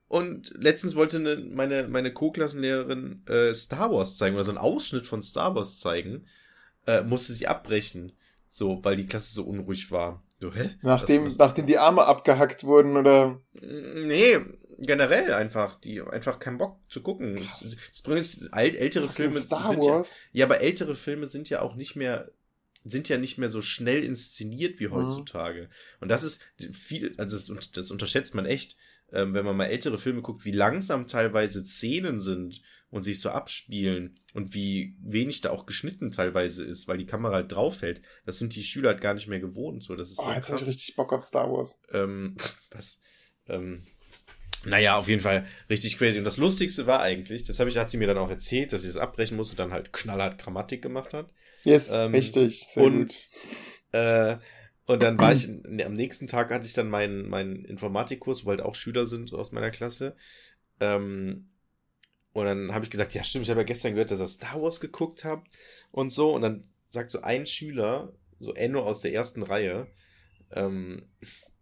Und 0.08 0.54
letztens 0.56 0.94
wollte 0.94 1.18
eine, 1.18 1.36
meine, 1.36 1.86
meine 1.86 2.12
Co-Klassenlehrerin 2.12 3.22
äh, 3.26 3.52
Star 3.52 3.92
Wars 3.92 4.16
zeigen 4.16 4.34
oder 4.34 4.44
so 4.44 4.50
einen 4.50 4.58
Ausschnitt 4.58 5.06
von 5.06 5.20
Star 5.22 5.54
Wars 5.54 5.78
zeigen. 5.78 6.26
Äh, 6.86 7.02
musste 7.02 7.34
sie 7.34 7.46
abbrechen. 7.46 8.12
So, 8.48 8.82
weil 8.82 8.96
die 8.96 9.06
Klasse 9.06 9.34
so 9.34 9.44
unruhig 9.44 9.92
war. 9.92 10.24
So, 10.40 10.54
hä? 10.54 10.70
Nachdem, 10.80 11.26
was, 11.26 11.36
nachdem 11.36 11.66
die 11.66 11.76
Arme 11.76 12.06
abgehackt 12.06 12.64
wurden, 12.64 12.96
oder? 12.96 13.42
Nee, 13.60 14.38
generell 14.78 15.34
einfach. 15.34 15.78
Die 15.80 16.00
einfach 16.00 16.38
keinen 16.38 16.56
Bock 16.56 16.78
zu 16.88 17.02
gucken. 17.02 17.36
Krass. 17.36 17.76
Das 17.90 18.00
Problem 18.02 18.20
ist, 18.20 18.42
ältere 18.52 19.10
Filme. 19.10 19.34
Star 19.34 19.76
Wars? 19.76 20.20
Ja, 20.32 20.40
ja, 20.40 20.46
aber 20.46 20.62
ältere 20.62 20.94
Filme 20.94 21.26
sind 21.26 21.50
ja 21.50 21.60
auch 21.60 21.74
nicht 21.74 21.96
mehr 21.96 22.30
sind 22.84 23.08
ja 23.08 23.18
nicht 23.18 23.38
mehr 23.38 23.48
so 23.48 23.60
schnell 23.60 24.02
inszeniert 24.02 24.80
wie 24.80 24.86
mhm. 24.86 24.92
heutzutage. 24.92 25.62
Mhm. 25.62 25.68
Und 26.00 26.08
das 26.08 26.22
ist 26.22 26.42
viel, 26.72 27.14
also 27.18 27.36
das, 27.36 27.70
das 27.72 27.90
unterschätzt 27.90 28.34
man 28.34 28.46
echt 28.46 28.76
ähm, 29.12 29.34
wenn 29.34 29.44
man 29.44 29.56
mal 29.56 29.66
ältere 29.66 29.98
Filme 29.98 30.22
guckt, 30.22 30.44
wie 30.44 30.52
langsam 30.52 31.06
teilweise 31.06 31.64
Szenen 31.64 32.18
sind 32.18 32.62
und 32.90 33.02
sich 33.02 33.20
so 33.20 33.30
abspielen 33.30 34.18
und 34.34 34.54
wie 34.54 34.96
wenig 35.00 35.40
da 35.40 35.50
auch 35.50 35.66
geschnitten 35.66 36.10
teilweise 36.10 36.64
ist, 36.64 36.88
weil 36.88 36.98
die 36.98 37.06
Kamera 37.06 37.34
halt 37.34 37.52
draufhält. 37.52 38.00
Das 38.24 38.38
sind 38.38 38.54
die 38.54 38.62
Schüler 38.62 38.90
halt 38.90 39.00
gar 39.00 39.14
nicht 39.14 39.28
mehr 39.28 39.40
gewohnt. 39.40 39.82
So, 39.82 39.94
das 39.94 40.10
ist 40.10 40.18
oh, 40.20 40.24
so 40.24 40.30
jetzt 40.30 40.50
hab 40.50 40.60
ich 40.60 40.66
richtig 40.66 40.96
Bock 40.96 41.12
auf 41.12 41.22
Star 41.22 41.50
Wars. 41.50 41.80
Ähm, 41.92 42.36
das, 42.70 43.00
ähm, 43.46 43.86
naja, 44.64 44.96
auf 44.96 45.08
jeden 45.08 45.20
Fall 45.20 45.46
richtig 45.68 45.98
crazy. 45.98 46.18
Und 46.18 46.24
das 46.24 46.38
Lustigste 46.38 46.86
war 46.86 47.00
eigentlich, 47.00 47.44
das 47.44 47.60
habe 47.60 47.70
ich, 47.70 47.76
hat 47.76 47.90
sie 47.90 47.98
mir 47.98 48.08
dann 48.08 48.18
auch 48.18 48.30
erzählt, 48.30 48.72
dass 48.72 48.82
sie 48.82 48.88
das 48.88 48.96
abbrechen 48.96 49.36
musste 49.36 49.52
und 49.52 49.60
dann 49.60 49.72
halt 49.72 49.92
knallhart 49.92 50.38
Grammatik 50.38 50.82
gemacht 50.82 51.12
hat. 51.12 51.30
Yes, 51.64 51.90
ähm, 51.92 52.12
richtig. 52.12 52.66
Sehr 52.66 52.84
und 52.84 53.06
gut. 53.06 53.14
Äh, 53.92 54.36
und 54.88 55.02
dann 55.02 55.20
war 55.20 55.34
ich, 55.34 55.46
ne, 55.68 55.84
am 55.84 55.92
nächsten 55.92 56.26
Tag 56.26 56.50
hatte 56.50 56.66
ich 56.66 56.72
dann 56.72 56.88
meinen, 56.88 57.28
meinen 57.28 57.64
Informatikkurs, 57.66 58.44
wo 58.44 58.50
halt 58.50 58.62
auch 58.62 58.74
Schüler 58.74 59.06
sind 59.06 59.34
aus 59.34 59.52
meiner 59.52 59.70
Klasse. 59.70 60.16
Ähm, 60.80 61.50
und 62.32 62.46
dann 62.46 62.74
habe 62.74 62.86
ich 62.86 62.90
gesagt, 62.90 63.12
ja 63.14 63.22
stimmt, 63.22 63.44
ich 63.44 63.50
habe 63.50 63.60
ja 63.60 63.66
gestern 63.66 63.92
gehört, 63.92 64.10
dass 64.10 64.20
ihr 64.20 64.26
Star 64.26 64.62
Wars 64.62 64.80
geguckt 64.80 65.24
habt 65.24 65.48
und 65.90 66.10
so. 66.10 66.34
Und 66.34 66.40
dann 66.40 66.64
sagt 66.88 67.10
so 67.10 67.20
ein 67.20 67.44
Schüler, 67.44 68.14
so 68.40 68.54
Enno 68.54 68.80
aus 68.80 69.02
der 69.02 69.12
ersten 69.12 69.42
Reihe, 69.42 69.88
ähm, 70.52 71.06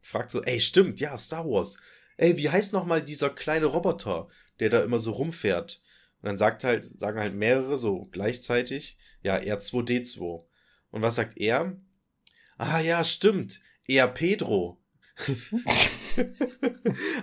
fragt 0.01 0.31
so, 0.31 0.43
ey, 0.43 0.61
stimmt, 0.61 1.01
ja, 1.01 1.19
Star 1.19 1.45
Wars. 1.47 1.79
Ey, 2.17 2.39
wie 2.39 2.49
heißt 2.49 2.73
nochmal 2.73 3.03
dieser 3.03 3.31
kleine 3.31 3.67
Roboter, 3.67 4.29
der 4.61 4.71
da 4.71 4.85
immer 4.85 5.01
so 5.01 5.11
rumfährt? 5.11 5.83
Und 6.23 6.29
dann 6.29 6.37
sagt 6.39 6.63
halt, 6.63 6.97
sagen 6.97 7.19
halt 7.19 7.35
mehrere 7.35 7.77
so 7.77 8.07
gleichzeitig, 8.13 8.99
ja, 9.23 9.37
R2D2. 9.37 10.45
Und 10.91 11.03
was 11.03 11.17
sagt 11.17 11.39
er? 11.39 11.77
Ah 12.59 12.81
ja, 12.81 13.05
stimmt. 13.05 13.61
Er 13.87 14.09
Pedro. 14.09 14.79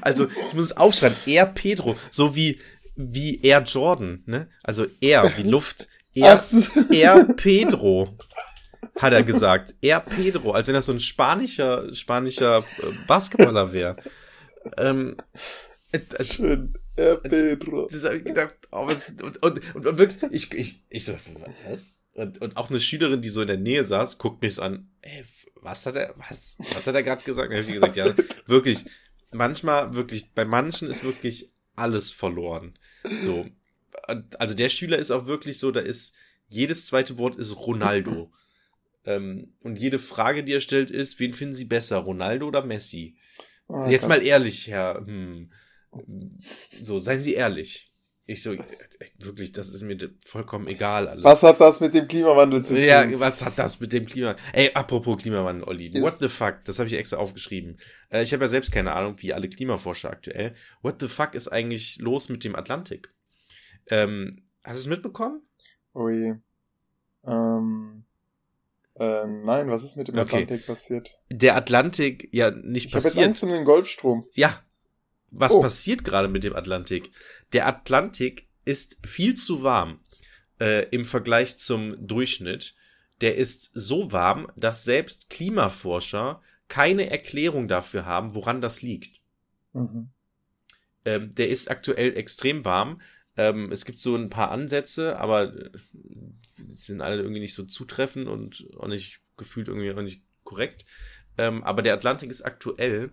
also, 0.02 0.28
ich 0.28 0.54
muss 0.54 0.66
es 0.66 0.78
aufschreiben. 0.78 1.18
Er 1.26 1.46
Pedro. 1.46 1.96
So 2.10 2.36
wie, 2.36 2.60
wie 2.96 3.42
Air 3.42 3.64
Jordan, 3.64 4.24
ne? 4.26 4.50
Also 4.64 4.88
er 5.02 5.38
wie 5.38 5.44
Luft. 5.50 5.88
Er, 6.16 6.44
er 6.92 7.26
Pedro, 7.26 8.16
hat 9.00 9.14
er 9.14 9.24
gesagt. 9.24 9.74
Er 9.82 10.00
Pedro, 10.00 10.52
als 10.52 10.68
wenn 10.68 10.76
das 10.76 10.86
so 10.86 10.94
ein 10.94 11.00
spanischer, 11.00 11.92
spanischer 11.94 12.60
äh, 12.60 13.08
Basketballer 13.08 13.74
wäre. 13.74 13.96
Ähm, 14.78 15.18
äh, 15.92 16.24
Schön. 16.24 16.76
Er 16.96 17.18
Pedro. 17.18 17.88
Das 17.92 18.04
habe 18.04 18.18
ich 18.18 18.24
gedacht, 18.24 18.56
oh, 18.72 18.86
was, 18.86 19.10
und, 19.10 19.42
und, 19.42 19.76
und, 19.76 19.88
und 19.88 19.98
wirklich, 19.98 20.32
ich, 20.32 20.54
ich, 20.54 20.84
ich 20.90 21.06
so, 21.06 21.16
was? 21.68 22.03
Und, 22.14 22.42
und 22.42 22.58
auch 22.58 22.70
eine 22.70 22.80
Schülerin, 22.80 23.22
die 23.22 23.30
so 23.30 23.42
in 23.42 23.48
der 23.48 23.58
Nähe 23.58 23.84
saß, 23.84 24.20
guckt 24.20 24.42
mich 24.42 24.56
so 24.56 24.62
an, 24.62 24.92
ey, 25.02 25.24
was 25.56 25.86
hat 25.86 25.96
er, 25.96 26.14
was, 26.18 26.58
was 26.60 26.86
hat 26.86 26.94
er 26.96 27.04
gerade 27.04 27.24
gesagt? 27.24 27.52
Dann 27.52 27.58
habe 27.58 27.68
ich 27.68 27.74
gesagt, 27.74 27.96
ja, 27.96 28.14
wirklich, 28.46 28.86
manchmal, 29.32 29.96
wirklich, 29.96 30.32
bei 30.34 30.46
manchen 30.46 30.90
ist 30.90 31.04
wirklich 31.04 31.52
alles 31.76 32.12
verloren. 32.12 32.78
So. 33.18 33.48
Also 34.38 34.54
der 34.54 34.70
Schüler 34.70 34.98
ist 34.98 35.12
auch 35.12 35.26
wirklich 35.26 35.58
so, 35.58 35.72
da 35.72 35.80
ist, 35.80 36.14
jedes 36.50 36.86
zweite 36.86 37.18
Wort 37.18 37.36
ist 37.36 37.56
Ronaldo. 37.56 38.32
ähm, 39.06 39.54
und 39.62 39.78
jede 39.80 39.98
Frage, 39.98 40.44
die 40.44 40.54
er 40.54 40.62
stellt, 40.62 40.92
ist, 40.92 41.20
wen 41.20 41.34
finden 41.34 41.56
Sie 41.56 41.66
besser, 41.66 41.98
Ronaldo 41.98 42.48
oder 42.48 42.64
Messi? 42.64 43.18
Oh, 43.68 43.88
Jetzt 43.88 44.08
mal 44.08 44.22
ehrlich, 44.22 44.68
Herr, 44.68 45.04
hm, 45.06 45.52
so, 46.82 47.00
seien 47.00 47.24
Sie 47.24 47.34
ehrlich. 47.34 47.93
Ich 48.26 48.42
so, 48.42 48.56
wirklich, 49.20 49.52
das 49.52 49.68
ist 49.70 49.82
mir 49.82 49.98
vollkommen 50.24 50.68
egal. 50.68 51.10
Alles. 51.10 51.26
Was 51.26 51.44
hat 51.44 51.60
das 51.60 51.82
mit 51.82 51.94
dem 51.94 52.08
Klimawandel 52.08 52.64
zu 52.64 52.76
tun? 52.76 52.84
Ja, 52.84 53.20
was 53.20 53.44
hat 53.44 53.60
das 53.60 53.82
mit 53.82 53.92
dem 53.92 54.06
Klimawandel? 54.06 54.44
Ey, 54.54 54.72
apropos 54.74 55.22
Klimawandel, 55.22 55.68
Olli. 55.68 55.88
Yes. 55.88 56.02
What 56.02 56.20
the 56.20 56.30
fuck? 56.30 56.64
Das 56.64 56.80
habe 56.80 56.88
ich 56.88 56.96
extra 56.96 57.18
aufgeschrieben. 57.18 57.78
Äh, 58.10 58.24
ich 58.24 58.32
habe 58.32 58.46
ja 58.46 58.48
selbst 58.48 58.72
keine 58.72 58.94
Ahnung, 58.94 59.16
wie 59.18 59.34
alle 59.34 59.50
Klimaforscher 59.50 60.10
aktuell. 60.10 60.54
What 60.82 61.02
the 61.02 61.10
fuck 61.10 61.36
ist 61.36 61.50
eigentlich 61.50 62.00
los 62.00 62.30
mit 62.30 62.46
dem 62.46 62.56
Atlantik? 62.56 63.14
Ähm, 63.88 64.44
hast 64.64 64.76
du 64.76 64.80
es 64.80 64.88
mitbekommen? 64.88 65.42
Ui. 65.94 66.36
Ähm, 67.26 68.06
äh, 68.96 69.28
nein, 69.28 69.70
was 69.70 69.84
ist 69.84 69.98
mit 69.98 70.08
dem 70.08 70.18
okay. 70.18 70.44
Atlantik 70.44 70.66
passiert? 70.66 71.12
Der 71.30 71.58
Atlantik, 71.58 72.30
ja, 72.32 72.52
nicht 72.52 72.86
ich 72.86 72.92
passiert. 72.94 73.16
Ich 73.16 73.18
habe 73.20 73.26
jetzt 73.26 73.42
Angst 73.42 73.44
um 73.44 73.50
den 73.50 73.66
Golfstrom. 73.66 74.24
Ja. 74.34 74.64
Was 75.36 75.54
oh. 75.54 75.62
passiert 75.62 76.04
gerade 76.04 76.28
mit 76.28 76.44
dem 76.44 76.56
Atlantik? 76.56 77.10
Der 77.54 77.68
Atlantik 77.68 78.48
ist 78.66 78.98
viel 79.06 79.36
zu 79.36 79.64
warm 79.64 80.00
äh, 80.60 80.88
im 80.90 81.06
Vergleich 81.06 81.58
zum 81.58 81.96
Durchschnitt. 82.06 82.74
Der 83.22 83.38
ist 83.38 83.72
so 83.74 84.12
warm, 84.12 84.52
dass 84.56 84.84
selbst 84.84 85.30
Klimaforscher 85.30 86.42
keine 86.68 87.10
Erklärung 87.10 87.68
dafür 87.68 88.06
haben, 88.06 88.36
woran 88.36 88.62
das 88.62 88.82
liegt. 88.82 89.22
Mhm. 89.74 90.10
Ähm, 91.06 91.36
der 91.36 91.50
ist 91.50 91.70
aktuell 91.70 92.18
extrem 92.18 92.66
warm. 92.66 93.02
Ähm, 93.38 93.72
es 93.72 93.86
gibt 93.86 94.00
so 94.00 94.16
ein 94.16 94.30
paar 94.30 94.52
Ansätze, 94.52 95.20
aber 95.20 95.54
äh, 95.54 95.70
die 96.58 96.76
sind 96.76 97.02
alle 97.02 97.22
irgendwie 97.22 97.42
nicht 97.42 97.54
so 97.54 97.64
zutreffend 97.64 98.28
und 98.28 98.68
auch 98.78 98.88
nicht 98.88 99.20
gefühlt 99.38 99.68
irgendwie 99.68 99.92
auch 99.92 100.02
nicht 100.02 100.24
korrekt. 100.44 100.86
Ähm, 101.38 101.64
aber 101.64 101.82
der 101.82 101.94
Atlantik 101.94 102.30
ist 102.30 102.44
aktuell 102.44 103.12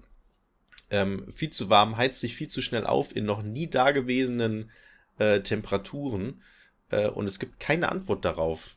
ähm, 0.91 1.31
viel 1.33 1.51
zu 1.51 1.71
warm, 1.71 1.97
heizt 1.97 2.21
sich 2.21 2.37
viel 2.37 2.49
zu 2.49 2.63
schnell 2.63 2.85
auf 2.85 3.15
in 3.15 3.25
noch 3.25 3.43
nie 3.43 3.69
dagewesenen 3.69 4.71
äh, 5.19 5.41
Temperaturen 5.41 6.43
äh, 6.91 7.09
und 7.09 7.27
es 7.27 7.39
gibt 7.39 7.61
keine 7.61 7.91
Antwort 7.91 8.25
darauf. 8.25 8.77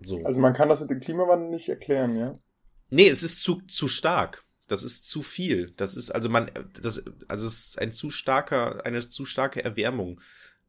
So. 0.00 0.24
Also 0.24 0.40
man 0.40 0.52
kann 0.52 0.68
das 0.68 0.80
mit 0.80 0.90
dem 0.90 1.00
Klimawandel 1.00 1.48
nicht 1.48 1.68
erklären, 1.68 2.16
ja? 2.16 2.38
Nee, 2.90 3.08
es 3.08 3.22
ist 3.22 3.42
zu, 3.42 3.60
zu 3.62 3.88
stark. 3.88 4.44
Das 4.66 4.82
ist 4.82 5.08
zu 5.08 5.22
viel. 5.22 5.72
Das 5.76 5.96
ist, 5.96 6.10
also 6.10 6.28
man, 6.28 6.50
das, 6.80 7.02
also 7.26 7.46
es 7.46 7.68
ist 7.68 7.78
ein 7.78 7.92
zu 7.92 8.10
starker, 8.10 8.84
eine 8.84 9.06
zu 9.08 9.24
starke 9.24 9.64
Erwärmung. 9.64 10.20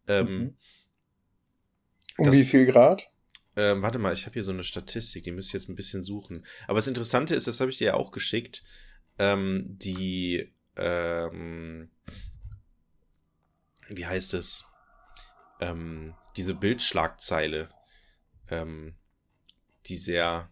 Ähm, 0.08 0.26
mhm. 0.26 0.58
Um 2.18 2.26
das, 2.26 2.38
wie 2.38 2.46
viel 2.46 2.66
Grad? 2.66 3.10
Ähm, 3.56 3.82
warte 3.82 4.00
mal, 4.00 4.14
ich 4.14 4.26
habe 4.26 4.34
hier 4.34 4.44
so 4.44 4.52
eine 4.52 4.64
Statistik, 4.64 5.24
die 5.24 5.32
müsste 5.32 5.50
ich 5.50 5.62
jetzt 5.62 5.70
ein 5.70 5.76
bisschen 5.76 6.02
suchen. 6.02 6.46
Aber 6.68 6.78
das 6.78 6.88
Interessante 6.88 7.36
ist, 7.36 7.48
das 7.48 7.60
habe 7.60 7.72
ich 7.72 7.78
dir 7.78 7.88
ja 7.88 7.94
auch 7.96 8.12
geschickt, 8.12 8.64
ähm, 9.20 9.66
die, 9.68 10.52
ähm, 10.78 11.92
wie 13.88 14.06
heißt 14.06 14.34
es? 14.34 14.66
Ähm, 15.60 16.16
diese 16.38 16.56
Bildschlagzeile, 16.56 17.70
ähm, 18.50 18.96
die 19.88 19.98
sehr 19.98 20.50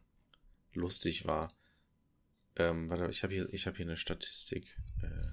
lustig 0.73 1.25
war. 1.25 1.47
Ähm, 2.57 2.89
warte, 2.89 3.07
ich 3.09 3.23
habe 3.23 3.33
hier, 3.33 3.47
ich 3.53 3.67
habe 3.67 3.77
hier 3.77 3.85
eine 3.85 3.97
Statistik. 3.97 4.77
Äh, 5.01 5.27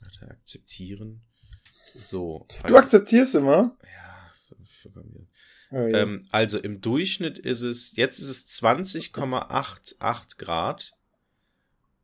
warte, 0.00 0.30
akzeptieren. 0.30 1.22
So. 1.70 2.46
Du 2.66 2.76
akzeptierst 2.76 3.34
immer? 3.34 3.76
Ja, 3.84 4.30
so, 4.32 4.54
oh, 5.70 5.88
ja. 5.88 6.02
Ähm, 6.02 6.26
also 6.30 6.58
im 6.58 6.80
Durchschnitt 6.80 7.38
ist 7.38 7.62
es, 7.62 7.96
jetzt 7.96 8.18
ist 8.18 8.28
es 8.28 8.46
20,88 8.62 10.36
Grad. 10.36 10.92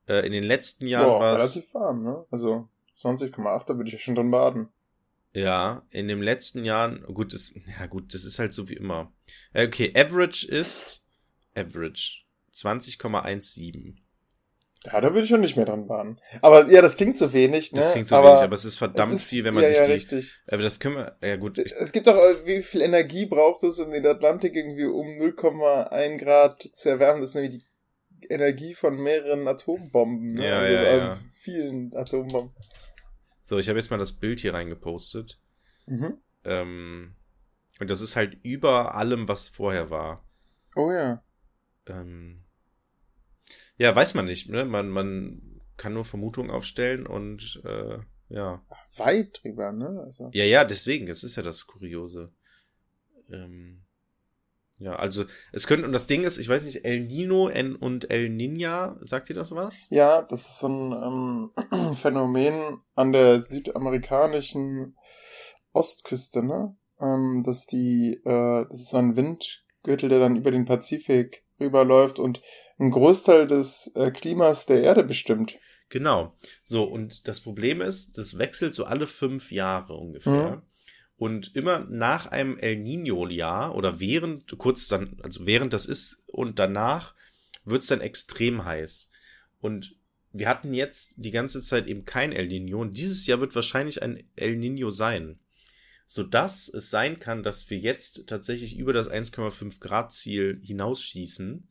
Äh, 0.08 0.26
in 0.26 0.32
den 0.32 0.44
letzten 0.44 0.86
Jahren 0.86 1.20
war 1.20 1.36
es. 1.36 1.42
relativ 1.42 1.74
warm, 1.74 2.02
ne? 2.02 2.24
Also 2.30 2.68
20,8, 2.96 3.66
da 3.66 3.76
würde 3.76 3.88
ich 3.88 3.92
ja 3.92 3.98
schon 3.98 4.14
drin 4.14 4.30
baden. 4.30 4.68
Ja, 5.34 5.82
in 5.90 6.08
den 6.08 6.22
letzten 6.22 6.64
Jahren, 6.64 7.02
gut, 7.14 7.32
das, 7.34 7.52
ja 7.78 7.86
gut, 7.86 8.14
das 8.14 8.24
ist 8.24 8.38
halt 8.38 8.52
so 8.52 8.68
wie 8.68 8.74
immer. 8.74 9.12
Äh, 9.52 9.66
okay, 9.66 9.92
Average 9.94 10.48
ist 10.48 11.04
Average 11.54 12.22
20,17. 12.54 13.96
Ja, 14.84 15.00
da 15.00 15.08
würde 15.08 15.22
ich 15.22 15.28
schon 15.28 15.40
nicht 15.40 15.56
mehr 15.56 15.66
dran 15.66 15.86
baden. 15.86 16.20
Aber 16.40 16.70
ja, 16.70 16.80
das 16.80 16.96
klingt 16.96 17.18
so 17.18 17.32
wenig, 17.32 17.72
ne? 17.72 17.80
Das 17.80 17.92
klingt 17.92 18.08
so 18.08 18.16
aber 18.16 18.30
wenig, 18.30 18.42
aber 18.42 18.54
es 18.54 18.64
ist 18.64 18.78
verdammt 18.78 19.14
es 19.14 19.22
ist, 19.22 19.28
viel, 19.28 19.44
wenn 19.44 19.54
man 19.54 19.64
ja, 19.64 19.70
sich 19.70 19.78
ja, 19.78 19.84
die. 19.86 19.92
Richtig. 19.92 20.38
Aber 20.46 20.62
das 20.62 20.78
können 20.78 20.96
wir, 20.96 21.16
ja 21.20 21.36
gut. 21.36 21.58
Es 21.58 21.92
gibt 21.92 22.06
doch, 22.06 22.16
äh, 22.16 22.46
wie 22.46 22.62
viel 22.62 22.80
Energie 22.80 23.26
braucht 23.26 23.62
es, 23.64 23.80
um 23.80 23.90
den 23.90 24.06
Atlantik 24.06 24.54
irgendwie 24.54 24.84
um 24.84 25.06
0,1 25.08 26.18
Grad 26.18 26.68
zu 26.72 26.88
erwärmen? 26.88 27.20
Das 27.20 27.30
ist 27.30 27.34
nämlich 27.34 27.58
die 27.58 27.67
Energie 28.28 28.74
von 28.74 28.96
mehreren 29.00 29.46
Atombomben. 29.46 30.34
Ne? 30.34 30.46
Ja, 30.46 30.58
also, 30.58 30.72
ja, 30.72 30.96
ja. 30.96 31.18
vielen 31.32 31.94
Atombomben. 31.94 32.54
So, 33.44 33.58
ich 33.58 33.68
habe 33.68 33.78
jetzt 33.78 33.90
mal 33.90 33.98
das 33.98 34.12
Bild 34.12 34.40
hier 34.40 34.54
reingepostet. 34.54 35.40
Mhm. 35.86 36.18
Ähm, 36.44 37.14
und 37.80 37.90
das 37.90 38.00
ist 38.00 38.16
halt 38.16 38.38
über 38.42 38.94
allem, 38.94 39.28
was 39.28 39.48
vorher 39.48 39.90
war. 39.90 40.24
Oh 40.76 40.90
ja. 40.92 41.22
Ähm, 41.86 42.44
ja, 43.76 43.94
weiß 43.94 44.14
man 44.14 44.26
nicht. 44.26 44.48
Ne? 44.48 44.64
Man, 44.64 44.88
man 44.88 45.60
kann 45.76 45.94
nur 45.94 46.04
Vermutungen 46.04 46.50
aufstellen 46.50 47.06
und 47.06 47.62
äh, 47.64 47.98
ja. 48.28 48.62
Weit 48.96 49.40
drüber, 49.42 49.72
ne? 49.72 50.02
Also. 50.04 50.30
Ja, 50.34 50.44
ja, 50.44 50.64
deswegen. 50.64 51.08
Es 51.08 51.22
ist 51.24 51.36
ja 51.36 51.42
das 51.42 51.66
Kuriose. 51.66 52.32
Ähm, 53.30 53.84
ja, 54.78 54.94
also 54.94 55.24
es 55.52 55.66
könnte, 55.66 55.86
und 55.86 55.92
das 55.92 56.06
Ding 56.06 56.24
ist, 56.24 56.38
ich 56.38 56.48
weiß 56.48 56.62
nicht, 56.62 56.84
El 56.84 57.00
Nino 57.00 57.50
und 57.80 58.10
El 58.10 58.30
Nina, 58.30 58.96
sagt 59.02 59.28
ihr 59.28 59.34
das 59.34 59.50
was? 59.50 59.86
Ja, 59.90 60.22
das 60.22 60.40
ist 60.40 60.58
so 60.60 60.68
ein 60.68 61.50
ähm, 61.72 61.94
Phänomen 61.94 62.80
an 62.94 63.12
der 63.12 63.40
südamerikanischen 63.40 64.96
Ostküste, 65.72 66.44
ne? 66.44 66.76
Ähm, 67.00 67.42
dass 67.44 67.66
die, 67.66 68.20
äh, 68.24 68.66
das 68.68 68.80
ist 68.80 68.90
so 68.90 68.98
ein 68.98 69.16
Windgürtel, 69.16 70.08
der 70.08 70.20
dann 70.20 70.36
über 70.36 70.50
den 70.50 70.64
Pazifik 70.64 71.44
rüberläuft 71.60 72.18
und 72.18 72.40
einen 72.78 72.90
Großteil 72.90 73.46
des 73.46 73.92
äh, 73.96 74.10
Klimas 74.10 74.66
der 74.66 74.82
Erde 74.82 75.02
bestimmt. 75.02 75.58
Genau. 75.88 76.34
So, 76.64 76.84
und 76.84 77.26
das 77.26 77.40
Problem 77.40 77.80
ist, 77.80 78.18
das 78.18 78.38
wechselt 78.38 78.74
so 78.74 78.84
alle 78.84 79.06
fünf 79.06 79.50
Jahre 79.50 79.94
ungefähr. 79.94 80.56
Mhm. 80.56 80.62
Und 81.18 81.54
immer 81.56 81.80
nach 81.80 82.26
einem 82.26 82.56
El 82.58 82.76
Nino-Jahr 82.76 83.74
oder 83.74 83.98
während, 83.98 84.56
kurz 84.56 84.86
dann, 84.86 85.18
also 85.22 85.46
während 85.46 85.74
das 85.74 85.84
ist 85.84 86.22
und 86.26 86.60
danach 86.60 87.14
wird 87.64 87.82
es 87.82 87.88
dann 87.88 88.00
extrem 88.00 88.64
heiß. 88.64 89.10
Und 89.60 89.96
wir 90.32 90.48
hatten 90.48 90.72
jetzt 90.72 91.14
die 91.16 91.32
ganze 91.32 91.60
Zeit 91.60 91.88
eben 91.88 92.04
kein 92.04 92.30
El 92.30 92.46
Nino 92.46 92.80
und 92.80 92.96
dieses 92.96 93.26
Jahr 93.26 93.40
wird 93.40 93.54
wahrscheinlich 93.56 94.00
ein 94.00 94.22
El 94.36 94.56
Nino 94.56 94.90
sein. 94.90 95.40
Sodass 96.06 96.68
es 96.68 96.88
sein 96.88 97.18
kann, 97.18 97.42
dass 97.42 97.68
wir 97.68 97.78
jetzt 97.78 98.28
tatsächlich 98.28 98.78
über 98.78 98.92
das 98.92 99.10
1,5 99.10 99.80
Grad 99.80 100.12
Ziel 100.12 100.60
hinausschießen. 100.62 101.68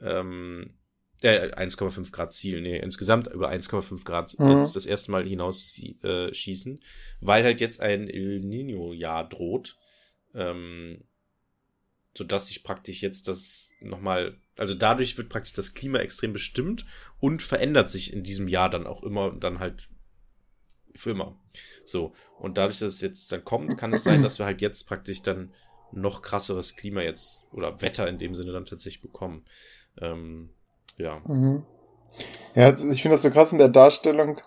Ähm, 0.00 0.74
äh, 1.22 1.50
1,5 1.52 2.12
Grad 2.12 2.32
Ziel, 2.32 2.60
nee, 2.60 2.78
insgesamt 2.78 3.28
über 3.28 3.50
1,5 3.50 4.04
Grad 4.04 4.38
mhm. 4.38 4.58
jetzt 4.58 4.76
das 4.76 4.86
erste 4.86 5.10
Mal 5.10 5.26
hinaus 5.26 5.80
äh, 6.02 6.32
schießen, 6.32 6.82
weil 7.20 7.44
halt 7.44 7.60
jetzt 7.60 7.80
ein 7.80 8.08
El 8.08 8.40
Nino-Jahr 8.40 9.28
droht, 9.28 9.76
ähm, 10.34 11.04
sodass 12.16 12.48
sich 12.48 12.62
praktisch 12.62 13.02
jetzt 13.02 13.28
das 13.28 13.72
nochmal, 13.80 14.38
also 14.56 14.74
dadurch 14.74 15.16
wird 15.18 15.28
praktisch 15.28 15.52
das 15.52 15.74
Klima 15.74 15.98
extrem 15.98 16.32
bestimmt 16.32 16.86
und 17.18 17.42
verändert 17.42 17.90
sich 17.90 18.12
in 18.12 18.22
diesem 18.22 18.48
Jahr 18.48 18.70
dann 18.70 18.86
auch 18.86 19.02
immer 19.02 19.26
und 19.26 19.44
dann 19.44 19.58
halt 19.58 19.88
für 20.94 21.10
immer. 21.10 21.38
So, 21.84 22.14
und 22.38 22.56
dadurch, 22.56 22.78
dass 22.78 22.94
es 22.94 23.00
jetzt 23.00 23.30
dann 23.30 23.44
kommt, 23.44 23.76
kann 23.76 23.92
es 23.92 24.04
sein, 24.04 24.22
dass 24.22 24.38
wir 24.38 24.46
halt 24.46 24.62
jetzt 24.62 24.84
praktisch 24.84 25.22
dann 25.22 25.52
noch 25.92 26.22
krasseres 26.22 26.76
Klima 26.76 27.02
jetzt 27.02 27.46
oder 27.52 27.80
Wetter 27.82 28.08
in 28.08 28.18
dem 28.18 28.34
Sinne 28.34 28.52
dann 28.52 28.66
tatsächlich 28.66 29.02
bekommen. 29.02 29.44
Ähm, 29.98 30.50
ja. 30.96 31.20
Mhm. 31.26 31.64
Ja, 32.54 32.70
ich 32.70 33.02
finde 33.02 33.14
das 33.14 33.22
so 33.22 33.30
krass 33.30 33.52
in 33.52 33.58
der 33.58 33.68
Darstellung. 33.68 34.38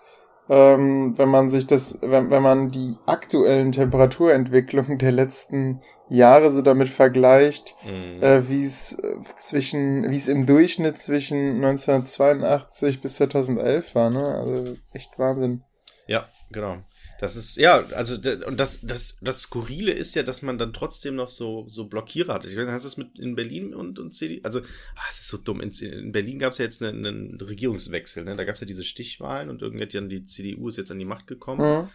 ähm, 0.50 1.16
wenn 1.16 1.28
man 1.28 1.48
sich 1.48 1.68
das, 1.68 2.00
wenn, 2.02 2.28
wenn 2.30 2.42
man 2.42 2.70
die 2.70 2.96
aktuellen 3.06 3.70
Temperaturentwicklungen 3.70 4.98
der 4.98 5.12
letzten 5.12 5.80
Jahre 6.08 6.50
so 6.50 6.60
damit 6.60 6.88
vergleicht, 6.88 7.76
mhm. 7.84 8.20
äh, 8.20 8.48
wie 8.48 8.64
es 8.64 8.98
äh, 8.98 9.14
zwischen, 9.36 10.10
wie 10.10 10.16
es 10.16 10.26
im 10.26 10.46
Durchschnitt 10.46 10.98
zwischen 10.98 11.64
1982 11.64 13.00
bis 13.00 13.14
2011 13.14 13.94
war, 13.94 14.10
ne? 14.10 14.24
Also 14.24 14.76
echt 14.92 15.20
Wahnsinn. 15.20 15.62
Ja, 16.08 16.26
genau. 16.50 16.78
Das 17.20 17.36
ist, 17.36 17.56
ja, 17.56 17.84
also, 17.88 18.14
und 18.14 18.56
das, 18.58 18.80
das, 18.80 19.18
das 19.20 19.42
Skurrile 19.42 19.92
ist 19.92 20.14
ja, 20.14 20.22
dass 20.22 20.40
man 20.40 20.56
dann 20.56 20.72
trotzdem 20.72 21.16
noch 21.16 21.28
so, 21.28 21.68
so 21.68 21.84
Blockierer 21.84 22.32
hat. 22.32 22.46
Ich 22.46 22.56
weiß, 22.56 22.66
hast 22.66 22.84
du 22.84 22.86
das 22.86 22.96
mit 22.96 23.18
in 23.18 23.36
Berlin 23.36 23.74
und, 23.74 23.98
und 23.98 24.12
CD, 24.12 24.40
also, 24.42 24.62
ach, 24.96 25.10
es 25.10 25.20
ist 25.20 25.28
so 25.28 25.36
dumm. 25.36 25.60
In, 25.60 25.70
in 25.70 26.12
Berlin 26.12 26.38
gab 26.38 26.52
es 26.52 26.58
ja 26.58 26.64
jetzt 26.64 26.82
einen, 26.82 27.04
einen 27.04 27.38
Regierungswechsel, 27.38 28.24
ne? 28.24 28.36
Da 28.36 28.44
gab 28.44 28.54
es 28.54 28.62
ja 28.62 28.66
diese 28.66 28.84
Stichwahlen 28.84 29.50
und 29.50 29.60
irgendwie 29.60 29.82
hat 29.82 29.92
ja 29.92 30.00
die 30.00 30.24
CDU 30.24 30.68
ist 30.68 30.78
jetzt 30.78 30.90
an 30.90 30.98
die 30.98 31.04
Macht 31.04 31.26
gekommen. 31.26 31.82
Mhm. 31.82 31.88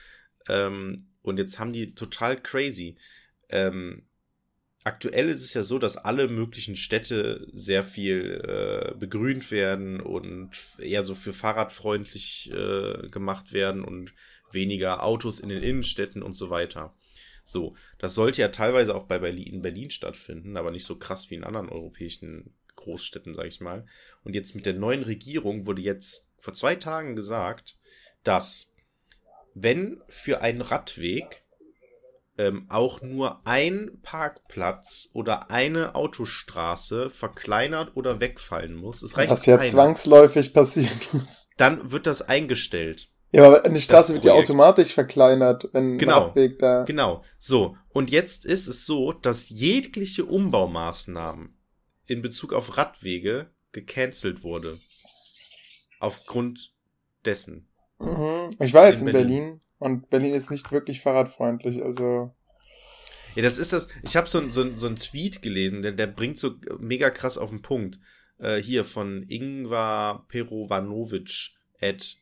Ähm, 0.48 1.08
und 1.24 1.40
jetzt 1.40 1.58
haben 1.58 1.74
die 1.74 1.96
total 1.96 2.40
crazy. 2.40 2.96
Ähm, 3.50 4.04
aktuell 4.84 5.30
ist 5.30 5.44
es 5.44 5.56
ja 5.56 5.64
so, 5.64 5.80
dass 5.80 5.98
alle 5.98 6.28
möglichen 6.28 6.76
Städte 6.76 7.48
sehr 7.52 7.82
viel 7.82 8.44
äh, 8.48 8.96
begrünt 8.96 9.50
werden 9.50 10.02
und 10.02 10.52
eher 10.78 11.02
so 11.02 11.16
für 11.16 11.34
fahrradfreundlich 11.34 12.52
äh, 12.54 13.08
gemacht 13.10 13.54
werden 13.54 13.84
und 13.84 14.14
weniger 14.56 15.04
Autos 15.04 15.40
in 15.40 15.50
den 15.50 15.62
Innenstädten 15.62 16.24
und 16.24 16.34
so 16.34 16.50
weiter. 16.50 16.96
So, 17.44 17.76
das 18.00 18.16
sollte 18.16 18.42
ja 18.42 18.48
teilweise 18.48 18.96
auch 18.96 19.04
bei 19.04 19.20
Berlin, 19.20 19.54
in 19.54 19.62
Berlin 19.62 19.92
stattfinden, 19.92 20.58
aber 20.58 20.72
nicht 20.72 20.86
so 20.86 20.98
krass 20.98 21.30
wie 21.30 21.36
in 21.36 21.44
anderen 21.44 21.70
europäischen 21.70 22.56
Großstädten, 22.76 23.36
sag 23.36 23.46
ich 23.46 23.62
mal. 23.62 23.86
Und 24.24 24.34
jetzt 24.34 24.56
mit 24.56 24.66
der 24.66 24.74
neuen 24.74 25.04
Regierung 25.04 25.68
wurde 25.68 25.84
jetzt 25.84 26.28
vor 26.40 26.54
zwei 26.54 26.76
Tagen 26.76 27.16
gesagt, 27.16 27.78
dass 28.24 28.74
wenn 29.54 30.02
für 30.08 30.42
einen 30.42 30.62
Radweg 30.62 31.44
ähm, 32.38 32.66
auch 32.70 33.02
nur 33.02 33.46
ein 33.46 34.00
Parkplatz 34.02 35.10
oder 35.14 35.50
eine 35.52 35.96
Autostraße 35.96 37.10
verkleinert 37.10 37.96
oder 37.96 38.20
wegfallen 38.20 38.76
muss, 38.76 39.02
es 39.02 39.18
reicht 39.18 39.32
was 39.32 39.46
ja 39.46 39.58
eine, 39.58 39.68
zwangsläufig 39.68 40.54
passieren 40.54 41.00
muss, 41.14 41.50
dann 41.58 41.92
wird 41.92 42.08
das 42.08 42.22
eingestellt. 42.22 43.10
Ja, 43.36 43.48
aber 43.48 43.66
eine 43.66 43.82
Straße 43.82 44.14
wird 44.14 44.24
ja 44.24 44.32
automatisch 44.32 44.94
verkleinert, 44.94 45.68
wenn 45.74 45.98
genau, 45.98 46.22
ein 46.22 46.28
Radweg 46.28 46.58
da. 46.58 46.84
Genau. 46.84 47.22
So. 47.38 47.76
Und 47.90 48.10
jetzt 48.10 48.46
ist 48.46 48.68
es 48.68 48.86
so, 48.86 49.12
dass 49.12 49.50
jegliche 49.50 50.24
Umbaumaßnahmen 50.24 51.54
in 52.08 52.22
Bezug 52.22 52.54
auf 52.54 52.78
Radwege 52.78 53.52
gecancelt 53.74 54.42
wurde. 54.44 54.78
Aufgrund 56.00 56.74
dessen. 57.26 57.68
Mhm. 58.00 58.56
Ich 58.62 58.74
war 58.74 58.88
jetzt 58.88 59.02
in, 59.02 59.08
in 59.08 59.14
Berlin. 59.14 59.44
Berlin. 59.44 59.62
und 59.80 60.10
Berlin 60.10 60.34
ist 60.34 60.50
nicht 60.50 60.72
wirklich 60.72 61.02
fahrradfreundlich, 61.02 61.84
also. 61.84 62.34
Ja, 63.36 63.44
das 63.44 63.58
ist 63.58 63.74
das. 63.74 63.90
Ich 64.04 64.16
habe 64.16 64.30
so, 64.30 64.48
so, 64.48 64.74
so 64.74 64.88
einen 64.88 64.96
Tweet 64.96 65.42
gelesen, 65.42 65.82
der, 65.82 65.92
der 65.92 66.08
bringt 66.08 66.40
so 66.40 66.52
mega 66.80 67.10
krass 67.10 67.38
auf 67.38 67.50
den 67.50 67.62
Punkt. 67.62 68.00
Äh, 68.38 68.62
hier 68.62 68.86
von 68.86 69.24
Ingvar 69.24 70.26
Perovanovic 70.30 71.52
at 71.82 72.16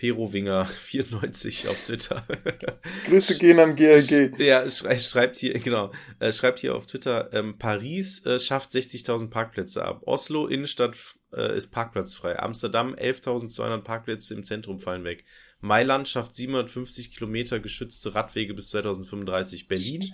Perowinger94 0.00 1.68
auf 1.68 1.84
Twitter. 1.84 2.26
Grüße 3.06 3.38
gehen 3.38 3.58
an 3.58 3.76
GLG. 3.76 4.38
Ja, 4.38 4.68
schreibt 4.68 5.36
hier, 5.36 5.58
genau, 5.58 5.92
schreibt 6.32 6.60
hier 6.60 6.74
auf 6.74 6.86
Twitter, 6.86 7.30
ähm, 7.32 7.58
Paris 7.58 8.24
äh, 8.24 8.40
schafft 8.40 8.70
60.000 8.70 9.28
Parkplätze 9.28 9.84
ab. 9.84 10.02
Oslo, 10.06 10.46
Innenstadt 10.46 10.96
äh, 11.34 11.56
ist 11.56 11.68
parkplatzfrei. 11.68 12.38
Amsterdam, 12.38 12.94
11.200 12.94 13.82
Parkplätze 13.82 14.34
im 14.34 14.42
Zentrum 14.42 14.80
fallen 14.80 15.04
weg. 15.04 15.24
Mailand 15.60 16.08
schafft 16.08 16.34
750 16.34 17.14
Kilometer 17.14 17.60
geschützte 17.60 18.14
Radwege 18.14 18.54
bis 18.54 18.70
2035. 18.70 19.68
Berlin, 19.68 20.10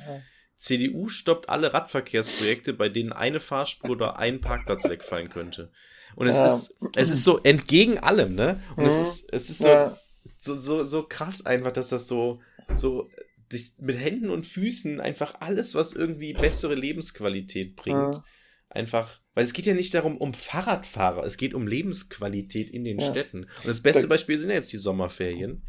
CDU 0.57 1.09
stoppt 1.09 1.49
alle 1.49 1.73
Radverkehrsprojekte, 1.73 2.73
bei 2.73 2.89
denen 2.89 3.13
eine 3.13 3.39
Fahrspur 3.39 3.91
oder 3.91 4.19
ein 4.19 4.41
Parkplatz 4.41 4.85
wegfallen 4.89 5.29
könnte. 5.29 5.71
Und 6.15 6.29
es 6.29 6.37
ja. 6.37 6.47
ist, 6.47 6.77
es 6.95 7.11
ist 7.11 7.25
so 7.25 7.39
entgegen 7.43 7.99
allem, 7.99 8.35
ne? 8.35 8.61
Und 8.77 8.85
mhm. 8.85 8.91
es 8.91 8.99
ist, 8.99 9.33
es 9.33 9.51
ist 9.51 9.59
so, 9.59 9.69
ja. 9.69 9.99
so, 10.39 10.55
so, 10.55 10.85
so 10.85 11.03
krass 11.03 11.45
einfach, 11.45 11.73
dass 11.73 11.91
das 11.91 12.07
so, 12.07 12.41
so 12.75 13.09
sich 13.51 13.73
mit 13.79 13.99
Händen 13.99 14.31
und 14.31 14.47
Füßen 14.47 15.01
einfach 15.01 15.41
alles, 15.41 15.75
was 15.75 15.93
irgendwie 15.93 16.33
bessere 16.33 16.75
Lebensqualität 16.75 17.77
bringt, 17.77 18.17
mhm. 18.17 18.23
einfach, 18.69 19.21
weil 19.35 19.45
es 19.45 19.53
geht 19.53 19.67
ja 19.67 19.75
nicht 19.75 19.95
darum, 19.95 20.17
um 20.17 20.35
Fahrradfahrer, 20.35 21.25
es 21.25 21.37
geht 21.37 21.55
um 21.55 21.67
Lebensqualität 21.67 22.71
in 22.71 22.85
den 22.85 22.99
ja. 22.99 23.11
Städten. 23.11 23.45
Und 23.45 23.67
das 23.67 23.83
beste 23.83 24.09
Beispiel 24.09 24.37
sind 24.37 24.51
ja 24.51 24.57
jetzt 24.57 24.73
die 24.73 24.79
Sommerferien. 24.79 25.63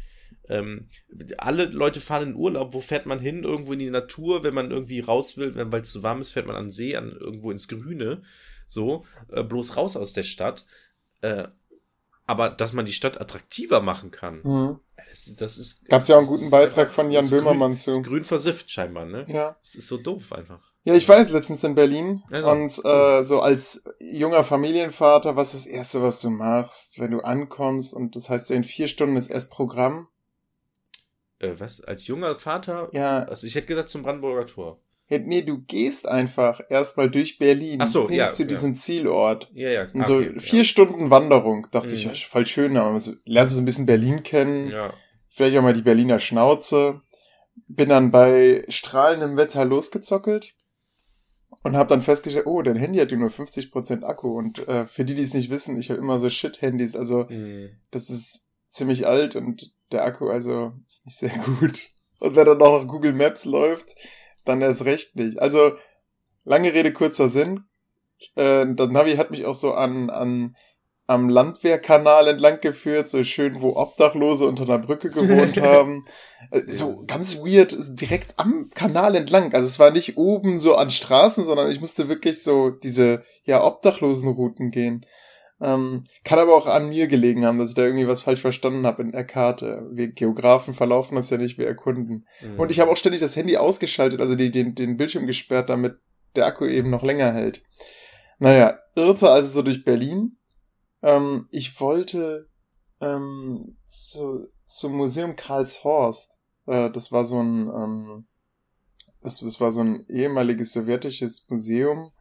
Ähm, 0.48 0.88
alle 1.36 1.66
Leute 1.66 2.00
fahren 2.00 2.30
in 2.30 2.34
Urlaub. 2.34 2.72
Wo 2.72 2.80
fährt 2.80 3.04
man 3.04 3.20
hin? 3.20 3.44
Irgendwo 3.44 3.74
in 3.74 3.78
die 3.78 3.90
Natur. 3.90 4.42
Wenn 4.44 4.54
man 4.54 4.70
irgendwie 4.70 5.00
raus 5.00 5.36
will, 5.36 5.52
weil 5.54 5.82
es 5.82 5.90
zu 5.90 6.02
warm 6.02 6.22
ist, 6.22 6.32
fährt 6.32 6.46
man 6.46 6.56
an 6.56 6.66
den 6.66 6.70
See, 6.70 6.96
an, 6.96 7.12
irgendwo 7.12 7.50
ins 7.50 7.68
Grüne 7.68 8.22
so, 8.68 9.04
äh, 9.32 9.42
bloß 9.42 9.76
raus 9.76 9.96
aus 9.96 10.12
der 10.12 10.22
Stadt. 10.22 10.64
Äh, 11.22 11.48
aber 12.26 12.50
dass 12.50 12.74
man 12.74 12.84
die 12.84 12.92
Stadt 12.92 13.20
attraktiver 13.20 13.80
machen 13.80 14.10
kann, 14.10 14.42
mhm. 14.44 14.80
das, 15.08 15.34
das 15.36 15.58
ist. 15.58 15.86
Gab 15.86 16.02
es 16.02 16.08
ja 16.08 16.16
auch 16.16 16.20
einen 16.20 16.28
guten 16.28 16.50
Beitrag 16.50 16.92
von 16.92 17.10
Jan 17.10 17.28
Böhmermann 17.28 17.74
zu. 17.74 17.90
Ist 17.90 18.04
grün 18.04 18.22
versifft 18.22 18.70
scheinbar, 18.70 19.06
ne? 19.06 19.24
Ja. 19.28 19.56
Das 19.62 19.74
ist 19.74 19.88
so 19.88 19.96
doof 19.96 20.32
einfach. 20.32 20.60
Ja, 20.84 20.94
ich 20.94 21.08
war 21.08 21.18
jetzt 21.18 21.32
letztens 21.32 21.64
in 21.64 21.74
Berlin 21.74 22.22
also, 22.30 22.50
und 22.50 22.84
äh, 22.84 23.24
so 23.24 23.40
als 23.40 23.84
junger 23.98 24.44
Familienvater, 24.44 25.36
was 25.36 25.54
ist 25.54 25.66
das 25.66 25.72
Erste, 25.72 26.02
was 26.02 26.20
du 26.20 26.30
machst, 26.30 26.98
wenn 26.98 27.10
du 27.10 27.20
ankommst 27.20 27.92
und 27.92 28.14
das 28.14 28.30
heißt, 28.30 28.50
in 28.52 28.64
vier 28.64 28.88
Stunden 28.88 29.16
ist 29.16 29.30
erst 29.30 29.50
Programm? 29.50 30.08
Äh, 31.40 31.54
was? 31.58 31.80
Als 31.80 32.06
junger 32.06 32.38
Vater? 32.38 32.88
Ja. 32.92 33.24
Also 33.24 33.46
ich 33.46 33.54
hätte 33.54 33.66
gesagt 33.66 33.88
zum 33.88 34.02
Brandenburger 34.02 34.46
Tor. 34.46 34.80
Nee, 35.10 35.42
du 35.42 35.58
gehst 35.62 36.06
einfach 36.06 36.60
erstmal 36.68 37.10
durch 37.10 37.38
Berlin 37.38 37.80
Ach 37.80 37.86
so, 37.86 38.08
hin 38.08 38.18
ja, 38.18 38.28
zu 38.28 38.44
diesem 38.44 38.74
Zielort. 38.74 39.50
Ja, 39.54 39.70
ja. 39.70 39.88
Und 39.92 40.06
so 40.06 40.16
okay, 40.16 40.38
vier 40.38 40.58
ja. 40.58 40.64
Stunden 40.64 41.10
Wanderung, 41.10 41.66
dachte 41.70 41.94
mhm. 41.94 42.10
ich, 42.12 42.26
voll 42.26 42.44
schön, 42.44 42.76
aber 42.76 42.98
so, 43.00 43.12
lernst 43.24 43.52
du 43.52 43.56
so 43.56 43.62
ein 43.62 43.64
bisschen 43.64 43.86
Berlin 43.86 44.22
kennen. 44.22 44.70
Ja. 44.70 44.92
Vielleicht 45.30 45.56
auch 45.56 45.62
mal 45.62 45.72
die 45.72 45.82
Berliner 45.82 46.18
Schnauze. 46.18 47.00
Bin 47.68 47.88
dann 47.88 48.10
bei 48.10 48.64
strahlendem 48.68 49.36
Wetter 49.36 49.64
losgezockelt 49.64 50.54
und 51.62 51.76
habe 51.76 51.88
dann 51.88 52.02
festgestellt, 52.02 52.46
oh, 52.46 52.62
dein 52.62 52.76
Handy 52.76 52.98
hat 52.98 53.10
ja 53.10 53.16
nur 53.16 53.30
50% 53.30 54.04
Akku. 54.04 54.36
Und 54.36 54.66
äh, 54.68 54.86
für 54.86 55.04
die, 55.04 55.14
die 55.14 55.22
es 55.22 55.34
nicht 55.34 55.50
wissen, 55.50 55.78
ich 55.78 55.90
habe 55.90 56.00
immer 56.00 56.18
so 56.18 56.28
Shit-Handys, 56.28 56.96
also 56.96 57.26
mhm. 57.28 57.70
das 57.90 58.10
ist 58.10 58.48
ziemlich 58.66 59.06
alt 59.06 59.36
und 59.36 59.72
der 59.90 60.04
Akku 60.04 60.28
also 60.28 60.72
ist 60.86 61.06
nicht 61.06 61.18
sehr 61.18 61.30
gut. 61.60 61.88
Und 62.20 62.36
wenn 62.36 62.46
dann 62.46 62.58
noch 62.58 62.86
Google 62.86 63.12
Maps 63.12 63.44
läuft, 63.44 63.94
dann 64.48 64.62
erst 64.62 64.84
recht 64.84 65.16
nicht. 65.16 65.38
Also, 65.38 65.72
lange 66.44 66.72
Rede, 66.72 66.92
kurzer 66.92 67.28
Sinn. 67.28 67.64
Äh, 68.34 68.66
das 68.74 68.88
Navi 68.90 69.16
hat 69.16 69.30
mich 69.30 69.44
auch 69.46 69.54
so 69.54 69.74
an, 69.74 70.10
an 70.10 70.56
am 71.08 71.30
Landwehrkanal 71.30 72.28
entlang 72.28 72.60
geführt, 72.60 73.08
so 73.08 73.24
schön, 73.24 73.62
wo 73.62 73.76
Obdachlose 73.76 74.46
unter 74.46 74.64
einer 74.64 74.78
Brücke 74.78 75.08
gewohnt 75.08 75.56
haben. 75.60 76.04
Äh, 76.50 76.76
so 76.76 77.02
ganz 77.06 77.38
weird, 77.38 77.74
direkt 77.98 78.34
am 78.36 78.68
Kanal 78.74 79.14
entlang. 79.14 79.54
Also 79.54 79.66
es 79.66 79.78
war 79.78 79.90
nicht 79.90 80.18
oben 80.18 80.60
so 80.60 80.76
an 80.76 80.90
Straßen, 80.90 81.44
sondern 81.46 81.70
ich 81.70 81.80
musste 81.80 82.10
wirklich 82.10 82.42
so 82.42 82.68
diese, 82.68 83.24
ja, 83.44 83.64
Obdachlosenrouten 83.64 84.70
gehen. 84.70 85.06
Ähm, 85.60 86.04
kann 86.22 86.38
aber 86.38 86.54
auch 86.54 86.66
an 86.66 86.88
mir 86.88 87.08
gelegen 87.08 87.44
haben, 87.44 87.58
dass 87.58 87.70
ich 87.70 87.74
da 87.74 87.82
irgendwie 87.82 88.06
was 88.06 88.22
falsch 88.22 88.40
verstanden 88.40 88.86
habe 88.86 89.02
in 89.02 89.10
der 89.10 89.24
Karte. 89.24 89.88
Wir 89.92 90.08
Geografen 90.08 90.72
verlaufen 90.72 91.16
uns 91.16 91.30
ja 91.30 91.36
nicht, 91.36 91.58
wir 91.58 91.66
erkunden. 91.66 92.26
Mhm. 92.40 92.60
Und 92.60 92.70
ich 92.70 92.78
habe 92.78 92.90
auch 92.90 92.96
ständig 92.96 93.20
das 93.20 93.34
Handy 93.34 93.56
ausgeschaltet, 93.56 94.20
also 94.20 94.36
die, 94.36 94.50
den, 94.50 94.74
den 94.74 94.96
Bildschirm 94.96 95.26
gesperrt, 95.26 95.68
damit 95.68 95.98
der 96.36 96.46
Akku 96.46 96.64
eben 96.64 96.90
noch 96.90 97.02
länger 97.02 97.32
hält. 97.32 97.62
Naja, 98.38 98.78
irrte 98.94 99.30
also 99.30 99.50
so 99.50 99.62
durch 99.62 99.84
Berlin. 99.84 100.36
Ähm, 101.02 101.48
ich 101.50 101.80
wollte 101.80 102.48
ähm, 103.00 103.76
zu, 103.88 104.46
zum 104.66 104.96
Museum 104.96 105.34
Karlshorst. 105.34 106.38
Äh, 106.66 106.90
das 106.90 107.10
war 107.10 107.24
so 107.24 107.40
ein 107.40 107.68
ähm, 107.68 108.26
das, 109.20 109.40
das 109.40 109.60
war 109.60 109.70
so 109.70 109.82
ein 109.82 110.06
ehemaliges 110.08 110.72
sowjetisches 110.72 111.46
Museum, 111.48 112.12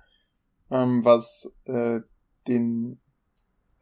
ähm, 0.71 1.03
was 1.03 1.57
äh, 1.65 1.99
den 2.47 2.99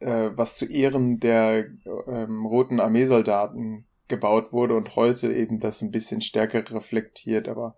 äh, 0.00 0.30
was 0.34 0.56
zu 0.56 0.66
Ehren 0.66 1.20
der 1.20 1.66
ähm, 2.06 2.46
Roten 2.46 2.80
Armeesoldaten 2.80 3.86
gebaut 4.08 4.52
wurde 4.52 4.74
und 4.74 4.96
heute 4.96 5.32
eben 5.32 5.58
das 5.58 5.82
ein 5.82 5.90
bisschen 5.90 6.20
stärker 6.20 6.68
reflektiert, 6.70 7.48
aber 7.48 7.76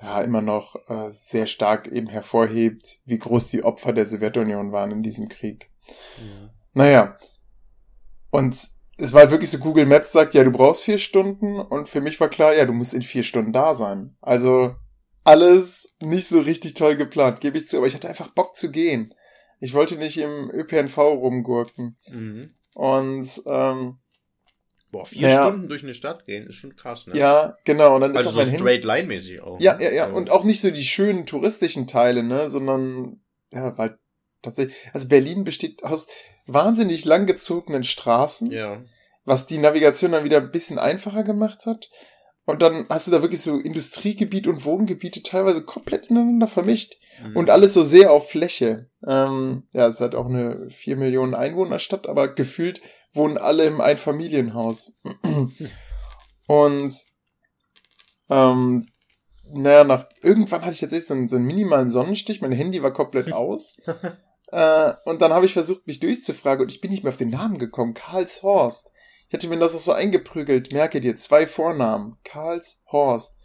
ja, 0.00 0.20
immer 0.20 0.42
noch 0.42 0.76
äh, 0.88 1.10
sehr 1.10 1.46
stark 1.46 1.88
eben 1.88 2.08
hervorhebt, 2.08 3.00
wie 3.06 3.18
groß 3.18 3.48
die 3.48 3.64
Opfer 3.64 3.92
der 3.92 4.06
Sowjetunion 4.06 4.72
waren 4.72 4.90
in 4.90 5.02
diesem 5.02 5.28
Krieg. 5.28 5.70
Ja. 6.18 6.50
Naja. 6.74 7.18
Und 8.30 8.58
es 8.98 9.12
war 9.12 9.30
wirklich 9.30 9.50
so, 9.50 9.58
Google 9.58 9.86
Maps 9.86 10.12
sagt, 10.12 10.34
ja, 10.34 10.44
du 10.44 10.50
brauchst 10.50 10.82
vier 10.82 10.98
Stunden 10.98 11.58
und 11.58 11.88
für 11.88 12.00
mich 12.00 12.20
war 12.20 12.28
klar, 12.28 12.54
ja, 12.54 12.64
du 12.64 12.72
musst 12.72 12.94
in 12.94 13.02
vier 13.02 13.22
Stunden 13.22 13.52
da 13.52 13.74
sein. 13.74 14.16
Also 14.20 14.74
alles 15.24 15.96
nicht 16.00 16.28
so 16.28 16.40
richtig 16.40 16.74
toll 16.74 16.96
geplant, 16.96 17.40
gebe 17.40 17.58
ich 17.58 17.66
zu, 17.66 17.78
aber 17.78 17.86
ich 17.86 17.94
hatte 17.94 18.08
einfach 18.08 18.28
Bock 18.28 18.56
zu 18.56 18.70
gehen. 18.70 19.14
Ich 19.58 19.74
wollte 19.74 19.96
nicht 19.96 20.18
im 20.18 20.50
ÖPNV 20.52 20.98
rumgurken. 20.98 21.96
Mhm. 22.10 22.50
Und 22.74 23.28
ähm, 23.46 23.98
Boah, 24.92 25.04
vier 25.04 25.28
Ja. 25.28 25.42
Stunden 25.48 25.68
durch 25.68 25.82
eine 25.82 25.94
Stadt 25.94 26.26
gehen 26.26 26.46
ist 26.46 26.56
schon 26.56 26.76
krass, 26.76 27.06
ne? 27.06 27.18
Ja, 27.18 27.56
genau. 27.64 27.96
Und 27.96 28.02
dann 28.02 28.12
ist 28.12 28.18
also 28.18 28.30
auch 28.30 28.34
so 28.34 28.38
mein 28.50 28.58
straight 28.58 28.84
line 28.84 29.08
mäßig 29.08 29.40
auch. 29.40 29.60
Ja, 29.60 29.76
ne? 29.76 29.84
ja, 29.84 29.90
ja. 29.90 30.06
Und 30.10 30.30
auch 30.30 30.44
nicht 30.44 30.60
so 30.60 30.70
die 30.70 30.84
schönen 30.84 31.26
touristischen 31.26 31.86
Teile, 31.86 32.22
ne, 32.22 32.48
sondern, 32.48 33.20
ja, 33.50 33.76
weil 33.76 33.98
tatsächlich, 34.42 34.76
also 34.92 35.08
Berlin 35.08 35.42
besteht 35.44 35.82
aus 35.82 36.08
wahnsinnig 36.46 37.04
langgezogenen 37.04 37.82
Straßen, 37.82 38.52
Ja. 38.52 38.80
was 39.24 39.46
die 39.46 39.58
Navigation 39.58 40.12
dann 40.12 40.24
wieder 40.24 40.38
ein 40.38 40.52
bisschen 40.52 40.78
einfacher 40.78 41.24
gemacht 41.24 41.66
hat. 41.66 41.90
Und 42.46 42.62
dann 42.62 42.86
hast 42.88 43.08
du 43.08 43.10
da 43.10 43.22
wirklich 43.22 43.42
so 43.42 43.58
Industriegebiet 43.58 44.46
und 44.46 44.64
Wohngebiete 44.64 45.22
teilweise 45.22 45.64
komplett 45.64 46.06
ineinander 46.06 46.46
vermischt. 46.46 46.96
Mhm. 47.24 47.36
Und 47.36 47.50
alles 47.50 47.74
so 47.74 47.82
sehr 47.82 48.12
auf 48.12 48.30
Fläche. 48.30 48.88
Ähm, 49.06 49.64
ja, 49.72 49.88
es 49.88 50.00
halt 50.00 50.14
auch 50.14 50.26
eine 50.26 50.70
4 50.70 50.96
Millionen 50.96 51.34
Einwohnerstadt, 51.34 52.08
aber 52.08 52.28
gefühlt 52.28 52.80
wohnen 53.12 53.36
alle 53.36 53.64
im 53.64 53.80
Einfamilienhaus. 53.80 54.98
Und 56.46 56.92
ähm, 58.30 58.86
naja, 59.52 59.84
nach 59.84 60.06
irgendwann 60.22 60.62
hatte 60.62 60.72
ich 60.72 60.80
tatsächlich 60.80 61.08
so 61.08 61.14
einen, 61.14 61.28
so 61.28 61.36
einen 61.36 61.46
minimalen 61.46 61.90
Sonnenstich, 61.90 62.40
mein 62.40 62.52
Handy 62.52 62.82
war 62.82 62.92
komplett 62.92 63.32
aus. 63.32 63.78
äh, 64.52 64.92
und 65.04 65.20
dann 65.20 65.32
habe 65.32 65.46
ich 65.46 65.52
versucht, 65.52 65.86
mich 65.86 65.98
durchzufragen 65.98 66.62
und 66.62 66.72
ich 66.72 66.80
bin 66.80 66.92
nicht 66.92 67.02
mehr 67.02 67.12
auf 67.12 67.18
den 67.18 67.30
Namen 67.30 67.58
gekommen. 67.58 67.94
Karlshorst. 67.94 68.92
Ich 69.28 69.32
hätte 69.32 69.48
mir 69.48 69.58
das 69.58 69.74
auch 69.74 69.78
so 69.80 69.92
eingeprügelt. 69.92 70.72
Merke 70.72 71.00
dir, 71.00 71.16
zwei 71.16 71.46
Vornamen. 71.46 72.16
Karlshorst. 72.24 73.38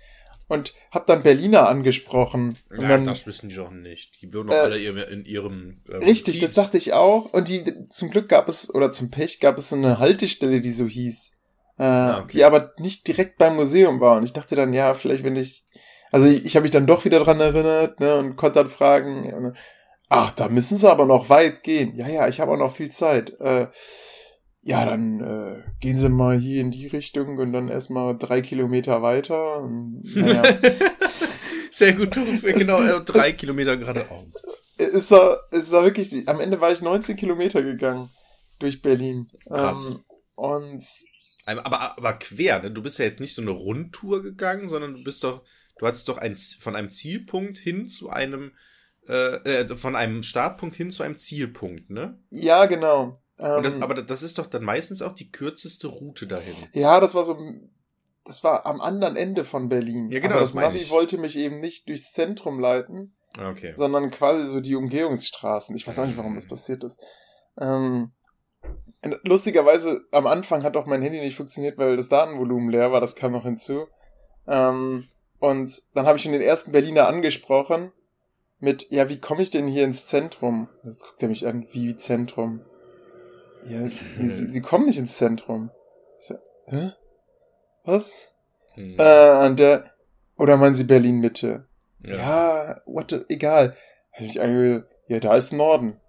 Und 0.48 0.74
hab 0.92 1.08
dann 1.08 1.24
Berliner 1.24 1.70
angesprochen. 1.70 2.58
Und 2.70 2.82
Ja, 2.82 2.90
dann, 2.90 3.06
das 3.06 3.26
wissen 3.26 3.48
die 3.50 3.56
doch 3.56 3.72
nicht. 3.72 4.22
Die 4.22 4.34
würden 4.34 4.50
doch 4.50 4.56
Äh, 4.56 4.60
alle 4.60 4.78
ihr- 4.78 5.08
in 5.10 5.24
ihrem. 5.26 5.82
ähm, 5.90 6.04
Richtig, 6.04 6.40
das 6.40 6.50
Kiez. 6.50 6.56
dachte 6.56 6.78
ich 6.78 6.92
auch. 6.94 7.32
Und 7.34 7.48
die, 7.48 7.88
zum 7.90 8.10
Glück 8.10 8.28
gab 8.28 8.50
es, 8.50 8.74
oder 8.76 8.92
zum 8.92 9.10
Pech 9.12 9.40
gab 9.40 9.58
es 9.58 9.72
eine 9.72 9.98
Haltestelle, 10.00 10.60
die 10.62 10.74
so 10.74 10.86
hieß. 10.88 11.32
Äh, 11.80 11.84
Ah, 11.84 12.20
okay. 12.20 12.28
Die 12.34 12.44
aber 12.44 12.74
nicht 12.78 13.08
direkt 13.08 13.38
beim 13.38 13.56
Museum 13.56 14.02
war. 14.02 14.18
Und 14.18 14.26
ich 14.26 14.34
dachte 14.34 14.56
dann, 14.58 14.74
ja, 14.74 14.94
vielleicht 14.94 15.24
wenn 15.24 15.38
ich, 15.38 15.64
also 16.12 16.28
ich, 16.28 16.44
ich 16.46 16.56
habe 16.58 16.64
mich 16.64 16.72
dann 16.72 16.86
doch 16.86 17.06
wieder 17.06 17.22
dran 17.22 17.40
erinnert, 17.40 18.02
ne, 18.02 18.16
und 18.18 18.36
konnte 18.36 18.60
dann 18.60 18.70
fragen, 18.70 19.32
dann, 19.32 19.58
ach, 20.10 20.32
da 20.34 20.50
müssen 20.50 20.78
sie 20.78 20.92
aber 20.92 21.06
noch 21.06 21.30
weit 21.30 21.64
gehen. 21.64 21.96
Ja, 21.96 22.10
ja, 22.10 22.28
ich 22.28 22.42
habe 22.42 22.52
auch 22.52 22.58
noch 22.58 22.76
viel 22.76 22.92
Zeit. 22.92 23.40
Äh, 23.40 23.68
ja, 24.64 24.86
dann 24.86 25.22
äh, 25.22 25.64
gehen 25.80 25.98
sie 25.98 26.10
mal 26.10 26.38
hier 26.38 26.62
in 26.62 26.72
die 26.72 26.88
Richtung 26.88 27.38
und 27.40 27.52
dann 27.52 27.68
erstmal 27.68 28.18
drei 28.18 28.42
Kilometer 28.42 29.02
weiter. 29.02 29.62
Und, 29.62 30.04
naja. 30.16 30.44
Sehr 31.72 31.94
gut, 31.94 32.12
genau, 32.44 32.82
äh, 32.82 33.04
drei 33.04 33.32
Kilometer 33.32 33.78
geradeaus. 33.78 34.34
es 34.78 35.10
war, 35.10 35.40
es 35.52 35.72
war 35.72 35.84
wirklich, 35.84 36.28
am 36.28 36.40
Ende 36.40 36.62
war 36.62 36.72
ich 36.72 36.82
19 36.82 37.16
Kilometer 37.16 37.64
gegangen 37.64 38.10
durch 38.60 38.82
Berlin. 38.82 39.32
Krass. 39.48 39.90
Ähm, 39.90 40.00
und 40.36 40.84
Aber, 41.46 41.66
aber, 41.66 41.98
aber 41.98 42.14
quer, 42.14 42.62
ne? 42.62 42.72
Du 42.72 42.84
bist 42.84 43.00
ja 43.00 43.06
jetzt 43.06 43.20
nicht 43.20 43.34
so 43.34 43.42
eine 43.42 43.52
Rundtour 43.52 44.22
gegangen, 44.22 44.68
sondern 44.68 44.94
du 44.94 45.04
bist 45.04 45.24
doch, 45.24 45.44
du 45.80 45.88
hattest 45.88 46.08
doch 46.08 46.20
ein, 46.20 46.36
von 46.36 46.76
einem 46.76 46.90
Zielpunkt 46.90 47.58
hin 47.58 47.88
zu 47.88 48.12
einem, 48.12 48.52
äh, 49.08 49.64
äh, 49.64 49.76
von 49.76 49.96
einem 49.96 50.22
Startpunkt 50.22 50.76
hin 50.76 50.92
zu 50.92 51.02
einem 51.02 51.18
Zielpunkt, 51.18 51.90
ne? 51.90 52.20
ja, 52.30 52.66
genau. 52.68 53.21
Ähm, 53.42 53.64
das, 53.64 53.82
aber 53.82 53.96
das 53.96 54.24
ist 54.24 54.38
doch 54.38 54.46
dann 54.48 54.64
meistens 54.64 55.02
auch 55.02 55.14
die 55.14 55.32
kürzeste 55.32 55.88
Route 55.88 56.28
dahin. 56.28 56.54
ja, 56.74 57.00
das 57.00 57.16
war 57.16 57.24
so, 57.26 57.38
das 58.24 58.44
war 58.44 58.66
am 58.66 58.80
anderen 58.82 59.16
Ende 59.16 59.44
von 59.46 59.68
Berlin. 59.68 60.12
Ja, 60.12 60.20
genau, 60.20 60.34
aber 60.36 60.42
das 60.42 60.54
das 60.54 60.62
Navi 60.62 60.78
ich. 60.78 60.90
wollte 60.92 61.18
mich 61.18 61.36
eben 61.38 61.60
nicht 61.60 61.88
durchs 61.90 62.14
Zentrum 62.14 62.60
leiten, 62.60 63.16
Okay. 63.40 63.74
sondern 63.74 64.12
quasi 64.12 64.46
so 64.46 64.60
die 64.60 64.76
Umgehungsstraßen. 64.76 65.76
Ich 65.76 65.88
weiß 65.88 66.00
auch 66.00 66.06
nicht, 66.06 66.18
warum 66.18 66.36
das 66.36 66.48
passiert 66.48 66.84
ist. 66.84 67.00
Ähm, 67.60 68.12
lustigerweise, 69.24 70.02
am 70.12 70.28
Anfang 70.28 70.64
hat 70.64 70.78
auch 70.78 70.86
mein 70.86 71.02
Handy 71.02 71.20
nicht 71.20 71.36
funktioniert, 71.38 71.78
weil 71.78 71.98
das 71.98 72.10
Datenvolumen 72.10 72.70
leer 72.70 72.92
war, 72.92 73.02
das 73.02 73.16
kam 73.16 73.32
noch 73.32 73.44
hinzu. 73.44 73.88
Ähm, 74.48 75.08
und 75.40 75.72
dann 75.96 76.06
habe 76.06 76.18
ich 76.18 76.24
schon 76.24 76.34
den 76.34 76.42
ersten 76.42 76.72
Berliner 76.72 77.08
angesprochen 77.08 77.92
mit, 78.60 78.92
ja, 78.92 79.10
wie 79.10 79.18
komme 79.20 79.42
ich 79.42 79.50
denn 79.50 79.68
hier 79.68 79.86
ins 79.86 80.06
Zentrum? 80.06 80.68
Jetzt 80.84 81.04
guckt 81.04 81.24
er 81.24 81.30
mich 81.30 81.48
an, 81.48 81.68
wie 81.72 81.98
Zentrum? 81.98 82.62
Ja, 83.68 83.88
sie, 84.20 84.52
sie 84.52 84.62
kommen 84.62 84.86
nicht 84.86 84.98
ins 84.98 85.18
Zentrum. 85.18 85.72
Ich 86.20 86.28
so, 86.28 86.36
hä? 86.68 86.94
Was? 87.84 88.32
Hm. 88.76 88.96
Äh, 88.98 89.46
und 89.46 89.60
der, 89.60 89.92
oder 90.38 90.58
meinen 90.58 90.76
Sie 90.76 90.84
Berlin 90.84 91.20
Mitte? 91.20 91.68
ja. 92.04 92.16
Ja, 92.16 92.82
what 92.86 93.12
the, 93.12 93.22
egal. 93.30 93.76
Hätte 94.12 94.30
ich 94.30 94.42
eigentlich, 94.42 94.84
ja, 95.08 95.20
da 95.20 95.36
ist 95.36 95.54
Norden. 95.54 96.00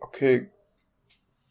Okay. 0.00 0.50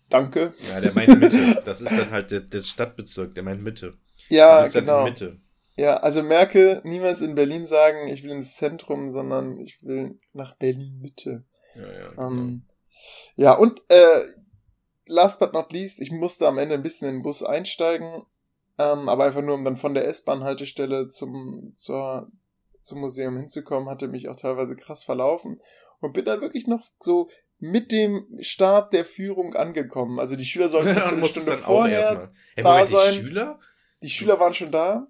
Danke. 0.10 0.54
Ja, 0.70 0.80
der 0.80 0.94
meint 0.94 1.20
Mitte. 1.20 1.62
Das 1.66 1.82
ist 1.82 1.98
dann 1.98 2.12
halt 2.12 2.32
der, 2.32 2.42
der 2.42 2.62
Stadtbezirk, 2.62 3.34
der 3.34 3.44
meint 3.44 3.64
Mitte. 3.64 3.94
Ja, 4.30 4.62
ist 4.62 4.76
dann 4.76 4.86
genau. 4.86 5.04
Mitte. 5.06 5.40
Ja, 5.76 5.98
also 5.98 6.22
merke, 6.22 6.82
niemals 6.84 7.22
in 7.22 7.34
Berlin 7.34 7.66
sagen, 7.66 8.08
ich 8.08 8.24
will 8.24 8.30
ins 8.30 8.56
Zentrum, 8.56 9.10
sondern 9.10 9.58
ich 9.58 9.82
will 9.82 10.20
nach 10.34 10.56
Berlin 10.56 11.00
Mitte. 11.02 11.46
Ja, 11.76 11.92
ja. 11.92 12.10
genau. 12.10 12.28
Ähm, 12.28 12.64
ja, 13.36 13.54
und 13.54 13.82
äh, 13.90 14.22
last 15.08 15.40
but 15.40 15.54
not 15.54 15.72
least, 15.72 16.00
ich 16.00 16.12
musste 16.12 16.48
am 16.48 16.58
Ende 16.58 16.76
ein 16.76 16.84
bisschen 16.84 17.08
in 17.08 17.16
den 17.16 17.24
Bus 17.24 17.44
einsteigen, 17.44 18.24
ähm, 18.78 19.10
aber 19.10 19.26
einfach 19.26 19.42
nur, 19.42 19.56
um 19.56 19.64
dann 19.64 19.78
von 19.78 19.94
der 19.94 20.08
S-Bahn-Haltestelle 20.08 21.10
zum, 21.10 21.74
zur, 21.76 22.32
zum 22.82 23.00
Museum 23.00 23.38
hinzukommen, 23.38 23.90
hatte 23.90 24.08
mich 24.08 24.30
auch 24.30 24.36
teilweise 24.36 24.76
krass 24.76 25.04
verlaufen 25.04 25.62
und 26.00 26.14
bin 26.14 26.26
dann 26.26 26.42
wirklich 26.42 26.68
noch 26.68 26.88
so 27.00 27.30
mit 27.60 27.92
dem 27.92 28.26
Start 28.42 28.94
der 28.94 29.06
Führung 29.06 29.56
angekommen. 29.56 30.20
Also 30.20 30.36
die 30.36 30.46
Schüler 30.46 30.68
sollten 30.68 30.90
und 30.90 30.98
eine 31.02 31.30
Stunde 31.30 31.52
dann 31.52 31.64
auch 31.64 31.68
vorher, 31.68 32.00
erstmal. 32.00 32.32
Hey, 32.56 32.64
da 32.64 32.70
Moment, 32.72 32.90
die 32.90 32.94
sein. 32.94 33.14
Schüler? 33.14 33.60
die 34.04 34.10
Schüler 34.10 34.40
waren 34.40 34.54
schon 34.54 34.72
da. 34.72 35.08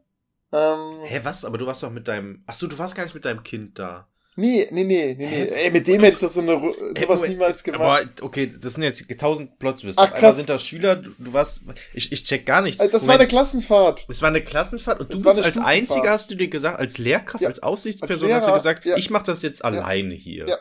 Ähm, 0.51 0.99
Hä, 1.03 1.19
was? 1.23 1.43
Aber 1.43 1.57
du 1.57 1.65
warst 1.65 1.81
doch 1.83 1.89
mit 1.89 2.07
deinem. 2.07 2.43
Achso, 2.45 2.67
du 2.67 2.77
warst 2.77 2.95
gar 2.95 3.03
nicht 3.03 3.15
mit 3.15 3.25
deinem 3.25 3.43
Kind 3.43 3.79
da. 3.79 4.07
Nee, 4.35 4.67
nee, 4.71 4.83
nee, 4.83 5.15
nee, 5.17 5.27
nee. 5.27 5.43
Ey, 5.45 5.71
mit 5.71 5.87
dem 5.87 6.01
hätte 6.01 6.13
ich 6.15 6.19
doch 6.19 6.29
so 6.29 6.41
eine, 6.41 6.51
sowas 6.53 7.19
Moment, 7.19 7.29
niemals 7.29 7.63
gemacht. 7.63 7.81
Aber 7.81 8.25
okay, 8.25 8.51
das 8.59 8.73
sind 8.73 8.83
jetzt 8.83 9.05
tausend 9.19 9.59
Plots. 9.59 9.83
Ach, 9.97 10.11
einmal 10.11 10.33
sind 10.33 10.49
das 10.49 10.65
Schüler, 10.65 10.95
du, 10.95 11.11
du 11.17 11.33
warst. 11.33 11.63
Ich, 11.93 12.11
ich 12.11 12.23
check 12.23 12.45
gar 12.45 12.61
nichts. 12.61 12.83
Das 12.91 13.07
war 13.07 13.15
eine 13.15 13.27
Klassenfahrt. 13.27 14.05
Es 14.09 14.21
war 14.21 14.29
eine 14.29 14.43
Klassenfahrt 14.43 14.99
und 14.99 15.13
Das 15.13 15.21
du 15.21 15.27
bist 15.29 15.43
als. 15.43 15.57
Einziger 15.57 16.11
hast 16.11 16.31
du 16.31 16.35
dir 16.35 16.47
gesagt, 16.47 16.79
als 16.79 16.97
Lehrkraft, 16.97 17.41
Ja, 17.41 17.49
als 17.49 17.61
Aufsichtsperson 17.63 18.31
als 18.31 18.35
hast 18.35 18.43
du 18.45 18.49
Lehrer, 18.49 18.57
gesagt, 18.57 18.85
ja. 18.85 18.97
ich 18.97 19.09
mache 19.09 19.25
das 19.25 19.41
jetzt 19.41 19.63
alleine 19.63 20.13
hier. 20.13 20.47
Ja. 20.47 20.57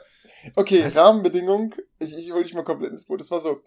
Okay, 0.57 0.85
Was? 0.85 0.97
Rahmenbedingung. 0.97 1.75
Ich, 1.99 2.17
ich 2.17 2.33
hole 2.33 2.43
dich 2.45 2.55
mal 2.55 2.65
komplett 2.65 2.91
ins 2.93 3.07
Boot. 3.07 3.21
Das 3.21 3.31
war 3.31 3.39
so, 3.39 3.61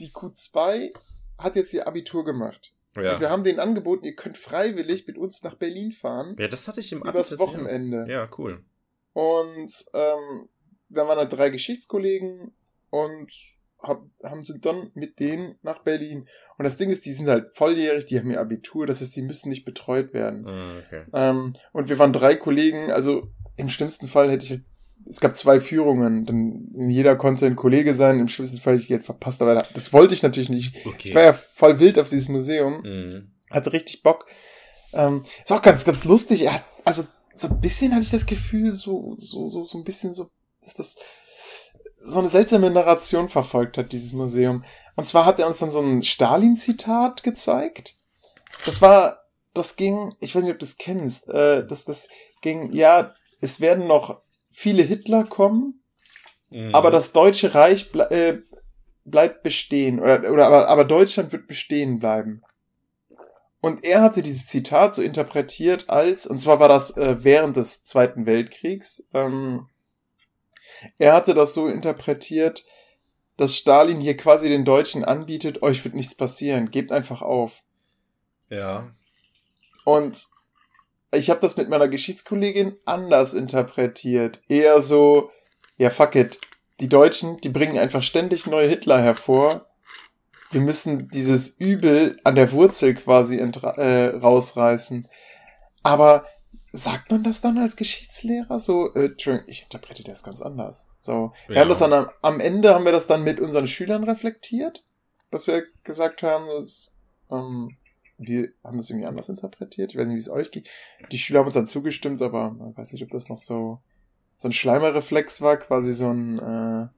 die 0.00 0.10
Q2 0.10 0.92
hat 1.38 1.56
jetzt 1.56 1.72
ihr 1.72 1.86
Abitur 1.86 2.24
gemacht. 2.24 2.74
Und 2.94 3.02
wir 3.04 3.12
Ja. 3.20 3.30
haben 3.30 3.44
denen 3.44 3.60
angeboten, 3.60 4.04
ihr 4.04 4.14
könnt 4.16 4.36
freiwillig 4.36 5.06
mit 5.06 5.16
uns 5.18 5.42
nach 5.42 5.54
Berlin 5.54 5.92
fahren. 5.92 6.36
ja, 6.38 6.48
das 6.48 6.66
hatte 6.68 6.80
ich 6.80 6.90
im 6.92 7.02
übers 7.02 7.38
Wochenende. 7.38 8.06
Ja, 8.08 8.24
ja 8.24 8.30
cool. 8.38 8.62
Und 9.12 9.72
ähm, 9.94 10.48
da 10.90 11.06
waren 11.08 11.18
da 11.18 11.24
drei 11.24 11.50
Geschichtskollegen 11.50 12.52
und 12.90 13.30
hab, 13.82 14.02
haben 14.24 14.44
sind 14.44 14.64
dann 14.66 14.90
mit 14.94 15.20
denen 15.20 15.56
nach 15.62 15.84
Berlin. 15.84 16.26
Und 16.56 16.64
das 16.64 16.76
Ding 16.78 16.90
ist, 16.90 17.06
die 17.06 17.12
sind 17.12 17.28
halt 17.28 17.54
volljährig, 17.54 18.06
die 18.06 18.18
haben 18.18 18.30
ihr 18.30 18.40
Abitur, 18.40 18.86
das 18.86 19.00
heißt, 19.00 19.14
die 19.14 19.22
müssen 19.22 19.50
nicht 19.50 19.64
betreut 19.64 20.12
werden. 20.12 20.46
Ah, 20.48 20.78
okay. 20.84 21.04
Ähm, 21.12 21.52
und 21.72 21.88
wir 21.88 21.98
waren 21.98 22.12
drei 22.12 22.34
Kollegen, 22.34 22.90
also 22.90 23.28
im 23.56 23.68
schlimmsten 23.68 24.08
Fall 24.08 24.30
hätte 24.30 24.44
ich, 24.44 24.60
es 25.08 25.20
gab 25.20 25.36
zwei 25.36 25.60
Führungen, 25.60 26.26
dann 26.26 26.88
jeder 26.90 27.14
konnte 27.16 27.46
ein 27.46 27.54
Kollege 27.56 27.94
sein, 27.94 28.18
im 28.18 28.28
schlimmsten 28.28 28.58
Fall 28.58 28.74
hätte 28.74 28.82
ich 28.82 28.88
Geld 28.88 29.04
verpasst, 29.04 29.40
aber 29.42 29.54
das 29.74 29.92
wollte 29.92 30.12
ich 30.14 30.22
natürlich 30.22 30.50
nicht. 30.50 30.74
okay. 30.84 31.08
Ich 31.10 31.14
war 31.14 31.22
ja 31.22 31.32
voll 31.32 31.78
wild 31.78 31.98
auf 31.98 32.08
dieses 32.10 32.28
Museum, 32.28 32.82
Mhm. 32.82 33.30
hatte 33.50 33.72
richtig 33.72 34.02
Bock. 34.02 34.26
Ähm, 34.92 35.22
ist 35.42 35.52
auch 35.52 35.62
ganz, 35.62 35.84
ganz 35.84 36.04
lustig. 36.04 36.42
Er 36.42 36.54
hat, 36.54 36.64
also 36.84 37.04
so 37.40 37.48
ein 37.48 37.60
bisschen 37.60 37.92
hatte 37.92 38.02
ich 38.02 38.10
das 38.10 38.26
Gefühl, 38.26 38.72
so, 38.72 39.12
so, 39.14 39.48
so, 39.48 39.66
so 39.66 39.78
ein 39.78 39.84
bisschen 39.84 40.14
so, 40.14 40.26
dass 40.62 40.74
das 40.74 40.96
so 42.00 42.18
eine 42.20 42.28
seltsame 42.28 42.70
Narration 42.70 43.28
verfolgt 43.28 43.76
hat, 43.78 43.92
dieses 43.92 44.12
Museum. 44.12 44.64
Und 44.96 45.06
zwar 45.06 45.26
hat 45.26 45.38
er 45.38 45.46
uns 45.46 45.58
dann 45.58 45.70
so 45.70 45.80
ein 45.80 46.02
Stalin-Zitat 46.02 47.22
gezeigt. 47.22 47.96
Das 48.64 48.80
war, 48.80 49.20
das 49.54 49.76
ging, 49.76 50.14
ich 50.20 50.34
weiß 50.34 50.42
nicht, 50.42 50.52
ob 50.52 50.58
du 50.58 50.64
es 50.64 50.78
kennst, 50.78 51.28
äh, 51.28 51.66
das, 51.66 51.84
das 51.84 52.08
ging, 52.40 52.72
ja, 52.72 53.14
es 53.40 53.60
werden 53.60 53.86
noch 53.86 54.20
viele 54.50 54.82
Hitler 54.82 55.24
kommen, 55.24 55.78
Mhm. 56.50 56.74
aber 56.74 56.90
das 56.90 57.12
Deutsche 57.12 57.54
Reich 57.54 57.92
ble 57.92 58.10
äh, 58.10 58.38
bleibt 59.04 59.42
bestehen. 59.42 60.00
Oder, 60.00 60.30
oder 60.32 60.46
aber, 60.46 60.68
aber 60.68 60.84
Deutschland 60.84 61.32
wird 61.32 61.46
bestehen 61.46 61.98
bleiben. 61.98 62.42
Und 63.60 63.84
er 63.84 64.02
hatte 64.02 64.22
dieses 64.22 64.46
Zitat 64.46 64.94
so 64.94 65.02
interpretiert 65.02 65.90
als, 65.90 66.26
und 66.26 66.38
zwar 66.38 66.60
war 66.60 66.68
das 66.68 66.96
äh, 66.96 67.16
während 67.24 67.56
des 67.56 67.84
Zweiten 67.84 68.26
Weltkriegs, 68.26 69.04
ähm, 69.12 69.68
er 70.98 71.14
hatte 71.14 71.34
das 71.34 71.54
so 71.54 71.66
interpretiert, 71.66 72.64
dass 73.36 73.56
Stalin 73.56 74.00
hier 74.00 74.16
quasi 74.16 74.48
den 74.48 74.64
Deutschen 74.64 75.04
anbietet, 75.04 75.62
euch 75.62 75.84
wird 75.84 75.94
nichts 75.94 76.14
passieren, 76.14 76.70
gebt 76.70 76.92
einfach 76.92 77.22
auf. 77.22 77.62
Ja. 78.48 78.88
Und 79.84 80.26
ich 81.10 81.30
habe 81.30 81.40
das 81.40 81.56
mit 81.56 81.68
meiner 81.68 81.88
Geschichtskollegin 81.88 82.76
anders 82.84 83.34
interpretiert. 83.34 84.40
Eher 84.48 84.80
so, 84.80 85.30
ja 85.76 85.90
fuck 85.90 86.14
it. 86.14 86.40
Die 86.80 86.88
Deutschen, 86.88 87.40
die 87.40 87.48
bringen 87.48 87.78
einfach 87.78 88.02
ständig 88.02 88.46
neue 88.46 88.68
Hitler 88.68 89.00
hervor. 89.00 89.67
Wir 90.50 90.60
müssen 90.60 91.08
dieses 91.08 91.58
Übel 91.58 92.18
an 92.24 92.34
der 92.34 92.52
Wurzel 92.52 92.94
quasi 92.94 93.38
äh, 93.38 94.16
rausreißen. 94.16 95.08
Aber 95.82 96.24
sagt 96.72 97.10
man 97.10 97.22
das 97.22 97.40
dann 97.40 97.58
als 97.58 97.76
Geschichtslehrer? 97.76 98.58
So, 98.58 98.94
äh, 98.94 99.06
Entschuldigung, 99.06 99.48
ich 99.48 99.62
interpretiere 99.62 100.10
das 100.10 100.22
ganz 100.22 100.42
anders. 100.42 100.88
So, 100.98 101.32
wir 101.46 101.56
ja. 101.56 101.62
haben 101.62 101.68
das 101.68 101.78
dann 101.78 101.92
am, 101.92 102.10
am, 102.22 102.40
Ende 102.40 102.74
haben 102.74 102.84
wir 102.84 102.92
das 102.92 103.06
dann 103.06 103.24
mit 103.24 103.40
unseren 103.40 103.66
Schülern 103.66 104.04
reflektiert, 104.04 104.84
dass 105.30 105.46
wir 105.46 105.64
gesagt 105.84 106.22
haben, 106.22 106.46
dass, 106.46 106.98
ähm, 107.30 107.76
wir 108.16 108.48
haben 108.64 108.78
das 108.78 108.90
irgendwie 108.90 109.06
anders 109.06 109.28
interpretiert. 109.28 109.92
Ich 109.92 109.98
weiß 109.98 110.06
nicht, 110.08 110.16
wie 110.16 110.20
es 110.20 110.30
euch 110.30 110.50
geht. 110.50 110.68
Die 111.12 111.18
Schüler 111.18 111.40
haben 111.40 111.46
uns 111.46 111.54
dann 111.54 111.68
zugestimmt, 111.68 112.20
aber 112.20 112.50
man 112.50 112.76
weiß 112.76 112.92
nicht, 112.92 113.02
ob 113.04 113.10
das 113.10 113.28
noch 113.28 113.38
so 113.38 113.80
so 114.38 114.48
ein 114.48 114.52
Schleimerreflex 114.52 115.42
war, 115.42 115.56
quasi 115.56 115.92
so 115.92 116.10
ein 116.10 116.38
äh, 116.38 116.88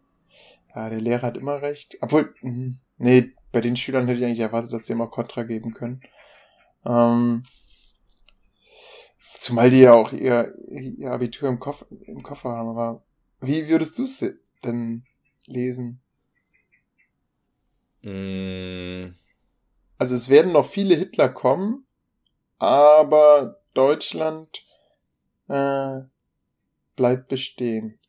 ja, 0.74 0.89
der 0.89 1.01
Lehrer 1.01 1.22
hat 1.22 1.36
immer 1.36 1.62
recht. 1.62 1.97
Obwohl, 2.01 2.35
mh, 2.43 2.74
nee, 2.98 3.32
bei 3.52 3.60
den 3.60 3.77
Schülern 3.77 4.06
hätte 4.06 4.20
ich 4.20 4.24
eigentlich 4.24 4.40
erwartet, 4.40 4.72
dass 4.72 4.86
sie 4.86 4.93
immer 4.93 5.09
Kontra 5.09 5.43
geben 5.43 5.74
können. 5.74 6.01
Ähm, 6.85 7.44
zumal 9.39 9.70
die 9.70 9.81
ja 9.81 9.94
auch 9.94 10.12
ihr, 10.12 10.55
ihr 10.68 11.10
Abitur 11.10 11.48
im, 11.48 11.59
Koff 11.59 11.86
im 12.06 12.22
Koffer 12.22 12.51
haben. 12.51 12.68
Aber 12.70 13.02
wie 13.40 13.68
würdest 13.68 13.98
du 13.98 14.02
es 14.02 14.39
denn 14.64 15.05
lesen? 15.47 16.01
Mm. 18.02 19.14
Also 19.98 20.14
es 20.14 20.31
werden 20.31 20.52
noch 20.52 20.64
viele 20.64 20.94
Hitler 20.94 21.28
kommen, 21.28 21.86
aber 22.59 23.60
Deutschland 23.74 24.64
äh, 25.48 26.01
bleibt 26.97 27.28
bestehen. 27.28 27.99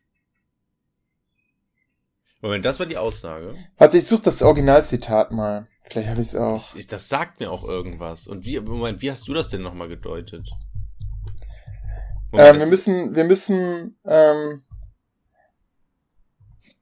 Moment, 2.41 2.65
das 2.65 2.79
war 2.79 2.87
die 2.87 2.97
Aussage. 2.97 3.55
Also 3.77 3.97
ich 3.97 4.05
suche 4.05 4.23
das 4.23 4.41
Originalzitat 4.41 5.31
mal. 5.31 5.67
Vielleicht 5.87 6.09
habe 6.09 6.21
ich 6.21 6.27
es 6.27 6.35
auch. 6.35 6.75
Ich, 6.75 6.87
das 6.87 7.07
sagt 7.07 7.39
mir 7.39 7.51
auch 7.51 7.63
irgendwas. 7.63 8.27
Und 8.27 8.45
wie, 8.45 8.59
Moment, 8.59 9.01
wie 9.01 9.11
hast 9.11 9.27
du 9.27 9.33
das 9.33 9.49
denn 9.49 9.61
nochmal 9.61 9.89
gedeutet? 9.89 10.49
Moment, 12.31 12.55
ähm, 12.55 12.59
wir 12.59 12.67
müssen, 12.67 13.15
wir 13.15 13.23
müssen, 13.25 13.97
ähm, 14.07 14.63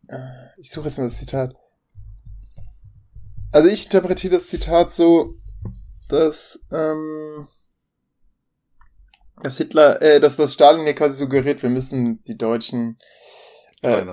äh, 0.08 0.18
ich 0.58 0.72
suche 0.72 0.86
jetzt 0.86 0.98
mal 0.98 1.06
das 1.06 1.18
Zitat. 1.18 1.56
Also 3.52 3.68
ich 3.68 3.86
interpretiere 3.86 4.36
das 4.36 4.48
Zitat 4.48 4.94
so, 4.94 5.34
dass, 6.08 6.66
ähm, 6.72 7.48
dass 9.42 9.58
Hitler, 9.58 10.02
äh, 10.02 10.20
dass 10.20 10.38
das 10.38 10.54
Stalin 10.54 10.84
mir 10.84 10.94
quasi 10.94 11.18
suggeriert, 11.18 11.64
wir 11.64 11.70
müssen 11.70 12.24
die 12.26 12.38
Deutschen 12.38 13.00
äh, 13.82 14.06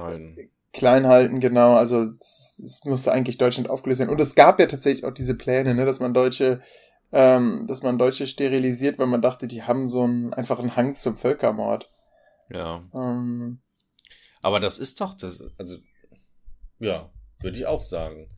klein 0.76 1.06
halten, 1.06 1.40
genau. 1.40 1.74
Also 1.74 2.12
es 2.20 2.82
musste 2.84 3.12
eigentlich 3.12 3.38
Deutschland 3.38 3.68
aufgelöst 3.68 4.00
werden. 4.00 4.10
Und 4.10 4.20
es 4.20 4.34
gab 4.34 4.60
ja 4.60 4.66
tatsächlich 4.66 5.04
auch 5.04 5.14
diese 5.14 5.36
Pläne, 5.36 5.74
ne, 5.74 5.84
dass 5.84 6.00
man 6.00 6.14
Deutsche, 6.14 6.60
ähm, 7.12 7.66
dass 7.66 7.82
man 7.82 7.98
Deutsche 7.98 8.26
sterilisiert, 8.26 8.98
weil 8.98 9.06
man 9.06 9.22
dachte, 9.22 9.48
die 9.48 9.62
haben 9.62 9.88
so 9.88 10.04
einen 10.04 10.32
einfachen 10.34 10.76
Hang 10.76 10.94
zum 10.94 11.16
Völkermord. 11.16 11.90
Ja. 12.50 12.84
Ähm, 12.94 13.60
Aber 14.42 14.60
das 14.60 14.78
ist 14.78 15.00
doch 15.00 15.14
das, 15.14 15.42
also 15.58 15.78
ja, 16.78 17.10
würde 17.40 17.56
ich 17.56 17.66
auch 17.66 17.80
sagen. 17.80 18.28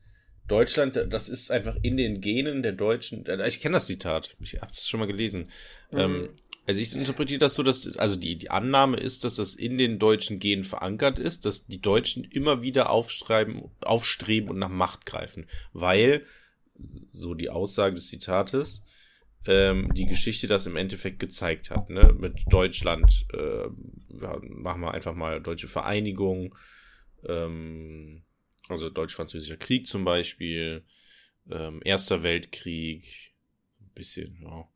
Deutschland, 0.47 0.95
das 1.11 1.29
ist 1.29 1.51
einfach 1.51 1.75
in 1.83 1.95
den 1.95 2.21
Genen 2.21 2.63
der 2.63 2.71
Deutschen. 2.71 3.23
Ich 3.45 3.61
kenne 3.61 3.73
das 3.73 3.85
Zitat, 3.85 4.35
ich 4.39 4.55
habe 4.55 4.71
es 4.71 4.87
schon 4.87 4.99
mal 4.99 5.05
gelesen. 5.05 5.49
Mhm. 5.91 5.99
Ähm, 5.99 6.29
also 6.69 6.81
ich 6.81 6.95
interpretiere 6.95 7.39
das 7.39 7.55
so, 7.55 7.63
dass, 7.63 7.97
also 7.97 8.15
die, 8.15 8.35
die 8.35 8.51
Annahme 8.51 8.97
ist, 8.97 9.23
dass 9.23 9.37
das 9.37 9.55
in 9.55 9.79
den 9.79 9.97
deutschen 9.97 10.37
Genen 10.37 10.63
verankert 10.63 11.17
ist, 11.17 11.47
dass 11.47 11.65
die 11.65 11.81
Deutschen 11.81 12.23
immer 12.25 12.61
wieder 12.61 12.91
aufschreiben, 12.91 13.63
aufstreben 13.81 14.51
und 14.51 14.59
nach 14.59 14.69
Macht 14.69 15.07
greifen. 15.07 15.47
Weil, 15.73 16.27
so 17.11 17.33
die 17.33 17.49
Aussage 17.49 17.95
des 17.95 18.09
Zitates, 18.09 18.83
ähm, 19.47 19.91
die 19.95 20.05
Geschichte 20.05 20.45
das 20.45 20.67
im 20.67 20.75
Endeffekt 20.75 21.19
gezeigt 21.19 21.71
hat, 21.71 21.89
ne? 21.89 22.15
Mit 22.15 22.43
Deutschland, 22.51 23.25
äh, 23.33 23.67
machen 24.19 24.81
wir 24.81 24.93
einfach 24.93 25.15
mal 25.15 25.41
deutsche 25.41 25.67
Vereinigung, 25.67 26.53
ähm, 27.27 28.21
also 28.67 28.91
deutsch-französischer 28.91 29.57
Krieg 29.57 29.87
zum 29.87 30.05
Beispiel, 30.05 30.83
ähm, 31.49 31.81
Erster 31.83 32.21
Weltkrieg, 32.21 33.05
ein 33.81 33.91
bisschen, 33.95 34.37
ja 34.43 34.69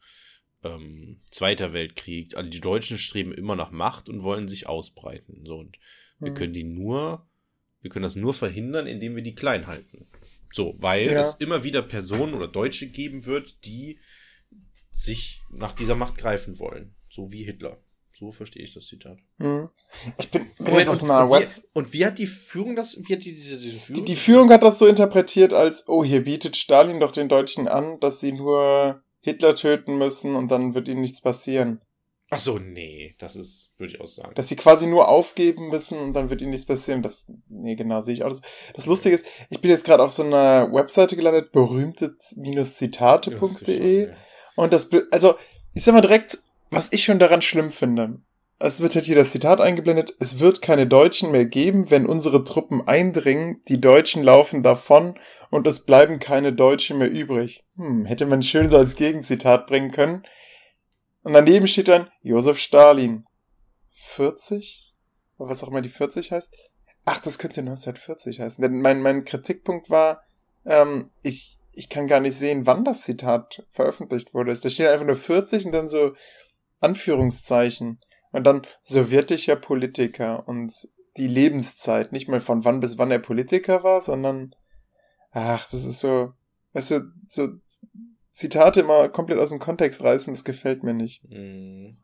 ähm, 0.64 1.22
Zweiter 1.32 1.74
Weltkrieg. 1.74 2.36
Also 2.38 2.50
die 2.50 2.62
Deutschen 2.62 2.98
streben 2.98 3.34
immer 3.34 3.56
nach 3.56 3.72
Macht 3.72 4.10
und 4.10 4.24
wollen 4.24 4.48
sich 4.48 4.68
ausbreiten. 4.68 5.46
So, 5.46 5.58
und 5.58 5.78
wir 6.20 6.32
mhm. 6.32 6.36
können 6.36 6.54
die 6.54 6.64
nur, 6.64 7.28
wir 7.82 7.90
können 7.90 8.04
das 8.04 8.16
nur 8.16 8.34
verhindern, 8.34 8.88
indem 8.88 9.16
wir 9.16 9.24
die 9.24 9.36
klein 9.36 9.68
halten. 9.68 10.08
So, 10.52 10.76
weil 10.78 11.12
ja. 11.12 11.20
es 11.20 11.34
immer 11.34 11.64
wieder 11.64 11.82
Personen 11.82 12.34
oder 12.34 12.48
Deutsche 12.48 12.88
geben 12.88 13.26
wird, 13.26 13.66
die 13.66 14.00
sich 14.92 15.42
nach 15.52 15.74
dieser 15.74 15.96
Macht 15.96 16.18
greifen 16.18 16.60
wollen. 16.60 16.96
So 17.10 17.32
wie 17.32 17.44
Hitler. 17.44 17.82
So 18.18 18.32
verstehe 18.32 18.64
ich 18.64 18.74
das 18.74 18.86
Zitat. 18.86 19.18
Mhm. 19.38 19.70
Ich 20.20 20.30
bin, 20.30 20.52
bin 20.60 20.76
jetzt 20.76 20.88
aus 20.88 21.04
einer 21.04 21.30
Web. 21.32 21.48
Und 21.74 21.94
wie 21.94 22.06
hat 22.06 22.20
die 22.20 22.28
Führung 22.28 22.76
das, 22.76 22.96
wie 22.98 23.14
hat 23.14 23.26
die 23.26 23.34
diese, 23.34 23.60
diese 23.60 23.80
Führung? 23.80 24.06
Die, 24.06 24.12
die 24.12 24.16
Führung 24.16 24.50
hat 24.52 24.62
das 24.62 24.78
so 24.78 24.88
interpretiert 24.88 25.52
als, 25.52 25.88
oh, 25.88 26.04
hier 26.04 26.24
bietet 26.24 26.56
Stalin 26.56 27.00
doch 27.00 27.12
den 27.12 27.28
Deutschen 27.28 27.68
an, 27.68 28.00
dass 28.00 28.20
sie 28.20 28.32
nur 28.32 29.04
Hitler 29.24 29.56
töten 29.56 29.98
müssen 29.98 30.36
und 30.36 30.52
dann 30.52 30.76
wird 30.76 30.90
ihnen 30.90 31.02
nichts 31.02 31.22
passieren. 31.22 31.82
Ach 32.30 32.40
so, 32.40 32.60
nee, 32.60 33.16
das 33.20 33.36
ist, 33.36 33.70
würde 33.78 33.94
ich 33.94 34.00
auch 34.02 34.08
sagen. 34.08 34.34
Dass 34.36 34.50
sie 34.50 34.56
quasi 34.56 34.88
nur 34.88 35.08
aufgeben 35.08 35.70
müssen 35.70 36.00
und 36.00 36.14
dann 36.14 36.30
wird 36.30 36.42
ihnen 36.42 36.52
nichts 36.52 36.66
passieren. 36.66 37.02
Das, 37.02 37.32
nee, 37.50 37.76
genau, 37.76 38.02
sehe 38.02 38.16
ich 38.16 38.24
auch. 38.24 38.30
Das, 38.30 38.42
das 38.74 38.86
Lustige 38.86 39.16
ist, 39.16 39.26
ich 39.50 39.62
bin 39.62 39.72
jetzt 39.72 39.86
gerade 39.86 40.04
auf 40.04 40.12
so 40.12 40.24
einer 40.24 40.72
Webseite 40.74 41.16
gelandet, 41.16 41.52
berühmte-zitate.de. 41.52 44.10
Und 44.56 44.74
das, 44.74 44.90
also, 45.12 45.36
ich 45.74 45.84
sag 45.84 45.94
mal 45.94 46.02
direkt, 46.02 46.40
was 46.70 46.92
ich 46.92 47.04
schon 47.04 47.20
daran 47.20 47.42
schlimm 47.42 47.72
finde 47.72 48.20
es 48.66 48.80
wird 48.82 48.96
halt 48.96 49.06
hier 49.06 49.16
das 49.16 49.32
Zitat 49.32 49.60
eingeblendet, 49.60 50.16
es 50.20 50.40
wird 50.40 50.62
keine 50.62 50.88
Deutschen 50.88 51.32
mehr 51.32 51.46
geben, 51.46 51.92
wenn 51.92 52.06
unsere 52.06 52.46
Truppen 52.46 52.88
eindringen, 52.88 53.62
die 53.68 53.82
Deutschen 53.82 54.24
laufen 54.24 54.64
davon 54.64 55.16
und 55.50 55.68
es 55.68 55.84
bleiben 55.84 56.20
keine 56.20 56.54
Deutschen 56.54 56.98
mehr 56.98 57.12
übrig. 57.12 57.66
Hm, 57.76 58.06
hätte 58.06 58.26
man 58.26 58.42
schön 58.42 58.70
so 58.70 58.78
als 58.78 58.96
Gegenzitat 58.96 59.68
bringen 59.68 59.92
können. 59.92 60.24
Und 61.24 61.34
daneben 61.34 61.68
steht 61.68 61.90
dann 61.90 62.10
Josef 62.22 62.58
Stalin. 62.58 63.26
40? 63.92 64.94
Was 65.38 65.62
auch 65.64 65.68
immer 65.68 65.82
die 65.82 65.90
40 65.90 66.32
heißt. 66.32 66.56
Ach, 67.04 67.22
das 67.22 67.40
könnte 67.40 67.60
1940 67.60 68.40
heißen. 68.40 68.62
Denn 68.62 68.80
mein, 68.80 69.02
mein 69.02 69.26
Kritikpunkt 69.26 69.90
war, 69.90 70.24
ähm, 70.66 71.12
ich, 71.22 71.58
ich 71.74 71.90
kann 71.90 72.08
gar 72.08 72.22
nicht 72.22 72.38
sehen, 72.38 72.66
wann 72.66 72.86
das 72.86 73.02
Zitat 73.02 73.66
veröffentlicht 73.72 74.34
wurde. 74.34 74.56
Da 74.56 74.70
steht 74.70 74.88
einfach 74.88 75.06
nur 75.06 75.18
40 75.18 75.66
und 75.66 75.74
dann 75.74 75.90
so 75.90 76.14
Anführungszeichen. 76.80 78.00
Und 78.34 78.44
dann 78.44 78.68
sowjetischer 78.82 79.56
Politiker 79.56 80.48
und 80.48 80.74
die 81.18 81.28
Lebenszeit, 81.28 82.12
nicht 82.12 82.28
mal 82.28 82.42
von 82.42 82.66
wann 82.66 82.80
bis 82.80 82.98
wann 82.98 83.12
er 83.12 83.20
Politiker 83.20 83.84
war, 83.84 84.02
sondern, 84.02 84.56
ach, 85.32 85.64
das 85.64 85.86
ist 85.86 86.00
so, 86.00 86.34
weißt 86.74 86.92
du, 86.92 87.02
so 87.28 87.50
Zitate 88.32 88.82
immer 88.82 89.08
komplett 89.10 89.38
aus 89.40 89.50
dem 89.50 89.60
Kontext 89.60 90.04
reißen, 90.04 90.34
das 90.34 90.44
gefällt 90.44 90.84
mir 90.84 90.96
nicht. 90.96 91.24
Mhm. 91.30 91.98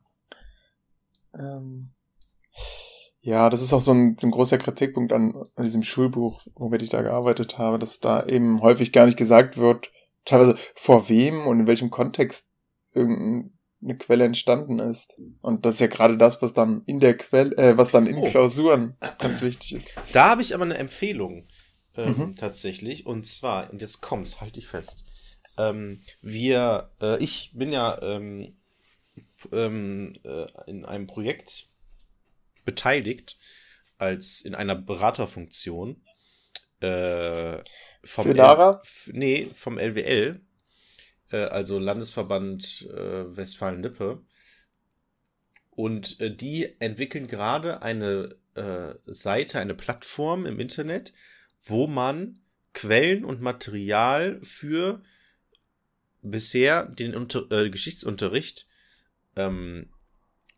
Ähm, 1.33 1.89
ja, 3.21 3.49
das 3.49 3.61
ist 3.61 3.73
auch 3.73 3.81
so 3.81 3.93
ein, 3.93 4.15
so 4.19 4.27
ein 4.27 4.31
großer 4.31 4.59
Kritikpunkt 4.59 5.11
an, 5.11 5.33
an 5.55 5.63
diesem 5.63 5.83
Schulbuch, 5.83 6.45
womit 6.55 6.83
ich 6.83 6.89
da 6.89 7.01
gearbeitet 7.01 7.57
habe, 7.57 7.79
dass 7.79 7.99
da 7.99 8.25
eben 8.25 8.61
häufig 8.61 8.93
gar 8.93 9.07
nicht 9.07 9.17
gesagt 9.17 9.57
wird, 9.57 9.91
teilweise 10.25 10.55
vor 10.75 11.09
wem 11.09 11.47
und 11.47 11.61
in 11.61 11.67
welchem 11.67 11.89
Kontext 11.89 12.51
irgendein 12.93 13.58
eine 13.81 13.97
Quelle 13.97 14.25
entstanden 14.25 14.79
ist. 14.79 15.15
Und 15.41 15.65
das 15.65 15.75
ist 15.75 15.79
ja 15.79 15.87
gerade 15.87 16.17
das, 16.17 16.41
was 16.41 16.53
dann 16.53 16.83
in 16.85 16.99
der 16.99 17.15
Quelle, 17.17 17.55
äh, 17.57 17.77
was 17.77 17.91
dann 17.91 18.07
in 18.07 18.17
oh. 18.17 18.29
Klausuren 18.29 18.97
ganz 19.19 19.41
wichtig 19.41 19.75
ist. 19.75 19.93
Da 20.11 20.29
habe 20.29 20.41
ich 20.41 20.53
aber 20.53 20.65
eine 20.65 20.77
Empfehlung 20.77 21.47
ähm, 21.95 22.17
mhm. 22.17 22.35
tatsächlich. 22.35 23.05
Und 23.05 23.25
zwar, 23.25 23.71
und 23.71 23.81
jetzt 23.81 24.01
kommt's, 24.01 24.41
halte 24.41 24.59
ich 24.59 24.67
fest. 24.67 25.03
Ähm, 25.57 26.01
wir, 26.21 26.91
äh, 27.01 27.21
ich 27.23 27.51
bin 27.53 27.71
ja 27.71 28.01
ähm, 28.01 28.55
ähm, 29.51 30.15
äh, 30.23 30.45
in 30.67 30.85
einem 30.85 31.07
Projekt 31.07 31.67
beteiligt, 32.65 33.37
als 33.97 34.41
in 34.41 34.55
einer 34.55 34.75
Beraterfunktion. 34.75 36.01
Äh, 36.81 37.57
vom 38.03 38.25
Für 38.25 38.33
Lara? 38.33 38.81
L 39.07 39.13
nee, 39.13 39.49
vom 39.53 39.77
LWL 39.77 40.41
äh, 41.31 41.45
also 41.45 41.79
Landesverband 41.79 42.87
äh, 42.93 43.35
Westfalen-Lippe. 43.35 44.21
Und 45.71 46.19
äh, 46.19 46.35
die 46.35 46.75
entwickeln 46.79 47.27
gerade 47.27 47.81
eine 47.81 48.35
äh, 48.55 48.95
Seite, 49.05 49.59
eine 49.59 49.75
Plattform 49.75 50.45
im 50.45 50.59
Internet, 50.59 51.13
wo 51.61 51.87
man 51.87 52.41
Quellen 52.73 53.25
und 53.25 53.41
Material 53.41 54.39
für 54.43 55.01
bisher 56.21 56.85
den 56.85 57.15
Unter 57.15 57.49
äh, 57.51 57.69
Geschichtsunterricht 57.69 58.67
ähm, 59.35 59.89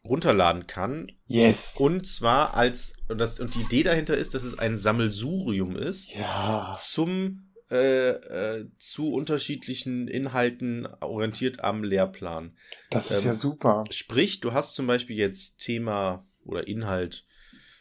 runterladen 0.03 0.67
kann. 0.67 1.07
Yes. 1.27 1.77
Und 1.77 2.07
zwar 2.07 2.55
als, 2.55 2.93
und, 3.07 3.19
das, 3.19 3.39
und 3.39 3.55
die 3.55 3.61
Idee 3.61 3.83
dahinter 3.83 4.17
ist, 4.17 4.33
dass 4.33 4.43
es 4.43 4.57
ein 4.57 4.77
Sammelsurium 4.77 5.75
ist 5.75 6.15
ja. 6.15 6.75
zum 6.77 7.50
äh, 7.71 8.09
äh, 8.09 8.67
zu 8.77 9.13
unterschiedlichen 9.13 10.09
Inhalten 10.09 10.85
orientiert 10.99 11.63
am 11.63 11.85
Lehrplan. 11.85 12.57
Das 12.89 13.11
ist 13.11 13.21
ähm, 13.21 13.27
ja 13.27 13.33
super. 13.33 13.83
Sprich, 13.91 14.41
du 14.41 14.51
hast 14.51 14.75
zum 14.75 14.87
Beispiel 14.87 15.15
jetzt 15.15 15.59
Thema 15.59 16.27
oder 16.43 16.67
Inhalt 16.67 17.25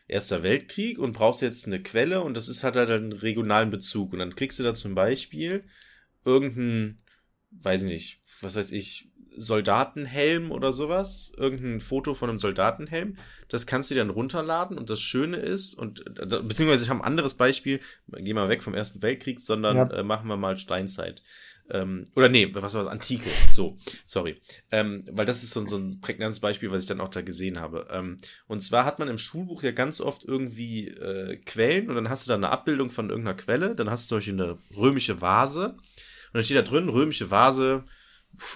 Erster 0.06 0.42
Weltkrieg 0.42 0.98
und 0.98 1.12
brauchst 1.12 1.40
jetzt 1.40 1.66
eine 1.66 1.82
Quelle 1.82 2.22
und 2.22 2.34
das 2.36 2.48
ist 2.48 2.64
hat 2.64 2.76
halt 2.76 2.90
einen 2.90 3.12
regionalen 3.12 3.70
Bezug. 3.70 4.12
Und 4.12 4.18
dann 4.20 4.34
kriegst 4.34 4.58
du 4.58 4.64
da 4.64 4.74
zum 4.74 4.96
Beispiel 4.96 5.64
irgendeinen, 6.24 7.02
weiß 7.50 7.82
ich 7.82 7.88
nicht, 7.88 8.20
was 8.40 8.56
weiß 8.56 8.72
ich, 8.72 9.09
Soldatenhelm 9.40 10.52
oder 10.52 10.72
sowas, 10.72 11.32
irgendein 11.36 11.80
Foto 11.80 12.14
von 12.14 12.28
einem 12.28 12.38
Soldatenhelm, 12.38 13.16
das 13.48 13.66
kannst 13.66 13.90
du 13.90 13.94
dann 13.94 14.10
runterladen 14.10 14.78
und 14.78 14.90
das 14.90 15.00
Schöne 15.00 15.38
ist, 15.38 15.74
und 15.74 16.04
beziehungsweise 16.04 16.84
ich 16.84 16.90
habe 16.90 17.00
ein 17.00 17.06
anderes 17.06 17.34
Beispiel, 17.34 17.80
gehen 18.08 18.36
wir 18.36 18.48
weg 18.48 18.62
vom 18.62 18.74
Ersten 18.74 19.02
Weltkrieg, 19.02 19.40
sondern 19.40 19.76
ja. 19.76 19.90
äh, 19.90 20.02
machen 20.02 20.28
wir 20.28 20.36
mal 20.36 20.56
Steinzeit. 20.56 21.22
Ähm, 21.70 22.04
oder 22.16 22.28
nee, 22.28 22.48
was 22.52 22.74
war 22.74 22.82
das? 22.82 22.92
Antike. 22.92 23.28
So, 23.50 23.78
sorry. 24.06 24.40
Ähm, 24.70 25.04
weil 25.10 25.26
das 25.26 25.42
ist 25.42 25.50
so, 25.50 25.64
so 25.66 25.76
ein 25.76 26.00
prägnantes 26.00 26.40
Beispiel, 26.40 26.70
was 26.70 26.82
ich 26.82 26.88
dann 26.88 27.00
auch 27.00 27.08
da 27.08 27.22
gesehen 27.22 27.60
habe. 27.60 27.86
Ähm, 27.90 28.16
und 28.48 28.60
zwar 28.60 28.84
hat 28.84 28.98
man 28.98 29.08
im 29.08 29.18
Schulbuch 29.18 29.62
ja 29.62 29.70
ganz 29.70 30.00
oft 30.00 30.24
irgendwie 30.24 30.88
äh, 30.88 31.36
Quellen 31.36 31.88
und 31.88 31.94
dann 31.94 32.08
hast 32.08 32.26
du 32.26 32.30
da 32.30 32.34
eine 32.34 32.50
Abbildung 32.50 32.90
von 32.90 33.08
irgendeiner 33.08 33.36
Quelle, 33.36 33.74
dann 33.74 33.90
hast 33.90 34.04
du 34.04 34.08
zum 34.08 34.18
Beispiel 34.18 34.34
eine 34.34 34.58
römische 34.76 35.20
Vase 35.20 35.68
und 35.68 36.34
dann 36.34 36.44
steht 36.44 36.56
da 36.56 36.62
drin, 36.62 36.88
römische 36.88 37.30
Vase 37.30 37.84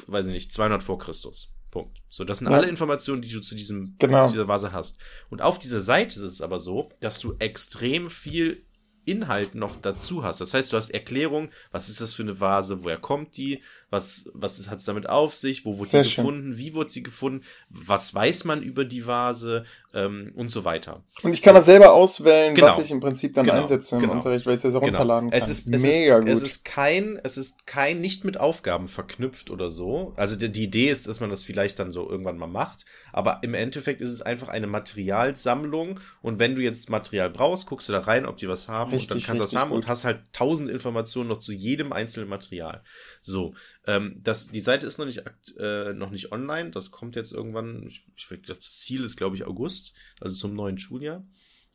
weiß 0.07 0.27
ich 0.27 0.33
nicht, 0.33 0.53
200 0.53 0.83
vor 0.83 0.99
Christus. 0.99 1.51
Punkt. 1.71 2.01
So, 2.09 2.23
das 2.23 2.39
sind 2.39 2.49
ja. 2.49 2.57
alle 2.57 2.69
Informationen, 2.69 3.21
die 3.21 3.33
du 3.33 3.41
zu 3.41 3.57
diesem 3.57 3.97
genau. 3.99 4.27
zu 4.27 4.33
dieser 4.33 4.47
Vase 4.47 4.73
hast. 4.73 4.99
Und 5.29 5.43
auf 5.43 5.59
dieser 5.59 5.81
Seite 5.81 6.15
ist 6.15 6.25
es 6.25 6.41
aber 6.41 6.61
so, 6.61 6.91
dass 7.01 7.19
du 7.19 7.35
extrem 7.41 8.09
viel 8.09 8.65
Inhalt 9.05 9.55
noch 9.55 9.81
dazu 9.81 10.25
hast. 10.25 10.41
Das 10.41 10.55
heißt, 10.55 10.73
du 10.73 10.77
hast 10.77 10.91
Erklärung, 10.91 11.51
was 11.73 11.89
ist 11.89 12.01
das 12.01 12.15
für 12.15 12.23
eine 12.23 12.41
Vase, 12.41 12.85
woher 12.85 12.97
kommt 12.97 13.37
die, 13.37 13.63
was, 13.95 14.29
was 14.35 14.69
hat 14.69 14.81
es 14.81 14.85
damit 14.85 15.09
auf 15.09 15.37
sich, 15.37 15.65
wo 15.65 15.79
wurde 15.79 15.89
Sehr 15.89 16.03
die 16.03 16.09
schön. 16.09 16.25
gefunden, 16.25 16.59
wie 16.59 16.75
wurde 16.75 16.91
sie 16.91 17.03
gefunden, 17.03 17.45
was 17.71 18.13
weiß 18.13 18.45
man 18.45 18.61
über 18.61 18.85
die 18.85 19.07
Vase 19.07 19.65
ähm, 19.95 20.33
und 20.35 20.49
so 20.49 20.65
weiter. 20.65 21.01
Und 21.23 21.33
ich 21.33 21.41
kann 21.41 21.55
das 21.55 21.67
selber 21.67 21.95
auswählen, 21.95 22.55
genau. 22.55 22.69
was 22.69 22.81
ich 22.81 22.91
im 22.91 22.99
Prinzip 22.99 23.35
dann 23.35 23.47
genau. 23.47 23.63
einsetze 23.63 23.95
im 23.95 24.03
genau. 24.03 24.15
Unterricht, 24.15 24.45
weil 24.47 24.55
ich 24.55 24.59
es 24.59 24.65
ja 24.65 24.71
genau. 24.71 24.85
runterladen 24.85 25.31
kann. 25.31 25.39
Es 25.39 25.49
ist, 25.49 25.73
es 25.73 25.83
Mega 25.83 26.19
ist, 26.19 26.25
gut. 26.25 26.29
Es 26.29 26.43
ist 26.43 26.65
kein, 26.65 27.21
es 27.23 27.37
ist 27.39 27.67
kein, 27.67 28.01
nicht 28.01 28.25
mit 28.25 28.39
Aufgaben 28.39 28.89
verknüpft 28.89 29.51
oder 29.51 29.71
so. 29.71 30.13
Also 30.17 30.35
die, 30.37 30.51
die 30.51 30.65
Idee 30.65 30.91
ist, 30.91 31.07
dass 31.07 31.21
man 31.21 31.31
das 31.31 31.45
vielleicht 31.45 31.79
dann 31.79 31.93
so 31.93 32.11
irgendwann 32.11 32.37
mal 32.37 32.49
macht, 32.49 32.85
aber 33.13 33.39
im 33.43 33.55
Endeffekt 33.55 34.01
ist 34.01 34.11
es 34.11 34.23
einfach 34.23 34.49
eine 34.49 34.67
Materialsammlung 34.67 36.01
und 36.21 36.41
wenn 36.41 36.57
du 36.57 36.63
jetzt 36.63 36.91
Material 36.91 37.31
brauchst, 37.31 37.67
guckst 37.67 37.89
du 37.89 37.93
da 37.93 38.01
rein, 38.01 38.27
ob 38.27 38.39
die 38.39 38.49
was 38.49 38.67
haben 38.67 38.91
richtig, 38.91 39.11
und 39.11 39.21
dann 39.21 39.27
kannst 39.27 39.41
du 39.41 39.45
das 39.45 39.63
haben 39.63 39.71
gut. 39.71 39.85
und 39.85 39.87
hast 39.87 40.05
halt 40.05 40.21
tausend 40.33 40.69
Informationen 40.69 41.29
noch 41.29 41.39
zu 41.39 41.53
jedem 41.53 41.93
einzelnen 41.93 42.29
Material. 42.29 42.83
So, 43.27 43.55
ähm, 43.87 44.21
das, 44.23 44.49
die 44.49 44.61
Seite 44.61 44.87
ist 44.87 44.99
noch 44.99 45.07
nicht, 45.07 45.23
äh, 45.59 45.95
noch 45.95 46.11
nicht 46.11 46.31
online. 46.31 46.71
Das 46.71 46.91
kommt 46.91 47.17
jetzt 47.17 47.33
irgendwann. 47.33 47.87
Ich, 47.87 48.05
ich, 48.17 48.43
das 48.43 48.61
Ziel 48.61 49.03
ist, 49.03 49.17
glaube 49.17 49.35
ich, 49.35 49.45
August, 49.47 49.95
also 50.21 50.37
zum 50.37 50.55
neuen 50.55 50.77
Schuljahr. 50.77 51.27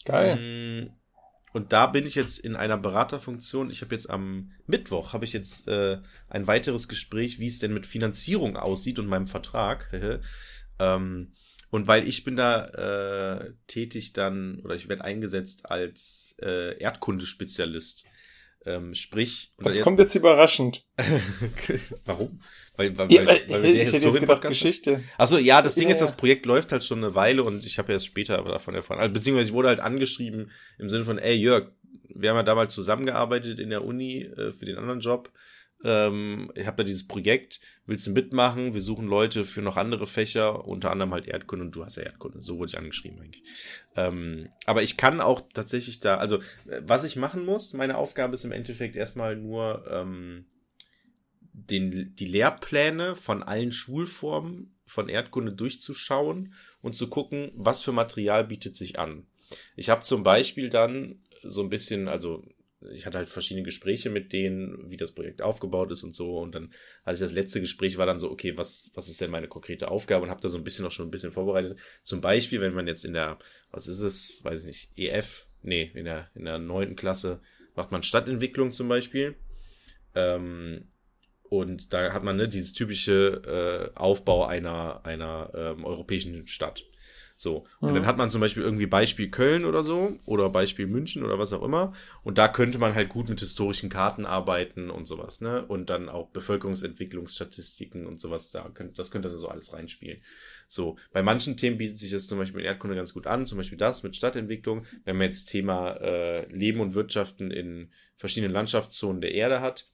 Geil. 0.05 0.38
Ähm, 0.39 0.89
und 1.51 1.73
da 1.73 1.88
bin 1.88 2.05
ich 2.05 2.13
jetzt 2.13 2.38
in 2.38 2.55
einer 2.55 2.77
Beraterfunktion. 2.77 3.71
Ich 3.71 3.81
habe 3.81 3.95
jetzt 3.95 4.11
am 4.11 4.51
Mittwoch 4.67 5.13
habe 5.13 5.26
ich 5.26 5.34
jetzt 5.34 5.67
äh, 5.67 5.97
ein 6.30 6.45
weiteres 6.45 6.88
Gespräch, 6.88 7.39
wie 7.39 7.47
es 7.47 7.57
denn 7.57 7.73
mit 7.73 7.88
Finanzierung 7.88 8.55
aussieht 8.55 8.99
und 8.99 9.07
meinem 9.07 9.27
Vertrag. 9.27 9.91
ähm, 10.80 11.34
und 11.71 11.88
weil 11.88 12.07
ich 12.07 12.23
bin 12.23 12.35
da 12.35 13.39
äh, 13.39 13.53
tätig 13.65 14.13
dann 14.13 14.59
oder 14.59 14.76
ich 14.76 14.88
werde 14.88 15.03
eingesetzt 15.03 15.65
als 15.65 16.35
äh, 16.43 16.77
Erdkundespezialist. 16.77 18.05
Ähm, 18.65 18.94
sprich. 18.94 19.53
Das 19.57 19.76
jetzt, 19.76 19.84
kommt 19.84 19.99
jetzt 19.99 20.15
überraschend. 20.15 20.86
Warum? 22.06 22.40
Weil, 22.76 22.98
weil, 22.98 23.11
ja, 23.11 23.26
weil, 23.26 23.41
weil 23.48 23.64
wir 23.64 23.73
der 23.73 23.86
Historien 23.86 24.41
Geschichte. 24.41 25.03
Achso, 25.18 25.38
ja, 25.38 25.61
das 25.61 25.76
Ding 25.76 25.88
ja. 25.88 25.91
ist, 25.91 26.02
das 26.02 26.15
Projekt 26.15 26.45
läuft 26.45 26.72
halt 26.72 26.84
schon 26.84 27.03
eine 27.03 27.15
Weile 27.15 27.44
und 27.44 27.65
ich 27.65 27.77
habe 27.77 27.91
erst 27.91 28.06
später 28.06 28.41
davon 28.44 28.76
erfahren. 28.76 28.99
Also, 28.99 29.14
beziehungsweise 29.14 29.49
ich 29.49 29.53
wurde 29.53 29.69
halt 29.69 29.80
angeschrieben 29.80 30.52
im 30.77 30.90
Sinne 30.90 31.06
von, 31.06 31.18
ey 31.18 31.36
Jörg, 31.36 31.72
wir 32.14 32.30
haben 32.30 32.38
ja 32.38 32.44
damals 32.44 32.73
zusammengearbeitet 32.73 33.60
in 33.60 33.69
der 33.69 33.84
Uni 33.84 34.23
äh, 34.23 34.52
für 34.52 34.65
den 34.65 34.77
anderen 34.77 34.99
Job 34.99 35.31
ähm, 35.84 36.51
ich 36.56 36.65
habe 36.68 36.77
da 36.77 36.84
dieses 36.84 37.07
Projekt, 37.07 37.60
willst 37.85 38.07
du 38.07 38.11
mitmachen? 38.11 38.73
Wir 38.73 38.81
suchen 38.81 39.07
Leute 39.07 39.45
für 39.45 39.61
noch 39.61 39.77
andere 39.77 40.07
Fächer, 40.07 40.65
unter 40.65 40.91
anderem 40.91 41.14
halt 41.14 41.27
Erdkunde 41.27 41.65
und 41.65 41.76
du 41.76 41.84
hast 41.84 41.95
ja 41.95 42.03
Erdkunde. 42.03 42.41
So 42.41 42.57
wurde 42.57 42.69
ich 42.69 42.77
angeschrieben 42.77 43.19
eigentlich. 43.22 43.43
Ähm, 43.95 44.49
aber 44.65 44.84
ich 44.84 44.97
kann 44.97 45.22
auch 45.22 45.41
tatsächlich 45.53 45.99
da, 45.99 46.18
also 46.18 46.39
was 46.65 47.03
ich 47.03 47.15
machen 47.15 47.45
muss, 47.45 47.73
meine 47.73 47.97
Aufgabe 47.97 48.34
ist 48.34 48.43
im 48.43 48.51
Endeffekt 48.51 48.95
erstmal 48.95 49.35
nur 49.35 49.85
ähm, 49.89 50.45
den, 51.53 52.15
die 52.15 52.26
Lehrpläne 52.26 53.15
von 53.15 53.43
allen 53.43 53.72
Schulformen 53.72 54.76
von 54.85 55.07
Erdkunde 55.07 55.53
durchzuschauen 55.53 56.53
und 56.81 56.95
zu 56.95 57.10
gucken, 57.10 57.51
was 57.56 57.81
für 57.81 57.91
Material 57.91 58.45
bietet 58.45 58.76
sich 58.76 58.99
an. 58.99 59.27
Ich 59.76 59.89
habe 59.89 60.01
zum 60.01 60.23
Beispiel 60.23 60.69
dann 60.69 61.23
so 61.43 61.61
ein 61.61 61.69
bisschen, 61.69 62.07
also 62.07 62.43
ich 62.93 63.06
hatte 63.06 63.18
halt 63.18 63.30
verschiedene 63.30 63.65
Gespräche 63.65 64.10
mit 64.10 64.31
denen, 64.31 64.89
wie 64.89 64.97
das 64.97 65.11
Projekt 65.11 65.41
aufgebaut 65.41 65.91
ist 65.91 66.03
und 66.03 66.15
so. 66.15 66.38
Und 66.38 66.56
dann 66.56 66.72
hatte 67.06 67.15
ich 67.15 67.19
das 67.19 67.34
letzte 67.34 67.60
Gespräch, 67.60 67.97
war 67.97 68.06
dann 68.06 68.19
so, 68.19 68.31
okay, 68.31 68.57
was, 68.57 68.91
was 68.93 69.10
ist 69.10 69.19
denn 69.19 69.31
meine 69.31 69.47
konkrete 69.47 69.89
Aufgabe? 69.89 70.23
Und 70.23 70.30
habe 70.30 70.41
da 70.41 70.49
so 70.49 70.57
ein 70.57 70.64
bisschen 70.64 70.85
auch 70.85 70.91
schon 70.91 71.07
ein 71.07 71.11
bisschen 71.11 71.31
vorbereitet. 71.31 71.77
Zum 72.03 72.22
Beispiel, 72.22 72.61
wenn 72.61 72.73
man 72.73 72.88
jetzt 72.88 73.03
in 73.03 73.14
der, 73.14 73.38
was 73.72 73.88
ist 73.88 73.99
es, 73.99 74.43
weiß 74.43 74.61
ich 74.61 74.65
nicht, 74.65 74.89
EF, 74.97 75.47
nee, 75.61 75.91
in 75.93 76.06
der, 76.06 76.30
in 76.35 76.45
der 76.45 76.60
neunten 76.60 76.95
Klasse 76.95 77.41
macht 77.76 77.91
man 77.91 78.03
Stadtentwicklung 78.03 78.72
zum 78.72 78.88
Beispiel. 78.88 79.35
Ähm, 80.15 80.88
und 81.43 81.93
da 81.93 82.14
hat 82.14 82.23
man 82.23 82.38
ne, 82.38 82.47
dieses 82.47 82.73
typische 82.73 83.91
äh, 83.93 83.97
Aufbau 83.97 84.45
einer, 84.45 85.06
einer 85.06 85.51
ähm, 85.53 85.84
europäischen 85.84 86.47
Stadt. 86.47 86.85
So. 87.40 87.66
Und 87.80 87.91
mhm. 87.91 87.95
dann 87.95 88.06
hat 88.06 88.18
man 88.18 88.30
zum 88.30 88.41
Beispiel 88.41 88.64
irgendwie 88.64 88.86
Beispiel 88.86 89.30
Köln 89.30 89.64
oder 89.64 89.82
so 89.82 90.20
oder 90.26 90.49
Beispiel 90.49 90.88
München 90.88 91.24
oder 91.24 91.40
was 91.40 91.53
auch 91.53 91.64
immer. 91.64 91.94
Und 92.22 92.38
da 92.38 92.49
könnte 92.49 92.80
man 92.80 92.95
halt 92.95 93.07
gut 93.07 93.30
mit 93.30 93.40
historischen 93.40 93.88
Karten 93.88 94.26
arbeiten 94.26 94.90
und 94.90 95.06
sowas, 95.06 95.40
ne? 95.40 95.66
Und 95.66 95.90
dann 95.90 96.10
auch 96.10 96.32
Bevölkerungsentwicklungsstatistiken 96.32 98.07
und 98.07 98.20
sowas, 98.20 98.52
da 98.52 98.68
könnte, 98.74 98.95
das 98.95 99.10
könnte 99.10 99.30
da 99.30 99.38
so 99.38 99.48
alles 99.48 99.72
reinspielen. 99.72 100.22
So. 100.68 100.98
Bei 101.14 101.24
manchen 101.24 101.56
Themen 101.56 101.78
bietet 101.78 101.98
sich 101.98 102.11
das 102.11 102.28
zum 102.28 102.40
Beispiel 102.40 102.60
in 102.60 102.66
Erdkunde 102.66 102.98
ganz 102.98 103.14
gut 103.14 103.26
an, 103.26 103.45
zum 103.45 103.57
Beispiel 103.57 103.78
das 103.78 104.03
mit 104.03 104.18
Stadtentwicklung. 104.18 104.86
Wenn 105.06 105.16
man 105.16 105.28
jetzt 105.28 105.45
Thema 105.45 105.91
äh, 106.02 106.45
Leben 106.53 106.82
und 106.82 106.94
Wirtschaften 106.94 107.52
in 107.52 107.94
verschiedenen 108.18 108.52
Landschaftszonen 108.52 109.22
der 109.22 109.34
Erde 109.34 109.61
hat, 109.61 109.88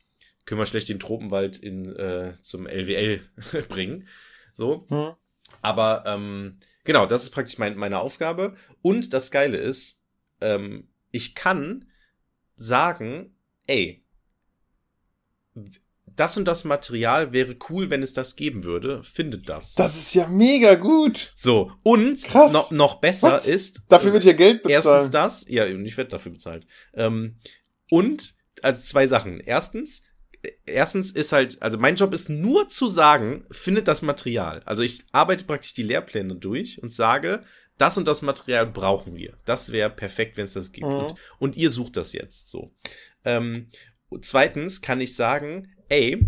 können 0.46 0.60
wir 0.60 0.66
schlecht 0.66 0.90
den 0.90 1.00
Tropenwald 1.00 1.58
in, 1.58 1.96
äh, 1.96 2.34
zum 2.42 2.66
LWL 2.66 3.22
bringen. 3.70 4.08
So. 4.54 4.88
Mhm. 4.90 5.12
Aber 5.62 6.06
ähm, 6.08 6.58
Genau, 6.86 7.06
das 7.06 7.24
ist 7.24 7.32
praktisch 7.32 7.58
mein, 7.58 7.76
meine 7.76 8.00
Aufgabe. 8.00 8.56
Und 8.82 9.14
das 9.14 9.32
Geile 9.32 9.58
ist, 9.58 10.00
ähm, 10.40 10.88
ich 11.12 11.36
kann 11.36 11.86
sagen, 12.56 13.36
ey, 13.68 14.06
das 16.06 16.38
und 16.38 16.46
das 16.46 16.64
Material 16.64 17.34
wäre 17.34 17.58
cool, 17.70 17.90
wenn 17.90 18.02
es 18.02 18.14
das 18.14 18.36
geben 18.36 18.64
würde. 18.64 19.04
Findet 19.04 19.50
das. 19.50 19.76
Das 19.76 19.96
ist 19.98 20.14
ja 20.14 20.28
mega 20.28 20.76
gut. 20.76 21.34
So, 21.36 21.72
und 21.84 22.24
Krass. 22.24 22.54
noch, 22.54 22.72
noch 22.72 23.02
besser 23.02 23.34
What? 23.34 23.48
ist. 23.48 23.84
Dafür 23.90 24.14
wird 24.14 24.24
ja 24.24 24.34
Geld 24.34 24.64
bezahlt. 24.64 24.86
Erstens 24.86 25.12
das, 25.12 25.46
ja, 25.50 25.66
ich 25.66 25.98
werde 25.98 26.12
dafür 26.12 26.32
bezahlt. 26.32 26.66
Ähm, 26.94 27.36
und, 27.90 28.36
also 28.62 28.82
zwei 28.82 29.08
Sachen. 29.08 29.40
Erstens, 29.40 30.04
erstens 30.66 31.12
ist 31.12 31.32
halt, 31.32 31.62
also 31.62 31.78
mein 31.78 31.96
Job 31.96 32.14
ist 32.14 32.30
nur 32.30 32.68
zu 32.68 32.88
sagen, 32.88 33.46
findet 33.52 33.88
das 33.88 34.02
Material. 34.02 34.62
Also 34.66 34.82
ich 34.82 35.04
arbeite 35.12 35.44
praktisch 35.46 35.74
die 35.74 35.84
Lehrpläne 35.84 36.36
durch 36.36 36.82
und 36.82 36.92
sage, 36.92 37.44
das 37.78 37.98
und 37.98 38.08
das 38.08 38.22
Material 38.22 38.68
brauchen 38.68 39.16
wir. 39.16 39.34
Das 39.46 39.72
wäre 39.72 39.90
perfekt, 39.90 40.38
wenn 40.38 40.46
es 40.46 40.54
das 40.54 40.72
gibt. 40.72 40.88
Mhm. 40.88 40.94
Und, 40.94 41.16
und, 41.40 41.58
ihr 41.58 41.70
sucht 41.70 41.98
das 41.98 42.14
jetzt 42.14 42.48
so. 42.48 42.72
Ähm, 43.24 43.70
zweitens 44.22 44.82
kann 44.82 45.02
ich 45.02 45.16
sagen, 45.16 45.70
ey, 45.90 46.26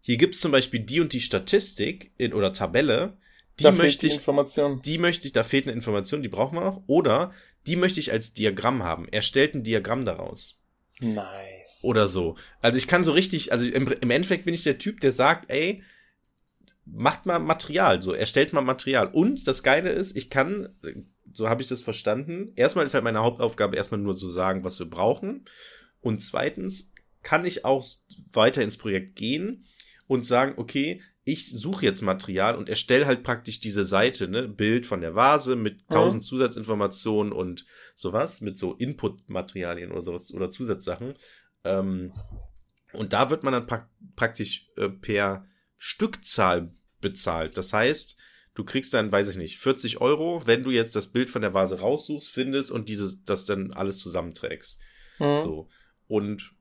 hier 0.00 0.16
gibt 0.16 0.34
es 0.34 0.40
zum 0.40 0.52
Beispiel 0.52 0.80
die 0.80 1.00
und 1.00 1.12
die 1.12 1.20
Statistik 1.20 2.12
in, 2.16 2.32
oder 2.32 2.52
Tabelle. 2.52 3.16
Die 3.58 3.64
da 3.64 3.72
möchte 3.72 4.06
ich, 4.06 4.16
Information. 4.16 4.80
die 4.82 4.98
möchte 4.98 5.26
ich, 5.26 5.32
da 5.32 5.42
fehlt 5.44 5.66
eine 5.66 5.74
Information, 5.74 6.22
die 6.22 6.28
brauchen 6.28 6.56
wir 6.56 6.64
noch. 6.64 6.82
Oder 6.86 7.32
die 7.66 7.76
möchte 7.76 8.00
ich 8.00 8.12
als 8.12 8.32
Diagramm 8.32 8.82
haben. 8.82 9.08
Erstellt 9.08 9.54
ein 9.54 9.64
Diagramm 9.64 10.04
daraus. 10.04 10.56
Oder 11.82 12.08
so. 12.08 12.36
Also 12.60 12.78
ich 12.78 12.88
kann 12.88 13.02
so 13.02 13.12
richtig, 13.12 13.52
also 13.52 13.66
im, 13.66 13.88
im 13.88 14.10
Endeffekt 14.10 14.44
bin 14.44 14.54
ich 14.54 14.62
der 14.62 14.78
Typ, 14.78 15.00
der 15.00 15.12
sagt, 15.12 15.50
ey, 15.50 15.82
macht 16.84 17.26
mal 17.26 17.38
Material, 17.38 18.00
so, 18.00 18.12
erstellt 18.12 18.52
mal 18.52 18.62
Material. 18.62 19.08
Und 19.08 19.46
das 19.46 19.62
Geile 19.62 19.90
ist, 19.90 20.16
ich 20.16 20.30
kann, 20.30 20.68
so 21.32 21.48
habe 21.48 21.62
ich 21.62 21.68
das 21.68 21.82
verstanden, 21.82 22.52
erstmal 22.56 22.86
ist 22.86 22.94
halt 22.94 23.04
meine 23.04 23.22
Hauptaufgabe 23.22 23.76
erstmal 23.76 24.00
nur 24.00 24.14
so 24.14 24.30
sagen, 24.30 24.64
was 24.64 24.78
wir 24.78 24.88
brauchen. 24.88 25.44
Und 26.00 26.20
zweitens 26.20 26.90
kann 27.22 27.44
ich 27.44 27.64
auch 27.64 27.84
weiter 28.32 28.62
ins 28.62 28.78
Projekt 28.78 29.16
gehen 29.16 29.64
und 30.06 30.24
sagen, 30.24 30.54
okay, 30.56 31.02
ich 31.24 31.52
suche 31.52 31.84
jetzt 31.84 32.00
Material 32.00 32.56
und 32.56 32.70
erstelle 32.70 33.04
halt 33.04 33.22
praktisch 33.22 33.60
diese 33.60 33.84
Seite, 33.84 34.28
ne, 34.28 34.48
Bild 34.48 34.86
von 34.86 35.02
der 35.02 35.14
Vase 35.14 35.56
mit 35.56 35.86
tausend 35.88 36.22
mhm. 36.22 36.26
Zusatzinformationen 36.26 37.34
und 37.34 37.66
sowas, 37.94 38.40
mit 38.40 38.56
so 38.56 38.72
Input-Materialien 38.72 39.92
oder 39.92 40.00
sowas 40.00 40.32
oder 40.32 40.50
Zusatzsachen. 40.50 41.16
Ähm, 41.68 42.12
Und 42.92 43.12
da 43.12 43.30
wird 43.30 43.42
man 43.42 43.52
dann 43.52 43.66
pra 43.66 43.88
praktisch 44.16 44.68
äh, 44.76 44.88
per 44.88 45.46
Stückzahl 45.76 46.72
bezahlt. 47.00 47.56
Das 47.56 47.72
heißt, 47.72 48.16
du 48.54 48.64
kriegst 48.64 48.92
dann, 48.94 49.12
weiß 49.12 49.28
ich 49.28 49.36
nicht, 49.36 49.58
40 49.58 50.00
Euro, 50.00 50.46
wenn 50.46 50.64
du 50.64 50.70
jetzt 50.70 50.96
das 50.96 51.08
Bild 51.08 51.30
von 51.30 51.42
der 51.42 51.54
Vase 51.54 51.78
raussuchst, 51.78 52.28
findest 52.28 52.70
und 52.70 52.88
dieses, 52.88 53.22
das 53.24 53.44
dann 53.44 53.72
alles 53.72 53.98
zusammenträgst. 53.98 54.78
Mhm. 55.20 55.38
So. 55.38 55.68
Und 56.08 56.52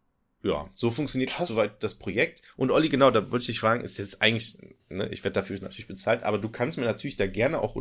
ja, 0.44 0.70
so 0.76 0.92
funktioniert 0.92 1.32
Krass. 1.32 1.48
soweit 1.48 1.82
das 1.84 1.96
Projekt. 1.96 2.44
Und 2.58 2.70
Olli, 2.70 2.90
genau, 2.90 3.10
da 3.10 3.32
wollte 3.32 3.44
ich 3.44 3.48
dich 3.48 3.60
fragen, 3.60 3.84
ist 3.84 3.98
jetzt 3.98 4.22
eigentlich, 4.22 4.58
ne, 4.90 5.10
ich 5.10 5.24
werde 5.24 5.34
dafür 5.34 5.60
natürlich 5.60 5.88
bezahlt, 5.88 6.22
aber 6.24 6.38
du 6.38 6.50
kannst 6.50 6.78
mir 6.78 6.86
natürlich 6.86 7.16
da 7.16 7.26
gerne 7.26 7.60
auch 7.60 7.76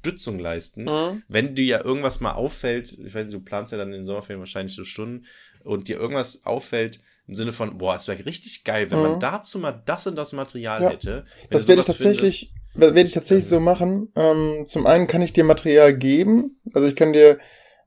Unterstützung 0.00 0.38
leisten, 0.38 0.84
mhm. 0.84 1.22
wenn 1.28 1.54
dir 1.54 1.64
ja 1.64 1.84
irgendwas 1.84 2.20
mal 2.20 2.32
auffällt, 2.32 2.92
ich 2.92 3.14
weiß 3.14 3.26
nicht, 3.26 3.34
du 3.34 3.40
planst 3.40 3.72
ja 3.72 3.78
dann 3.78 3.88
in 3.88 4.00
den 4.00 4.04
Sommerferien 4.04 4.40
wahrscheinlich 4.40 4.74
so 4.74 4.84
Stunden, 4.84 5.26
und 5.62 5.88
dir 5.88 5.98
irgendwas 5.98 6.44
auffällt, 6.44 7.00
im 7.26 7.34
Sinne 7.34 7.52
von, 7.52 7.76
boah, 7.76 7.94
es 7.94 8.08
wäre 8.08 8.24
richtig 8.24 8.64
geil, 8.64 8.90
wenn 8.90 8.98
mhm. 8.98 9.04
man 9.04 9.20
dazu 9.20 9.58
mal 9.58 9.82
das 9.84 10.06
und 10.06 10.16
das 10.16 10.32
Material 10.32 10.82
ja. 10.82 10.90
hätte. 10.90 11.22
Das 11.50 11.68
werde 11.68 11.80
ich 11.80 11.86
tatsächlich, 11.86 12.54
werde 12.74 13.00
ich 13.02 13.12
tatsächlich 13.12 13.46
so 13.46 13.60
machen. 13.60 14.10
Ähm, 14.16 14.64
zum 14.66 14.86
einen 14.86 15.06
kann 15.06 15.20
ich 15.20 15.34
dir 15.34 15.44
Material 15.44 15.94
geben, 15.96 16.58
also 16.72 16.88
ich 16.88 16.96
kann 16.96 17.12
dir 17.12 17.38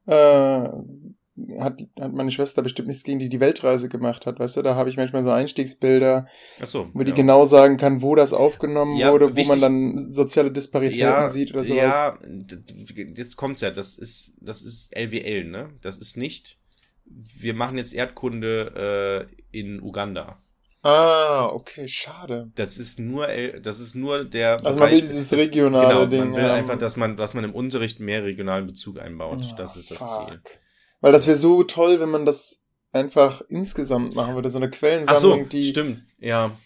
äh, 0.06 0.70
hat, 1.60 1.80
hat 2.00 2.14
meine 2.14 2.32
Schwester 2.32 2.62
bestimmt 2.62 2.88
nichts 2.88 3.04
gegen 3.04 3.20
die 3.20 3.30
die 3.30 3.40
Weltreise 3.40 3.90
gemacht 3.90 4.26
hat, 4.26 4.40
weißt 4.40 4.58
du, 4.58 4.62
da 4.62 4.76
habe 4.76 4.90
ich 4.90 4.98
manchmal 4.98 5.24
so 5.24 5.32
Einstiegsbilder, 5.32 6.28
Ach 6.60 6.66
so, 6.66 6.90
wo 6.94 7.04
die 7.04 7.10
ja. 7.10 7.16
genau 7.16 7.46
sagen 7.46 7.78
kann, 7.78 8.02
wo 8.02 8.16
das 8.16 8.34
aufgenommen 8.34 8.98
ja, 8.98 9.12
wurde, 9.12 9.36
wichtig, 9.36 9.48
wo 9.48 9.50
man 9.50 9.62
dann 9.62 10.12
soziale 10.12 10.52
Disparitäten 10.52 11.00
ja, 11.00 11.28
sieht 11.30 11.54
oder 11.54 11.64
sowas. 11.64 11.78
Ja, 11.78 12.18
jetzt 13.16 13.36
kommt's 13.36 13.62
ja, 13.62 13.72
das 13.72 13.98
ist 13.98 14.32
das 14.40 14.62
ist 14.62 14.96
LWL, 14.96 15.46
ne? 15.46 15.70
Das 15.82 15.98
ist 15.98 16.18
nicht 16.18 16.58
wir 17.06 17.54
machen 17.54 17.78
jetzt 17.78 17.94
Erdkunde 17.94 19.30
äh, 19.30 19.58
in 19.58 19.82
Uganda. 19.82 20.40
Ah, 20.82 21.48
okay, 21.54 21.88
schade. 21.88 22.52
Das 22.56 22.78
ist 22.78 23.00
nur, 23.00 23.28
das 23.62 23.80
ist 23.80 23.96
nur 23.96 24.26
der. 24.26 24.64
Also 24.66 24.78
man 24.78 24.92
will 24.92 25.00
dieses 25.00 25.30
das, 25.30 25.40
regionale 25.40 25.88
genau, 25.88 26.06
Ding. 26.08 26.20
Man 26.32 26.36
will 26.36 26.44
haben. 26.44 26.58
einfach, 26.60 26.78
dass 26.78 26.98
man, 26.98 27.16
dass 27.16 27.34
man 27.34 27.46
im 27.46 27.54
Unterricht 27.54 28.02
mehr 28.02 28.24
regionalen 28.24 28.68
Bezug 28.68 29.00
einbaut. 29.00 29.40
Oh, 29.42 29.56
das 29.56 29.78
ist 29.78 29.92
das 29.92 30.00
fuck. 30.00 30.28
Ziel. 30.28 30.42
Weil 31.04 31.12
das 31.12 31.28
wäre 31.28 31.36
so 31.36 31.64
toll, 31.64 32.00
wenn 32.00 32.12
man 32.12 32.26
das 32.26 32.64
einfach 32.94 33.42
insgesamt 33.50 34.16
machen 34.16 34.36
würde, 34.36 34.50
so 34.50 34.58
eine 34.58 34.70
Quellensammlung, 34.70 35.42
Ach 35.42 35.44
so, 35.44 35.50
die. 35.50 35.66
Stimmt, 35.66 36.04
ja. 36.18 36.58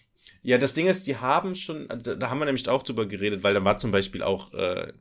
Ja, 0.42 0.58
das 0.58 0.74
Ding 0.74 0.86
ist, 0.86 1.08
die 1.08 1.16
haben 1.16 1.56
schon, 1.56 1.88
da 1.88 2.30
haben 2.30 2.38
wir 2.38 2.44
nämlich 2.44 2.68
auch 2.68 2.84
drüber 2.84 3.06
geredet, 3.06 3.42
weil 3.42 3.54
da 3.54 3.64
war 3.64 3.78
zum 3.78 3.90
Beispiel 3.90 4.22
auch 4.22 4.54
äh, 4.54 4.92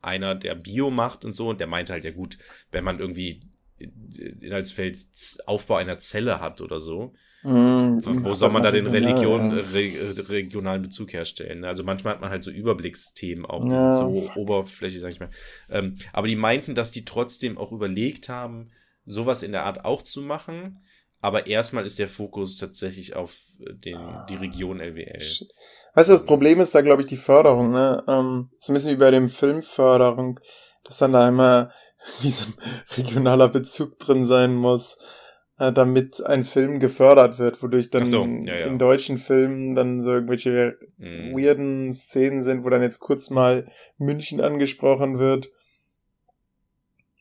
einer, 0.00 0.34
der 0.34 0.54
Bio 0.54 0.90
macht 0.90 1.26
und 1.26 1.34
so, 1.34 1.50
und 1.50 1.60
der 1.60 1.66
meinte 1.66 1.92
halt, 1.92 2.04
ja 2.04 2.12
gut, 2.12 2.38
wenn 2.72 2.82
man 2.82 2.98
irgendwie 2.98 3.42
Inhaltsfeld 3.78 4.96
Aufbau 5.44 5.74
einer 5.74 5.98
Zelle 5.98 6.40
hat 6.40 6.62
oder 6.62 6.80
so. 6.80 7.12
Mm, 7.42 8.00
Wo 8.02 8.34
soll 8.34 8.50
man 8.50 8.64
da 8.64 8.72
den 8.72 8.88
Religion, 8.88 9.50
ja, 9.50 9.58
ja. 9.58 9.64
Re, 9.72 10.28
regionalen 10.28 10.82
Bezug 10.82 11.12
herstellen? 11.12 11.64
Also 11.64 11.84
manchmal 11.84 12.14
hat 12.14 12.20
man 12.20 12.30
halt 12.30 12.42
so 12.42 12.50
Überblicksthemen 12.50 13.46
auch, 13.46 13.64
die 13.64 13.70
ja, 13.70 13.94
sind 13.94 14.14
so 14.14 14.22
fuck. 14.22 14.36
oberflächlich, 14.36 15.00
sag 15.00 15.12
ich 15.12 15.20
mal. 15.20 15.30
Ähm, 15.70 15.98
aber 16.12 16.26
die 16.26 16.36
meinten, 16.36 16.74
dass 16.74 16.90
die 16.90 17.04
trotzdem 17.04 17.56
auch 17.56 17.70
überlegt 17.70 18.28
haben, 18.28 18.72
sowas 19.04 19.42
in 19.42 19.52
der 19.52 19.64
Art 19.64 19.84
auch 19.84 20.02
zu 20.02 20.20
machen. 20.20 20.80
Aber 21.20 21.46
erstmal 21.46 21.84
ist 21.84 21.98
der 21.98 22.08
Fokus 22.08 22.58
tatsächlich 22.58 23.16
auf 23.16 23.38
den, 23.58 23.96
ah, 23.96 24.26
die 24.28 24.36
Region 24.36 24.80
LWL. 24.80 25.20
Shit. 25.20 25.48
Weißt 25.94 26.08
du, 26.08 26.12
das 26.12 26.26
Problem 26.26 26.60
ist 26.60 26.74
da, 26.74 26.80
glaube 26.80 27.02
ich, 27.02 27.06
die 27.06 27.16
Förderung, 27.16 27.72
ne? 27.72 28.04
Ähm, 28.06 28.50
ist 28.58 28.68
ein 28.68 28.74
bisschen 28.74 28.92
wie 28.92 29.00
bei 29.00 29.10
dem 29.10 29.28
Filmförderung, 29.28 30.38
dass 30.84 30.98
dann 30.98 31.12
da 31.12 31.28
immer 31.28 31.72
wie 32.20 32.30
so 32.30 32.44
ein 32.44 32.54
regionaler 32.96 33.48
Bezug 33.48 33.98
drin 33.98 34.24
sein 34.24 34.54
muss, 34.54 34.96
äh, 34.96 35.17
damit 35.58 36.24
ein 36.24 36.44
Film 36.44 36.78
gefördert 36.78 37.38
wird, 37.38 37.62
wodurch 37.62 37.90
dann 37.90 38.04
so, 38.04 38.24
ja, 38.24 38.54
ja. 38.54 38.66
in 38.66 38.78
deutschen 38.78 39.18
Filmen 39.18 39.74
dann 39.74 40.02
so 40.02 40.12
irgendwelche 40.12 40.78
mhm. 40.98 41.36
weirden 41.36 41.92
Szenen 41.92 42.42
sind, 42.42 42.64
wo 42.64 42.68
dann 42.68 42.82
jetzt 42.82 43.00
kurz 43.00 43.30
mal 43.30 43.68
München 43.98 44.40
angesprochen 44.40 45.18
wird 45.18 45.50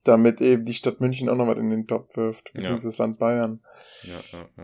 damit 0.07 0.41
eben 0.41 0.65
die 0.65 0.73
Stadt 0.73 1.01
München 1.01 1.29
auch 1.29 1.35
noch 1.35 1.47
was 1.47 1.57
in 1.57 1.69
den 1.69 1.87
Top 1.87 2.15
wirft, 2.15 2.53
beziehungsweise 2.53 2.87
ja. 2.87 2.91
das 2.91 2.97
Land 2.97 3.19
Bayern. 3.19 3.61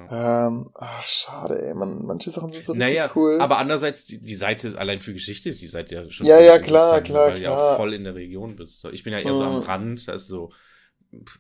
Ähm, 0.10 0.70
ach, 0.76 1.08
schade, 1.08 1.62
ey, 1.62 1.74
man, 1.74 2.06
manche 2.06 2.30
Sachen 2.30 2.52
sind 2.52 2.66
so 2.66 2.74
naja, 2.74 3.10
cool. 3.16 3.40
Aber 3.42 3.58
andererseits, 3.58 4.06
die, 4.06 4.22
die 4.22 4.36
Seite 4.36 4.78
allein 4.78 5.00
für 5.00 5.14
Geschichte 5.14 5.50
ist 5.50 5.62
die 5.62 5.68
Seite 5.68 5.96
ja 5.96 6.10
schon. 6.10 6.28
Ja, 6.28 6.40
ja, 6.40 6.60
klar, 6.60 7.02
klar, 7.02 7.28
weil 7.28 7.34
klar. 7.34 7.36
du 7.36 7.42
ja 7.42 7.58
auch 7.58 7.78
voll 7.78 7.94
in 7.94 8.04
der 8.04 8.16
Region 8.16 8.56
bist. 8.56 8.86
Ich 8.92 9.04
bin 9.04 9.14
ja 9.14 9.20
eher 9.20 9.34
so 9.34 9.44
am 9.44 9.56
mhm. 9.56 9.62
Rand, 9.62 10.08
ist 10.08 10.28
so, 10.28 10.52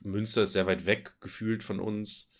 Münster 0.01 0.43
ist 0.43 0.53
sehr 0.53 0.67
weit 0.67 0.85
weg 0.85 1.15
gefühlt 1.21 1.63
von 1.63 1.79
uns. 1.79 2.31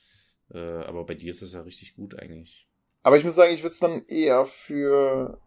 Äh, 0.51 0.57
aber 0.57 1.05
bei 1.05 1.15
dir 1.15 1.31
ist 1.31 1.41
das 1.41 1.53
ja 1.53 1.61
richtig 1.61 1.95
gut 1.95 2.18
eigentlich. 2.19 2.68
Aber 3.01 3.18
ich 3.18 3.23
muss 3.23 3.35
sagen, 3.35 3.53
ich 3.53 3.64
würde 3.64 3.73
es 3.73 3.80
dann 3.80 4.05
eher 4.07 4.45
für 4.45 5.39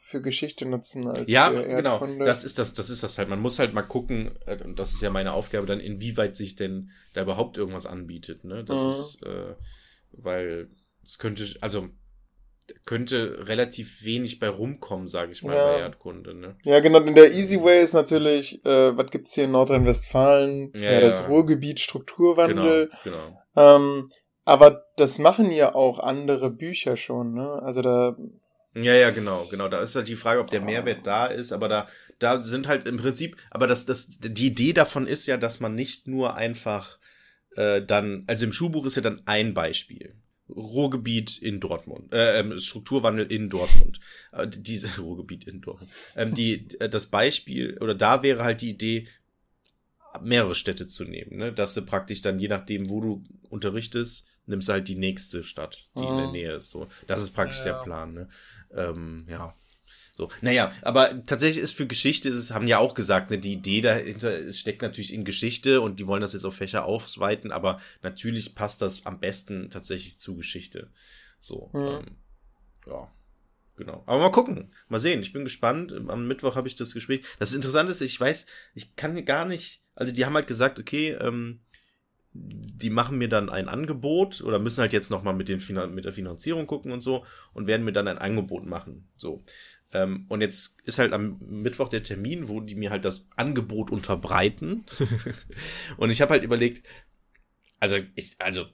für 0.00 0.22
Geschichte 0.22 0.64
nutzen 0.64 1.08
als 1.08 1.28
ja 1.28 1.50
genau 1.50 2.06
das 2.18 2.44
ist 2.44 2.58
das 2.60 2.72
das 2.72 2.88
ist 2.88 3.02
das 3.02 3.18
halt 3.18 3.28
man 3.28 3.40
muss 3.40 3.58
halt 3.58 3.74
mal 3.74 3.82
gucken 3.82 4.38
äh, 4.46 4.62
und 4.62 4.78
das 4.78 4.92
ist 4.92 5.02
ja 5.02 5.10
meine 5.10 5.32
Aufgabe 5.32 5.66
dann 5.66 5.80
inwieweit 5.80 6.36
sich 6.36 6.54
denn 6.54 6.92
da 7.14 7.22
überhaupt 7.22 7.58
irgendwas 7.58 7.84
anbietet 7.84 8.44
ne 8.44 8.64
das 8.64 8.80
mhm. 8.80 8.88
ist 8.88 9.22
äh, 9.24 9.54
weil 10.12 10.70
es 11.04 11.18
könnte 11.18 11.44
also 11.60 11.88
könnte 12.84 13.46
relativ 13.46 14.04
wenig 14.04 14.38
bei 14.38 14.48
rumkommen 14.48 15.06
sage 15.06 15.32
ich 15.32 15.42
mal 15.42 15.54
ja. 15.54 15.72
bei 15.72 15.78
Erdkunde 15.80 16.34
ne 16.34 16.56
ja 16.62 16.80
genau 16.80 17.00
denn 17.00 17.14
der 17.14 17.32
Easy 17.32 17.62
Way 17.62 17.82
ist 17.82 17.94
natürlich 17.94 18.64
äh, 18.64 18.96
was 18.96 19.10
gibt's 19.10 19.34
hier 19.34 19.44
in 19.44 19.52
Nordrhein-Westfalen 19.52 20.72
ja, 20.74 20.92
ja, 20.92 21.00
das. 21.00 21.28
Ruhrgebiet 21.28 21.80
Strukturwandel 21.80 22.90
genau, 23.04 23.16
genau. 23.54 23.76
Ähm, 23.76 24.10
aber 24.44 24.84
das 24.96 25.18
machen 25.18 25.50
ja 25.50 25.74
auch 25.74 25.98
andere 25.98 26.50
Bücher 26.50 26.96
schon 26.96 27.34
ne 27.34 27.62
also 27.62 27.82
da 27.82 28.16
ja, 28.74 28.94
ja, 28.94 29.10
genau, 29.10 29.46
genau. 29.50 29.66
Da 29.68 29.80
ist 29.80 29.96
halt 29.96 30.08
die 30.08 30.14
Frage, 30.14 30.40
ob 30.40 30.50
der 30.50 30.60
Mehrwert 30.60 31.06
da 31.06 31.26
ist, 31.26 31.52
aber 31.52 31.68
da, 31.68 31.88
da 32.18 32.42
sind 32.42 32.68
halt 32.68 32.86
im 32.86 32.96
Prinzip, 32.96 33.36
aber 33.50 33.66
das, 33.66 33.86
das, 33.86 34.18
die 34.20 34.46
Idee 34.46 34.72
davon 34.72 35.06
ist 35.06 35.26
ja, 35.26 35.36
dass 35.36 35.58
man 35.58 35.74
nicht 35.74 36.06
nur 36.06 36.36
einfach 36.36 36.98
äh, 37.56 37.82
dann, 37.82 38.24
also 38.26 38.44
im 38.44 38.52
Schulbuch 38.52 38.86
ist 38.86 38.96
ja 38.96 39.02
dann 39.02 39.22
ein 39.26 39.54
Beispiel. 39.54 40.14
Ruhrgebiet 40.48 41.38
in 41.38 41.60
Dortmund, 41.60 42.12
äh, 42.12 42.40
ähm, 42.40 42.58
Strukturwandel 42.58 43.30
in 43.30 43.50
Dortmund. 43.50 44.00
Äh, 44.32 44.48
diese 44.48 44.88
Ruhrgebiet 45.00 45.44
in 45.44 45.60
Dortmund. 45.60 45.90
Ähm, 46.16 46.34
die, 46.34 46.66
äh, 46.80 46.88
das 46.88 47.06
Beispiel, 47.06 47.78
oder 47.78 47.94
da 47.94 48.22
wäre 48.22 48.44
halt 48.44 48.60
die 48.60 48.70
Idee, 48.70 49.08
mehrere 50.22 50.54
Städte 50.54 50.88
zu 50.88 51.04
nehmen, 51.04 51.36
ne? 51.36 51.52
Dass 51.52 51.74
du 51.74 51.82
praktisch 51.82 52.22
dann, 52.22 52.38
je 52.38 52.48
nachdem, 52.48 52.90
wo 52.90 53.00
du 53.00 53.24
unterrichtest, 53.50 54.26
nimmst 54.46 54.68
du 54.68 54.72
halt 54.72 54.88
die 54.88 54.96
nächste 54.96 55.42
Stadt, 55.42 55.88
die 55.96 56.02
oh. 56.02 56.10
in 56.10 56.16
der 56.16 56.26
ah. 56.26 56.32
Nähe 56.32 56.52
ist. 56.56 56.70
So, 56.70 56.88
das 57.06 57.22
ist 57.22 57.30
praktisch 57.30 57.58
ja. 57.60 57.64
der 57.64 57.82
Plan. 57.82 58.14
Ne? 58.14 58.28
Ähm, 58.74 59.26
ja. 59.28 59.54
So, 60.18 60.28
naja, 60.40 60.72
aber 60.82 61.24
tatsächlich 61.26 61.62
ist 61.62 61.76
für 61.76 61.86
Geschichte, 61.86 62.28
es 62.28 62.50
haben 62.50 62.66
ja 62.66 62.78
auch 62.78 62.94
gesagt, 62.94 63.30
ne, 63.30 63.38
die 63.38 63.52
Idee 63.52 63.80
dahinter 63.80 64.52
steckt 64.52 64.82
natürlich 64.82 65.14
in 65.14 65.24
Geschichte 65.24 65.80
und 65.80 66.00
die 66.00 66.08
wollen 66.08 66.22
das 66.22 66.32
jetzt 66.32 66.44
auf 66.44 66.56
Fächer 66.56 66.86
ausweiten, 66.86 67.52
aber 67.52 67.80
natürlich 68.02 68.56
passt 68.56 68.82
das 68.82 69.06
am 69.06 69.20
besten 69.20 69.70
tatsächlich 69.70 70.18
zu 70.18 70.34
Geschichte. 70.34 70.90
So, 71.38 71.70
mhm. 71.72 71.86
ähm, 71.86 72.04
ja, 72.88 73.12
genau. 73.76 74.02
Aber 74.06 74.18
mal 74.18 74.32
gucken, 74.32 74.72
mal 74.88 74.98
sehen. 74.98 75.22
Ich 75.22 75.32
bin 75.32 75.44
gespannt. 75.44 75.92
Am 75.92 76.26
Mittwoch 76.26 76.56
habe 76.56 76.66
ich 76.66 76.74
das 76.74 76.94
Gespräch. 76.94 77.24
Das 77.38 77.54
Interessante 77.54 77.92
ist, 77.92 78.00
ich 78.00 78.18
weiß, 78.18 78.46
ich 78.74 78.96
kann 78.96 79.24
gar 79.24 79.44
nicht, 79.44 79.84
also 79.94 80.12
die 80.12 80.26
haben 80.26 80.34
halt 80.34 80.48
gesagt, 80.48 80.80
okay, 80.80 81.16
ähm, 81.20 81.60
die 82.32 82.90
machen 82.90 83.18
mir 83.18 83.28
dann 83.28 83.50
ein 83.50 83.68
Angebot 83.68 84.42
oder 84.42 84.58
müssen 84.58 84.80
halt 84.80 84.92
jetzt 84.92 85.10
nochmal 85.10 85.34
mit, 85.34 85.48
mit 85.48 86.04
der 86.04 86.12
Finanzierung 86.12 86.66
gucken 86.66 86.92
und 86.92 87.00
so 87.00 87.24
und 87.52 87.66
werden 87.66 87.84
mir 87.84 87.92
dann 87.92 88.08
ein 88.08 88.18
Angebot 88.18 88.66
machen. 88.66 89.08
So. 89.16 89.42
Ähm, 89.92 90.26
und 90.28 90.40
jetzt 90.40 90.76
ist 90.84 90.98
halt 90.98 91.12
am 91.12 91.38
Mittwoch 91.40 91.88
der 91.88 92.02
Termin, 92.02 92.48
wo 92.48 92.60
die 92.60 92.74
mir 92.74 92.90
halt 92.90 93.04
das 93.04 93.26
Angebot 93.36 93.90
unterbreiten. 93.90 94.84
und 95.96 96.10
ich 96.10 96.20
habe 96.20 96.32
halt 96.32 96.42
überlegt, 96.42 96.86
also 97.80 97.96
ich, 98.14 98.36
also 98.38 98.66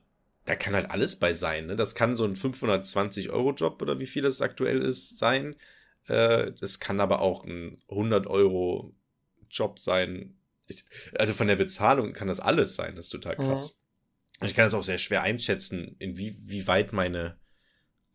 da 0.45 0.57
kann 0.57 0.75
halt 0.75 0.91
alles 0.91 1.17
bei 1.17 1.33
sein. 1.33 1.67
Ne? 1.67 1.77
Das 1.77 1.95
kann 1.95 2.17
so 2.17 2.25
ein 2.25 2.37
520 2.37 3.31
Euro 3.31 3.53
Job 3.53 3.81
oder 3.81 3.99
wie 3.99 4.07
viel 4.07 4.23
das 4.23 4.43
aktuell 4.43 4.83
ist 4.83 5.19
sein. 5.19 5.57
Äh, 6.07 6.53
das 6.61 6.81
kann 6.81 7.01
aber 7.01 7.21
auch 7.21 7.45
ein 7.45 7.79
100 7.89 8.27
Euro 8.27 8.95
Job 9.51 9.79
sein 9.79 10.35
ich, 10.67 10.85
also 11.19 11.33
von 11.33 11.47
der 11.47 11.57
Bezahlung 11.57 12.13
kann 12.13 12.29
das 12.29 12.41
alles 12.41 12.75
sein, 12.75 12.97
das 12.97 13.07
ist 13.07 13.11
total 13.11 13.37
krass. 13.37 13.77
Mhm. 14.41 14.47
Ich 14.47 14.55
kann 14.55 14.65
das 14.65 14.75
auch 14.75 14.83
sehr 14.83 14.99
schwer 14.99 15.23
einschätzen, 15.23 15.97
in 15.99 16.19
wie, 16.19 16.37
wie 16.39 16.67
weit 16.67 16.93
meine 16.93 17.39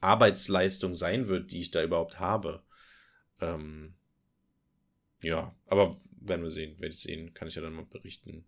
Arbeitsleistung 0.02 0.94
sein 0.94 1.28
wird, 1.28 1.52
die 1.52 1.62
ich 1.62 1.72
da 1.72 1.84
überhaupt 1.84 2.20
habe. 2.20 2.64
Ähm, 3.42 3.94
ja, 5.24 5.54
aber 5.68 5.98
werden 6.22 6.44
wir 6.44 6.52
sehen. 6.52 6.80
Werde 6.80 6.94
ich 6.94 7.02
sehen, 7.02 7.34
kann 7.34 7.48
ich 7.48 7.56
ja 7.56 7.62
dann 7.62 7.74
mal 7.74 7.86
berichten. 7.86 8.46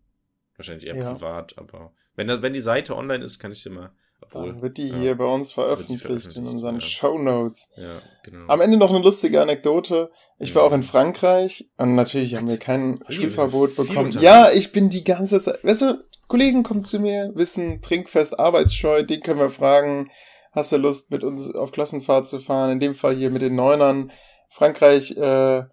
Wahrscheinlich 0.56 0.86
eher 0.86 0.96
ja. 0.96 1.12
privat, 1.14 1.56
aber 1.58 1.94
wenn, 2.14 2.28
wenn 2.42 2.52
die 2.52 2.60
Seite 2.60 2.96
online 2.96 3.24
ist, 3.24 3.38
kann 3.38 3.52
ich 3.52 3.62
sie 3.62 3.70
mal 3.70 3.92
obwohl, 4.22 4.52
Dann 4.52 4.62
wird 4.62 4.78
die 4.78 4.88
ja, 4.88 4.96
hier 4.96 5.14
bei 5.16 5.24
uns 5.24 5.50
veröffentlicht, 5.50 6.02
veröffentlicht 6.02 6.36
in 6.36 6.46
unseren 6.46 6.76
ja. 6.76 6.80
Show 6.80 7.18
Notes. 7.18 7.70
Ja, 7.76 8.00
genau. 8.22 8.46
Am 8.46 8.60
Ende 8.60 8.76
noch 8.76 8.90
eine 8.90 9.00
lustige 9.00 9.40
Anekdote. 9.40 10.10
Ich 10.38 10.54
war 10.54 10.62
auch 10.62 10.72
in 10.72 10.82
Frankreich 10.82 11.68
und 11.76 11.94
natürlich 11.94 12.36
haben 12.36 12.48
wir 12.48 12.58
kein 12.58 13.02
Schulverbot 13.08 13.76
bekommen. 13.76 14.12
Ja, 14.20 14.50
ich 14.50 14.72
bin 14.72 14.88
die 14.88 15.04
ganze 15.04 15.40
Zeit, 15.40 15.62
weißt 15.64 15.82
du, 15.82 16.04
Kollegen 16.28 16.62
kommen 16.62 16.84
zu 16.84 17.00
mir, 17.00 17.32
wissen, 17.34 17.82
trinkfest, 17.82 18.38
arbeitsscheu, 18.38 19.02
den 19.02 19.20
können 19.22 19.40
wir 19.40 19.50
fragen. 19.50 20.10
hast 20.52 20.72
du 20.72 20.76
Lust, 20.76 21.10
mit 21.10 21.24
uns 21.24 21.54
auf 21.54 21.72
Klassenfahrt 21.72 22.28
zu 22.28 22.40
fahren? 22.40 22.72
In 22.72 22.80
dem 22.80 22.94
Fall 22.94 23.14
hier 23.14 23.30
mit 23.30 23.42
den 23.42 23.54
Neunern, 23.54 24.12
Frankreich, 24.52 25.16
äh, 25.16 25.64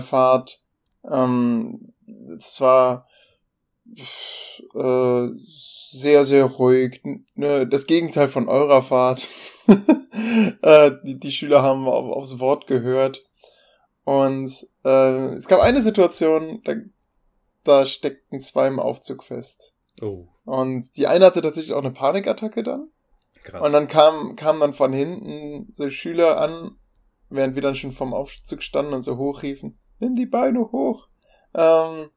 Fahrt. 0.00 0.60
Ähm, 1.10 1.92
es 2.38 2.60
war 2.60 3.08
äh, 4.74 5.28
sehr, 5.36 6.24
sehr 6.24 6.44
ruhig. 6.44 7.00
Ne, 7.34 7.66
das 7.66 7.86
Gegenteil 7.86 8.28
von 8.28 8.48
eurer 8.48 8.82
Fahrt. 8.82 9.26
äh, 10.62 10.92
die, 11.04 11.18
die 11.18 11.32
Schüler 11.32 11.62
haben 11.62 11.88
auf, 11.88 12.14
aufs 12.14 12.38
Wort 12.38 12.66
gehört. 12.66 13.24
Und 14.04 14.52
äh, 14.84 15.34
es 15.34 15.48
gab 15.48 15.60
eine 15.60 15.80
Situation, 15.80 16.60
da, 16.64 16.74
da 17.64 17.86
steckten 17.86 18.40
zwei 18.40 18.68
im 18.68 18.78
Aufzug 18.78 19.24
fest. 19.24 19.72
Oh. 20.02 20.28
Und 20.44 20.96
die 20.98 21.06
eine 21.06 21.24
hatte 21.24 21.40
tatsächlich 21.40 21.72
auch 21.72 21.82
eine 21.82 21.92
Panikattacke 21.92 22.62
dann. 22.62 22.88
Krass. 23.44 23.62
Und 23.62 23.72
dann 23.72 23.88
kam, 23.88 24.36
kam 24.36 24.60
dann 24.60 24.74
von 24.74 24.92
hinten 24.92 25.68
so 25.72 25.88
Schüler 25.90 26.38
an, 26.40 26.76
während 27.34 27.54
wir 27.54 27.62
dann 27.62 27.74
schon 27.74 27.92
vom 27.92 28.14
Aufzug 28.14 28.62
standen 28.62 28.94
und 28.94 29.02
so 29.02 29.16
hochriefen, 29.16 29.78
nimm 29.98 30.14
die 30.14 30.26
Beine 30.26 30.72
hoch. 30.72 31.08
Ähm, 31.54 32.10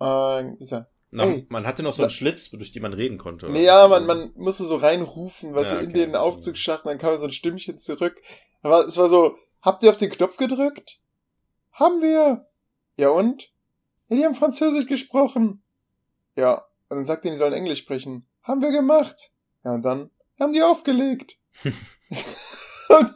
äh, 0.00 0.52
ich 0.62 0.68
sag, 0.68 0.88
na, 1.10 1.24
hey, 1.24 1.46
man 1.48 1.66
hatte 1.66 1.82
noch 1.82 1.92
so 1.92 2.02
einen 2.02 2.10
Schlitz, 2.10 2.50
durch 2.50 2.72
den 2.72 2.82
man 2.82 2.92
reden 2.92 3.18
konnte. 3.18 3.48
Nee, 3.48 3.64
ja, 3.64 3.86
man, 3.86 4.04
man 4.04 4.32
musste 4.34 4.64
so 4.64 4.76
reinrufen, 4.76 5.54
was 5.54 5.68
ja, 5.68 5.76
okay. 5.76 5.84
in 5.84 5.92
den 5.92 6.16
Aufzugsschacht, 6.16 6.84
dann 6.86 6.98
kam 6.98 7.16
so 7.16 7.24
ein 7.24 7.32
Stimmchen 7.32 7.78
zurück. 7.78 8.20
Aber 8.62 8.84
es 8.84 8.96
war 8.96 9.08
so, 9.08 9.36
habt 9.62 9.82
ihr 9.82 9.90
auf 9.90 9.96
den 9.96 10.10
Knopf 10.10 10.36
gedrückt? 10.36 10.98
Haben 11.72 12.02
wir. 12.02 12.48
Ja 12.96 13.10
und? 13.10 13.52
Ja, 14.08 14.16
die 14.16 14.24
haben 14.24 14.34
Französisch 14.34 14.86
gesprochen. 14.86 15.62
Ja, 16.36 16.64
und 16.88 16.96
dann 16.96 17.04
sagt 17.04 17.24
ihr, 17.24 17.30
die 17.30 17.36
sollen 17.36 17.52
Englisch 17.52 17.80
sprechen. 17.80 18.26
Haben 18.42 18.60
wir 18.60 18.72
gemacht. 18.72 19.32
Ja, 19.64 19.74
und 19.74 19.84
dann 19.84 20.10
haben 20.40 20.52
die 20.52 20.62
aufgelegt. 20.62 21.38
und, 22.88 23.14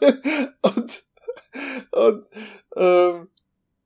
und, 0.63 1.03
und 1.93 2.31
ähm, 2.77 3.31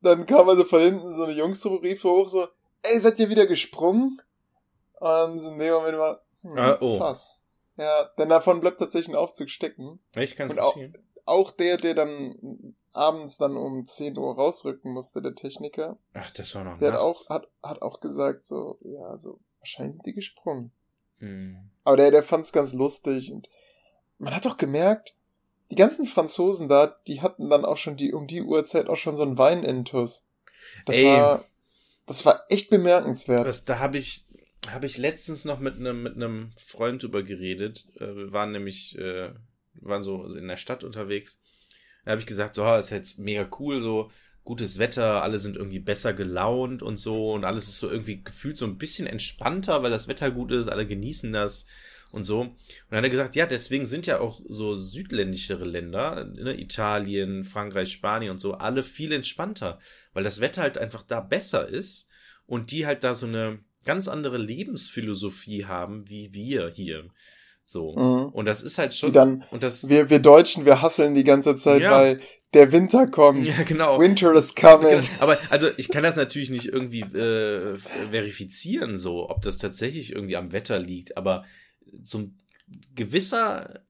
dann 0.00 0.26
kam 0.26 0.48
also 0.48 0.64
von 0.64 0.80
hinten 0.80 1.14
so 1.14 1.24
eine 1.24 1.32
Jungsrufe 1.32 2.08
hoch, 2.08 2.28
so, 2.28 2.48
ey, 2.82 2.98
seid 2.98 3.18
ihr 3.18 3.28
wieder 3.28 3.46
gesprungen? 3.46 4.20
Und 4.98 5.42
in 5.42 5.58
dem 5.58 5.72
Moment 5.72 5.98
war, 5.98 6.24
hm, 6.42 6.58
ah, 6.58 6.76
oh. 6.80 6.98
sass. 6.98 7.44
Ja, 7.76 8.10
denn 8.18 8.28
davon 8.28 8.60
bleibt 8.60 8.78
tatsächlich 8.78 9.14
ein 9.14 9.18
Aufzug 9.18 9.48
stecken. 9.48 9.98
Ich 10.14 10.36
kann 10.36 10.50
Und 10.50 10.60
auch, 10.60 10.76
auch 11.24 11.50
der, 11.52 11.78
der 11.78 11.94
dann 11.94 12.74
abends 12.92 13.38
dann 13.38 13.56
um 13.56 13.86
10 13.86 14.18
Uhr 14.18 14.34
rausrücken 14.34 14.92
musste, 14.92 15.22
der 15.22 15.34
Techniker. 15.34 15.98
Ach, 16.14 16.30
das 16.32 16.54
war 16.54 16.64
noch 16.64 16.78
Der 16.78 16.92
hat 16.92 17.00
auch, 17.00 17.28
hat, 17.28 17.48
hat 17.62 17.82
auch 17.82 18.00
gesagt, 18.00 18.44
so, 18.46 18.78
ja, 18.82 19.16
so, 19.16 19.40
wahrscheinlich 19.60 19.94
sind 19.94 20.06
die 20.06 20.14
gesprungen. 20.14 20.72
Hm. 21.18 21.70
Aber 21.84 21.96
der, 21.96 22.10
der 22.10 22.22
fand 22.22 22.44
es 22.44 22.52
ganz 22.52 22.74
lustig 22.74 23.32
und 23.32 23.48
man 24.18 24.34
hat 24.34 24.44
doch 24.44 24.56
gemerkt, 24.56 25.16
die 25.72 25.76
ganzen 25.76 26.04
Franzosen 26.06 26.68
da, 26.68 26.98
die 27.06 27.22
hatten 27.22 27.48
dann 27.48 27.64
auch 27.64 27.78
schon 27.78 27.96
die, 27.96 28.12
um 28.12 28.26
die 28.26 28.42
Uhrzeit 28.42 28.88
auch 28.88 28.98
schon 28.98 29.16
so 29.16 29.22
einen 29.22 29.38
Weinintus. 29.38 30.28
Das 30.84 30.98
Ey, 30.98 31.06
war, 31.06 31.46
das 32.04 32.26
war 32.26 32.44
echt 32.50 32.68
bemerkenswert. 32.68 33.46
Das, 33.46 33.64
da 33.64 33.78
habe 33.78 33.96
ich, 33.96 34.26
habe 34.68 34.84
ich 34.84 34.98
letztens 34.98 35.46
noch 35.46 35.60
mit 35.60 35.76
einem 35.76 36.02
mit 36.02 36.14
einem 36.14 36.50
Freund 36.58 37.02
drüber 37.02 37.22
geredet. 37.22 37.86
Äh, 37.96 38.14
wir 38.14 38.32
waren 38.32 38.52
nämlich, 38.52 38.98
äh, 38.98 39.30
waren 39.80 40.02
so 40.02 40.26
in 40.34 40.46
der 40.46 40.58
Stadt 40.58 40.84
unterwegs. 40.84 41.40
Da 42.04 42.10
habe 42.10 42.20
ich 42.20 42.26
gesagt, 42.26 42.54
so, 42.54 42.70
ist 42.74 42.90
jetzt 42.90 43.18
mega 43.18 43.48
cool, 43.58 43.80
so 43.80 44.10
gutes 44.44 44.78
Wetter, 44.78 45.22
alle 45.22 45.38
sind 45.38 45.56
irgendwie 45.56 45.78
besser 45.78 46.12
gelaunt 46.12 46.82
und 46.82 46.98
so 46.98 47.32
und 47.32 47.46
alles 47.46 47.68
ist 47.68 47.78
so 47.78 47.88
irgendwie 47.88 48.22
gefühlt 48.22 48.58
so 48.58 48.66
ein 48.66 48.76
bisschen 48.76 49.06
entspannter, 49.06 49.82
weil 49.82 49.90
das 49.90 50.06
Wetter 50.06 50.32
gut 50.32 50.52
ist, 50.52 50.68
alle 50.68 50.86
genießen 50.86 51.32
das 51.32 51.64
und 52.12 52.24
so. 52.24 52.40
Und 52.40 52.56
dann 52.90 52.98
hat 52.98 53.04
er 53.04 53.10
gesagt, 53.10 53.34
ja, 53.34 53.46
deswegen 53.46 53.86
sind 53.86 54.06
ja 54.06 54.20
auch 54.20 54.40
so 54.46 54.76
südländischere 54.76 55.64
Länder, 55.64 56.26
ne, 56.26 56.60
Italien, 56.60 57.42
Frankreich, 57.42 57.90
Spanien 57.90 58.30
und 58.30 58.38
so, 58.38 58.54
alle 58.54 58.82
viel 58.82 59.12
entspannter, 59.12 59.80
weil 60.12 60.22
das 60.22 60.40
Wetter 60.40 60.62
halt 60.62 60.78
einfach 60.78 61.02
da 61.02 61.20
besser 61.20 61.66
ist 61.66 62.08
und 62.46 62.70
die 62.70 62.86
halt 62.86 63.02
da 63.02 63.14
so 63.14 63.26
eine 63.26 63.58
ganz 63.84 64.08
andere 64.08 64.38
Lebensphilosophie 64.38 65.64
haben 65.64 66.08
wie 66.08 66.32
wir 66.32 66.68
hier. 66.68 67.04
So. 67.64 67.96
Mhm. 67.96 68.26
Und 68.32 68.46
das 68.46 68.62
ist 68.62 68.78
halt 68.78 68.94
schon. 68.94 69.12
dann, 69.12 69.44
und 69.50 69.62
das, 69.62 69.88
wir, 69.88 70.10
wir 70.10 70.18
Deutschen, 70.18 70.66
wir 70.66 70.82
hasseln 70.82 71.14
die 71.14 71.24
ganze 71.24 71.56
Zeit, 71.56 71.82
ja. 71.82 71.92
weil 71.92 72.20
der 72.52 72.70
Winter 72.72 73.06
kommt. 73.06 73.46
Ja, 73.46 73.62
genau. 73.62 73.98
Winter 73.98 74.34
is 74.34 74.54
coming. 74.54 74.90
Genau. 74.90 75.04
Aber 75.20 75.38
also 75.48 75.68
ich 75.78 75.88
kann 75.88 76.02
das 76.02 76.16
natürlich 76.16 76.50
nicht 76.50 76.66
irgendwie 76.66 77.00
äh, 77.00 77.78
verifizieren, 78.10 78.96
so, 78.96 79.30
ob 79.30 79.40
das 79.42 79.56
tatsächlich 79.56 80.12
irgendwie 80.12 80.36
am 80.36 80.52
Wetter 80.52 80.78
liegt, 80.78 81.16
aber 81.16 81.44
so 82.02 82.18
ein 82.18 82.38
gewisser 82.94 83.84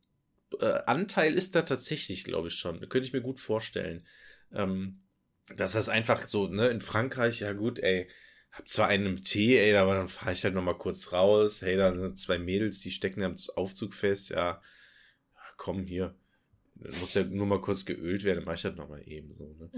äh, 0.61 0.81
Anteil 0.87 1.35
ist 1.35 1.55
da 1.55 1.62
tatsächlich, 1.62 2.24
glaube 2.24 2.49
ich, 2.49 2.55
schon. 2.55 2.81
Könnte 2.89 3.07
ich 3.07 3.12
mir 3.12 3.23
gut 3.23 3.41
vorstellen. 3.41 4.07
Ähm, 4.53 5.01
dass 5.57 5.73
das 5.73 5.89
einfach 5.89 6.24
so, 6.24 6.49
ne, 6.49 6.69
in 6.69 6.81
Frankreich, 6.81 7.41
ja 7.41 7.53
gut, 7.53 7.79
ey, 7.79 8.09
hab 8.51 8.69
zwar 8.69 8.89
einen 8.89 9.07
im 9.07 9.23
Tee, 9.23 9.59
ey, 9.59 9.74
aber 9.77 9.95
dann 9.95 10.09
fahre 10.09 10.33
ich 10.33 10.45
halt 10.45 10.55
nochmal 10.55 10.77
kurz 10.77 11.12
raus. 11.12 11.62
Hey, 11.62 11.77
da 11.77 11.95
sind 11.95 12.19
zwei 12.19 12.39
Mädels, 12.39 12.81
die 12.81 12.91
stecken 12.91 13.23
am 13.23 13.35
Aufzug 13.57 13.95
fest. 13.95 14.31
Ja, 14.31 14.61
komm 15.57 15.87
hier. 15.87 16.15
Muss 17.01 17.15
ja 17.15 17.23
nur 17.24 17.47
mal 17.47 17.61
kurz 17.61 17.85
geölt 17.85 18.24
werden, 18.24 18.39
dann 18.39 18.45
mach 18.47 18.55
ich 18.55 18.62
das 18.62 18.74
nochmal 18.74 19.07
eben 19.07 19.35
so. 19.35 19.55
Ne? 19.59 19.70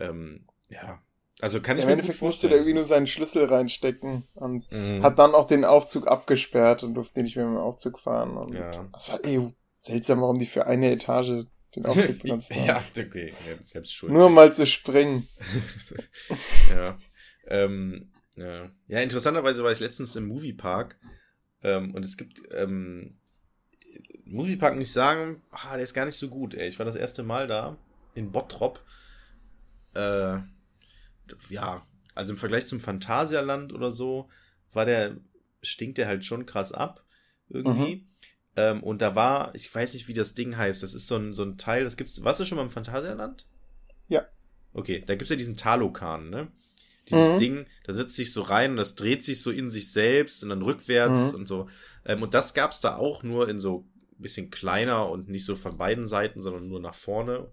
ähm, 0.00 0.46
ja, 0.70 1.02
also 1.40 1.60
kann 1.60 1.76
ich 1.76 1.82
Im 1.82 1.88
mir 1.88 1.92
Endeffekt 1.94 2.22
musste 2.22 2.48
der 2.48 2.58
irgendwie 2.58 2.74
nur 2.74 2.84
seinen 2.84 3.06
Schlüssel 3.06 3.44
reinstecken 3.44 4.24
und 4.34 4.70
mhm. 4.72 5.02
hat 5.02 5.18
dann 5.18 5.34
auch 5.34 5.46
den 5.46 5.64
Aufzug 5.64 6.08
abgesperrt 6.08 6.82
und 6.82 6.94
durfte 6.94 7.22
nicht 7.22 7.36
mehr 7.36 7.44
mit 7.44 7.56
dem 7.56 7.60
Aufzug 7.60 7.98
fahren. 7.98 8.36
Und 8.36 8.54
ja. 8.54 8.88
Das 8.92 9.12
war 9.12 9.22
eh 9.24 9.52
seltsam, 9.80 10.22
warum 10.22 10.38
die 10.38 10.46
für 10.46 10.66
eine 10.66 10.90
Etage 10.90 11.46
den 11.74 11.86
Aufzug 11.86 12.22
benutzt 12.22 12.54
haben. 12.54 12.64
ja, 12.64 12.82
okay, 12.98 13.34
selbst 13.64 13.92
schuld. 13.92 14.12
Nur 14.12 14.30
mal 14.30 14.52
zu 14.54 14.66
springen. 14.66 15.28
ja. 16.70 16.96
Ähm, 17.48 18.12
ja. 18.36 18.70
ja, 18.88 19.00
interessanterweise 19.00 19.62
war 19.62 19.72
ich 19.72 19.80
letztens 19.80 20.16
im 20.16 20.26
Moviepark 20.26 20.96
ähm, 21.62 21.94
und 21.94 22.04
es 22.04 22.16
gibt 22.16 22.42
ähm, 22.54 23.18
Moviepark 24.24 24.74
muss 24.74 24.88
ich 24.88 24.92
sagen, 24.92 25.42
ah, 25.50 25.74
der 25.74 25.82
ist 25.82 25.94
gar 25.94 26.04
nicht 26.04 26.16
so 26.16 26.28
gut, 26.28 26.54
ey. 26.54 26.66
Ich 26.68 26.78
war 26.78 26.86
das 26.86 26.96
erste 26.96 27.22
Mal 27.22 27.46
da 27.46 27.76
in 28.14 28.32
Bottrop. 28.32 28.80
Äh, 29.94 30.38
ja, 31.48 31.86
also 32.14 32.32
im 32.32 32.38
Vergleich 32.38 32.66
zum 32.66 32.80
Phantasialand 32.80 33.72
oder 33.72 33.92
so, 33.92 34.28
war 34.72 34.84
der, 34.84 35.16
stinkt 35.62 35.98
der 35.98 36.06
halt 36.06 36.24
schon 36.24 36.46
krass 36.46 36.72
ab, 36.72 37.04
irgendwie. 37.48 37.96
Mhm. 37.96 38.08
Ähm, 38.56 38.82
und 38.82 39.02
da 39.02 39.14
war, 39.14 39.54
ich 39.54 39.72
weiß 39.72 39.94
nicht, 39.94 40.08
wie 40.08 40.14
das 40.14 40.34
Ding 40.34 40.56
heißt, 40.56 40.82
das 40.82 40.94
ist 40.94 41.06
so 41.06 41.16
ein, 41.16 41.32
so 41.34 41.42
ein 41.44 41.58
Teil, 41.58 41.84
das 41.84 41.96
gibt's, 41.96 42.22
warst 42.24 42.40
du 42.40 42.44
schon 42.44 42.56
mal 42.56 42.64
im 42.64 42.70
Phantasialand? 42.70 43.46
Ja. 44.08 44.26
Okay, 44.72 45.02
da 45.06 45.14
gibt's 45.14 45.30
ja 45.30 45.36
diesen 45.36 45.56
Talokan, 45.56 46.30
ne? 46.30 46.48
Dieses 47.08 47.34
mhm. 47.34 47.38
Ding, 47.38 47.66
da 47.84 47.92
sitzt 47.92 48.16
sich 48.16 48.32
so 48.32 48.42
rein 48.42 48.72
und 48.72 48.76
das 48.78 48.96
dreht 48.96 49.22
sich 49.22 49.40
so 49.40 49.50
in 49.50 49.68
sich 49.68 49.92
selbst 49.92 50.42
und 50.42 50.48
dann 50.48 50.62
rückwärts 50.62 51.32
mhm. 51.32 51.38
und 51.38 51.46
so. 51.46 51.68
Ähm, 52.04 52.22
und 52.22 52.34
das 52.34 52.52
gab's 52.52 52.80
da 52.80 52.96
auch 52.96 53.22
nur 53.22 53.48
in 53.48 53.58
so 53.58 53.86
ein 54.18 54.22
bisschen 54.22 54.50
kleiner 54.50 55.08
und 55.08 55.28
nicht 55.28 55.44
so 55.44 55.54
von 55.54 55.76
beiden 55.76 56.06
Seiten, 56.06 56.42
sondern 56.42 56.66
nur 56.66 56.80
nach 56.80 56.94
vorne. 56.94 57.52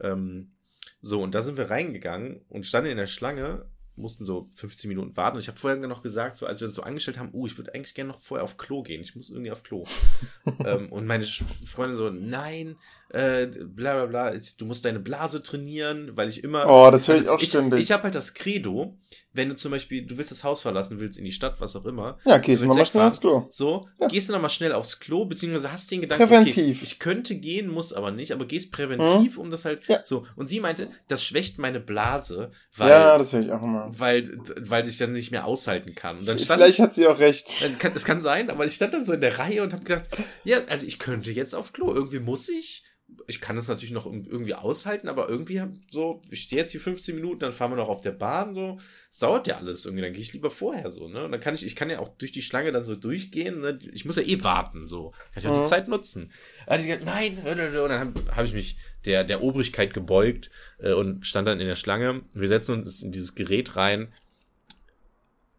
Ähm, 0.00 0.52
so, 1.00 1.22
und 1.22 1.34
da 1.34 1.42
sind 1.42 1.56
wir 1.56 1.70
reingegangen 1.70 2.40
und 2.48 2.66
standen 2.66 2.90
in 2.90 2.96
der 2.96 3.06
Schlange, 3.06 3.66
mussten 3.98 4.24
so 4.24 4.48
15 4.54 4.88
Minuten 4.88 5.16
warten. 5.16 5.36
Und 5.36 5.42
ich 5.42 5.48
habe 5.48 5.58
vorher 5.58 5.78
noch 5.86 6.02
gesagt, 6.02 6.36
so 6.36 6.46
als 6.46 6.60
wir 6.60 6.66
uns 6.66 6.74
so 6.74 6.82
angestellt 6.82 7.18
haben, 7.18 7.30
uh, 7.32 7.46
ich 7.46 7.58
würde 7.58 7.74
eigentlich 7.74 7.94
gerne 7.94 8.08
noch 8.08 8.20
vorher 8.20 8.44
auf 8.44 8.56
Klo 8.56 8.82
gehen. 8.82 9.00
Ich 9.00 9.14
muss 9.16 9.30
irgendwie 9.30 9.50
auf 9.50 9.62
Klo. 9.62 9.84
ähm, 10.64 10.90
und 10.90 11.06
meine 11.06 11.24
Freundin 11.24 11.96
so, 11.96 12.10
nein, 12.10 12.76
äh, 13.10 13.46
bla 13.46 14.04
bla 14.04 14.06
bla, 14.06 14.40
du 14.58 14.64
musst 14.66 14.84
deine 14.84 15.00
Blase 15.00 15.42
trainieren, 15.42 16.16
weil 16.16 16.28
ich 16.28 16.44
immer. 16.44 16.66
Oh, 16.68 16.90
das 16.90 17.08
höre 17.08 17.14
ich 17.14 17.20
also 17.22 17.32
auch 17.32 17.40
ständig. 17.40 17.80
Ich, 17.80 17.86
ich 17.86 17.92
habe 17.92 18.02
halt 18.04 18.14
das 18.14 18.34
Credo, 18.34 18.98
wenn 19.32 19.48
du 19.48 19.54
zum 19.54 19.70
Beispiel, 19.70 20.04
du 20.04 20.18
willst 20.18 20.30
das 20.30 20.44
Haus 20.44 20.60
verlassen, 20.60 21.00
willst 21.00 21.18
in 21.18 21.24
die 21.24 21.32
Stadt, 21.32 21.58
was 21.58 21.74
auch 21.74 21.86
immer. 21.86 22.18
Ja, 22.26 22.36
gehst 22.36 22.62
du 22.62 22.66
mal 22.66 22.84
schnell 22.84 23.04
aufs 23.04 23.20
Klo. 23.20 23.46
So, 23.50 23.88
ja. 23.98 24.08
gehst 24.08 24.28
du 24.28 24.34
nochmal 24.34 24.50
schnell 24.50 24.72
aufs 24.72 25.00
Klo, 25.00 25.24
beziehungsweise 25.24 25.72
hast 25.72 25.90
den 25.90 26.02
Gedanken, 26.02 26.26
präventiv. 26.26 26.76
Okay, 26.76 26.84
ich 26.84 26.98
könnte 26.98 27.36
gehen, 27.36 27.68
muss 27.68 27.94
aber 27.94 28.10
nicht, 28.10 28.32
aber 28.32 28.44
gehst 28.44 28.72
präventiv, 28.72 29.36
mhm. 29.36 29.42
um 29.42 29.50
das 29.50 29.64
halt 29.64 29.88
ja. 29.88 30.00
so. 30.04 30.26
Und 30.36 30.48
sie 30.48 30.60
meinte, 30.60 30.90
das 31.08 31.24
schwächt 31.24 31.58
meine 31.58 31.80
Blase, 31.80 32.50
weil. 32.76 32.90
Ja, 32.90 33.16
das 33.16 33.32
höre 33.32 33.40
ich 33.40 33.52
auch 33.52 33.62
immer. 33.62 33.90
Weil, 33.96 34.38
weil 34.58 34.86
ich 34.86 34.98
dann 34.98 35.12
nicht 35.12 35.30
mehr 35.30 35.46
aushalten 35.46 35.94
kann. 35.94 36.18
Und 36.18 36.28
dann 36.28 36.38
stand 36.38 36.60
Vielleicht 36.60 36.78
ich, 36.78 36.84
hat 36.84 36.94
sie 36.94 37.06
auch 37.06 37.20
recht. 37.20 37.64
Das 37.82 38.04
kann, 38.04 38.20
sein, 38.20 38.50
aber 38.50 38.66
ich 38.66 38.74
stand 38.74 38.92
dann 38.92 39.04
so 39.04 39.12
in 39.12 39.20
der 39.20 39.38
Reihe 39.38 39.62
und 39.62 39.72
habe 39.72 39.84
gedacht, 39.84 40.08
ja, 40.42 40.58
also 40.68 40.84
ich 40.84 40.98
könnte 40.98 41.30
jetzt 41.30 41.54
auf 41.54 41.72
Klo, 41.72 41.94
irgendwie 41.94 42.18
muss 42.18 42.48
ich 42.48 42.84
ich 43.26 43.40
kann 43.40 43.56
das 43.56 43.68
natürlich 43.68 43.90
noch 43.90 44.06
irgendwie 44.06 44.54
aushalten, 44.54 45.08
aber 45.08 45.28
irgendwie 45.28 45.62
so, 45.90 46.22
ich 46.30 46.42
stehe 46.42 46.62
jetzt 46.62 46.72
hier 46.72 46.80
15 46.80 47.14
Minuten, 47.14 47.40
dann 47.40 47.52
fahren 47.52 47.72
wir 47.72 47.76
noch 47.76 47.88
auf 47.88 48.00
der 48.00 48.12
Bahn, 48.12 48.54
so, 48.54 48.78
es 49.10 49.18
dauert 49.18 49.46
ja 49.46 49.56
alles 49.56 49.84
irgendwie, 49.84 50.02
dann 50.02 50.12
gehe 50.12 50.22
ich 50.22 50.32
lieber 50.32 50.50
vorher 50.50 50.90
so, 50.90 51.08
ne? 51.08 51.24
Und 51.24 51.32
dann 51.32 51.40
kann 51.40 51.54
ich, 51.54 51.64
ich 51.64 51.76
kann 51.76 51.90
ja 51.90 51.98
auch 52.00 52.08
durch 52.08 52.32
die 52.32 52.42
Schlange 52.42 52.72
dann 52.72 52.84
so 52.84 52.96
durchgehen, 52.96 53.60
ne? 53.60 53.78
Ich 53.92 54.04
muss 54.04 54.16
ja 54.16 54.22
eh 54.22 54.42
warten, 54.42 54.86
so. 54.86 55.12
Kann 55.32 55.42
ich 55.42 55.46
auch 55.46 55.56
mhm. 55.56 55.62
die 55.62 55.68
Zeit 55.68 55.88
nutzen. 55.88 56.32
Da 56.66 56.74
hat 56.74 56.82
gesagt, 56.82 57.04
nein, 57.04 57.38
und 57.38 57.58
dann 57.58 58.00
habe 58.00 58.24
hab 58.34 58.44
ich 58.44 58.52
mich 58.52 58.78
der, 59.04 59.24
der 59.24 59.42
Obrigkeit 59.42 59.94
gebeugt 59.94 60.50
äh, 60.78 60.92
und 60.92 61.26
stand 61.26 61.48
dann 61.48 61.60
in 61.60 61.66
der 61.66 61.76
Schlange. 61.76 62.22
Wir 62.34 62.48
setzen 62.48 62.82
uns 62.82 63.02
in 63.02 63.12
dieses 63.12 63.34
Gerät 63.34 63.76
rein. 63.76 64.08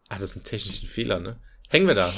Ach, 0.08 0.18
das 0.18 0.30
ist 0.30 0.36
ein 0.36 0.44
technischen 0.44 0.88
Fehler, 0.88 1.20
ne? 1.20 1.38
Hängen 1.68 1.86
wir 1.86 1.94
da. 1.94 2.12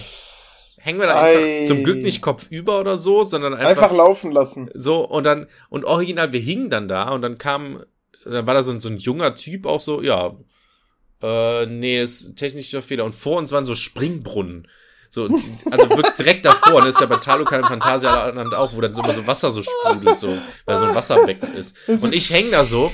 Hängen 0.82 0.98
wir 0.98 1.06
da 1.06 1.22
einfach 1.22 1.66
zum 1.66 1.84
Glück 1.84 2.02
nicht 2.02 2.22
kopfüber 2.22 2.80
oder 2.80 2.96
so, 2.96 3.22
sondern 3.22 3.54
einfach, 3.54 3.82
einfach 3.84 3.96
laufen 3.96 4.32
lassen. 4.32 4.68
So, 4.74 5.08
und 5.08 5.24
dann, 5.24 5.46
und 5.70 5.84
original, 5.84 6.32
wir 6.32 6.40
hingen 6.40 6.70
dann 6.70 6.88
da 6.88 7.10
und 7.10 7.22
dann 7.22 7.38
kam, 7.38 7.84
dann 8.24 8.46
war 8.48 8.54
da 8.54 8.64
so 8.64 8.72
ein, 8.72 8.80
so 8.80 8.88
ein 8.88 8.96
junger 8.96 9.36
Typ 9.36 9.64
auch 9.64 9.78
so, 9.78 10.02
ja, 10.02 10.34
äh, 11.22 11.66
nee, 11.66 12.02
ist 12.02 12.34
technischer 12.34 12.82
Fehler. 12.82 13.04
Und 13.04 13.14
vor 13.14 13.38
uns 13.38 13.52
waren 13.52 13.64
so 13.64 13.76
Springbrunnen. 13.76 14.66
So, 15.08 15.28
also 15.70 15.90
wirklich 15.90 16.16
direkt 16.16 16.44
davor, 16.46 16.76
und 16.76 16.86
das 16.86 16.96
ist 16.96 17.00
ja 17.00 17.06
bei 17.06 17.16
Talukan 17.16 17.60
im 17.60 17.66
Phantasialand 17.66 18.54
auch, 18.54 18.74
wo 18.74 18.80
dann 18.80 18.94
so 18.94 19.02
immer 19.02 19.12
so 19.12 19.26
Wasser 19.26 19.50
so 19.50 19.62
sprudelt, 19.62 20.16
so, 20.16 20.36
weil 20.64 20.78
so 20.78 20.86
ein 20.86 20.94
Wasserbecken 20.94 21.54
ist. 21.54 21.76
Und 21.86 22.14
ich 22.14 22.30
häng 22.30 22.50
da 22.50 22.64
so 22.64 22.90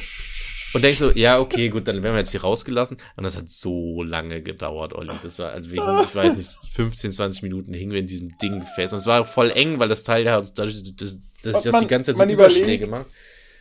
und 0.75 0.83
denk 0.83 0.97
so, 0.97 1.11
ja, 1.11 1.41
okay, 1.41 1.71
gut, 1.71 1.89
dann 1.89 2.03
werden 2.03 2.15
wir 2.15 2.19
jetzt 2.19 2.31
hier 2.31 2.43
rausgelassen. 2.43 2.99
Und 3.17 3.25
das 3.25 3.37
hat 3.37 3.49
so 3.49 4.03
lange 4.03 4.43
gedauert, 4.43 4.93
Olli. 4.93 5.13
Das 5.23 5.39
war, 5.39 5.53
also 5.53 5.71
wegen, 5.71 5.83
ich 6.03 6.15
weiß 6.15 6.37
nicht, 6.37 6.51
15, 6.75 7.13
20 7.13 7.43
Minuten 7.43 7.73
hingen 7.73 7.93
wir 7.93 8.01
in 8.01 8.07
diesem 8.07 8.37
Ding 8.39 8.63
fest. 8.63 8.93
Und 8.93 8.99
es 8.99 9.07
war 9.07 9.25
voll 9.25 9.51
eng, 9.51 9.79
weil 9.79 9.89
das 9.89 10.05
Teil 10.05 10.25
da, 10.25 10.41
dadurch, 10.41 10.83
das, 10.95 11.21
das, 11.43 11.63
das, 11.63 11.81
die 11.81 11.87
ganze 11.87 12.15
Zeit 12.15 12.29
so 12.29 12.33
Überschläge 12.33 12.87
macht. 12.87 13.07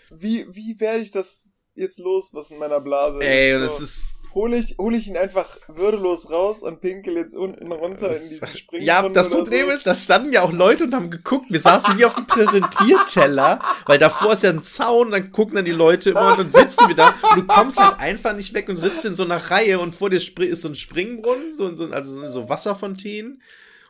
Wie, 0.10 0.46
wie 0.50 0.80
werde 0.80 1.00
ich 1.00 1.12
das 1.12 1.50
jetzt 1.76 2.00
los, 2.00 2.34
was 2.34 2.52
in 2.52 2.58
meiner 2.58 2.82
Blase 2.82 3.20
Ey, 3.22 3.26
ist? 3.26 3.30
Ey, 3.30 3.54
so. 3.54 3.64
das 3.64 3.80
ist, 3.80 4.16
hole 4.38 4.58
ich, 4.58 4.76
hol 4.78 4.94
ich 4.94 5.08
ihn 5.08 5.18
einfach 5.18 5.58
würdelos 5.68 6.30
raus 6.30 6.62
und 6.62 6.80
pinkel 6.80 7.16
jetzt 7.16 7.36
unten 7.36 7.72
runter 7.72 8.08
in 8.08 8.22
diesen 8.22 8.48
Springen. 8.48 8.86
Ja, 8.86 9.10
das 9.10 9.30
Problem 9.30 9.66
so. 9.66 9.72
ist, 9.74 9.88
da 9.88 9.96
standen 9.96 10.32
ja 10.32 10.44
auch 10.44 10.54
Leute 10.54 10.84
und 10.84 10.94
haben 10.94 11.10
geguckt. 11.10 11.48
Wir 11.50 11.60
saßen 11.60 11.98
wie 11.98 12.06
auf 12.06 12.16
dem 12.16 12.28
Präsentierteller, 12.28 13.60
weil 13.88 13.98
davor 13.98 14.34
ist 14.34 14.44
ja 14.44 14.52
ein 14.52 14.64
Zaun, 14.64 15.12
dann 15.12 15.32
gucken 15.32 15.56
dann 15.56 15.66
die 15.66 15.72
Leute 15.72 16.12
immer 16.12 16.32
und 16.32 16.40
dann 16.40 16.52
sitzen 16.52 16.88
wir 16.88 16.96
da 16.96 17.16
und 17.32 17.38
du 17.38 17.44
kommst 17.46 17.80
halt 17.80 18.00
einfach 18.00 18.34
nicht 18.34 18.54
weg 18.54 18.70
und 18.70 18.78
sitzt 18.78 19.04
in 19.06 19.16
so 19.16 19.24
einer 19.24 19.38
Reihe 19.38 19.80
und 19.80 19.96
vor 19.96 20.10
dir 20.10 20.18
ist 20.18 20.62
so 20.62 20.68
ein 20.68 20.76
Springbrunnen, 20.76 21.56
so, 21.56 21.76
so, 21.76 21.86
also 21.86 22.30
so 22.30 22.48
Wasserfontänen. 22.48 23.42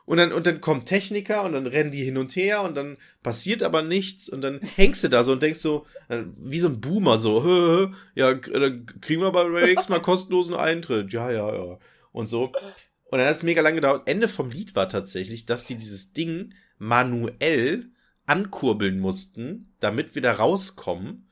Und 0.08 0.20
dann, 0.20 0.32
und 0.32 0.48
dann 0.48 0.62
kommt 0.62 0.86
Techniker 0.86 1.44
und 1.44 1.52
dann 1.52 1.68
rennen 1.68 1.92
die 1.92 2.02
hin 2.02 2.18
und 2.18 2.34
her 2.38 2.62
und 2.62 2.76
dann 2.76 2.96
passiert 3.24 3.62
aber 3.62 3.82
nichts 3.82 4.30
und 4.30 4.40
dann 4.40 4.62
hängst 4.62 5.04
du 5.04 5.10
da 5.10 5.26
so 5.26 5.34
und 5.34 5.44
denkst 5.44 5.60
so, 5.60 5.86
äh, 6.08 6.24
wie 6.38 6.60
so 6.60 6.70
ein 6.70 6.80
Boomer 6.80 7.18
so, 7.18 7.44
hö, 7.44 7.50
hö, 7.50 7.88
ja, 8.16 8.34
dann 8.34 8.86
kriegen 9.02 9.22
wir 9.22 9.34
bei 9.34 9.42
Rakes 9.42 9.90
mal 9.90 10.02
kostenlosen 10.02 10.56
Eintritt. 10.56 11.12
Ja, 11.12 11.30
ja, 11.30 11.54
ja. 11.54 11.78
Und 12.14 12.30
so. 12.30 12.54
Und 13.12 13.18
dann 13.18 13.28
hat 13.28 13.36
es 13.36 13.44
mega 13.44 13.62
lang 13.62 13.76
gedauert. 13.76 14.08
Ende 14.08 14.30
vom 14.30 14.50
Lied 14.50 14.78
war 14.78 14.88
tatsächlich, 14.88 15.46
dass 15.46 15.66
die 15.66 15.76
dieses 15.76 16.14
Ding 16.14 16.54
manuell 16.78 17.90
ankurbeln 18.26 19.02
mussten, 19.02 19.74
damit 19.82 20.16
wir 20.16 20.22
da 20.22 20.32
rauskommen. 20.32 21.28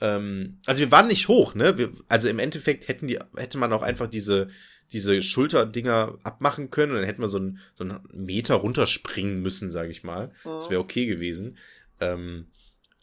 Ähm, 0.00 0.60
also 0.66 0.78
wir 0.78 0.92
waren 0.92 1.08
nicht 1.08 1.26
hoch, 1.26 1.56
ne? 1.56 1.76
Wir, 1.76 1.92
also 2.06 2.28
im 2.28 2.38
Endeffekt 2.38 2.86
hätten 2.86 3.08
die, 3.08 3.18
hätte 3.36 3.58
man 3.58 3.72
auch 3.72 3.82
einfach 3.82 4.06
diese, 4.06 4.46
diese 4.92 5.22
Schulterdinger 5.22 6.18
abmachen 6.22 6.70
können 6.70 6.92
und 6.92 6.98
dann 6.98 7.06
hätten 7.06 7.22
wir 7.22 7.28
so 7.28 7.38
einen, 7.38 7.58
so 7.74 7.84
einen 7.84 8.00
Meter 8.12 8.56
runterspringen 8.56 9.40
müssen, 9.40 9.70
sage 9.70 9.90
ich 9.90 10.04
mal. 10.04 10.28
Mhm. 10.44 10.50
Das 10.50 10.70
wäre 10.70 10.80
okay 10.80 11.06
gewesen. 11.06 11.58
Ähm, 12.00 12.46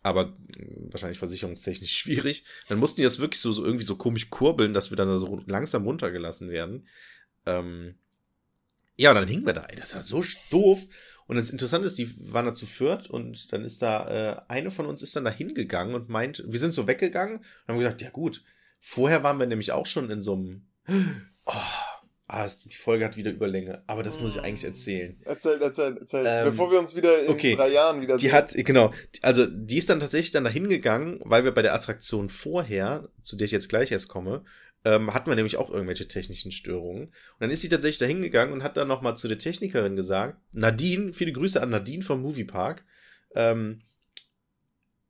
aber 0.01 0.33
wahrscheinlich 0.91 1.19
versicherungstechnisch 1.19 1.91
schwierig. 1.97 2.43
Dann 2.67 2.79
mussten 2.79 3.01
die 3.01 3.05
das 3.05 3.19
wirklich 3.19 3.41
so, 3.41 3.51
so 3.51 3.65
irgendwie 3.65 3.85
so 3.85 3.95
komisch 3.95 4.29
kurbeln, 4.29 4.73
dass 4.73 4.91
wir 4.91 4.97
dann 4.97 5.17
so 5.17 5.41
langsam 5.45 5.83
runtergelassen 5.83 6.49
werden. 6.49 6.87
Ähm, 7.45 7.95
ja, 8.95 9.11
und 9.11 9.15
dann 9.15 9.27
hingen 9.27 9.45
wir 9.45 9.53
da. 9.53 9.65
Ey, 9.65 9.77
das 9.77 9.95
war 9.95 10.03
so 10.03 10.23
doof. 10.51 10.85
Und 11.25 11.37
das 11.37 11.51
Interessante 11.51 11.87
ist, 11.87 11.97
die 11.97 12.09
waren 12.33 12.45
da 12.45 12.53
zu 12.53 12.65
viert 12.65 13.09
und 13.09 13.53
dann 13.53 13.63
ist 13.63 13.81
da, 13.81 14.07
äh, 14.09 14.41
eine 14.47 14.71
von 14.71 14.87
uns 14.87 15.03
ist 15.03 15.15
dann 15.15 15.25
da 15.25 15.31
hingegangen 15.31 15.93
und 15.93 16.09
meint, 16.09 16.43
wir 16.47 16.59
sind 16.59 16.71
so 16.71 16.87
weggegangen 16.87 17.37
und 17.37 17.67
haben 17.67 17.77
gesagt, 17.77 18.01
ja 18.01 18.09
gut, 18.09 18.43
vorher 18.79 19.21
waren 19.21 19.39
wir 19.39 19.45
nämlich 19.45 19.71
auch 19.71 19.85
schon 19.85 20.09
in 20.09 20.21
so 20.21 20.33
einem 20.33 20.65
Oh, 21.51 21.55
ah, 22.27 22.47
die 22.63 22.75
Folge 22.75 23.05
hat 23.05 23.17
wieder 23.17 23.31
Überlänge, 23.31 23.81
aber 23.87 24.03
das 24.03 24.19
muss 24.19 24.35
ich 24.35 24.41
eigentlich 24.41 24.63
erzählen. 24.63 25.19
Erzähl, 25.25 25.59
erzähl, 25.59 25.97
erzähl. 25.97 26.23
Ähm, 26.27 26.45
Bevor 26.45 26.71
wir 26.71 26.77
uns 26.77 26.95
wieder 26.95 27.23
in 27.23 27.31
okay. 27.31 27.55
drei 27.55 27.69
Jahren 27.69 28.01
wieder 28.01 28.17
Die 28.17 28.27
sehen. 28.27 28.33
hat, 28.33 28.53
genau, 28.53 28.93
also 29.23 29.47
die 29.47 29.77
ist 29.77 29.89
dann 29.89 29.99
tatsächlich 29.99 30.31
dann 30.31 30.43
dahin 30.43 30.69
gegangen, 30.69 31.19
weil 31.23 31.43
wir 31.43 31.51
bei 31.51 31.63
der 31.63 31.73
Attraktion 31.73 32.29
vorher, 32.29 33.09
zu 33.23 33.35
der 33.35 33.45
ich 33.45 33.51
jetzt 33.51 33.67
gleich 33.67 33.91
erst 33.91 34.09
komme, 34.09 34.43
ähm, 34.85 35.13
hatten 35.13 35.27
wir 35.27 35.35
nämlich 35.35 35.57
auch 35.57 35.71
irgendwelche 35.71 36.07
technischen 36.07 36.51
Störungen. 36.51 37.05
Und 37.05 37.13
dann 37.39 37.49
ist 37.49 37.61
sie 37.61 37.69
tatsächlich 37.69 37.97
dahin 37.97 38.21
gegangen 38.21 38.53
und 38.53 38.63
hat 38.63 38.77
dann 38.77 38.87
nochmal 38.87 39.17
zu 39.17 39.27
der 39.27 39.39
Technikerin 39.39 39.95
gesagt, 39.95 40.37
Nadine, 40.51 41.13
viele 41.13 41.33
Grüße 41.33 41.61
an 41.61 41.71
Nadine 41.71 42.03
vom 42.03 42.21
Moviepark, 42.21 42.85
ähm, 43.33 43.81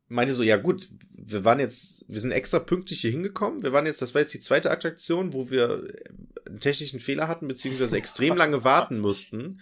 meinte 0.09 0.33
so, 0.33 0.43
ja 0.43 0.57
gut, 0.57 0.89
wir 1.11 1.45
waren 1.45 1.59
jetzt, 1.59 2.05
wir 2.07 2.19
sind 2.19 2.31
extra 2.31 2.59
pünktlich 2.59 3.01
hier 3.01 3.11
hingekommen. 3.11 3.63
Wir 3.63 3.71
waren 3.71 3.85
jetzt, 3.85 4.01
das 4.01 4.13
war 4.13 4.21
jetzt 4.21 4.33
die 4.33 4.39
zweite 4.39 4.71
Attraktion, 4.71 5.33
wo 5.33 5.49
wir 5.49 5.87
einen 6.47 6.59
technischen 6.59 6.99
Fehler 6.99 7.27
hatten, 7.27 7.47
beziehungsweise 7.47 7.97
extrem 7.97 8.35
lange 8.35 8.63
warten 8.63 8.99
mussten. 8.99 9.61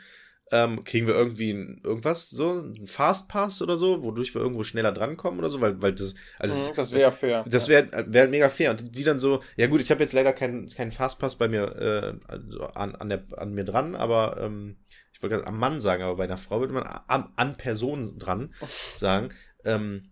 Ähm, 0.50 0.86
kriegen 0.86 1.08
wir 1.08 1.14
irgendwie 1.14 1.52
ein, 1.52 1.82
irgendwas, 1.84 2.30
so, 2.30 2.62
ein 2.62 2.88
Fastpass 2.88 3.62
oder 3.62 3.76
so, 3.76 4.02
wodurch 4.02 4.34
wir 4.34 4.40
irgendwo 4.40 4.64
schneller 4.64 4.94
drankommen 4.94 5.40
oder 5.40 5.50
so, 5.50 5.60
weil, 5.60 5.82
weil 5.82 5.92
das, 5.92 6.16
also 6.40 6.56
mhm, 6.56 6.74
das 6.74 6.94
wäre 6.94 7.12
fair. 7.12 7.44
Das 7.50 7.68
wäre 7.68 7.90
wär 8.08 8.30
mega 8.30 8.48
fair. 8.48 8.72
Und 8.72 8.96
die 8.98 9.04
dann 9.04 9.20
so, 9.20 9.42
ja 9.58 9.68
gut, 9.68 9.82
ich 9.82 9.92
habe 9.92 10.02
jetzt 10.02 10.14
leider 10.14 10.32
keinen 10.32 10.70
keinen 10.70 10.94
Fastpass 10.94 11.36
bei 11.36 11.50
mir 11.50 11.76
äh, 11.76 12.32
also 12.32 12.62
an, 12.62 12.96
an, 12.96 13.10
der, 13.10 13.26
an 13.36 13.54
mir 13.54 13.66
dran, 13.66 13.94
aber 13.94 14.38
ähm, 14.40 14.78
ich 15.12 15.22
wollte 15.22 15.36
gerade 15.36 15.48
am 15.48 15.60
Mann 15.60 15.82
sagen, 15.82 16.04
aber 16.04 16.16
bei 16.16 16.24
einer 16.24 16.38
Frau 16.38 16.62
würde 16.62 16.74
man 16.74 16.84
an, 16.84 17.30
an 17.36 17.58
Person 17.58 18.18
dran 18.18 18.54
sagen. 18.96 19.34
Ähm, 19.66 20.04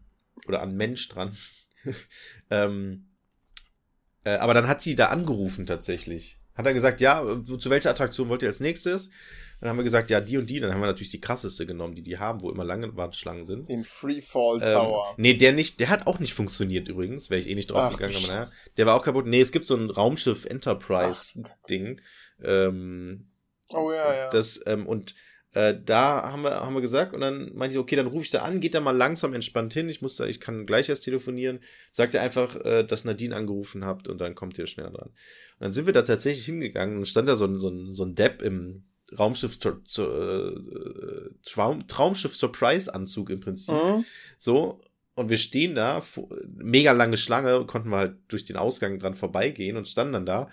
oder 0.47 0.61
an 0.61 0.75
Mensch 0.75 1.07
dran. 1.09 1.35
ähm, 2.49 3.07
äh, 4.23 4.35
aber 4.37 4.53
dann 4.53 4.67
hat 4.67 4.81
sie 4.81 4.95
da 4.95 5.07
angerufen 5.07 5.65
tatsächlich. 5.65 6.39
Hat 6.55 6.65
er 6.65 6.73
gesagt, 6.73 7.01
ja, 7.01 7.21
zu 7.43 7.69
welcher 7.69 7.89
Attraktion 7.89 8.29
wollt 8.29 8.41
ihr 8.41 8.47
als 8.47 8.61
nächstes? 8.61 9.09
Dann 9.59 9.69
haben 9.69 9.77
wir 9.77 9.83
gesagt, 9.83 10.09
ja, 10.09 10.21
die 10.21 10.37
und 10.37 10.49
die. 10.49 10.59
Dann 10.59 10.73
haben 10.73 10.79
wir 10.79 10.87
natürlich 10.87 11.11
die 11.11 11.21
krasseste 11.21 11.65
genommen, 11.65 11.95
die 11.95 12.01
die 12.01 12.17
haben, 12.17 12.41
wo 12.41 12.49
immer 12.49 12.63
lange 12.63 12.95
Warteschlangen 12.95 13.43
sind. 13.43 13.69
Den 13.69 13.83
Freefall 13.83 14.61
ähm, 14.61 14.73
Tower. 14.73 15.09
Ähm, 15.09 15.15
nee, 15.17 15.33
der 15.33 15.53
nicht, 15.53 15.79
der 15.79 15.89
hat 15.89 16.07
auch 16.07 16.19
nicht 16.19 16.33
funktioniert 16.33 16.87
übrigens. 16.87 17.29
Wäre 17.29 17.39
ich 17.39 17.49
eh 17.49 17.55
nicht 17.55 17.71
drauf 17.71 17.91
Ach, 17.93 17.97
gegangen, 17.97 18.15
aber 18.17 18.27
naja. 18.27 18.49
Der 18.77 18.85
war 18.85 18.95
auch 18.95 19.03
kaputt. 19.03 19.25
Nee, 19.25 19.41
es 19.41 19.51
gibt 19.51 19.65
so 19.65 19.75
ein 19.75 19.89
Raumschiff 19.89 20.45
Enterprise 20.45 21.43
Ding. 21.69 22.01
Ähm, 22.43 23.27
oh 23.69 23.91
ja, 23.91 24.13
ja. 24.13 24.29
Das, 24.29 24.61
ähm, 24.65 24.87
und 24.87 25.15
äh, 25.55 25.73
da 25.85 26.21
haben 26.31 26.43
wir, 26.43 26.59
haben 26.59 26.73
wir 26.73 26.81
gesagt 26.81 27.13
und 27.13 27.21
dann 27.21 27.55
meinte 27.55 27.75
ich, 27.75 27.79
okay, 27.79 27.95
dann 27.95 28.07
rufe 28.07 28.25
ich 28.25 28.29
da 28.29 28.41
an, 28.41 28.59
geht 28.59 28.73
da 28.73 28.81
mal 28.81 28.95
langsam 28.95 29.33
entspannt 29.33 29.73
hin. 29.73 29.87
Ich 29.87 30.01
muss 30.01 30.17
da, 30.17 30.25
ich 30.25 30.41
kann 30.41 30.65
gleich 30.65 30.89
erst 30.89 31.05
telefonieren. 31.05 31.61
Sagt 31.93 32.13
ihr 32.13 32.21
einfach, 32.21 32.57
äh, 32.57 32.83
dass 32.83 33.05
Nadine 33.05 33.33
angerufen 33.33 33.85
habt 33.85 34.09
und 34.09 34.19
dann 34.19 34.35
kommt 34.35 34.57
ihr 34.59 34.67
schneller 34.67 34.91
dran. 34.91 35.07
Und 35.07 35.61
dann 35.61 35.71
sind 35.71 35.85
wir 35.85 35.93
da 35.93 36.01
tatsächlich 36.01 36.45
hingegangen 36.45 36.97
und 36.97 37.07
stand 37.07 37.29
da 37.29 37.37
so 37.37 37.45
ein, 37.45 37.57
so 37.57 37.69
ein, 37.69 37.93
so 37.93 38.03
ein 38.03 38.15
Depp 38.15 38.41
im 38.41 38.83
Raumschiff 39.17 39.57
zu, 39.57 40.03
äh, 40.03 41.29
Traum, 41.43 41.87
Traumschiff 41.87 42.35
Surprise 42.35 42.93
Anzug 42.93 43.29
im 43.29 43.39
Prinzip. 43.39 43.73
Mhm. 43.75 44.03
So. 44.37 44.81
Und 45.13 45.29
wir 45.29 45.37
stehen 45.37 45.73
da, 45.73 46.03
mega 46.47 46.91
lange 46.91 47.15
Schlange, 47.15 47.65
konnten 47.65 47.87
wir 47.91 47.97
halt 47.97 48.17
durch 48.27 48.43
den 48.43 48.57
Ausgang 48.57 48.99
dran 48.99 49.13
vorbeigehen 49.13 49.77
und 49.77 49.87
standen 49.87 50.11
dann 50.11 50.25
da. 50.25 50.49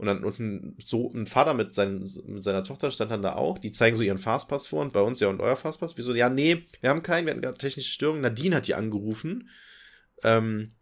Und 0.00 0.06
dann 0.06 0.24
und 0.24 0.38
ein, 0.38 0.76
so 0.82 1.12
ein 1.12 1.26
Vater 1.26 1.52
mit, 1.52 1.74
seinen, 1.74 2.08
mit 2.24 2.42
seiner 2.42 2.64
Tochter 2.64 2.90
stand 2.90 3.10
dann 3.10 3.20
da 3.20 3.34
auch. 3.34 3.58
Die 3.58 3.70
zeigen 3.70 3.96
so 3.96 4.02
ihren 4.02 4.16
Fastpass 4.16 4.66
vor 4.66 4.80
und 4.80 4.94
bei 4.94 5.02
uns 5.02 5.20
ja 5.20 5.28
und 5.28 5.42
euer 5.42 5.56
Fastpass. 5.56 5.98
Wieso? 5.98 6.14
Ja, 6.14 6.30
nee, 6.30 6.64
wir 6.80 6.88
haben 6.88 7.02
keinen, 7.02 7.26
wir 7.26 7.32
hatten 7.32 7.42
gerade 7.42 7.58
technische 7.58 7.92
Störungen. 7.92 8.22
Nadine 8.22 8.56
hat 8.56 8.66
die 8.66 8.74
angerufen. 8.74 9.50
Ähm, 10.24 10.72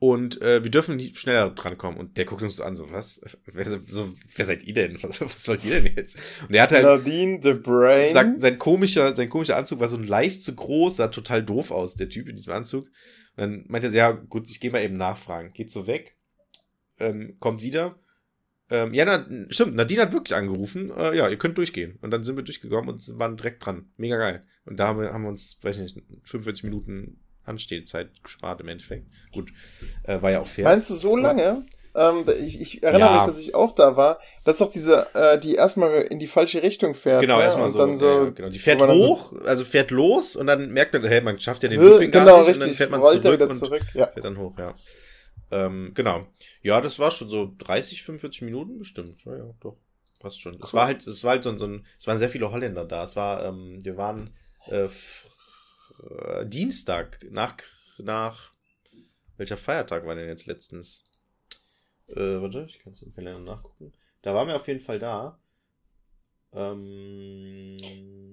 und 0.00 0.42
äh, 0.42 0.64
wir 0.64 0.72
dürfen 0.72 0.96
nicht 0.96 1.18
schneller 1.18 1.50
drankommen. 1.50 2.00
Und 2.00 2.16
der 2.16 2.24
guckt 2.24 2.42
uns 2.42 2.60
an, 2.60 2.74
so, 2.74 2.90
was? 2.90 3.20
Wer, 3.46 3.78
so, 3.78 4.12
wer 4.34 4.44
seid 4.44 4.64
ihr 4.64 4.74
denn? 4.74 4.94
Was, 5.04 5.20
was 5.20 5.46
wollt 5.46 5.64
ihr 5.64 5.80
denn 5.80 5.94
jetzt? 5.94 6.18
Und 6.48 6.56
er 6.56 6.64
hat 6.64 6.72
halt. 6.72 6.82
Nadine, 6.82 7.38
the 7.40 7.52
Brain. 7.52 8.12
Sagt, 8.12 8.40
sein, 8.40 8.58
komischer, 8.58 9.14
sein 9.14 9.28
komischer 9.28 9.56
Anzug 9.56 9.78
war 9.78 9.88
so 9.88 9.98
leicht 9.98 10.42
zu 10.42 10.56
groß, 10.56 10.96
sah 10.96 11.06
total 11.08 11.44
doof 11.44 11.70
aus, 11.70 11.94
der 11.94 12.08
Typ 12.08 12.28
in 12.28 12.34
diesem 12.34 12.52
Anzug. 12.52 12.86
Und 13.36 13.40
dann 13.40 13.64
meinte 13.68 13.86
er, 13.86 13.92
ja, 13.92 14.10
gut, 14.10 14.50
ich 14.50 14.58
gehe 14.58 14.72
mal 14.72 14.82
eben 14.82 14.96
nachfragen. 14.96 15.52
Geht 15.52 15.70
so 15.70 15.86
weg, 15.86 16.16
ähm, 16.98 17.36
kommt 17.38 17.62
wieder 17.62 18.00
ähm, 18.70 18.94
ja, 18.94 19.04
na, 19.04 19.26
stimmt, 19.50 19.74
Nadine 19.74 20.02
hat 20.02 20.12
wirklich 20.12 20.34
angerufen. 20.34 20.90
Äh, 20.96 21.16
ja, 21.16 21.28
ihr 21.28 21.36
könnt 21.36 21.58
durchgehen. 21.58 21.98
Und 22.00 22.10
dann 22.10 22.24
sind 22.24 22.36
wir 22.36 22.44
durchgekommen 22.44 22.88
und 22.88 23.18
waren 23.18 23.36
direkt 23.36 23.64
dran. 23.64 23.90
Mega 23.96 24.16
geil. 24.16 24.44
Und 24.64 24.78
da 24.78 24.88
haben 24.88 25.00
wir, 25.00 25.12
haben 25.12 25.22
wir 25.22 25.28
uns, 25.28 25.58
weiß 25.62 25.76
ich 25.76 25.94
nicht, 25.94 26.06
45 26.24 26.64
Minuten 26.64 27.20
Anstehzeit 27.44 28.10
gespart 28.22 28.60
im 28.60 28.68
Endeffekt. 28.68 29.06
Gut, 29.32 29.52
äh, 30.04 30.20
war 30.22 30.30
ja 30.30 30.40
auch 30.40 30.46
fair. 30.46 30.64
Meinst 30.64 30.88
du 30.90 30.94
so 30.94 31.16
lange? 31.16 31.66
Ähm, 31.96 32.24
ich, 32.40 32.60
ich 32.60 32.82
erinnere 32.82 33.10
ja. 33.10 33.14
mich, 33.18 33.26
dass 33.26 33.38
ich 33.38 33.54
auch 33.54 33.72
da 33.72 33.96
war. 33.96 34.18
Das 34.44 34.54
ist 34.54 34.60
doch 34.60 34.72
diese, 34.72 35.06
äh, 35.14 35.38
die 35.38 35.54
erstmal 35.54 35.92
in 36.02 36.18
die 36.18 36.26
falsche 36.26 36.62
Richtung 36.62 36.94
fährt. 36.94 37.20
Genau, 37.20 37.36
ne? 37.36 37.44
erstmal 37.44 37.70
so. 37.70 37.78
Dann 37.78 37.96
so 37.96 38.06
ja, 38.06 38.30
genau. 38.30 38.48
Die 38.48 38.58
fährt 38.58 38.82
hoch, 38.82 39.30
so 39.30 39.38
also 39.40 39.64
fährt 39.64 39.90
los 39.90 40.34
und 40.34 40.46
dann 40.46 40.70
merkt 40.72 40.92
man, 40.92 41.04
hey, 41.04 41.20
man 41.20 41.38
schafft 41.38 41.62
ja 41.62 41.68
den 41.68 41.80
Looping 41.80 42.10
genau, 42.10 42.24
gar 42.24 42.38
nicht 42.38 42.48
richtig. 42.48 42.62
und 42.62 42.68
dann 42.68 42.76
fährt 42.76 42.90
man 42.90 43.00
Rollt 43.00 43.22
zurück, 43.22 43.40
und 43.40 43.54
zurück. 43.54 43.82
Ja. 43.94 44.06
fährt 44.08 44.24
dann 44.24 44.38
hoch, 44.38 44.58
ja. 44.58 44.74
Ähm, 45.54 45.92
genau. 45.94 46.26
Ja, 46.62 46.80
das 46.80 46.98
war 46.98 47.12
schon 47.12 47.28
so 47.28 47.54
30, 47.58 48.02
45 48.02 48.42
Minuten 48.42 48.78
bestimmt. 48.78 49.24
Ja, 49.24 49.36
ja, 49.36 49.54
doch. 49.60 49.76
Passt 50.18 50.40
schon. 50.40 50.54
Cool. 50.54 50.60
Es 50.64 50.74
war 50.74 50.86
halt, 50.86 51.06
es 51.06 51.22
war 51.22 51.30
halt 51.30 51.44
so, 51.44 51.56
so 51.56 51.66
ein, 51.66 51.86
es 51.96 52.06
waren 52.08 52.18
sehr 52.18 52.28
viele 52.28 52.50
Holländer 52.50 52.84
da. 52.84 53.04
Es 53.04 53.14
war, 53.14 53.44
ähm, 53.44 53.84
wir 53.84 53.96
waren 53.96 54.34
äh, 54.66 54.88
äh, 54.88 56.46
Dienstag 56.46 57.24
nach, 57.30 57.56
nach, 57.98 58.52
welcher 59.36 59.56
Feiertag 59.56 60.04
war 60.06 60.16
denn 60.16 60.28
jetzt 60.28 60.46
letztens? 60.46 61.04
Äh, 62.08 62.40
warte, 62.40 62.66
ich 62.68 62.80
kann 62.80 62.92
es 62.92 63.02
im 63.02 63.14
Kalender 63.14 63.40
nachgucken. 63.40 63.92
Da 64.22 64.34
waren 64.34 64.48
wir 64.48 64.56
auf 64.56 64.66
jeden 64.66 64.80
Fall 64.80 64.98
da. 64.98 65.38
Ähm, 66.52 67.76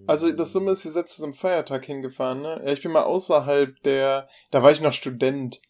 Also 0.07 0.31
das 0.31 0.53
Dumme 0.53 0.72
ist, 0.72 0.85
ihr 0.85 0.91
seid 0.91 1.10
zum 1.10 1.34
Feiertag 1.34 1.85
hingefahren, 1.85 2.41
ne? 2.41 2.61
Ja, 2.65 2.73
ich 2.73 2.81
bin 2.81 2.91
mal 2.91 3.03
außerhalb 3.03 3.80
der, 3.84 4.27
da 4.49 4.64
war 4.64 4.72
ich 4.72 4.81
noch 4.81 4.93
Student. 4.93 5.61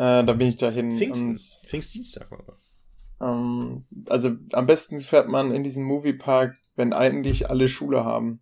Äh, 0.00 0.24
da 0.24 0.32
bin 0.32 0.48
ich 0.48 0.56
dahin. 0.56 0.96
Pfingsten. 0.96 1.28
Und, 1.28 1.38
Pfingstdienstag 1.66 2.30
war 2.30 2.42
das. 2.46 2.56
ähm, 3.20 3.84
also 4.08 4.30
am 4.52 4.66
besten 4.66 4.98
fährt 4.98 5.28
man 5.28 5.52
in 5.52 5.62
diesen 5.62 5.84
Moviepark, 5.84 6.56
wenn 6.74 6.94
eigentlich 6.94 7.50
alle 7.50 7.68
Schule 7.68 8.02
haben. 8.02 8.40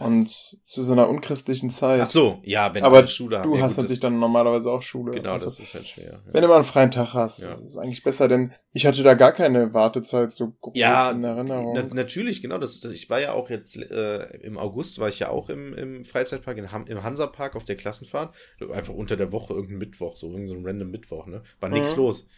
Und 0.00 0.28
zu 0.28 0.82
so 0.84 0.92
einer 0.92 1.08
unchristlichen 1.08 1.70
Zeit. 1.70 2.00
Ach 2.00 2.06
so, 2.06 2.38
ja, 2.44 2.72
wenn 2.72 2.84
Aber 2.84 3.04
Schule 3.06 3.40
haben. 3.40 3.50
du 3.50 3.56
ja, 3.56 3.62
hast 3.62 3.78
natürlich 3.78 3.98
dann 3.98 4.20
normalerweise 4.20 4.70
auch 4.70 4.82
Schule. 4.82 5.10
Genau, 5.12 5.32
Also, 5.32 5.46
das 5.46 5.58
ist 5.58 5.74
halt 5.74 5.88
schwer. 5.88 6.12
Ja. 6.12 6.32
Wenn 6.32 6.42
du 6.42 6.48
mal 6.48 6.54
einen 6.56 6.64
freien 6.64 6.90
Tag 6.92 7.14
hast, 7.14 7.40
Ja. 7.40 7.50
das 7.50 7.62
ist 7.62 7.76
eigentlich 7.76 8.04
besser, 8.04 8.28
denn 8.28 8.52
ich 8.72 8.86
hatte 8.86 9.02
da 9.02 9.14
gar 9.14 9.32
keine 9.32 9.74
Wartezeit 9.74 10.32
so 10.32 10.52
groß 10.60 10.76
Ja, 10.76 11.10
in 11.10 11.24
Erinnerung. 11.24 11.72
Na, 11.74 11.82
natürlich, 11.94 12.42
genau. 12.42 12.58
Das, 12.58 12.78
das, 12.80 12.92
ich 12.92 13.10
war 13.10 13.20
ja 13.20 13.32
auch 13.32 13.50
jetzt 13.50 13.76
äh, 13.76 14.24
im 14.42 14.56
August, 14.56 14.98
war 15.00 15.08
ich 15.08 15.18
ja 15.18 15.30
auch 15.30 15.48
im, 15.48 15.74
im 15.74 16.04
Freizeitpark, 16.04 16.56
in, 16.58 16.70
Ham- 16.70 16.86
im 16.86 17.02
Hansapark 17.02 17.56
auf 17.56 17.64
der 17.64 17.76
Klassenfahrt. 17.76 18.34
Einfach 18.72 18.94
unter 18.94 19.16
der 19.16 19.32
Woche, 19.32 19.52
irgendein 19.54 19.78
Mittwoch, 19.78 20.14
so 20.14 20.28
irgendein 20.28 20.48
so 20.48 20.54
ein 20.54 20.64
random 20.66 20.90
Mittwoch, 20.90 21.26
ne? 21.26 21.42
War 21.60 21.70
nix 21.70 21.92
Mhm. 21.92 21.96
los. 21.98 22.28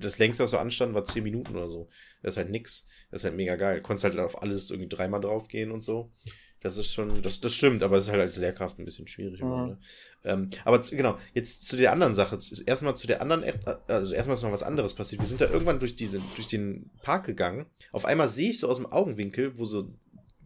Das 0.00 0.18
längste, 0.18 0.42
was 0.44 0.50
so 0.50 0.58
anstand, 0.58 0.94
war 0.94 1.04
10 1.04 1.22
Minuten 1.22 1.54
oder 1.56 1.68
so. 1.68 1.88
Das 2.22 2.34
ist 2.34 2.38
halt 2.38 2.50
nix. 2.50 2.86
Das 3.10 3.20
ist 3.20 3.24
halt 3.24 3.36
mega 3.36 3.56
geil. 3.56 3.82
Konntest 3.82 4.04
halt 4.04 4.18
auf 4.18 4.42
alles 4.42 4.70
irgendwie 4.70 4.88
dreimal 4.88 5.20
draufgehen 5.20 5.70
und 5.70 5.82
so. 5.82 6.10
Das 6.66 6.76
ist 6.78 6.92
schon, 6.92 7.22
das, 7.22 7.40
das 7.40 7.54
stimmt, 7.54 7.84
aber 7.84 7.96
es 7.96 8.04
ist 8.04 8.10
halt 8.10 8.20
als 8.20 8.36
Lehrkraft 8.38 8.78
ein 8.78 8.84
bisschen 8.84 9.06
schwierig. 9.06 9.40
Mhm. 9.40 9.46
immer, 9.46 9.66
Ne? 9.66 9.78
Ähm, 10.24 10.50
aber 10.64 10.82
zu, 10.82 10.96
genau, 10.96 11.16
jetzt 11.32 11.66
zu 11.68 11.76
der 11.76 11.92
anderen 11.92 12.12
Sache. 12.12 12.38
Erstmal 12.66 12.96
zu 12.96 13.06
der 13.06 13.22
anderen 13.22 13.44
App, 13.44 13.80
also 13.86 14.12
erstmal 14.12 14.34
ist 14.34 14.42
noch 14.42 14.50
was 14.50 14.64
anderes 14.64 14.94
passiert. 14.94 15.22
Wir 15.22 15.28
sind 15.28 15.40
da 15.40 15.48
irgendwann 15.48 15.78
durch, 15.78 15.94
diese, 15.94 16.20
durch 16.34 16.48
den 16.48 16.90
Park 17.02 17.24
gegangen. 17.24 17.66
Auf 17.92 18.04
einmal 18.04 18.28
sehe 18.28 18.50
ich 18.50 18.58
so 18.58 18.68
aus 18.68 18.78
dem 18.78 18.90
Augenwinkel, 18.90 19.56
wo 19.58 19.64
so 19.64 19.94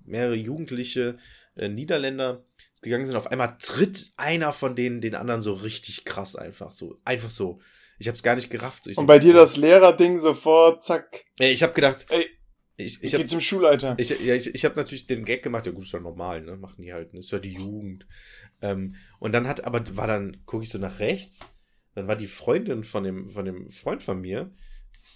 mehrere 0.04 0.34
jugendliche 0.34 1.16
äh, 1.56 1.68
Niederländer 1.68 2.44
gegangen 2.82 3.06
sind. 3.06 3.16
Auf 3.16 3.30
einmal 3.30 3.56
tritt 3.58 4.12
einer 4.18 4.52
von 4.52 4.76
denen 4.76 5.00
den 5.00 5.14
anderen 5.14 5.40
so 5.40 5.54
richtig 5.54 6.04
krass 6.04 6.36
einfach 6.36 6.72
so. 6.72 6.98
Einfach 7.04 7.30
so. 7.30 7.60
Ich 7.98 8.08
habe 8.08 8.16
es 8.16 8.22
gar 8.22 8.34
nicht 8.34 8.50
gerafft. 8.50 8.86
Ich 8.86 8.96
so, 8.96 9.00
Und 9.00 9.06
bei 9.06 9.18
dir 9.18 9.32
das 9.34 9.56
Lehrerding 9.56 10.18
sofort, 10.18 10.84
zack, 10.84 11.24
Ey, 11.38 11.52
ich 11.52 11.62
habe 11.62 11.72
gedacht, 11.72 12.06
ey, 12.10 12.26
ich, 12.84 12.96
ich 12.98 13.04
ich 13.04 13.10
geh 13.12 13.18
habe 13.18 13.26
zum 13.26 13.40
Schulleiter. 13.40 13.94
ich, 13.98 14.10
ja, 14.10 14.34
ich, 14.34 14.54
ich 14.54 14.64
habe 14.64 14.76
natürlich 14.76 15.06
den 15.06 15.24
Gag 15.24 15.42
gemacht, 15.42 15.66
ja 15.66 15.72
gut, 15.72 15.84
ist 15.84 15.94
doch 15.94 16.00
normal, 16.00 16.42
ne? 16.42 16.56
Machen 16.56 16.82
die 16.82 16.92
halt, 16.92 17.12
ne? 17.12 17.20
Ist 17.20 17.30
ja 17.30 17.38
die 17.38 17.52
Jugend. 17.52 18.06
Ähm, 18.62 18.96
und 19.18 19.32
dann 19.32 19.46
hat, 19.46 19.64
aber 19.64 19.96
war 19.96 20.06
dann, 20.06 20.44
gucke 20.46 20.64
ich 20.64 20.70
so 20.70 20.78
nach 20.78 20.98
rechts, 20.98 21.40
dann 21.94 22.08
war 22.08 22.16
die 22.16 22.26
Freundin 22.26 22.84
von 22.84 23.04
dem, 23.04 23.30
von 23.30 23.44
dem 23.44 23.70
Freund 23.70 24.02
von 24.02 24.20
mir, 24.20 24.52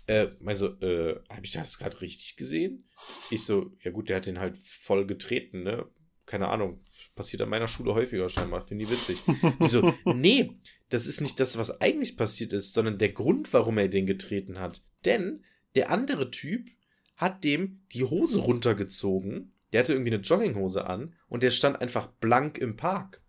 äh, 0.06 0.28
so, 0.54 0.68
äh, 0.80 1.20
habe 1.30 1.44
ich 1.44 1.52
das 1.52 1.78
gerade 1.78 2.00
richtig 2.00 2.36
gesehen? 2.36 2.88
Ich 3.30 3.44
so, 3.44 3.72
ja 3.82 3.90
gut, 3.90 4.08
der 4.08 4.16
hat 4.16 4.26
den 4.26 4.40
halt 4.40 4.56
voll 4.58 5.06
getreten, 5.06 5.62
ne? 5.62 5.86
Keine 6.26 6.48
Ahnung, 6.48 6.82
passiert 7.14 7.42
an 7.42 7.50
meiner 7.50 7.68
Schule 7.68 7.94
häufiger 7.94 8.28
scheinbar, 8.30 8.66
finde 8.66 8.84
ich 8.84 8.90
witzig. 8.90 9.22
Ich 9.60 9.68
so, 9.68 9.94
nee, 10.04 10.52
das 10.88 11.06
ist 11.06 11.20
nicht 11.20 11.38
das, 11.38 11.58
was 11.58 11.80
eigentlich 11.82 12.16
passiert 12.16 12.52
ist, 12.54 12.72
sondern 12.72 12.98
der 12.98 13.12
Grund, 13.12 13.52
warum 13.52 13.76
er 13.78 13.88
den 13.88 14.06
getreten 14.06 14.58
hat. 14.58 14.82
Denn 15.04 15.44
der 15.74 15.90
andere 15.90 16.30
Typ 16.30 16.68
hat 17.16 17.44
dem 17.44 17.80
die 17.92 18.04
Hose 18.04 18.40
runtergezogen. 18.40 19.52
Der 19.72 19.80
hatte 19.80 19.92
irgendwie 19.92 20.12
eine 20.12 20.22
Jogginghose 20.22 20.86
an 20.86 21.14
und 21.28 21.42
der 21.42 21.50
stand 21.50 21.80
einfach 21.80 22.06
blank 22.06 22.58
im 22.58 22.76
Park. 22.76 23.22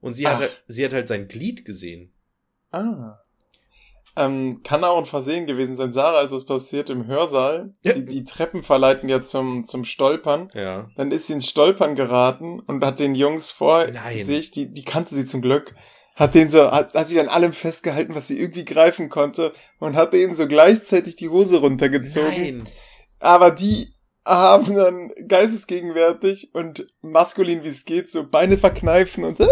Und 0.00 0.14
sie, 0.14 0.26
Ach. 0.26 0.40
hat, 0.40 0.62
sie 0.66 0.84
hat 0.84 0.92
halt 0.92 1.08
sein 1.08 1.28
Glied 1.28 1.64
gesehen. 1.64 2.12
Ah. 2.70 3.18
Ähm, 4.16 4.62
kann 4.64 4.82
auch 4.82 4.98
ein 4.98 5.06
Versehen 5.06 5.46
gewesen 5.46 5.76
sein. 5.76 5.92
Sarah 5.92 6.22
ist 6.22 6.32
das 6.32 6.44
passiert 6.44 6.90
im 6.90 7.06
Hörsaal. 7.06 7.72
Ja. 7.82 7.92
Die, 7.92 8.04
die 8.04 8.24
Treppen 8.24 8.62
verleiten 8.62 9.08
ja 9.08 9.22
zum, 9.22 9.64
zum 9.64 9.84
Stolpern. 9.84 10.50
Ja. 10.54 10.90
Dann 10.96 11.12
ist 11.12 11.26
sie 11.26 11.34
ins 11.34 11.48
Stolpern 11.48 11.94
geraten 11.94 12.60
und 12.60 12.84
hat 12.84 12.98
den 12.98 13.14
Jungs 13.14 13.50
vor 13.50 13.86
Nein. 13.86 14.24
sich, 14.24 14.50
die, 14.50 14.72
die 14.72 14.84
kannte 14.84 15.14
sie 15.14 15.26
zum 15.26 15.42
Glück, 15.42 15.74
hat 16.16 16.34
den 16.34 16.50
so, 16.50 16.70
hat, 16.70 16.94
hat 16.94 17.08
sie 17.08 17.20
an 17.20 17.28
allem 17.28 17.52
festgehalten, 17.52 18.14
was 18.14 18.26
sie 18.26 18.38
irgendwie 18.38 18.64
greifen 18.64 19.08
konnte 19.08 19.52
und 19.78 19.94
hat 19.94 20.12
denen 20.12 20.34
so 20.34 20.48
gleichzeitig 20.48 21.16
die 21.16 21.28
Hose 21.28 21.58
runtergezogen. 21.58 22.30
Nein. 22.30 22.64
Aber 23.20 23.50
die 23.50 23.94
haben 24.26 24.74
dann 24.74 25.12
geistesgegenwärtig 25.26 26.54
und 26.54 26.86
maskulin 27.00 27.64
wie 27.64 27.68
es 27.68 27.84
geht, 27.84 28.08
so 28.08 28.28
Beine 28.28 28.58
verkneifen 28.58 29.24
und 29.24 29.40
ah, 29.40 29.46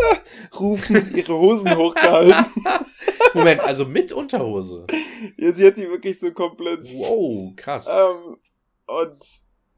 rufend 0.59 1.11
ihre 1.12 1.35
Hosen 1.35 1.77
hochgehalten. 1.77 2.65
Moment, 3.35 3.61
also 3.61 3.85
mit 3.85 4.12
Unterhose. 4.12 4.86
Ja, 5.36 5.53
sie 5.53 5.66
hat 5.66 5.77
die 5.77 5.89
wirklich 5.89 6.19
so 6.19 6.32
komplett. 6.32 6.82
Wow, 6.85 7.55
krass. 7.57 7.89
Ähm, 7.89 8.39
und 8.86 9.24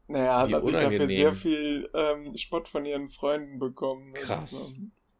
naja, 0.07 0.39
hat 0.39 0.49
natürlich 0.49 0.79
dafür 0.79 1.07
sehr 1.07 1.33
viel 1.33 1.89
ähm, 1.93 2.35
Spott 2.37 2.67
von 2.67 2.85
ihren 2.85 3.09
Freunden 3.09 3.59
bekommen. 3.59 4.13
Krass. 4.13 4.53
Also, 4.53 4.75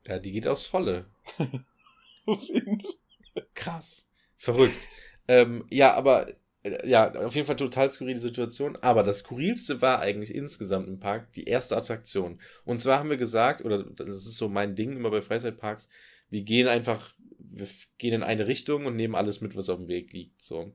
Ja, 0.08 0.20
die 0.20 0.32
geht 0.32 0.48
aufs 0.48 0.66
Volle. 0.66 1.06
auf 2.26 2.42
jeden 2.44 2.82
Fall. 2.82 3.48
Krass. 3.54 4.10
Verrückt. 4.36 4.88
ähm, 5.28 5.66
ja, 5.70 5.94
aber 5.94 6.30
äh, 6.30 6.36
ja, 6.84 7.14
auf 7.16 7.36
jeden 7.36 7.48
Fall 7.48 7.56
total 7.56 7.90
skurrile 7.90 8.20
Situation. 8.20 8.78
Aber 8.82 9.04
das 9.04 9.20
Skurrilste 9.20 9.82
war 9.82 10.00
eigentlich 10.00 10.34
insgesamt 10.34 10.88
im 10.88 11.00
Park 11.00 11.34
die 11.34 11.46
erste 11.46 11.76
Attraktion. 11.76 12.40
Und 12.66 12.80
zwar 12.80 13.00
haben 13.00 13.10
wir 13.10 13.18
gesagt, 13.18 13.64
oder 13.66 13.84
das 13.84 14.08
ist 14.10 14.38
so 14.38 14.48
mein 14.50 14.76
Ding 14.76 14.96
immer 14.96 15.10
bei 15.10 15.22
Freizeitparks, 15.22 15.90
wir 16.30 16.44
gehen 16.44 16.68
einfach, 16.68 17.14
wir 17.40 17.68
gehen 17.98 18.14
in 18.14 18.24
eine 18.24 18.48
Richtung 18.48 18.86
und 18.86 18.96
nehmen 18.96 19.16
alles 19.16 19.42
mit, 19.42 19.56
was 19.56 19.70
auf 19.70 19.78
dem 19.80 19.88
Weg 19.88 20.14
liegt. 20.14 20.42
So. 20.42 20.72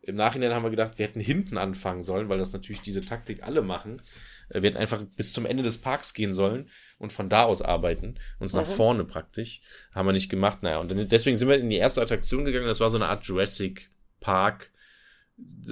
Im 0.00 0.14
Nachhinein 0.16 0.52
haben 0.52 0.62
wir 0.62 0.70
gedacht, 0.70 0.98
wir 0.98 1.06
hätten 1.06 1.20
hinten 1.20 1.58
anfangen 1.58 2.02
sollen, 2.02 2.28
weil 2.28 2.38
das 2.38 2.52
natürlich 2.52 2.82
diese 2.82 3.04
Taktik 3.04 3.42
alle 3.42 3.62
machen. 3.62 4.02
Äh, 4.50 4.62
Wir 4.62 4.68
hätten 4.68 4.78
einfach 4.78 5.02
bis 5.16 5.32
zum 5.32 5.46
Ende 5.46 5.62
des 5.62 5.78
Parks 5.78 6.14
gehen 6.14 6.32
sollen 6.32 6.68
und 6.98 7.12
von 7.12 7.28
da 7.28 7.44
aus 7.44 7.60
arbeiten. 7.60 8.16
Uns 8.38 8.52
nach 8.52 8.66
Mhm. 8.68 8.72
vorne 8.72 9.04
praktisch. 9.04 9.60
Haben 9.94 10.08
wir 10.08 10.12
nicht 10.12 10.28
gemacht. 10.28 10.62
Naja, 10.62 10.78
und 10.78 10.90
deswegen 11.10 11.36
sind 11.38 11.48
wir 11.48 11.56
in 11.58 11.70
die 11.70 11.76
erste 11.76 12.02
Attraktion 12.02 12.44
gegangen. 12.44 12.66
Das 12.66 12.80
war 12.80 12.90
so 12.90 12.98
eine 12.98 13.06
Art 13.06 13.24
Jurassic 13.24 13.90
Park 14.20 14.70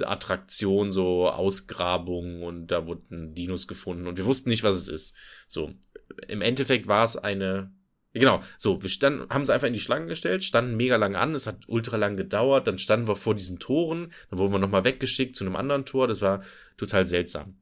Attraktion, 0.03 0.91
so 0.91 1.29
Ausgrabung 1.29 2.43
und 2.43 2.67
da 2.67 2.85
wurden 2.85 3.33
Dinos 3.33 3.67
gefunden 3.67 4.07
und 4.07 4.17
wir 4.17 4.25
wussten 4.25 4.49
nicht, 4.49 4.63
was 4.63 4.75
es 4.75 4.87
ist. 4.87 5.15
So, 5.47 5.71
im 6.27 6.41
Endeffekt 6.41 6.87
war 6.87 7.05
es 7.05 7.15
eine, 7.15 7.71
genau, 8.11 8.41
so, 8.57 8.81
wir 8.81 8.89
standen, 8.89 9.29
haben 9.29 9.45
sie 9.45 9.53
einfach 9.53 9.67
in 9.67 9.73
die 9.73 9.79
Schlange 9.79 10.07
gestellt, 10.07 10.43
standen 10.43 10.75
mega 10.75 10.97
lang 10.97 11.15
an, 11.15 11.33
es 11.33 11.47
hat 11.47 11.67
ultra 11.67 11.97
lang 11.97 12.17
gedauert, 12.17 12.67
dann 12.67 12.77
standen 12.77 13.07
wir 13.07 13.15
vor 13.15 13.35
diesen 13.35 13.59
Toren, 13.59 14.11
dann 14.29 14.39
wurden 14.39 14.51
wir 14.51 14.59
nochmal 14.59 14.83
weggeschickt 14.83 15.35
zu 15.35 15.45
einem 15.45 15.55
anderen 15.55 15.85
Tor, 15.85 16.07
das 16.07 16.21
war 16.21 16.43
total 16.75 17.05
seltsam. 17.05 17.57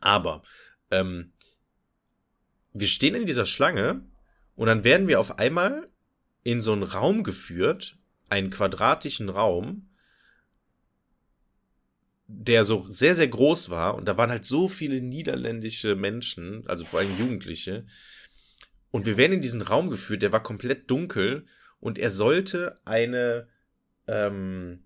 Aber, 0.00 0.42
ähm, 0.90 1.32
wir 2.72 2.88
stehen 2.88 3.14
in 3.14 3.26
dieser 3.26 3.46
Schlange 3.46 4.04
und 4.56 4.66
dann 4.66 4.84
werden 4.84 5.08
wir 5.08 5.20
auf 5.20 5.38
einmal 5.38 5.88
in 6.42 6.60
so 6.60 6.72
einen 6.72 6.82
Raum 6.82 7.22
geführt, 7.22 7.96
einen 8.28 8.50
quadratischen 8.50 9.28
Raum, 9.28 9.88
der 12.26 12.64
so 12.64 12.86
sehr, 12.90 13.14
sehr 13.14 13.28
groß 13.28 13.70
war 13.70 13.94
und 13.94 14.06
da 14.06 14.16
waren 14.16 14.30
halt 14.30 14.44
so 14.44 14.68
viele 14.68 15.00
niederländische 15.00 15.94
Menschen, 15.94 16.66
also 16.66 16.84
vor 16.84 17.00
allem 17.00 17.18
Jugendliche. 17.18 17.86
Und 18.90 19.06
wir 19.06 19.16
werden 19.16 19.34
in 19.34 19.40
diesen 19.40 19.62
Raum 19.62 19.90
geführt, 19.90 20.22
der 20.22 20.32
war 20.32 20.42
komplett 20.42 20.90
dunkel 20.90 21.46
und 21.80 21.98
er 21.98 22.10
sollte 22.10 22.78
eine, 22.84 23.48
ähm, 24.06 24.84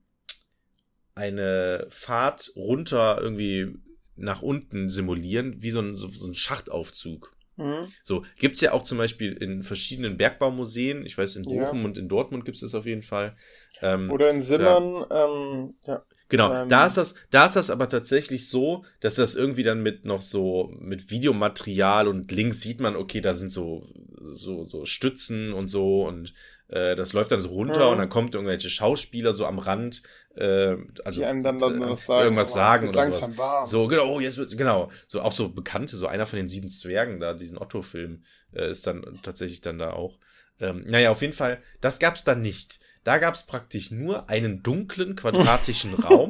eine 1.15 1.86
Fahrt 1.90 2.52
runter 2.56 3.19
irgendwie 3.20 3.74
nach 4.16 4.43
unten 4.43 4.89
simulieren, 4.89 5.62
wie 5.62 5.70
so 5.70 5.81
ein, 5.81 5.94
so, 5.94 6.09
so 6.09 6.27
ein 6.27 6.35
Schachtaufzug. 6.35 7.36
Mhm. 7.56 7.93
So, 8.02 8.24
gibt's 8.36 8.60
ja 8.60 8.73
auch 8.73 8.82
zum 8.82 8.98
Beispiel 8.98 9.32
in 9.32 9.62
verschiedenen 9.62 10.16
Bergbaumuseen, 10.16 11.05
ich 11.05 11.19
weiß, 11.19 11.36
in 11.36 11.44
Ja. 11.44 11.65
Bochum 11.65 11.85
und 11.85 11.98
in 11.98 12.09
Dortmund 12.09 12.44
gibt's 12.44 12.60
das 12.60 12.74
auf 12.74 12.86
jeden 12.86 13.02
Fall. 13.02 13.36
Ähm, 13.81 14.10
Oder 14.10 14.31
in 14.31 14.43
Simmern, 14.43 15.05
ähm, 15.10 15.74
ja. 15.86 16.05
Genau, 16.30 16.52
Ähm, 16.52 16.68
da 16.68 16.86
ist 16.86 16.96
das, 16.98 17.14
da 17.30 17.46
ist 17.46 17.56
das 17.56 17.70
aber 17.70 17.88
tatsächlich 17.88 18.48
so, 18.50 18.84
dass 19.00 19.14
das 19.14 19.34
irgendwie 19.34 19.62
dann 19.62 19.82
mit 19.82 20.05
noch 20.05 20.20
so 20.20 20.70
mit 20.78 21.10
Videomaterial 21.10 22.06
und 22.06 22.30
links 22.32 22.60
sieht 22.60 22.80
man, 22.80 22.96
okay, 22.96 23.20
da 23.22 23.34
sind 23.34 23.48
so 23.50 23.82
so 24.20 24.62
so 24.64 24.84
Stützen 24.84 25.52
und 25.55 25.68
so 25.68 26.06
und 26.06 26.34
äh, 26.68 26.94
das 26.96 27.14
läuft 27.14 27.32
dann 27.32 27.40
so 27.40 27.48
runter 27.48 27.86
Mhm. 27.86 27.92
und 27.92 27.98
dann 27.98 28.09
kommt 28.10 28.34
irgendwelche 28.34 28.68
Schauspieler 28.68 29.32
so 29.32 29.46
am 29.46 29.59
Rand, 29.59 30.02
äh, 30.34 30.76
also 31.05 31.20
die 31.20 31.24
einem 31.24 31.42
dann, 31.42 31.59
dann 31.60 31.80
äh, 31.80 31.96
sagen. 31.96 32.22
irgendwas 32.24 32.50
Oh, 32.50 32.55
sagen 32.55 32.88
oder 32.88 32.98
langsam 32.98 33.32
sowas. 33.32 33.38
warm. 33.38 33.64
So, 33.64 33.86
genau, 33.88 34.14
oh, 34.16 34.20
jetzt 34.20 34.36
wird, 34.38 34.56
genau. 34.56 34.90
So, 35.06 35.22
auch 35.22 35.32
so 35.32 35.48
bekannte, 35.48 35.96
so 35.96 36.06
einer 36.06 36.26
von 36.26 36.36
den 36.36 36.48
sieben 36.48 36.68
Zwergen 36.68 37.20
da, 37.20 37.32
diesen 37.34 37.59
Otto-Film, 37.59 38.22
äh, 38.52 38.70
ist 38.70 38.86
dann 38.86 39.18
tatsächlich 39.22 39.60
dann 39.62 39.78
da 39.78 39.92
auch. 39.92 40.18
Ähm, 40.60 40.84
naja, 40.86 41.10
auf 41.10 41.22
jeden 41.22 41.32
Fall, 41.32 41.62
das 41.80 41.98
gab's 42.00 42.24
dann 42.24 42.42
nicht. 42.42 42.80
Da 43.09 43.16
gab's 43.16 43.47
praktisch 43.47 43.90
nur 43.90 44.28
einen 44.28 44.62
dunklen, 44.62 45.16
quadratischen 45.16 45.94
Raum. 46.05 46.28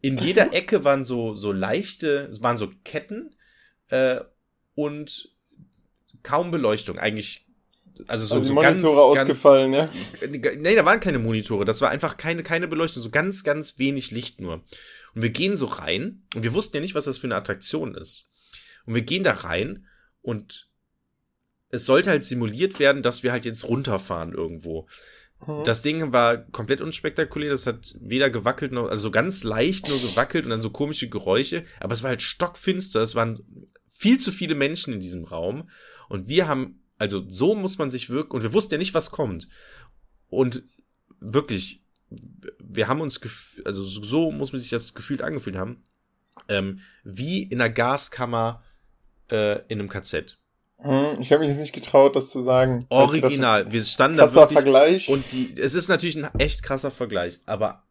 In 0.00 0.18
jeder 0.18 0.52
Ecke 0.52 0.82
waren 0.82 1.04
so, 1.04 1.34
so 1.34 1.52
leichte, 1.52 2.28
es 2.28 2.42
waren 2.42 2.56
so 2.56 2.72
Ketten, 2.82 3.36
äh, 3.86 4.18
und 4.74 5.30
kaum 6.24 6.50
Beleuchtung. 6.50 6.98
Eigentlich, 6.98 7.46
also 8.08 8.26
so, 8.26 8.34
also 8.34 8.40
die 8.40 8.48
so 8.48 8.54
Monitore 8.54 9.12
ganz, 9.12 9.20
ausgefallen, 9.20 9.74
ja. 9.74 9.88
ganz, 10.40 10.56
nee, 10.58 10.74
da 10.74 10.84
waren 10.84 10.98
keine 10.98 11.20
Monitore, 11.20 11.64
das 11.64 11.80
war 11.82 11.90
einfach 11.90 12.16
keine, 12.16 12.42
keine 12.42 12.66
Beleuchtung, 12.66 13.00
so 13.00 13.10
ganz, 13.10 13.44
ganz 13.44 13.78
wenig 13.78 14.10
Licht 14.10 14.40
nur. 14.40 14.54
Und 15.14 15.22
wir 15.22 15.30
gehen 15.30 15.56
so 15.56 15.66
rein 15.66 16.24
und 16.34 16.42
wir 16.42 16.52
wussten 16.52 16.78
ja 16.78 16.80
nicht, 16.80 16.96
was 16.96 17.04
das 17.04 17.18
für 17.18 17.28
eine 17.28 17.36
Attraktion 17.36 17.94
ist. 17.94 18.28
Und 18.86 18.96
wir 18.96 19.02
gehen 19.02 19.22
da 19.22 19.34
rein 19.34 19.86
und 20.20 20.68
es 21.72 21.86
sollte 21.86 22.10
halt 22.10 22.24
simuliert 22.24 22.80
werden, 22.80 23.02
dass 23.02 23.22
wir 23.22 23.30
halt 23.30 23.44
jetzt 23.44 23.68
runterfahren 23.68 24.32
irgendwo. 24.32 24.88
Mhm. 25.46 25.64
Das 25.64 25.82
Ding 25.82 26.12
war 26.12 26.36
komplett 26.36 26.80
unspektakulär, 26.80 27.50
das 27.50 27.66
hat 27.66 27.94
weder 28.00 28.30
gewackelt 28.30 28.72
noch, 28.72 28.88
also 28.88 29.04
so 29.04 29.10
ganz 29.10 29.44
leicht 29.44 29.88
nur 29.88 30.00
gewackelt 30.00 30.44
und 30.44 30.50
dann 30.50 30.62
so 30.62 30.70
komische 30.70 31.08
Geräusche, 31.08 31.64
aber 31.80 31.94
es 31.94 32.02
war 32.02 32.10
halt 32.10 32.22
stockfinster, 32.22 33.00
es 33.00 33.14
waren 33.14 33.38
viel 33.88 34.18
zu 34.18 34.32
viele 34.32 34.54
Menschen 34.54 34.94
in 34.94 35.00
diesem 35.00 35.24
Raum 35.24 35.68
und 36.08 36.28
wir 36.28 36.48
haben, 36.48 36.80
also 36.98 37.24
so 37.28 37.54
muss 37.54 37.78
man 37.78 37.90
sich 37.90 38.10
wirklich, 38.10 38.32
und 38.32 38.42
wir 38.42 38.52
wussten 38.52 38.74
ja 38.74 38.78
nicht, 38.78 38.94
was 38.94 39.10
kommt. 39.10 39.48
Und 40.28 40.62
wirklich, 41.20 41.82
wir 42.58 42.88
haben 42.88 43.00
uns, 43.00 43.20
also 43.64 43.82
so 43.84 44.30
muss 44.30 44.52
man 44.52 44.60
sich 44.60 44.70
das 44.70 44.94
gefühlt 44.94 45.22
angefühlt 45.22 45.56
haben, 45.56 45.84
ähm, 46.48 46.80
wie 47.04 47.42
in 47.42 47.60
einer 47.60 47.72
Gaskammer 47.72 48.62
äh, 49.30 49.60
in 49.68 49.80
einem 49.80 49.88
KZ. 49.88 50.38
Hm, 50.82 51.20
ich 51.20 51.30
habe 51.30 51.40
mich 51.40 51.50
jetzt 51.50 51.60
nicht 51.60 51.72
getraut, 51.72 52.16
das 52.16 52.30
zu 52.30 52.42
sagen. 52.42 52.86
Original. 52.88 53.70
Wir 53.70 53.82
standen 53.82 54.18
da 54.18 54.32
wirklich. 54.32 54.58
Vergleich. 54.58 55.08
Und 55.08 55.24
die, 55.30 55.54
es 55.56 55.74
ist 55.74 55.88
natürlich 55.88 56.16
ein 56.16 56.28
echt 56.38 56.62
krasser 56.62 56.90
Vergleich, 56.90 57.40
aber 57.46 57.84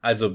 also. 0.00 0.34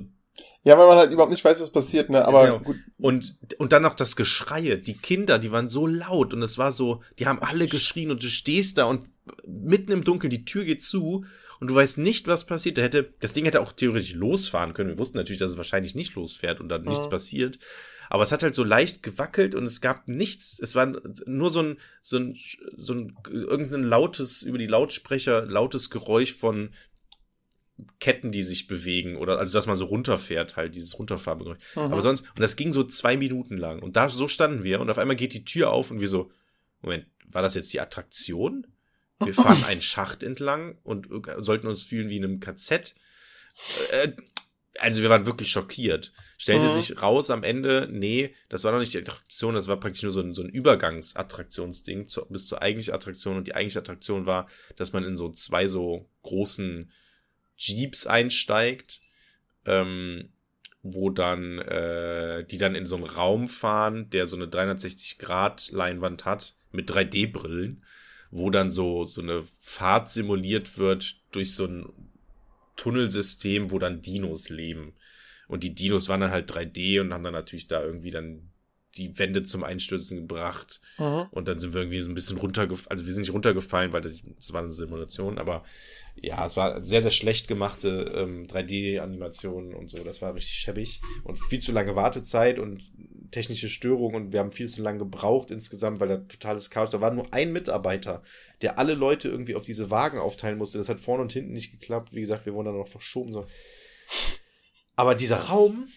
Ja, 0.64 0.78
weil 0.78 0.88
man 0.88 0.98
halt 0.98 1.12
überhaupt 1.12 1.32
nicht 1.32 1.44
weiß, 1.44 1.60
was 1.60 1.72
passiert, 1.72 2.10
ne? 2.10 2.26
Aber 2.26 2.46
genau. 2.46 2.60
gut. 2.60 2.78
Und, 2.98 3.38
und 3.58 3.74
dann 3.74 3.82
noch 3.82 3.96
das 3.96 4.16
Geschreie. 4.16 4.78
Die 4.78 4.94
Kinder, 4.94 5.38
die 5.38 5.52
waren 5.52 5.68
so 5.68 5.88
laut 5.88 6.34
und 6.34 6.42
es 6.42 6.58
war 6.58 6.72
so, 6.72 7.02
die 7.20 7.28
haben 7.28 7.42
alle 7.42 7.68
geschrien 7.68 8.12
und 8.12 8.24
du 8.24 8.28
stehst 8.28 8.78
da 8.78 8.86
und 8.86 9.04
mitten 9.46 9.92
im 9.92 10.06
Dunkeln, 10.06 10.30
die 10.30 10.46
Tür 10.46 10.64
geht 10.64 10.82
zu 10.82 11.26
und 11.60 11.68
du 11.68 11.76
weißt 11.76 11.98
nicht, 11.98 12.28
was 12.28 12.46
passiert. 12.46 12.78
Da 12.78 12.82
hätte, 12.82 13.14
das 13.20 13.34
Ding 13.34 13.46
hätte 13.46 13.62
auch 13.62 13.74
theoretisch 13.74 14.14
losfahren 14.14 14.74
können. 14.74 14.92
Wir 14.92 15.00
wussten 15.00 15.18
natürlich, 15.18 15.40
dass 15.40 15.52
es 15.52 15.58
wahrscheinlich 15.58 15.96
nicht 15.96 16.16
losfährt 16.16 16.62
und 16.62 16.70
dann 16.70 16.84
nichts 16.84 17.10
passiert. 17.10 17.60
Aber 18.14 18.22
es 18.22 18.32
hat 18.32 18.44
halt 18.44 18.54
so 18.54 18.64
leicht 18.64 19.02
gewackelt 19.02 19.56
und 19.56 19.64
es 19.64 19.82
gab 19.82 20.08
nichts. 20.08 20.60
Es 20.60 20.76
war 20.76 20.86
nur 21.26 21.50
so 21.50 21.64
ein, 21.64 21.78
so 22.04 22.18
ein, 22.18 22.38
so 22.78 22.94
ein 22.94 23.16
irgendein 23.28 23.82
lautes, 23.82 24.44
über 24.44 24.60
die 24.60 24.68
Lautsprecher, 24.68 25.48
lautes 25.48 25.90
Geräusch 25.90 26.32
von 26.32 26.70
Ketten, 28.00 28.32
die 28.32 28.44
sich 28.44 28.68
bewegen 28.68 29.18
oder 29.18 29.40
also 29.40 29.58
dass 29.58 29.66
man 29.66 29.78
so 29.78 29.86
runterfährt, 29.86 30.58
halt 30.58 30.76
dieses 30.76 31.00
Runterfahrgeräusch. 31.00 31.58
Mhm. 31.74 31.82
Aber 31.82 32.04
sonst, 32.04 32.22
und 32.22 32.40
das 32.40 32.56
ging 32.56 32.72
so 32.72 32.84
zwei 32.84 33.18
Minuten 33.18 33.58
lang. 33.58 33.82
Und 33.82 33.96
da 33.96 34.08
so 34.08 34.28
standen 34.28 34.64
wir 34.64 34.80
und 34.80 34.92
auf 34.92 35.00
einmal 35.00 35.16
geht 35.16 35.34
die 35.34 35.44
Tür 35.44 35.72
auf 35.72 35.90
und 35.90 36.00
wir 36.00 36.08
so, 36.08 36.32
Moment, 36.84 37.08
war 37.26 37.42
das 37.42 37.56
jetzt 37.56 37.74
die 37.74 37.82
Attraktion? 37.82 38.68
Wir 39.24 39.34
fahren 39.34 39.64
einen 39.64 39.82
Schacht 39.82 40.22
entlang 40.22 40.78
und 40.84 41.08
sollten 41.40 41.66
uns 41.66 41.82
fühlen 41.82 42.12
wie 42.12 42.18
in 42.18 42.26
einem 42.26 42.40
KZ. 42.40 42.94
Äh, 43.92 44.12
also 44.80 45.02
wir 45.02 45.10
waren 45.10 45.26
wirklich 45.26 45.50
schockiert. 45.50 46.12
Stellte 46.38 46.66
mhm. 46.66 46.72
sich 46.72 47.02
raus 47.02 47.30
am 47.30 47.44
Ende, 47.44 47.88
nee, 47.92 48.34
das 48.50 48.64
war 48.64 48.72
noch 48.72 48.80
nicht 48.80 48.94
die 48.94 49.00
Attraktion, 49.00 49.56
das 49.56 49.68
war 49.68 49.80
praktisch 49.80 50.04
nur 50.04 50.12
so 50.12 50.22
ein, 50.22 50.34
so 50.34 50.42
ein 50.42 50.50
Übergangsattraktionsding 50.50 52.08
zu, 52.08 52.26
bis 52.26 52.48
zur 52.48 52.62
eigentlichen 52.62 52.94
Attraktion. 52.94 53.38
Und 53.38 53.48
die 53.48 53.56
eigentliche 53.56 53.80
Attraktion 53.80 54.26
war, 54.26 54.48
dass 54.76 54.94
man 54.94 55.04
in 55.04 55.16
so 55.16 55.30
zwei 55.30 55.68
so 55.68 56.10
großen 56.24 56.92
Jeeps 57.58 58.08
einsteigt, 58.08 59.00
ähm, 59.66 60.34
wo 60.82 61.10
dann, 61.10 61.60
äh, 61.60 62.46
die 62.46 62.58
dann 62.58 62.76
in 62.76 62.86
so 62.86 62.96
einen 62.96 63.06
Raum 63.06 63.48
fahren, 63.48 64.10
der 64.10 64.26
so 64.26 64.36
eine 64.36 64.48
360-Grad-Leinwand 64.48 66.26
hat, 66.26 66.56
mit 66.72 66.90
3D-Brillen, 66.92 67.86
wo 68.32 68.50
dann 68.50 68.72
so, 68.72 69.06
so 69.06 69.22
eine 69.22 69.44
Fahrt 69.60 70.10
simuliert 70.10 70.78
wird 70.78 71.18
durch 71.32 71.54
so 71.54 71.66
ein 71.66 71.86
Tunnelsystem, 72.76 73.72
wo 73.72 73.80
dann 73.80 74.02
Dinos 74.02 74.50
leben. 74.50 74.94
Und 75.48 75.64
die 75.64 75.76
Dinos 75.76 76.10
waren 76.10 76.22
dann 76.22 76.32
halt 76.32 76.52
3D 76.52 77.02
und 77.02 77.14
haben 77.14 77.24
dann 77.24 77.34
natürlich 77.34 77.68
da 77.68 77.84
irgendwie 77.84 78.12
dann 78.12 78.50
die 78.98 79.18
Wände 79.18 79.44
zum 79.44 79.64
Einstürzen 79.64 80.20
gebracht. 80.20 80.80
Mhm. 80.98 81.26
Und 81.32 81.48
dann 81.48 81.58
sind 81.58 81.74
wir 81.74 81.82
irgendwie 81.82 82.02
so 82.02 82.12
ein 82.12 82.16
bisschen 82.16 82.38
runtergefallen. 82.38 82.92
Also 82.92 83.06
wir 83.06 83.14
sind 83.14 83.22
nicht 83.22 83.34
runtergefallen, 83.34 83.92
weil 83.92 84.02
das, 84.02 84.20
das 84.36 84.54
war 84.54 84.62
eine 84.62 84.72
Simulation. 84.72 85.40
Aber 85.40 85.64
ja, 86.16 86.46
es 86.46 86.56
war 86.56 86.84
sehr, 86.84 87.02
sehr 87.02 87.12
schlecht 87.12 87.48
gemachte 87.48 88.12
ähm, 88.16 88.46
3D-Animationen 88.46 89.74
und 89.74 89.90
so. 89.90 90.04
Das 90.04 90.22
war 90.22 90.36
richtig 90.36 90.54
schäbig. 90.54 91.02
Und 91.24 91.40
viel 91.40 91.60
zu 91.60 91.72
lange 91.72 91.96
Wartezeit 91.96 92.60
und 92.60 92.84
technische 93.34 93.68
Störungen. 93.68 94.16
Und 94.16 94.34
wir 94.34 94.40
haben 94.40 94.52
viel 94.52 94.70
zu 94.70 94.82
lange 94.82 95.00
gebraucht 95.00 95.52
insgesamt, 95.52 96.00
weil 96.00 96.08
da 96.08 96.18
totales 96.18 96.70
Chaos. 96.70 96.90
Da 96.92 97.02
war 97.02 97.12
nur 97.12 97.34
ein 97.34 97.52
Mitarbeiter, 97.52 98.24
der 98.62 98.80
alle 98.80 98.94
Leute 98.94 99.28
irgendwie 99.28 99.56
auf 99.56 99.64
diese 99.64 99.92
Wagen 99.92 100.20
aufteilen 100.20 100.58
musste. 100.58 100.78
Das 100.78 100.90
hat 100.90 101.02
vorne 101.02 101.24
und 101.24 101.34
hinten 101.34 101.52
nicht 101.52 101.72
geklappt. 101.72 102.14
Wie 102.14 102.22
gesagt, 102.22 102.46
wir 102.46 102.54
wurden 102.54 102.68
dann 102.68 102.78
noch 102.78 102.88
verschoben. 102.88 103.34
So. 103.34 103.46
Aber 104.96 105.16
dieser 105.16 105.38
Raum, 105.38 105.90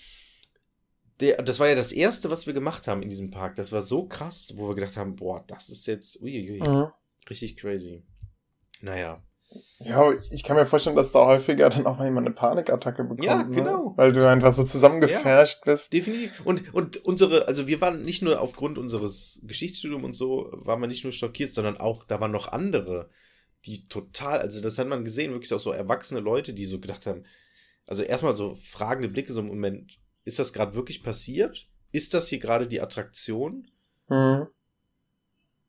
der, 1.21 1.43
das 1.43 1.61
war 1.61 1.69
ja 1.69 1.75
das 1.75 1.93
erste, 1.93 2.31
was 2.31 2.47
wir 2.47 2.55
gemacht 2.55 2.89
haben 2.89 3.03
in 3.03 3.09
diesem 3.09 3.31
Park. 3.31 3.57
Das 3.57 3.73
war 3.73 3.83
so 3.83 4.07
krass, 4.07 4.53
wo 4.57 4.69
wir 4.69 4.75
gedacht 4.75 4.97
haben, 4.97 5.17
boah, 5.17 5.45
das 5.47 5.69
ist 5.69 5.87
jetzt 5.87 6.21
uiuiui, 6.21 6.61
mhm. 6.61 6.89
richtig 7.31 7.57
crazy. 7.57 8.03
Naja. 8.81 9.23
Ja, 9.79 10.11
ich 10.31 10.43
kann 10.43 10.57
mir 10.57 10.65
vorstellen, 10.65 10.97
dass 10.97 11.13
da 11.13 11.27
häufiger 11.27 11.69
dann 11.69 11.87
auch 11.87 11.99
mal 11.99 12.07
jemand 12.07 12.27
eine 12.27 12.35
Panikattacke 12.35 13.03
bekommt. 13.03 13.25
Ja, 13.25 13.43
ne? 13.43 13.55
genau. 13.55 13.91
Ne? 13.91 13.93
Weil 13.97 14.13
du 14.13 14.27
einfach 14.27 14.55
so 14.55 14.65
zusammengefärscht 14.65 15.67
ja, 15.67 15.73
bist. 15.73 15.93
Definitiv. 15.93 16.41
Und, 16.47 16.73
und 16.73 17.05
unsere, 17.05 17.47
also 17.47 17.67
wir 17.67 17.81
waren 17.83 18.03
nicht 18.03 18.23
nur 18.23 18.41
aufgrund 18.41 18.79
unseres 18.79 19.41
Geschichtsstudiums 19.45 20.05
und 20.05 20.13
so, 20.15 20.51
waren 20.53 20.81
wir 20.81 20.87
nicht 20.87 21.05
nur 21.05 21.13
schockiert, 21.13 21.53
sondern 21.53 21.77
auch, 21.77 22.05
da 22.05 22.21
waren 22.21 22.31
noch 22.31 22.49
andere, 22.49 23.11
die 23.67 23.87
total, 23.89 24.39
also 24.39 24.63
das 24.63 24.79
hat 24.79 24.89
man 24.89 25.05
gesehen, 25.05 25.33
wirklich 25.33 25.53
auch 25.53 25.59
so 25.59 25.73
erwachsene 25.73 26.21
Leute, 26.21 26.55
die 26.55 26.65
so 26.65 26.81
gedacht 26.81 27.05
haben, 27.05 27.25
also 27.87 28.03
erstmal 28.03 28.35
so 28.35 28.55
fragende 28.55 29.09
Blicke, 29.09 29.33
so 29.33 29.41
im 29.41 29.49
Moment, 29.49 29.99
ist 30.25 30.39
das 30.39 30.55
gerade 30.55 30.75
wirklich 30.75 31.03
passiert? 31.03 31.69
Ist 31.93 32.15
das 32.15 32.29
hier 32.29 32.39
gerade 32.39 32.67
die 32.67 32.81
Attraktion? 32.81 33.71
Mhm. 34.09 34.47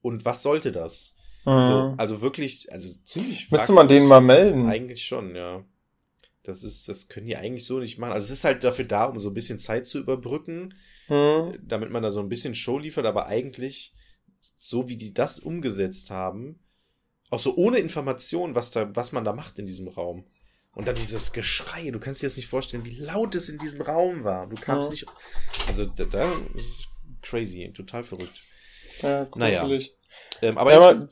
Und 0.02 0.24
was 0.24 0.44
sollte 0.44 0.72
das? 0.72 1.14
Mhm. 1.48 1.64
So, 1.64 1.94
also 1.98 2.22
wirklich, 2.22 2.72
also 2.74 3.00
ziemlich. 3.06 3.50
Müsste 3.50 3.72
man 3.72 3.88
den 3.88 4.06
mal 4.06 4.20
melden? 4.20 4.68
Eigentlich 4.68 5.06
schon, 5.06 5.34
ja. 5.34 5.64
Das 6.44 6.62
ist, 6.62 6.90
das 6.90 7.08
können 7.08 7.26
die 7.26 7.38
eigentlich 7.38 7.66
so 7.66 7.80
nicht 7.80 7.98
machen. 7.98 8.12
Also 8.12 8.26
es 8.26 8.40
ist 8.40 8.44
halt 8.44 8.66
dafür 8.66 8.84
da, 8.84 9.06
um 9.06 9.18
so 9.20 9.30
ein 9.30 9.34
bisschen 9.34 9.58
Zeit 9.58 9.86
zu 9.86 9.98
überbrücken, 9.98 10.74
mhm. 11.08 11.58
damit 11.62 11.90
man 11.90 12.04
da 12.04 12.12
so 12.12 12.20
ein 12.20 12.28
bisschen 12.28 12.54
Show 12.54 12.78
liefert, 12.80 13.06
aber 13.06 13.28
eigentlich, 13.28 13.94
so 14.58 14.90
wie 14.90 14.98
die 14.98 15.14
das 15.14 15.40
umgesetzt 15.40 16.12
haben, 16.12 16.60
auch 17.30 17.40
so 17.40 17.56
ohne 17.56 17.78
Information, 17.78 18.54
was 18.54 18.72
da, 18.72 18.94
was 18.94 19.14
man 19.14 19.24
da 19.24 19.32
macht 19.32 19.58
in 19.58 19.68
diesem 19.68 19.88
Raum. 19.88 20.26
Und 20.74 20.88
dann 20.88 20.96
dieses 20.96 21.32
Geschrei, 21.32 21.90
du 21.92 22.00
kannst 22.00 22.22
dir 22.22 22.28
das 22.28 22.38
nicht 22.38 22.48
vorstellen, 22.48 22.86
wie 22.86 22.98
laut 22.98 23.36
es 23.36 23.48
in 23.48 23.58
diesem 23.58 23.82
Raum 23.82 24.26
war. 24.26 24.48
Du 24.48 24.56
kamst 24.58 24.90
ja. 24.90 24.92
nicht. 24.92 25.06
Also 25.70 25.86
da, 25.86 26.04
da 26.04 26.34
ist 26.56 26.88
crazy, 27.22 27.72
total 27.74 28.04
verrückt. 28.04 28.58
Ja, 29.02 29.24
gruselig. 29.24 29.62
Naja. 29.62 29.97
Ähm, 30.42 30.58
aber, 30.58 30.72
ja, 30.72 30.80
aber 30.80 31.08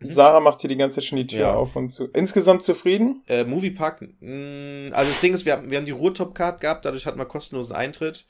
Sarah 0.00 0.40
macht 0.40 0.60
hier 0.60 0.68
die 0.68 0.76
ganze 0.76 0.96
Zeit 0.96 1.04
schon 1.04 1.18
die 1.18 1.26
Tür 1.26 1.40
ja. 1.40 1.54
auf 1.54 1.76
und 1.76 1.88
zu. 1.88 2.08
Insgesamt 2.08 2.62
zufrieden? 2.62 3.22
Äh, 3.28 3.44
Moviepark, 3.44 4.02
mh, 4.20 4.94
also 4.94 5.10
das 5.10 5.20
Ding 5.20 5.34
ist, 5.34 5.44
wir 5.44 5.52
haben, 5.52 5.70
wir 5.70 5.78
haben 5.78 5.86
die 5.86 5.92
Ruhrtop-Card 5.92 6.60
gehabt, 6.60 6.84
dadurch 6.84 7.06
hatten 7.06 7.18
wir 7.18 7.26
kostenlosen 7.26 7.74
Eintritt. 7.74 8.26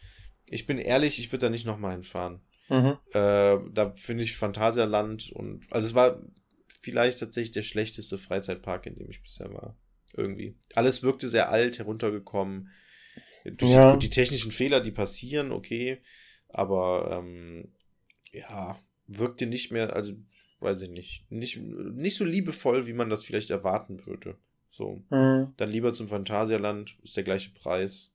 Ich 0.47 0.67
bin 0.67 0.79
ehrlich, 0.79 1.19
ich 1.19 1.31
würde 1.31 1.47
da 1.47 1.51
nicht 1.51 1.67
nochmal 1.67 1.93
hinfahren. 1.93 2.41
Mhm. 2.69 2.97
Äh, 3.13 3.59
da 3.73 3.93
finde 3.95 4.25
ich 4.25 4.37
Phantasialand 4.37 5.31
und, 5.33 5.67
also 5.71 5.89
es 5.89 5.95
war 5.95 6.21
vielleicht 6.81 7.21
tatsächlich 7.21 7.53
der 7.53 7.63
schlechteste 7.63 8.19
Freizeitpark, 8.19 8.87
in 8.87 8.97
dem 8.97 9.11
ich 9.11 9.23
bisher 9.23 9.53
war. 9.53 9.77
Irgendwie. 10.15 10.57
Alles 10.75 11.03
wirkte 11.03 11.29
sehr 11.29 11.51
alt, 11.51 11.79
heruntergekommen. 11.79 12.71
Durch 13.45 13.73
ja. 13.73 13.93
die, 13.93 13.99
die, 14.01 14.11
technischen 14.11 14.53
Fehler, 14.53 14.81
die 14.81 14.91
passieren, 14.91 15.53
okay. 15.53 16.03
Aber 16.49 17.11
ähm, 17.13 17.73
ja, 18.33 18.79
wirkte 19.07 19.47
nicht 19.47 19.73
mehr, 19.73 19.95
also 19.95 20.15
weiß 20.61 20.83
ich 20.83 20.91
nicht, 20.91 21.31
nicht, 21.31 21.61
nicht 21.61 22.17
so 22.17 22.25
liebevoll, 22.25 22.87
wie 22.87 22.93
man 22.93 23.11
das 23.11 23.25
vielleicht 23.25 23.51
erwarten 23.51 24.07
würde. 24.07 24.37
So. 24.71 25.03
Mhm. 25.11 25.53
Dann 25.57 25.71
lieber 25.71 25.93
zum 25.93 26.09
Phantasialand, 26.09 26.97
ist 27.03 27.17
der 27.17 27.25
gleiche 27.25 27.51
Preis. 27.51 28.11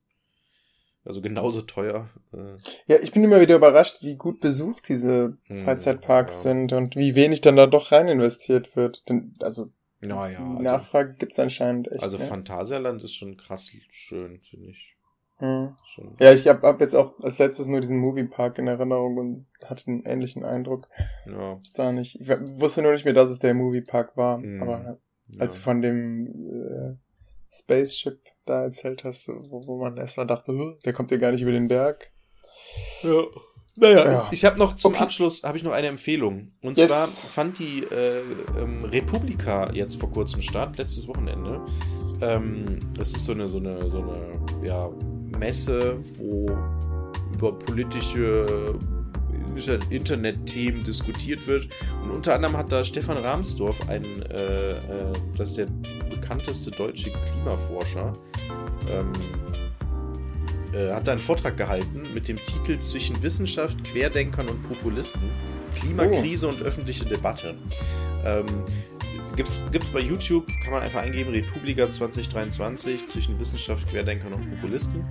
Also 1.04 1.20
genauso 1.20 1.60
teuer. 1.60 2.08
Äh. 2.32 2.56
Ja, 2.88 2.98
ich 3.00 3.12
bin 3.12 3.22
immer 3.22 3.40
wieder 3.40 3.54
überrascht, 3.54 3.98
wie 4.00 4.16
gut 4.16 4.40
besucht 4.40 4.88
diese 4.88 5.38
hm, 5.44 5.64
Freizeitparks 5.64 6.44
ja. 6.44 6.50
sind 6.50 6.72
und 6.72 6.96
wie 6.96 7.14
wenig 7.14 7.42
dann 7.42 7.54
da 7.54 7.68
doch 7.68 7.92
rein 7.92 8.08
investiert 8.08 8.74
wird. 8.74 9.08
Denn, 9.08 9.34
also 9.40 9.68
naja, 10.00 10.38
also, 10.38 10.62
Nachfrage 10.62 11.12
gibt's 11.16 11.38
anscheinend 11.38 11.90
echt. 11.92 12.02
Also 12.02 12.18
ne? 12.18 12.24
Phantasialand 12.24 13.04
ist 13.04 13.14
schon 13.14 13.36
krass 13.36 13.70
schön, 13.88 14.40
finde 14.40 14.70
ich. 14.70 14.95
Hm. 15.38 15.74
Ja, 16.18 16.32
ich 16.32 16.48
habe 16.48 16.66
hab 16.66 16.80
jetzt 16.80 16.94
auch 16.94 17.18
als 17.20 17.38
letztes 17.38 17.66
nur 17.66 17.80
diesen 17.80 17.98
Moviepark 17.98 18.58
in 18.58 18.68
Erinnerung 18.68 19.18
und 19.18 19.46
hatte 19.64 19.86
einen 19.88 20.04
ähnlichen 20.04 20.44
Eindruck. 20.44 20.88
Ja. 21.26 21.58
Ist 21.60 21.78
da 21.78 21.92
nicht. 21.92 22.20
Ich 22.20 22.28
wusste 22.28 22.82
nur 22.82 22.92
nicht 22.92 23.04
mehr, 23.04 23.14
dass 23.14 23.30
es 23.30 23.38
der 23.38 23.54
Moviepark 23.54 24.16
war. 24.16 24.40
Hm. 24.40 24.62
Aber 24.62 24.98
als 25.38 25.54
ja. 25.54 25.58
du 25.58 25.64
von 25.64 25.82
dem 25.82 26.26
äh, 26.26 26.96
Spaceship 27.50 28.18
da 28.44 28.64
erzählt 28.64 29.04
hast, 29.04 29.28
wo, 29.28 29.66
wo 29.66 29.78
man 29.78 29.96
erstmal 29.96 30.26
dachte, 30.26 30.78
der 30.84 30.92
kommt 30.92 31.10
ja 31.10 31.18
gar 31.18 31.32
nicht 31.32 31.42
über 31.42 31.52
den 31.52 31.68
Berg. 31.68 32.10
Ja. 33.02 33.22
Naja, 33.78 34.10
ja. 34.10 34.28
ich 34.30 34.44
habe 34.46 34.58
noch 34.58 34.74
zum 34.76 34.92
okay. 34.92 35.02
Abschluss 35.02 35.42
habe 35.42 35.58
ich 35.58 35.64
noch 35.64 35.72
eine 35.72 35.88
Empfehlung. 35.88 36.52
Und 36.62 36.78
yes. 36.78 36.88
zwar 36.88 37.06
fand 37.06 37.58
die 37.58 37.84
äh, 37.84 38.22
ähm, 38.58 38.82
Republika 38.84 39.70
jetzt 39.72 40.00
vor 40.00 40.10
kurzem 40.10 40.40
statt, 40.40 40.78
letztes 40.78 41.06
Wochenende. 41.06 41.60
Ähm, 42.22 42.78
das 42.94 43.12
ist 43.12 43.26
so 43.26 43.32
eine, 43.32 43.48
so 43.48 43.58
eine, 43.58 43.90
so 43.90 43.98
eine 43.98 44.66
ja, 44.66 44.90
Messe, 45.36 45.98
wo 46.18 46.46
über 47.32 47.52
politische 47.52 48.78
Internet-Themen 49.90 50.84
diskutiert 50.84 51.46
wird. 51.46 51.68
Und 52.02 52.10
unter 52.10 52.34
anderem 52.34 52.56
hat 52.56 52.70
da 52.70 52.84
Stefan 52.84 53.16
Rahmsdorf, 53.16 53.88
ein, 53.88 54.04
äh, 54.04 54.72
äh, 54.72 55.12
das 55.36 55.50
ist 55.50 55.58
der 55.58 55.68
bekannteste 56.10 56.70
deutsche 56.70 57.10
Klimaforscher, 57.10 58.12
ähm, 58.90 59.12
äh, 60.74 60.92
hat 60.92 61.06
da 61.06 61.12
einen 61.12 61.20
Vortrag 61.20 61.56
gehalten 61.56 62.02
mit 62.14 62.28
dem 62.28 62.36
Titel 62.36 62.78
Zwischen 62.80 63.22
Wissenschaft, 63.22 63.82
Querdenkern 63.84 64.48
und 64.48 64.62
Populisten, 64.68 65.22
Klimakrise 65.74 66.46
oh. 66.46 66.50
und 66.50 66.62
öffentliche 66.62 67.04
Debatte. 67.04 67.54
Ähm, 68.24 68.46
Gibt's, 69.36 69.60
gibt's 69.70 69.92
bei 69.92 70.00
YouTube, 70.00 70.46
kann 70.64 70.72
man 70.72 70.82
einfach 70.82 71.02
eingeben, 71.02 71.30
Republika 71.30 71.90
2023 71.90 73.06
zwischen 73.06 73.38
Wissenschaft, 73.38 73.86
Querdenkern 73.86 74.32
und 74.32 74.48
Populisten. 74.50 75.04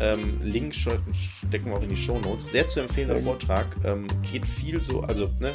Ähm, 0.00 0.40
Link 0.42 0.74
stecken 0.74 1.66
wir 1.66 1.76
auch 1.76 1.82
in 1.82 1.88
die 1.88 1.96
Show 1.96 2.18
Notes. 2.18 2.50
Sehr 2.50 2.66
zu 2.66 2.80
empfehlender 2.80 3.20
Vortrag. 3.20 3.66
Ähm, 3.84 4.08
geht 4.30 4.46
viel 4.46 4.80
so, 4.80 5.02
also 5.02 5.30
ne, 5.38 5.50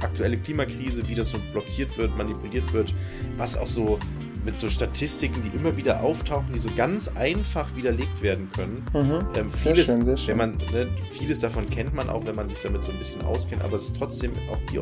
aktuelle 0.00 0.36
Klimakrise, 0.36 1.06
wie 1.08 1.14
das 1.14 1.30
so 1.30 1.38
blockiert 1.52 1.96
wird, 1.96 2.16
manipuliert 2.16 2.70
wird, 2.72 2.92
was 3.38 3.56
auch 3.56 3.66
so 3.66 3.98
mit 4.46 4.58
so 4.58 4.70
Statistiken, 4.70 5.42
die 5.42 5.54
immer 5.56 5.76
wieder 5.76 6.00
auftauchen, 6.00 6.52
die 6.54 6.60
so 6.60 6.70
ganz 6.76 7.08
einfach 7.08 7.74
widerlegt 7.74 8.22
werden 8.22 8.48
können. 8.52 8.86
Mhm. 8.94 9.26
Ähm, 9.34 9.50
vieles, 9.50 9.88
sehr 9.88 9.96
schön, 9.96 10.04
sehr 10.04 10.16
schön. 10.16 10.28
Wenn 10.28 10.38
man, 10.38 10.52
ne, 10.72 10.86
vieles 11.12 11.40
davon 11.40 11.68
kennt 11.68 11.94
man 11.94 12.08
auch, 12.08 12.24
wenn 12.26 12.36
man 12.36 12.48
sich 12.48 12.62
damit 12.62 12.84
so 12.84 12.92
ein 12.92 12.98
bisschen 12.98 13.22
auskennt, 13.22 13.62
aber 13.62 13.74
es 13.74 13.82
ist 13.82 13.96
trotzdem 13.96 14.30
auch 14.50 14.58
die 14.70 14.78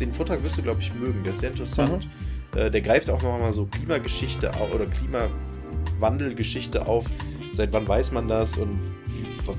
Den 0.00 0.12
Vortrag 0.12 0.42
wirst 0.42 0.58
du, 0.58 0.62
glaube 0.62 0.80
ich, 0.80 0.92
mögen. 0.92 1.22
Der 1.22 1.32
ist 1.32 1.38
sehr 1.38 1.50
interessant. 1.50 2.08
Mhm. 2.54 2.58
Äh, 2.58 2.70
der 2.72 2.80
greift 2.80 3.08
auch 3.08 3.22
nochmal 3.22 3.52
so 3.52 3.66
Klimageschichte 3.66 4.50
oder 4.74 4.86
Klimawandelgeschichte 4.86 6.84
auf. 6.86 7.06
Seit 7.52 7.72
wann 7.72 7.86
weiß 7.86 8.10
man 8.10 8.26
das 8.26 8.58
und 8.58 8.80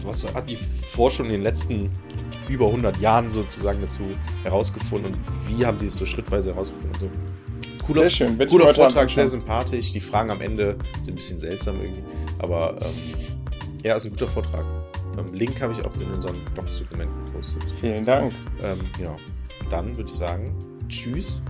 was, 0.04 0.34
hat 0.36 0.50
die 0.50 0.56
Forschung 0.56 1.28
in 1.28 1.32
den 1.32 1.44
letzten 1.44 1.90
über 2.50 2.66
100 2.66 2.98
Jahren 2.98 3.32
sozusagen 3.32 3.80
dazu 3.80 4.02
herausgefunden 4.44 5.14
und 5.14 5.22
wie 5.48 5.66
haben 5.66 5.80
sie 5.80 5.88
es 5.88 5.96
so 5.96 6.06
schrittweise 6.06 6.54
herausgefunden? 6.54 7.00
So. 7.00 7.10
Cooler, 7.86 8.02
sehr 8.04 8.12
schön. 8.12 8.40
Wenn 8.40 8.48
cooler 8.50 8.74
Vortrag, 8.74 9.10
sehr 9.10 9.28
sympathisch. 9.28 9.92
Die 9.92 10.00
Fragen 10.00 10.32
am 10.32 10.42
Ende 10.42 10.78
sind 11.02 11.10
ein 11.10 11.16
bisschen 11.16 11.40
seltsam 11.40 11.76
irgendwie. 11.82 12.04
Aber 12.40 12.78
ähm, 12.82 13.26
ja, 13.84 13.96
ist 13.96 14.06
ein 14.06 14.12
guter 14.12 14.28
Vortrag. 14.28 14.66
Ähm, 15.18 15.34
Link 15.34 15.62
habe 15.62 15.74
ich 15.74 15.80
auch 15.80 15.94
in 15.96 16.14
unseren 16.14 16.36
Box-Dokumenten 16.56 17.26
gepostet. 17.26 17.64
Vielen 17.80 18.06
Dank. 18.06 18.34
Ähm, 18.64 18.80
ja. 19.02 19.16
Dann 19.70 19.96
würde 19.98 20.10
ich 20.10 20.16
sagen, 20.16 20.56
tschüss. 20.88 21.42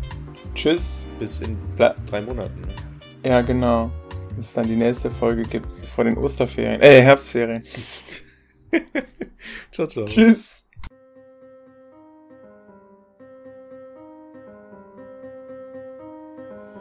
Tschüss. 0.56 1.07
Bis 1.19 1.41
in 1.41 1.57
Ble 1.76 1.95
drei 2.06 2.22
Monaten. 2.22 2.61
Ne? 2.61 2.68
Ja, 3.23 3.41
genau. 3.41 3.91
Bis 4.35 4.53
dann 4.53 4.68
die 4.68 4.76
nächste 4.76 5.11
Folge 5.11 5.43
gibt 5.43 5.68
vor 5.85 6.03
den 6.03 6.18
Osterferien. 6.18 6.81
Äh, 6.81 7.01
Herbstferien. 7.01 7.64
ciao, 9.72 9.88
ciao. 9.88 10.06
Tschüss. 10.06 10.69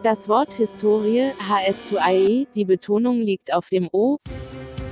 Das 0.04 0.28
Wort 0.28 0.54
Historie, 0.54 1.32
HS2IE, 1.48 2.46
die 2.54 2.64
Betonung 2.64 3.20
liegt 3.20 3.52
auf 3.52 3.68
dem 3.68 3.88
O, 3.90 4.18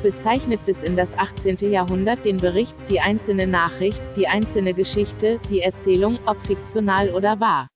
bezeichnet 0.03 0.67
bis 0.67 0.83
in 0.83 0.97
das 0.97 1.17
18. 1.17 1.59
Jahrhundert 1.71 2.25
den 2.25 2.39
Bericht, 2.39 2.75
die 2.91 2.99
einzelne 2.99 3.47
Nachricht, 3.47 4.03
die 4.17 4.27
einzelne 4.27 4.75
Geschichte, 4.75 5.39
die 5.49 5.61
Erzählung, 5.61 6.19
ob 6.27 6.45
fiktional 6.45 7.11
oder 7.15 7.39
wahr. 7.39 7.69